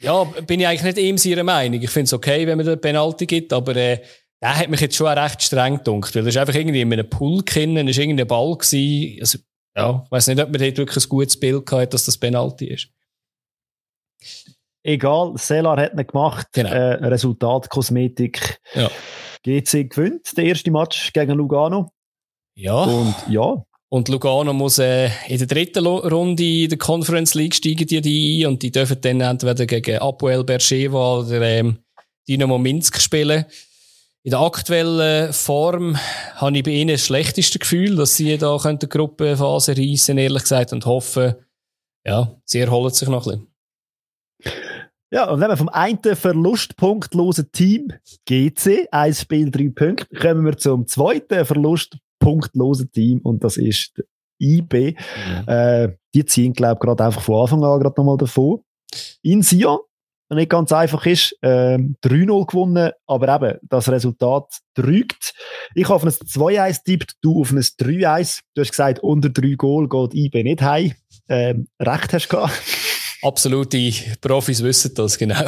Ja, 0.00 0.24
bin 0.24 0.60
ich 0.60 0.66
eigentlich 0.66 0.82
nicht 0.82 0.98
ihm 0.98 1.18
seiner 1.18 1.44
Meinung. 1.44 1.80
Ich 1.80 1.90
finde 1.90 2.06
es 2.06 2.12
okay, 2.12 2.46
wenn 2.46 2.58
man 2.58 2.66
eine 2.66 2.76
Penalty 2.76 3.26
gibt, 3.26 3.52
aber 3.52 3.76
äh, 3.76 4.00
der 4.40 4.58
hat 4.58 4.68
mich 4.68 4.80
jetzt 4.80 4.96
schon 4.96 5.06
recht 5.06 5.42
streng 5.42 5.76
gedunkt, 5.76 6.14
weil 6.14 6.24
er 6.24 6.28
ist 6.28 6.36
einfach 6.36 6.54
irgendwie 6.54 6.80
in 6.80 6.92
einem 6.92 7.08
Pool 7.08 7.44
gekommen, 7.44 7.86
ist 7.86 7.98
irgendein 7.98 8.26
Ball 8.26 8.56
gewesen. 8.56 9.20
Also, 9.20 9.38
ja, 9.76 10.02
ich 10.04 10.10
weiß 10.10 10.28
nicht, 10.28 10.40
ob 10.40 10.50
man 10.50 10.60
dort 10.60 10.76
wirklich 10.76 11.04
ein 11.04 11.08
gutes 11.08 11.38
Bild 11.38 11.70
hat, 11.72 11.94
dass 11.94 12.04
das 12.04 12.18
Penalty 12.18 12.66
ist. 12.66 12.88
Egal, 14.84 15.34
Selar 15.36 15.80
hat 15.80 15.94
nicht 15.94 16.10
gemacht. 16.10 16.48
Genau. 16.52 16.70
Äh, 16.70 17.04
Resultatkosmetik. 17.04 18.60
Ja. 18.74 18.90
GC 19.44 19.88
gewinnt 19.90 20.36
den 20.36 20.46
ersten 20.46 20.72
Match 20.72 21.12
gegen 21.12 21.36
Lugano. 21.36 21.92
Ja. 22.54 22.82
Und 22.82 23.14
ja, 23.28 23.64
Und 23.88 24.08
Lugano 24.08 24.52
muss 24.52 24.78
äh, 24.78 25.10
in 25.28 25.38
der 25.38 25.46
dritten 25.46 25.86
Runde 25.86 26.42
in 26.42 26.68
der 26.68 26.78
Conference 26.78 27.34
League 27.34 27.54
steigen 27.54 27.86
die, 27.86 28.00
die 28.00 28.42
ein 28.42 28.52
und 28.52 28.62
die 28.62 28.70
dürfen 28.70 29.00
dann 29.00 29.20
entweder 29.20 29.66
gegen 29.66 29.98
Apoel 29.98 30.44
Bercheva 30.44 31.18
oder 31.18 31.42
ähm, 31.42 31.78
Dynamo 32.28 32.58
Minsk 32.58 32.98
spielen. 33.00 33.44
In 34.24 34.30
der 34.30 34.40
aktuellen 34.40 35.32
Form 35.32 35.96
habe 36.36 36.56
ich 36.56 36.62
bei 36.62 36.70
ihnen 36.70 36.94
das 36.94 37.06
schlechteste 37.06 37.58
Gefühl, 37.58 37.96
dass 37.96 38.16
sie 38.16 38.38
da 38.38 38.56
die 38.56 38.88
Gruppenphase 38.88 39.76
reissen, 39.76 40.16
ehrlich 40.16 40.42
gesagt, 40.42 40.72
und 40.72 40.86
hoffen, 40.86 41.34
ja, 42.06 42.36
sie 42.44 42.60
erholen 42.60 42.92
sich 42.92 43.08
noch 43.08 43.26
ein 43.26 43.46
bisschen. 44.44 44.62
Ja, 45.12 45.28
und 45.28 45.40
wenn 45.40 45.48
wir 45.48 45.56
vom 45.56 45.68
einen 45.68 45.98
verlustpunktlosen 45.98 47.50
Team 47.50 47.92
GC, 48.26 48.88
ein 48.92 49.12
Spiel, 49.12 49.50
drei 49.50 49.68
Punkte, 49.68 50.06
kommen 50.14 50.44
wir 50.44 50.56
zum 50.56 50.86
zweiten 50.86 51.44
verlustpunktlosen 51.44 52.92
Team 52.92 53.18
und 53.24 53.42
das 53.42 53.56
ist 53.56 54.02
IB. 54.40 54.92
Mhm. 54.92 55.48
Äh, 55.48 55.96
die 56.14 56.24
ziehen, 56.24 56.52
glaube 56.52 56.74
ich, 56.74 56.80
gerade 56.80 57.04
einfach 57.04 57.22
von 57.22 57.42
Anfang 57.42 57.64
an 57.64 57.80
gerade 57.80 58.00
nochmal 58.00 58.16
davon. 58.16 58.60
In 59.22 59.42
Sion, 59.42 59.80
nicht 60.34 60.50
ganz 60.50 60.72
einfach 60.72 61.04
ist, 61.06 61.36
äh, 61.42 61.78
3-0 62.02 62.46
gewonnen, 62.46 62.92
aber 63.06 63.34
eben, 63.34 63.58
das 63.62 63.88
Resultat 63.88 64.46
trügt. 64.74 65.34
Ich 65.74 65.84
habe 65.84 65.94
auf 65.96 66.04
ein 66.04 66.10
2-1 66.10 66.84
tippt, 66.84 67.14
du 67.20 67.40
auf 67.40 67.50
ein 67.50 67.58
3-1. 67.58 68.40
Du 68.54 68.62
hast 68.62 68.70
gesagt, 68.70 69.00
unter 69.00 69.30
3 69.30 69.54
Goal 69.56 69.88
geht 69.88 70.14
IB 70.14 70.42
nicht 70.42 70.62
heim. 70.62 70.94
Ähm, 71.28 71.68
recht 71.80 72.12
hast 72.12 72.28
du 72.28 72.36
gehabt. 72.36 72.52
Absolute 73.22 73.92
Profis 74.20 74.62
wissen 74.62 74.94
das, 74.94 75.16
genau. 75.16 75.44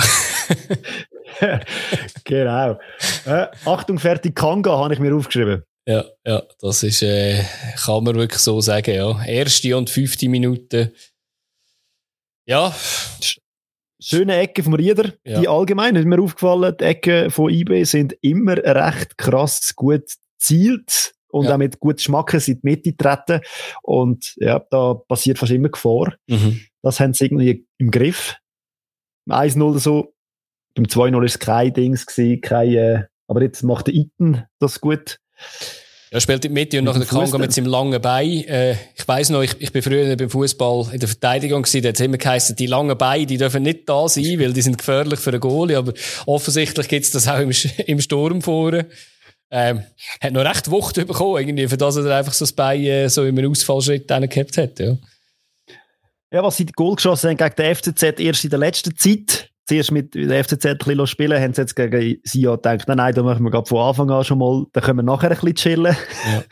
genau. 2.24 2.78
Äh, 3.26 3.46
Achtung, 3.64 3.98
fertig, 3.98 4.36
Kanga 4.36 4.78
habe 4.78 4.94
ich 4.94 5.00
mir 5.00 5.14
aufgeschrieben. 5.14 5.64
Ja, 5.86 6.04
ja, 6.24 6.42
das 6.60 6.82
ist, 6.82 7.02
äh, 7.02 7.42
kann 7.84 8.04
man 8.04 8.14
wirklich 8.14 8.40
so 8.40 8.60
sagen, 8.60 8.94
ja. 8.94 9.22
Erste 9.24 9.76
und 9.76 9.90
fünfte 9.90 10.28
Minute. 10.28 10.94
Ja. 12.46 12.74
Schöne 14.00 14.36
Ecke 14.36 14.62
vom 14.62 14.74
Rieder, 14.74 15.12
ja. 15.24 15.40
die 15.40 15.48
allgemein, 15.48 15.96
ist 15.96 16.06
mir 16.06 16.20
aufgefallen, 16.20 16.76
die 16.78 16.84
Ecken 16.84 17.30
von 17.30 17.50
IB 17.50 17.84
sind 17.84 18.14
immer 18.20 18.56
recht 18.56 19.16
krass 19.16 19.74
gut 19.76 20.10
zielt 20.38 21.14
und 21.28 21.46
ja. 21.46 21.54
auch 21.54 21.58
mit 21.58 21.80
gutem 21.80 21.98
Schmacken 21.98 22.40
in 22.46 22.60
die 22.60 22.60
Mitte 22.62 22.96
treten. 22.96 23.40
Und 23.82 24.34
ja, 24.36 24.60
da 24.70 24.94
passiert 24.94 25.38
fast 25.38 25.52
immer 25.52 25.68
Gefahr. 25.68 26.14
Mhm. 26.26 26.60
Das 26.82 27.00
haben 27.00 27.14
sie 27.14 27.24
irgendwie 27.24 27.66
im 27.78 27.90
Griff. 27.90 28.36
1-0 29.28 29.62
oder 29.62 29.78
so. 29.78 30.14
Beim 30.74 30.84
2-0 30.84 31.12
war 31.14 31.22
es 31.22 31.38
kein 31.38 31.72
Dings 31.72 32.06
gewesen, 32.06 32.40
kein, 32.40 32.74
äh, 32.74 33.04
aber 33.26 33.42
jetzt 33.42 33.62
macht 33.62 33.86
der 33.86 33.94
Iten 33.94 34.44
das 34.58 34.80
gut. 34.80 35.18
Er 36.14 36.20
spielt 36.20 36.44
in 36.44 36.54
die 36.54 36.60
Mitte 36.60 36.78
und 36.78 36.84
nachher 36.84 37.04
Kanga 37.04 37.38
mit 37.38 37.52
seinem 37.52 37.66
langen 37.66 38.00
Bein. 38.00 38.44
Äh, 38.44 38.76
ich 38.94 39.08
weiss 39.08 39.30
noch, 39.30 39.42
ich, 39.42 39.56
ich 39.58 39.72
bin 39.72 39.82
früher 39.82 40.14
beim 40.16 40.30
Fußball 40.30 40.90
in 40.92 41.00
der 41.00 41.08
Verteidigung 41.08 41.62
gewesen, 41.62 41.82
da 41.82 41.88
hat 41.88 41.96
es 41.96 42.00
immer 42.02 42.18
geheißen, 42.18 42.54
die 42.54 42.66
langen 42.66 42.96
Beine, 42.96 43.26
die 43.26 43.36
dürfen 43.36 43.64
nicht 43.64 43.88
da 43.88 44.06
sein, 44.06 44.38
weil 44.38 44.52
die 44.52 44.62
sind 44.62 44.78
gefährlich 44.78 45.18
für 45.18 45.30
einen 45.30 45.40
Goalie, 45.40 45.76
aber 45.76 45.92
offensichtlich 46.26 46.86
gibt's 46.86 47.10
das 47.10 47.26
auch 47.26 47.40
im, 47.40 47.50
im 47.86 48.00
Sturm 48.00 48.42
vorne. 48.42 48.86
Ähm, 49.50 49.82
hat 50.20 50.32
noch 50.32 50.44
recht 50.44 50.70
Wucht 50.70 50.94
bekommen, 50.94 51.38
irgendwie, 51.38 51.66
für 51.66 51.78
das 51.78 51.96
er 51.96 52.16
einfach 52.16 52.32
so 52.32 52.44
das 52.44 52.52
Bein 52.52 52.84
äh, 52.84 53.08
so 53.08 53.24
in 53.24 53.36
einem 53.36 53.50
Ausfallschritt 53.50 54.06
gehabt 54.06 54.56
hat, 54.56 54.78
ja. 54.78 54.96
Ja, 56.30 56.44
was 56.44 56.58
sie 56.58 56.66
Goal 56.66 56.94
geschossen 56.94 57.30
haben 57.30 57.36
gegen 57.38 57.56
den 57.56 57.74
FCZ 57.74 58.20
erst 58.20 58.44
in 58.44 58.50
der 58.50 58.60
letzten 58.60 58.96
Zeit. 58.96 59.50
Zuerst 59.66 59.92
mit 59.92 60.14
der 60.14 60.44
FCZ 60.44 60.66
ein 60.66 60.78
bisschen 60.78 61.06
spielen, 61.06 61.40
haben 61.40 61.54
sie 61.54 61.62
jetzt 61.62 61.74
gegen 61.74 62.20
ja 62.22 62.56
gedacht, 62.56 62.86
nein, 62.86 62.98
nein, 62.98 63.14
da 63.14 63.22
machen 63.22 63.44
wir 63.44 63.50
gerade 63.50 63.66
von 63.66 63.78
Anfang 63.78 64.10
an 64.10 64.24
schon 64.24 64.38
mal, 64.38 64.66
da 64.72 64.80
können 64.82 64.98
wir 64.98 65.02
nachher 65.02 65.30
ein 65.30 65.38
bisschen 65.38 65.54
chillen. 65.54 65.96
Ja. 66.26 66.44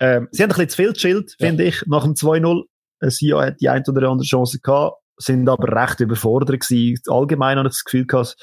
ähm, 0.00 0.28
sie 0.30 0.42
haben 0.42 0.52
ein 0.52 0.56
bisschen 0.56 0.68
zu 0.68 0.76
viel 0.76 0.92
gechillt, 0.92 1.34
ja. 1.38 1.48
finde 1.48 1.64
ich, 1.64 1.82
nach 1.86 2.04
dem 2.04 2.14
2-0. 2.14 2.62
Sie 3.08 3.34
hat 3.34 3.60
die 3.60 3.68
eine 3.68 3.84
oder 3.88 4.08
andere 4.08 4.26
Chance 4.26 4.60
gehabt, 4.60 4.98
sind 5.16 5.48
aber 5.48 5.82
recht 5.82 5.98
überfordert 6.00 6.60
gewesen. 6.60 7.02
Allgemein 7.08 7.58
habe 7.58 7.68
ich 7.68 7.74
das 7.74 7.84
Gefühl 7.84 8.06
gehabt, 8.06 8.36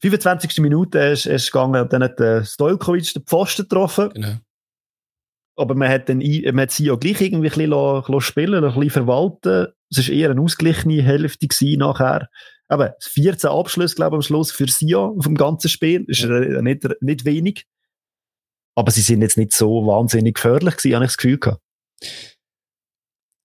25. 0.00 0.58
Minute 0.58 0.98
ist, 0.98 1.26
ist 1.26 1.52
gegangen 1.52 1.82
und 1.82 1.92
dann 1.92 2.02
hat 2.02 2.18
der 2.18 2.44
Stojkovic 2.44 3.12
den 3.12 3.24
Pfosten 3.24 3.62
getroffen. 3.62 4.10
Genau. 4.14 4.36
Aber 5.56 5.74
man 5.74 5.88
hat 5.88 6.08
dann, 6.08 6.18
man 6.18 6.60
hat 6.60 6.72
sie 6.72 6.86
ja 6.86 6.96
gleich 6.96 7.20
irgendwie 7.20 7.48
ein 7.48 7.70
bisschen 7.70 8.20
spielen, 8.20 8.64
ein 8.64 8.74
bisschen 8.74 8.90
verwalten. 8.90 9.68
Es 9.90 10.08
war 10.08 10.14
eher 10.14 10.30
eine 10.30 10.40
ausgeglichene 10.40 11.02
Hälfte 11.02 11.46
gewesen 11.46 11.78
nachher. 11.78 12.28
Aber 12.68 12.96
14 13.00 13.50
Abschlüsse, 13.50 13.94
glaube 13.94 14.16
ich, 14.16 14.18
am 14.18 14.22
Schluss 14.22 14.50
für 14.52 14.66
Sion 14.68 15.22
vom 15.22 15.34
ganzen 15.34 15.68
Spiel. 15.68 16.04
Ist 16.08 16.20
ja. 16.20 16.62
nicht, 16.62 16.84
nicht 17.00 17.24
wenig. 17.24 17.66
Aber 18.74 18.90
sie 18.90 19.00
sind 19.00 19.22
jetzt 19.22 19.38
nicht 19.38 19.52
so 19.52 19.86
wahnsinnig 19.86 20.34
gefährlich 20.34 20.76
gewesen, 20.76 20.94
habe 20.94 21.04
ich 21.04 21.10
das 21.10 21.16
Gefühl 21.16 21.38
gehabt. 21.38 21.62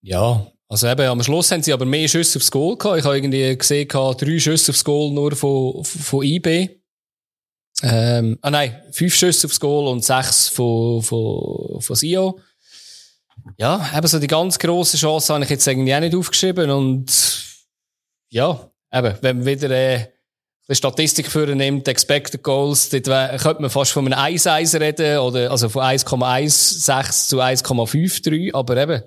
Ja, 0.02 0.46
also 0.68 0.88
eben, 0.88 1.06
am 1.06 1.22
Schluss 1.22 1.50
haben 1.50 1.62
sie 1.62 1.72
aber 1.72 1.84
mehr 1.84 2.08
Schüsse 2.08 2.38
aufs 2.38 2.50
Goal 2.50 2.76
gehabt. 2.76 2.98
Ich 2.98 3.04
habe 3.04 3.16
irgendwie 3.16 3.56
gesehen, 3.56 3.88
drei 3.88 4.38
Schüsse 4.38 4.72
aufs 4.72 4.84
Goal 4.84 5.12
nur 5.12 5.36
von, 5.36 5.84
von 5.84 6.22
IB. 6.22 6.80
Ähm, 7.82 8.38
ah 8.42 8.50
nein, 8.50 8.82
fünf 8.90 9.14
Schüsse 9.14 9.46
aufs 9.46 9.60
Goal 9.60 9.88
und 9.88 10.04
sechs 10.04 10.48
von, 10.48 11.02
von, 11.02 11.80
von 11.80 11.96
Sio. 11.96 12.40
Ja, 13.58 13.90
eben 13.96 14.06
so 14.06 14.18
die 14.18 14.26
ganz 14.26 14.58
grosse 14.58 14.96
Chance 14.96 15.34
habe 15.34 15.44
ich 15.44 15.50
jetzt 15.50 15.66
irgendwie 15.66 15.94
auch 15.94 16.00
nicht 16.00 16.14
aufgeschrieben 16.14 16.70
und 16.70 17.10
ja, 18.30 18.71
eben, 18.92 19.14
wenn 19.20 19.36
man 19.38 19.46
wieder 19.46 19.70
äh, 19.70 20.06
die 20.68 20.74
Statistik 20.74 21.26
für 21.26 21.46
nimmt, 21.46 21.88
Expected 21.88 22.42
Goals, 22.42 22.88
dort 22.88 23.04
könnte 23.40 23.62
man 23.62 23.70
fast 23.70 23.92
von 23.92 24.10
einem 24.10 24.36
1-1 24.36 24.80
reden 24.80 25.18
oder 25.18 25.50
also 25.50 25.68
von 25.68 25.82
1,16 25.82 27.28
zu 27.28 27.40
1,53, 27.40 28.54
aber 28.54 28.76
eben 28.76 29.02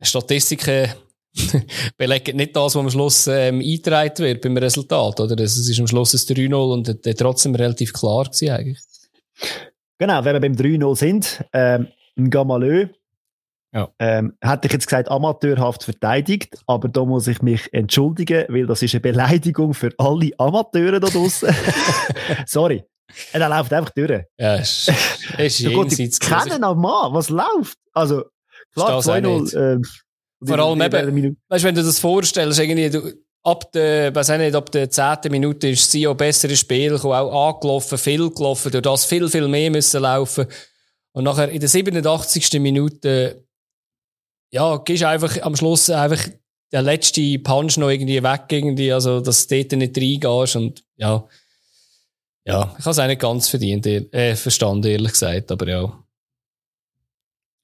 Statistiken 0.00 0.92
belegen 1.96 2.36
nicht 2.36 2.54
das, 2.54 2.74
was 2.74 2.76
am 2.76 2.90
Schluss 2.90 3.26
ähm, 3.26 3.60
eingetragen 3.60 4.18
wird 4.18 4.42
beim 4.42 4.56
Resultat. 4.56 5.20
Oder? 5.20 5.42
Es 5.42 5.56
ist 5.56 5.80
am 5.80 5.86
Schluss 5.86 6.14
ein 6.14 6.36
3-0 6.36 6.54
und 6.54 7.04
der 7.04 7.16
trotzdem 7.16 7.54
relativ 7.54 7.92
klar 7.92 8.24
gewesen 8.24 8.50
eigentlich. 8.50 8.80
Genau, 9.98 10.24
wenn 10.24 10.34
wir 10.34 10.40
beim 10.40 10.54
3-0 10.54 10.96
sind, 10.96 11.44
ähm, 11.52 11.88
Gamalö, 12.16 12.88
ja. 13.74 13.90
ähm, 13.98 14.34
hätte 14.40 14.66
ich 14.66 14.72
jetzt 14.72 14.86
gesagt, 14.86 15.10
amateurhaft 15.10 15.82
verteidigt, 15.82 16.56
aber 16.66 16.88
da 16.88 17.04
muss 17.04 17.26
ich 17.26 17.42
mich 17.42 17.72
entschuldigen, 17.72 18.46
weil 18.48 18.66
das 18.66 18.82
ist 18.82 18.94
eine 18.94 19.00
Beleidigung 19.00 19.74
für 19.74 19.90
alle 19.98 20.30
Amateure 20.38 21.00
da 21.00 21.08
draußen. 21.08 21.54
Sorry. 22.46 22.84
Er 23.32 23.48
läuft 23.48 23.72
einfach 23.72 23.90
durch. 23.90 24.22
Ja, 24.38 24.56
ist, 24.56 24.90
ist 25.38 25.58
jenseits. 25.60 26.18
Kennen 26.20 26.64
am 26.64 26.80
Mann, 26.80 27.12
was 27.12 27.28
läuft? 27.28 27.78
Also, 27.92 28.24
klar, 28.72 29.00
2-0, 29.00 29.82
vor 30.46 30.58
allem 30.58 30.80
eben, 30.82 31.36
weißt, 31.48 31.64
wenn 31.64 31.74
du 31.74 31.82
das 31.82 31.98
vorstellst, 31.98 32.58
irgendwie, 32.58 32.90
du, 32.90 33.12
ab 33.44 33.70
der, 33.72 34.14
weiß 34.14 34.30
nicht, 34.30 34.54
ab 34.54 34.70
der 34.70 34.90
zehnten 34.90 35.30
Minute 35.30 35.68
ist 35.68 35.90
sie 35.90 36.06
auch 36.06 36.14
besseres 36.14 36.60
Spiel, 36.60 36.94
auch 36.96 37.54
angelaufen, 37.54 37.98
viel 37.98 38.30
gelaufen, 38.30 38.70
durch 38.70 38.82
das 38.82 39.04
viel, 39.04 39.28
viel 39.28 39.48
mehr 39.48 39.70
müssen 39.70 40.02
laufen. 40.02 40.46
Und 41.12 41.24
nachher 41.24 41.48
in 41.48 41.60
der 41.60 41.68
87. 41.68 42.60
Minute, 42.60 43.43
ja, 44.54 44.76
gehst 44.76 45.02
einfach 45.02 45.42
am 45.42 45.56
Schluss 45.56 45.90
einfach 45.90 46.28
der 46.70 46.82
letzte 46.82 47.38
Punch 47.40 47.76
noch 47.76 47.90
irgendwie 47.90 48.22
weg, 48.22 48.44
irgendwie, 48.50 48.92
also, 48.92 49.20
dass 49.20 49.48
du 49.48 49.56
dort 49.56 49.72
nicht 49.72 49.98
reingehst 49.98 50.54
und, 50.54 50.84
ja. 50.96 51.26
Ja, 52.46 52.72
ich 52.78 52.84
habe 52.84 52.90
es 52.90 52.98
auch 53.00 53.06
nicht 53.06 53.20
ganz 53.20 53.48
verdient, 53.48 53.84
äh, 53.86 54.36
verstanden, 54.36 54.86
ehrlich 54.86 55.12
gesagt, 55.12 55.50
aber 55.50 55.66
ja. 55.66 56.04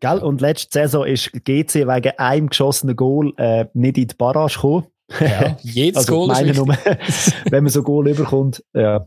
Gell? 0.01 0.19
Und 0.19 0.41
letzte 0.41 0.81
Saison 0.81 1.07
ist 1.07 1.31
GC 1.33 1.87
wegen 1.87 2.19
einem 2.19 2.49
geschossenen 2.49 2.97
Goal 2.97 3.35
äh, 3.37 3.67
nicht 3.73 3.99
in 3.99 4.09
die 4.09 4.15
Barrage 4.17 4.55
gekommen. 4.55 4.87
Ja, 5.21 5.59
jedes 5.63 5.99
also, 5.99 6.13
Goal 6.13 6.27
meine 6.29 6.55
nur, 6.55 6.67
wenn 7.51 7.65
man 7.65 7.73
so 7.73 7.85
Goal 7.85 8.09
überkommt. 8.09 8.65
Ja. 8.75 9.07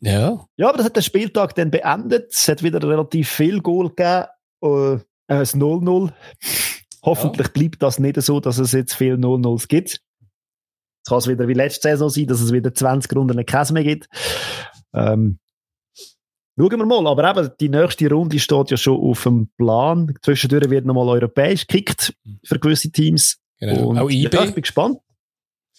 Ja. 0.00 0.46
Ja, 0.56 0.68
aber 0.68 0.78
das 0.78 0.86
hat 0.86 0.96
der 0.96 1.02
Spieltag 1.02 1.54
dann 1.54 1.70
beendet. 1.70 2.32
Es 2.32 2.46
hat 2.48 2.62
wieder 2.62 2.82
relativ 2.82 3.30
viel 3.30 3.62
Goal 3.62 3.88
gegeben. 3.88 5.04
Äh, 5.28 5.36
ein 5.36 5.44
0-0. 5.44 6.12
Hoffentlich 7.02 7.46
ja. 7.48 7.52
bleibt 7.52 7.82
das 7.82 7.98
nicht 7.98 8.20
so, 8.22 8.40
dass 8.40 8.58
es 8.58 8.72
jetzt 8.72 8.94
viel 8.94 9.14
0-0s 9.14 9.68
gibt. 9.68 9.90
Es 9.90 11.08
kann 11.08 11.18
es 11.18 11.28
wieder 11.28 11.48
wie 11.48 11.54
letzte 11.54 11.88
Saison 11.88 12.08
sein, 12.08 12.26
dass 12.26 12.40
es 12.40 12.52
wieder 12.52 12.72
20 12.72 13.14
Runden 13.14 13.44
keins 13.44 13.72
mehr 13.72 13.84
gibt. 13.84 14.08
Ähm, 14.94 15.38
Schauen 16.56 16.78
wir 16.78 16.86
mal, 16.86 17.06
aber 17.08 17.28
eben, 17.30 17.50
die 17.58 17.68
nächste 17.68 18.08
Runde 18.08 18.38
steht 18.38 18.70
ja 18.70 18.76
schon 18.76 19.00
auf 19.00 19.24
dem 19.24 19.48
Plan. 19.58 20.14
Zwischendurch 20.22 20.70
wird 20.70 20.86
nochmal 20.86 21.08
europäisch 21.08 21.66
gekickt 21.66 22.14
für 22.44 22.60
gewisse 22.60 22.92
Teams. 22.92 23.38
Genau. 23.58 23.88
Und 23.88 23.98
auch 23.98 24.08
IB. 24.08 24.32
Ja, 24.32 24.44
ich 24.44 24.54
bin 24.54 24.62
gespannt. 24.62 24.98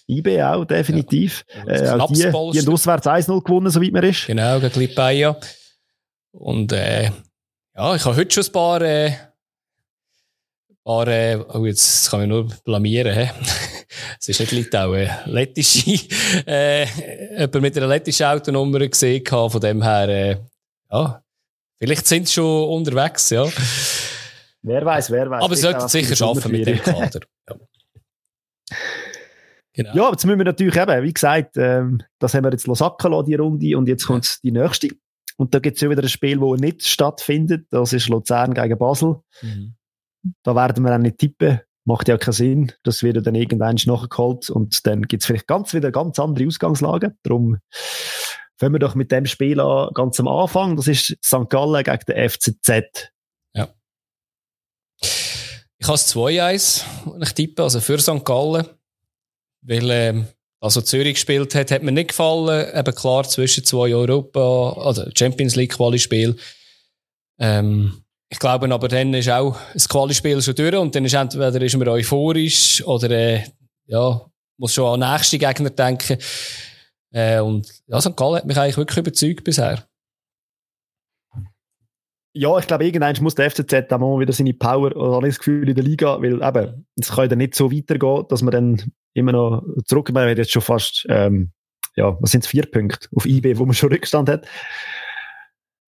IB 0.07 0.43
auch, 0.43 0.65
definitiv. 0.65 1.45
Ja, 1.65 1.95
äh, 1.95 1.99
auch 1.99 2.11
die, 2.11 2.19
die 2.19 2.25
haben 2.25 2.73
auswärts 2.73 3.07
1-0 3.07 3.41
gewonnen, 3.41 3.69
soweit 3.69 3.91
man 3.93 4.03
ist. 4.03 4.27
Genau, 4.27 4.59
gegen 4.59 4.79
Lipaia. 4.79 5.37
Und 6.31 6.73
äh, 6.73 7.05
ja, 7.75 7.95
ich 7.95 8.05
habe 8.05 8.17
heute 8.17 8.33
schon 8.33 8.43
ein 8.43 8.51
paar, 8.51 8.81
äh, 8.81 9.13
paar 10.85 11.07
äh, 11.07 11.43
oh 11.53 11.65
jetzt 11.65 12.09
kann 12.09 12.21
ich 12.21 12.27
nur 12.27 12.47
blamieren, 12.63 13.13
hä? 13.13 13.31
es 14.19 14.29
ist 14.29 14.39
nicht 14.39 14.51
Litauen, 14.51 15.09
lettische, 15.25 16.07
äh, 16.47 16.85
jemand 17.37 17.61
mit 17.61 17.77
einer 17.77 17.87
lettischen 17.87 18.27
Autonummer 18.27 18.87
gesehen, 18.87 19.25
von 19.25 19.59
dem 19.59 19.81
her, 19.81 20.07
äh, 20.07 20.37
ja, 20.91 21.23
vielleicht 21.79 22.07
sind 22.07 22.27
sie 22.27 22.35
schon 22.35 22.69
unterwegs, 22.69 23.31
ja. 23.31 23.45
Wer 24.61 24.85
weiß, 24.85 25.11
wer 25.11 25.29
weiß. 25.29 25.43
Aber 25.43 25.53
es 25.53 25.61
sollte 25.61 25.89
sicher 25.89 26.15
schaffen 26.15 26.51
mit 26.51 26.65
dem 26.65 26.79
Kader. 26.79 27.19
Ja. 27.49 27.55
Genau. 29.73 29.93
Ja, 29.93 30.09
jetzt 30.11 30.25
müssen 30.25 30.39
wir 30.39 30.45
natürlich 30.45 30.75
eben, 30.75 31.03
wie 31.03 31.13
gesagt, 31.13 31.57
ähm, 31.57 32.01
das 32.19 32.33
haben 32.33 32.45
wir 32.45 32.51
jetzt 32.51 32.65
losacken 32.65 33.11
lassen, 33.11 33.25
die 33.25 33.35
Runde, 33.35 33.77
und 33.77 33.87
jetzt 33.89 34.05
kommt 34.05 34.41
die 34.41 34.51
nächste. 34.51 34.89
Und 35.37 35.53
da 35.53 35.59
gibt 35.59 35.75
es 35.75 35.81
ja 35.81 35.89
wieder 35.89 36.01
ein 36.01 36.07
Spiel, 36.07 36.39
das 36.39 36.59
nicht 36.61 36.87
stattfindet. 36.87 37.67
Das 37.71 37.91
ist 37.91 38.07
Luzern 38.07 38.53
gegen 38.53 38.77
Basel. 38.77 39.17
Mhm. 39.41 39.75
Da 40.43 40.55
werden 40.55 40.83
wir 40.83 40.93
auch 40.93 40.99
nicht 40.99 41.17
tippen. 41.17 41.61
Macht 41.85 42.07
ja 42.07 42.17
keinen 42.17 42.33
Sinn. 42.33 42.71
Das 42.83 43.03
wird 43.03 43.25
dann 43.25 43.35
irgendwann 43.35 43.77
nachgeholt 43.85 44.49
und 44.49 44.85
dann 44.87 45.03
gibt 45.03 45.21
es 45.21 45.27
vielleicht 45.27 45.47
ganz 45.47 45.73
wieder 45.73 45.91
ganz 45.91 46.17
andere 46.17 46.47
Ausgangslagen. 46.47 47.17
Darum 47.23 47.59
fangen 48.57 48.73
wir 48.73 48.79
doch 48.79 48.95
mit 48.95 49.11
dem 49.11 49.25
Spiel 49.25 49.59
an, 49.59 49.89
ganz 49.93 50.19
am 50.19 50.27
Anfang. 50.27 50.75
Das 50.75 50.87
ist 50.87 51.15
St. 51.23 51.49
Gallen 51.49 51.83
gegen 51.83 52.05
den 52.07 52.29
FCZ. 52.29 53.11
Ja. 53.53 53.73
Ich 55.01 55.87
habe 55.87 55.95
es 55.95 56.15
2-1, 56.15 56.83
ich 57.21 57.33
tippe, 57.33 57.63
also 57.63 57.79
für 57.79 57.99
St. 57.99 58.25
Gallen. 58.25 58.65
Weil, 59.61 59.89
ähm, 59.91 60.27
also 60.59 60.81
Zürich 60.81 61.15
gespielt 61.15 61.53
hat, 61.53 61.69
hat 61.69 61.83
mir 61.83 61.91
nicht 61.91 62.09
gefallen. 62.09 62.73
Eben 62.73 62.95
klar, 62.95 63.27
zwischen 63.27 63.63
zwei 63.63 63.93
Europa, 63.93 64.73
also 64.77 65.05
Champions 65.15 65.55
League 65.55 65.73
Quali-Spiel. 65.73 66.35
Ähm, 67.37 68.04
ich 68.29 68.39
glaube 68.39 68.73
aber 68.73 68.87
dann 68.87 69.13
ist 69.13 69.29
auch 69.29 69.57
das 69.73 69.87
Quali-Spiel 69.87 70.41
schon 70.41 70.55
durch 70.55 70.75
und 70.75 70.95
dann 70.95 71.05
ist 71.05 71.13
entweder 71.13 71.61
ist 71.61 71.77
man 71.77 71.87
euphorisch 71.87 72.83
oder, 72.85 73.09
äh, 73.11 73.43
ja, 73.85 74.21
muss 74.57 74.73
schon 74.73 75.01
an 75.01 75.11
nächste 75.11 75.37
Gegner 75.37 75.69
denken. 75.69 76.17
Äh, 77.11 77.39
und 77.39 77.71
ja, 77.87 78.01
St. 78.01 78.15
Gallen 78.15 78.37
hat 78.37 78.45
mich 78.45 78.57
eigentlich 78.57 78.77
wirklich 78.77 78.97
überzeugt 78.97 79.43
bisher. 79.43 79.87
Ja, 82.33 82.57
ich 82.57 82.67
glaube, 82.67 82.85
irgendwann 82.85 83.15
muss 83.21 83.35
der 83.35 83.49
FCZ 83.49 83.93
auch 83.93 83.99
mal 83.99 84.19
wieder 84.19 84.33
seine 84.33 84.53
Power, 84.53 84.93
oder 84.93 85.15
habe 85.15 85.27
ich 85.27 85.35
das 85.35 85.39
Gefühl, 85.39 85.69
in 85.69 85.75
der 85.75 85.83
Liga, 85.85 86.21
weil 86.21 86.43
eben, 86.43 86.85
es 86.99 87.11
kann 87.11 87.29
ja 87.29 87.35
nicht 87.37 87.55
so 87.55 87.71
weitergehen, 87.71 88.25
dass 88.27 88.41
man 88.41 88.51
dann 88.51 88.91
immer 89.13 89.31
noch 89.31 89.63
zurück, 89.85 90.11
man 90.11 90.29
hat 90.29 90.37
jetzt 90.37 90.51
schon 90.51 90.61
fast, 90.61 91.05
ähm, 91.07 91.53
ja, 91.95 92.17
was 92.19 92.31
sind 92.31 92.43
es, 92.43 92.49
vier 92.49 92.65
Punkte 92.69 93.07
auf 93.15 93.25
IB, 93.25 93.57
wo 93.57 93.65
man 93.65 93.73
schon 93.73 93.89
Rückstand 93.93 94.27
hat. 94.27 94.45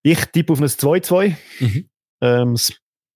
Ich 0.03 0.23
tippe 0.27 0.53
auf 0.53 0.61
ein 0.61 0.67
2-2. 0.67 1.35
Mhm. 1.59 1.89
Ähm, 2.21 2.55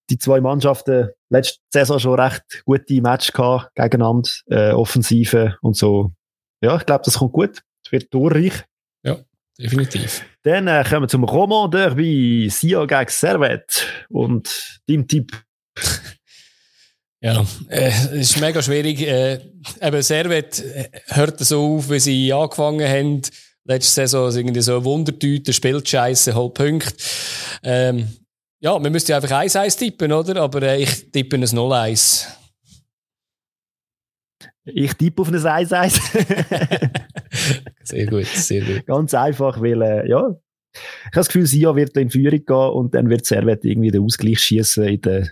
die 0.09 0.17
zwei 0.17 0.41
Mannschaften 0.41 1.09
letzte 1.29 1.61
Saison 1.71 1.99
schon 1.99 2.19
recht 2.19 2.63
gute 2.65 3.01
Match 3.01 3.31
gehabt 3.31 3.73
gegeneinander, 3.75 4.29
äh, 4.47 4.71
Offensive 4.71 5.57
und 5.61 5.75
so. 5.75 6.11
Ja, 6.61 6.75
ich 6.75 6.85
glaube, 6.85 7.03
das 7.05 7.17
kommt 7.17 7.33
gut. 7.33 7.61
Es 7.85 7.91
wird 7.91 8.11
torreich. 8.11 8.65
Ja, 9.03 9.17
definitiv. 9.57 10.23
Dann 10.43 10.67
äh, 10.67 10.83
kommen 10.87 11.03
wir 11.03 11.07
zum 11.07 11.23
Roman 11.23 11.71
Derby, 11.71 12.49
Sia 12.49 12.85
gegen 12.85 13.09
Servet. 13.09 13.87
Und 14.09 14.81
dein 14.87 15.07
Tipp? 15.07 15.31
Ja, 17.23 17.45
äh, 17.69 17.89
es 17.89 18.31
ist 18.33 18.41
mega 18.41 18.63
schwierig. 18.63 18.99
Äh, 19.01 19.41
eben 19.79 20.01
Servet 20.01 20.59
äh, 20.59 20.89
hört 21.09 21.39
so 21.39 21.75
auf, 21.77 21.91
wie 21.91 21.99
sie 21.99 22.33
angefangen 22.33 22.87
haben. 22.89 23.21
Letzte 23.63 23.93
Saison 23.93 24.29
ist 24.29 24.37
irgendwie 24.37 24.61
so 24.61 24.77
ein 24.77 24.83
Wundertüte, 24.83 25.53
spielt 25.53 25.87
scheiße, 25.87 26.33
holt 26.33 26.55
Punkte. 26.55 26.95
Ähm, 27.61 28.07
ja, 28.61 28.81
wir 28.81 28.89
müssten 28.91 29.13
einfach 29.13 29.31
1-1 29.31 29.77
tippen, 29.77 30.11
oder? 30.11 30.41
Aber 30.41 30.61
äh, 30.61 30.83
ich 30.83 31.11
tippe 31.11 31.35
ein 31.35 31.43
0-1. 31.43 32.27
Ich 34.65 34.93
tippe 34.93 35.23
auf 35.23 35.29
ein 35.29 35.35
1-1. 35.35 36.91
sehr 37.83 38.05
gut, 38.05 38.27
sehr 38.27 38.63
gut. 38.63 38.85
Ganz 38.85 39.13
einfach, 39.15 39.59
weil, 39.61 39.81
äh, 39.81 40.07
ja, 40.07 40.35
ich 40.73 41.05
habe 41.05 41.15
das 41.15 41.27
Gefühl, 41.27 41.47
Sia 41.47 41.75
wird 41.75 41.97
in 41.97 42.11
Führung 42.11 42.45
gehen 42.45 42.55
und 42.55 42.93
dann 42.93 43.09
wird 43.09 43.25
Servet 43.25 43.65
irgendwie 43.65 43.91
den 43.91 44.03
Ausgleich 44.03 44.39
schießen 44.39 44.83
in 44.85 45.01
der 45.01 45.31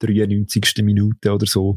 93. 0.00 0.82
Minute 0.82 1.32
oder 1.32 1.46
so. 1.46 1.76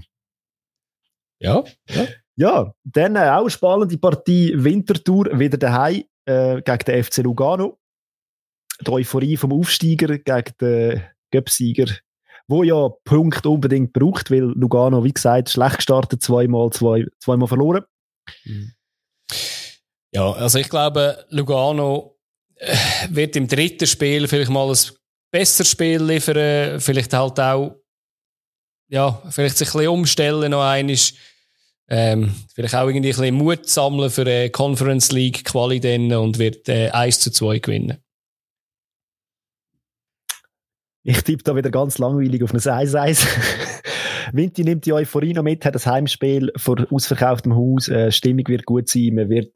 Ja, 1.40 1.64
ja. 1.90 2.08
Ja, 2.40 2.74
dann 2.84 3.16
äh, 3.16 3.30
auch 3.30 3.50
spannende 3.50 3.98
Partie 3.98 4.54
Wintertour 4.56 5.40
wieder 5.40 5.58
daheim 5.58 6.04
äh, 6.26 6.62
gegen 6.62 6.86
den 6.86 7.04
FC 7.04 7.18
Lugano. 7.18 7.77
Die 8.86 8.92
Euphorie 8.92 9.38
vom 9.38 9.54
Aufsteiger 9.54 10.18
gegen 10.20 10.54
den 10.62 11.04
Göpsieger, 11.32 11.88
wo 12.48 12.64
ja 12.64 12.90
Punkt 13.04 13.46
unbedingt 13.46 13.94
braucht, 13.94 14.32
weil 14.32 14.44
Lugano, 14.56 15.04
wie 15.04 15.14
gesagt, 15.14 15.50
schlecht 15.50 15.78
gestartet, 15.78 16.22
zweimal, 16.22 16.70
zwei, 16.72 17.06
zweimal 17.20 17.48
verloren. 17.48 17.84
Mhm. 18.46 18.72
Ja, 20.14 20.32
also 20.32 20.58
ich 20.60 20.70
glaube, 20.70 21.26
Lugano 21.30 22.18
äh, 22.56 22.76
wird 23.10 23.36
im 23.36 23.48
dritten 23.48 23.88
Spiel 23.88 24.28
vielleicht 24.28 24.52
mal 24.52 24.70
ein 24.70 24.78
besseres 25.32 25.70
Spiel 25.70 26.02
liefern, 26.02 26.80
vielleicht 26.80 27.14
halt 27.14 27.40
auch 27.40 27.76
ja, 28.90 29.22
vielleicht 29.30 29.58
sich 29.58 29.70
ein 29.70 29.80
bisschen 29.80 29.90
umstellen 29.90 30.52
noch 30.52 30.64
einmal. 30.64 30.96
Ähm, 31.90 32.36
vielleicht 32.54 32.76
auch 32.76 32.88
irgendwie 32.88 33.10
ein 33.10 33.16
bisschen 33.16 33.36
Mut 33.36 33.70
sammeln 33.70 34.10
für 34.10 34.22
eine 34.22 34.50
Conference 34.50 35.12
League 35.12 35.46
Quali 35.46 35.80
und 36.16 36.38
wird 36.38 36.68
äh, 36.68 36.90
1 36.90 37.22
zu 37.22 37.32
2 37.32 37.60
gewinnen. 37.60 37.98
Ich 41.10 41.24
tippe 41.24 41.42
da 41.42 41.56
wieder 41.56 41.72
ganz 41.72 42.00
langweilig 42.00 42.44
auf 42.44 42.54
ein 42.54 42.60
1-1. 42.60 43.26
Vinti 44.34 44.66
nimmt 44.66 44.86
die 44.86 44.92
Euphorie 44.92 45.34
noch 45.34 45.42
mit, 45.42 45.64
hat 45.64 45.74
das 45.74 45.88
Heimspiel 45.88 46.52
vor 46.58 46.86
ausverkauftem 46.92 47.56
Haus, 47.56 47.88
äh, 47.88 48.12
Stimmung 48.12 48.46
wird 48.50 48.66
gut 48.66 48.90
sein, 48.90 49.16
man 49.16 49.30
wird 49.30 49.54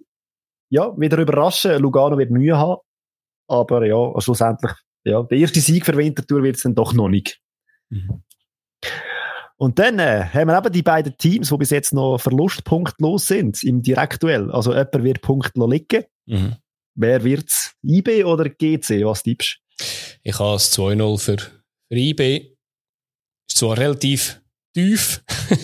ja, 0.69 0.97
wieder 0.97 1.17
überraschen, 1.17 1.77
Lugano 1.81 2.17
wird 2.17 2.31
Mühe 2.31 2.57
haben, 2.57 2.79
aber 3.49 3.85
ja, 3.85 4.13
schlussendlich, 4.21 4.71
ja, 5.03 5.23
der 5.23 5.37
erste 5.39 5.59
Sieg 5.59 5.85
für 5.85 5.97
Winterthur 5.97 6.41
wird 6.41 6.55
es 6.55 6.63
dann 6.63 6.73
doch 6.73 6.93
noch 6.93 7.09
nicht. 7.09 7.41
Mhm. 7.89 8.23
Und 9.57 9.77
dann 9.77 9.99
äh, 9.99 10.23
haben 10.23 10.47
wir 10.47 10.57
eben 10.57 10.71
die 10.71 10.83
beiden 10.83 11.17
Teams, 11.17 11.49
die 11.49 11.57
bis 11.57 11.71
jetzt 11.71 11.93
noch 11.93 12.17
verlustpunktlos 12.17 13.27
sind 13.27 13.61
im 13.65 13.81
Direktuell. 13.81 14.49
Also 14.51 14.71
jemand 14.71 15.03
wird 15.03 15.21
Punkt 15.21 15.51
liegen. 15.57 16.05
Mhm. 16.27 16.55
Wer 16.95 17.25
wird's? 17.25 17.75
IB 17.83 18.23
oder 18.23 18.45
GC? 18.47 19.03
Was 19.03 19.23
tippst 19.23 19.61
Ich 20.23 20.37
habe 20.39 20.55
es 20.55 20.77
2-0 20.77 21.19
für, 21.19 21.37
für 21.37 21.97
IB. 21.97 22.55
Ist 23.49 23.57
zwar 23.57 23.77
relativ 23.77 24.41
tief 24.73 25.23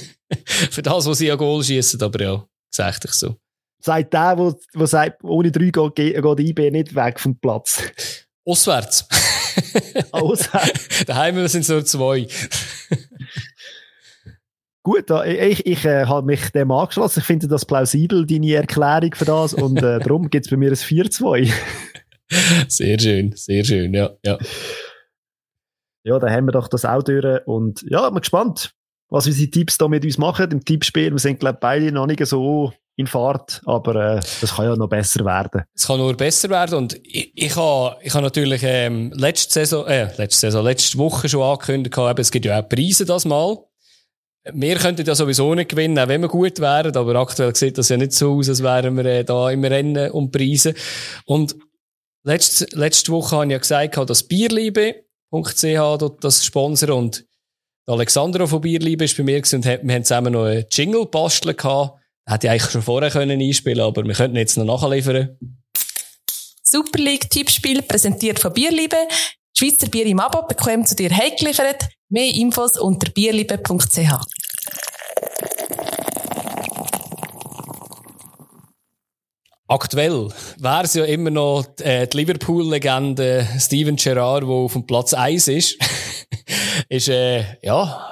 für 0.72 0.82
das, 0.82 1.06
was 1.06 1.18
sie 1.18 1.32
an 1.32 1.38
Goal 1.38 1.64
schießen, 1.64 2.02
aber 2.02 2.22
ja, 2.22 2.48
sag 2.74 3.04
ich 3.04 3.12
so. 3.12 3.36
Sagt 3.80 4.14
der, 4.14 4.56
der 4.76 4.88
sagt, 4.88 5.24
ohne 5.24 5.52
drei 5.52 5.70
geht, 5.70 5.96
geht 5.96 6.40
IB 6.40 6.72
nicht 6.72 6.96
weg 6.96 7.20
vom 7.20 7.40
Platz. 7.40 7.84
Auswärts. 8.46 9.08
Auswärts. 10.12 11.04
Daheim 11.06 11.48
sind 11.48 11.62
es 11.62 11.70
nur 11.70 11.86
zwei. 11.86 12.28
Gut, 14.84 15.10
ich, 15.26 15.66
ich 15.66 15.86
äh, 15.86 16.06
habe 16.06 16.26
mich 16.26 16.50
dem 16.52 16.72
angeschlossen. 16.72 17.20
Ich 17.20 17.26
finde 17.26 17.48
das 17.48 17.66
plausibel, 17.66 18.26
deine 18.26 18.54
Erklärung 18.54 19.14
für 19.14 19.26
das. 19.26 19.54
Und 19.54 19.78
äh, 19.80 20.00
darum 20.00 20.30
gibt 20.30 20.46
es 20.46 20.50
bei 20.50 20.58
mir 20.58 20.70
ein 20.70 20.76
4-2. 20.76 21.52
sehr 22.68 23.00
schön, 23.00 23.34
sehr 23.36 23.64
schön, 23.64 23.94
ja, 23.94 24.12
ja. 24.24 24.38
Ja, 26.04 26.20
dann 26.20 26.32
haben 26.32 26.46
wir 26.46 26.54
doch 26.54 26.70
das 26.70 26.86
auch 26.86 27.04
durch. 27.04 27.46
Und 27.46 27.84
ja, 27.90 28.10
bin 28.10 28.22
gespannt, 28.22 28.72
was 29.10 29.28
unsere 29.28 29.50
Tipps 29.50 29.78
da 29.78 29.88
mit 29.88 30.06
uns 30.06 30.18
machen 30.18 30.52
im 30.52 30.64
Tippspiel. 30.64 31.12
Wir 31.12 31.20
sind, 31.20 31.40
glaube 31.40 31.56
ich, 31.56 31.60
beide 31.60 31.92
noch 31.92 32.06
nicht 32.08 32.26
so 32.26 32.72
in 32.96 33.08
Fahrt, 33.08 33.62
aber 33.66 33.96
äh, 33.96 34.20
das 34.42 34.56
kann 34.56 34.66
ja 34.66 34.76
noch 34.76 34.90
besser 34.90 35.24
werden. 35.24 35.64
Es 35.76 35.86
kann 35.86 36.00
nur 36.00 36.16
besser 36.16 36.50
werden 36.50 36.78
und 36.78 37.00
ich, 37.04 37.32
ich 37.36 37.56
habe 37.56 37.98
ich 38.02 38.14
ha 38.14 38.22
natürlich 38.22 38.64
ähm, 38.64 39.12
letzte 39.16 39.54
Saison, 39.54 39.86
äh, 39.86 40.06
letzte 40.18 40.48
Saison, 40.48 40.64
letzte 40.64 40.98
Woche 40.98 41.30
schon 41.30 41.44
angekündigt, 41.44 41.94
gehabt, 41.94 42.20
es 42.20 42.32
gibt 42.32 42.46
ja 42.46 42.60
auch 42.60 42.68
Preise 42.68 43.06
das 43.06 43.26
mal. 43.26 43.58
Wir 44.52 44.78
könnten 44.78 45.06
ja 45.06 45.14
sowieso 45.14 45.54
nicht 45.54 45.70
gewinnen, 45.70 46.00
auch 46.00 46.08
wenn 46.08 46.22
wir 46.22 46.30
gut 46.30 46.60
wären, 46.60 46.96
aber 46.96 47.16
aktuell 47.16 47.54
sieht 47.56 47.78
das 47.78 47.90
ja 47.90 47.98
nicht 47.98 48.14
so 48.14 48.36
aus, 48.36 48.50
als 48.50 48.64
wären 48.64 48.96
wir 48.96 49.06
äh, 49.06 49.24
da 49.24 49.52
im 49.52 49.64
Rennen 49.64 50.10
um 50.10 50.32
Preise. 50.32 50.74
Und 51.26 51.56
letzte, 52.28 52.68
letzte 52.74 53.12
Woche 53.12 53.36
habe 53.36 53.46
ich 53.46 53.52
ja 53.52 53.58
gesagt, 53.58 54.10
dass 54.10 54.24
Bierliebe.ch 54.24 56.20
das 56.20 56.46
sponsern 56.46 56.92
und 56.92 57.26
Alexandro 57.88 58.48
von 58.48 58.62
Bierliebe 58.62 59.06
ist 59.06 59.16
bei 59.16 59.24
mir 59.24 59.38
und 59.38 59.66
wir 59.66 59.80
haben 59.96 60.04
zusammen 60.04 60.34
noch 60.34 60.44
einen 60.44 60.66
Jingle 60.70 61.06
basteln 61.06 61.56
gehabt. 61.56 62.00
Hätte 62.30 62.48
ich 62.48 62.52
eigentlich 62.52 62.72
schon 62.72 62.82
vorher 62.82 63.10
können 63.10 63.40
einspielen 63.40 63.80
aber 63.80 64.04
wir 64.04 64.14
könnten 64.14 64.36
jetzt 64.36 64.58
noch 64.58 64.66
nachliefern. 64.66 65.38
Super 66.62 67.00
League 67.00 67.30
Tippspiel 67.30 67.82
präsentiert 67.82 68.40
von 68.40 68.52
Bierliebe. 68.52 68.98
Schweizer 69.58 69.88
Bier 69.88 70.06
im 70.06 70.20
Abo 70.20 70.46
bekommen 70.46 70.86
zu 70.86 70.96
dir 70.96 71.10
heimgeliefert. 71.10 71.88
Mehr 72.10 72.36
Infos 72.36 72.78
unter 72.78 73.10
bierliebe.ch. 73.10 74.47
Aktuell 79.70 80.30
wäre 80.60 80.84
es 80.84 80.94
ja 80.94 81.04
immer 81.04 81.30
noch 81.30 81.66
äh, 81.82 82.08
die 82.08 82.18
Liverpool-Legende 82.18 83.46
Steven 83.60 83.98
Gerrard, 83.98 84.44
der 84.44 84.50
auf 84.50 84.74
dem 84.74 84.88
Platz 84.88 85.14
1 85.14 85.50
ist. 85.50 85.78
ist, 86.90 87.10
äh, 87.10 87.44
ja, 87.62 88.08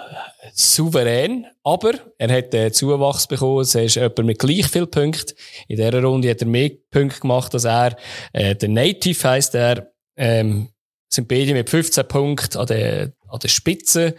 souverän, 0.54 1.46
aber 1.64 1.94
er 2.18 2.38
hat 2.38 2.54
äh, 2.54 2.72
Zuwachs 2.72 3.28
bekommen. 3.28 3.62
Es 3.62 3.74
ist 3.76 3.96
jemand 3.96 4.26
mit 4.26 4.40
gleich 4.40 4.68
viel 4.68 4.88
Punkten. 4.88 5.34
In 5.68 5.78
dieser 5.78 6.04
Runde 6.04 6.30
hat 6.30 6.42
er 6.42 6.48
mehr 6.48 6.72
Punkte 6.92 7.22
gemacht 7.22 7.54
als 7.54 7.66
er. 7.66 7.96
Äh, 8.34 8.56
der 8.56 8.70
Native 8.70 9.30
heisst 9.30 9.56
er, 9.56 9.92
ähm, 10.18 10.70
sind 11.10 11.28
beide 11.28 11.54
mit 11.54 11.70
15 11.70 12.08
Punkten 12.08 12.58
an 12.58 12.68
der, 12.68 13.14
an 13.28 13.40
der 13.40 13.48
Spitze. 13.48 14.16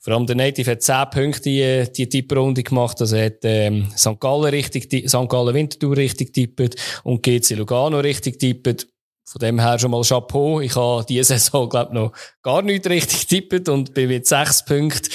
Vor 0.00 0.14
allem 0.14 0.26
der 0.26 0.36
Native 0.36 0.70
hat 0.70 0.82
10 0.82 1.10
Punkte 1.10 1.40
die, 1.42 1.92
die 1.92 2.08
Tipprunde 2.08 2.62
gemacht. 2.62 3.00
Also 3.00 3.16
er 3.16 3.26
hat 3.26 3.38
ähm, 3.44 3.88
St. 3.96 4.20
Gallen 4.20 4.50
richtig, 4.50 4.84
St. 5.08 5.28
Gallen 5.28 5.54
Winterthur 5.54 5.96
richtig 5.96 6.32
tippt 6.32 6.76
und 7.02 7.22
GC 7.22 7.50
Lugano 7.50 8.00
richtig 8.00 8.38
tippt. 8.38 8.86
Von 9.26 9.38
dem 9.40 9.58
her 9.58 9.78
schon 9.78 9.90
mal 9.90 10.02
Chapeau. 10.02 10.60
Ich 10.60 10.76
habe 10.76 11.04
diese 11.08 11.24
Saison, 11.38 11.68
glaube 11.68 11.90
ich, 11.90 11.94
noch 11.94 12.12
gar 12.42 12.62
nicht 12.62 12.86
richtig 12.86 13.26
tippt 13.26 13.68
und 13.68 13.94
bin 13.94 14.08
mit 14.08 14.26
6 14.26 14.64
Punkten 14.64 15.10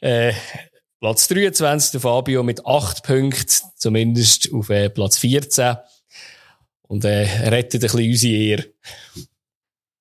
äh, 0.00 0.32
Platz 1.00 1.28
23, 1.28 1.92
der 1.92 2.00
Fabio 2.00 2.42
mit 2.42 2.66
8 2.66 3.04
Punkten, 3.04 3.70
zumindest 3.76 4.52
auf 4.52 4.68
äh, 4.70 4.90
Platz 4.90 5.18
14. 5.18 5.76
Und 6.82 7.04
äh, 7.04 7.22
rettet 7.48 7.74
ein 7.74 7.80
bisschen 7.80 8.10
unsere 8.10 8.34
Ehre. 8.34 8.64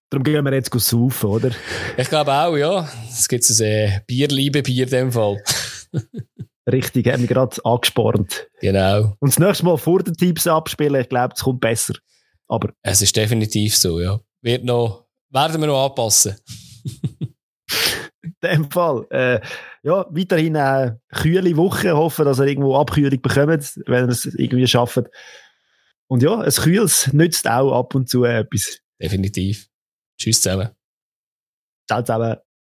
Darum 0.09 0.23
gehen 0.23 0.45
wir 0.45 0.53
jetzt 0.53 0.73
saufen, 0.73 1.29
oder? 1.29 1.51
Ich 1.97 2.07
glaube 2.07 2.31
auch, 2.31 2.55
ja. 2.55 2.89
Es 3.09 3.27
gibt 3.27 3.49
ein 3.49 3.61
äh, 3.61 3.99
Bierliebe 4.07 4.63
Bier 4.63 4.85
in 4.85 4.89
dem 4.89 5.11
Fall. 5.11 5.43
Richtig, 6.71 7.07
haben 7.07 7.21
wir 7.21 7.27
gerade 7.27 7.57
angespornt. 7.65 8.47
Genau. 8.61 9.15
Und 9.19 9.33
das 9.33 9.39
nächste 9.39 9.65
Mal 9.65 9.77
vor 9.77 10.03
den 10.03 10.15
Tipps 10.15 10.47
abspielen, 10.47 11.01
ich 11.01 11.09
glaube, 11.09 11.33
es 11.35 11.43
kommt 11.43 11.59
besser. 11.59 11.93
Aber. 12.47 12.71
Es 12.81 13.01
ist 13.01 13.15
definitiv 13.15 13.75
so, 13.75 13.99
ja. 13.99 14.19
Wird 14.41 14.63
noch, 14.63 15.05
werden 15.29 15.59
wir 15.59 15.67
noch 15.67 15.85
anpassen. 15.85 16.35
in 18.21 18.35
dem 18.43 18.71
Fall. 18.71 19.05
Äh, 19.09 19.41
ja, 19.83 20.05
weiterhin 20.09 20.55
eine 20.55 21.01
kühle 21.13 21.55
Woche. 21.57 21.95
Hoffen, 21.95 22.25
dass 22.25 22.39
ihr 22.39 22.47
irgendwo 22.47 22.77
Abkühlung 22.77 23.21
bekommt, 23.21 23.73
wenn 23.85 24.05
ihr 24.05 24.09
es 24.09 24.25
irgendwie 24.25 24.67
schafft. 24.67 25.09
Und 26.07 26.23
ja, 26.23 26.39
ein 26.39 26.51
Kühles 26.51 27.11
nützt 27.11 27.47
auch 27.49 27.77
ab 27.77 27.93
und 27.95 28.09
zu 28.09 28.23
etwas. 28.23 28.79
Definitiv. 29.01 29.67
Tschüss 30.17 30.41
zusammen. 30.41 30.69
Ciao 31.87 32.01
zusammen. 32.01 32.46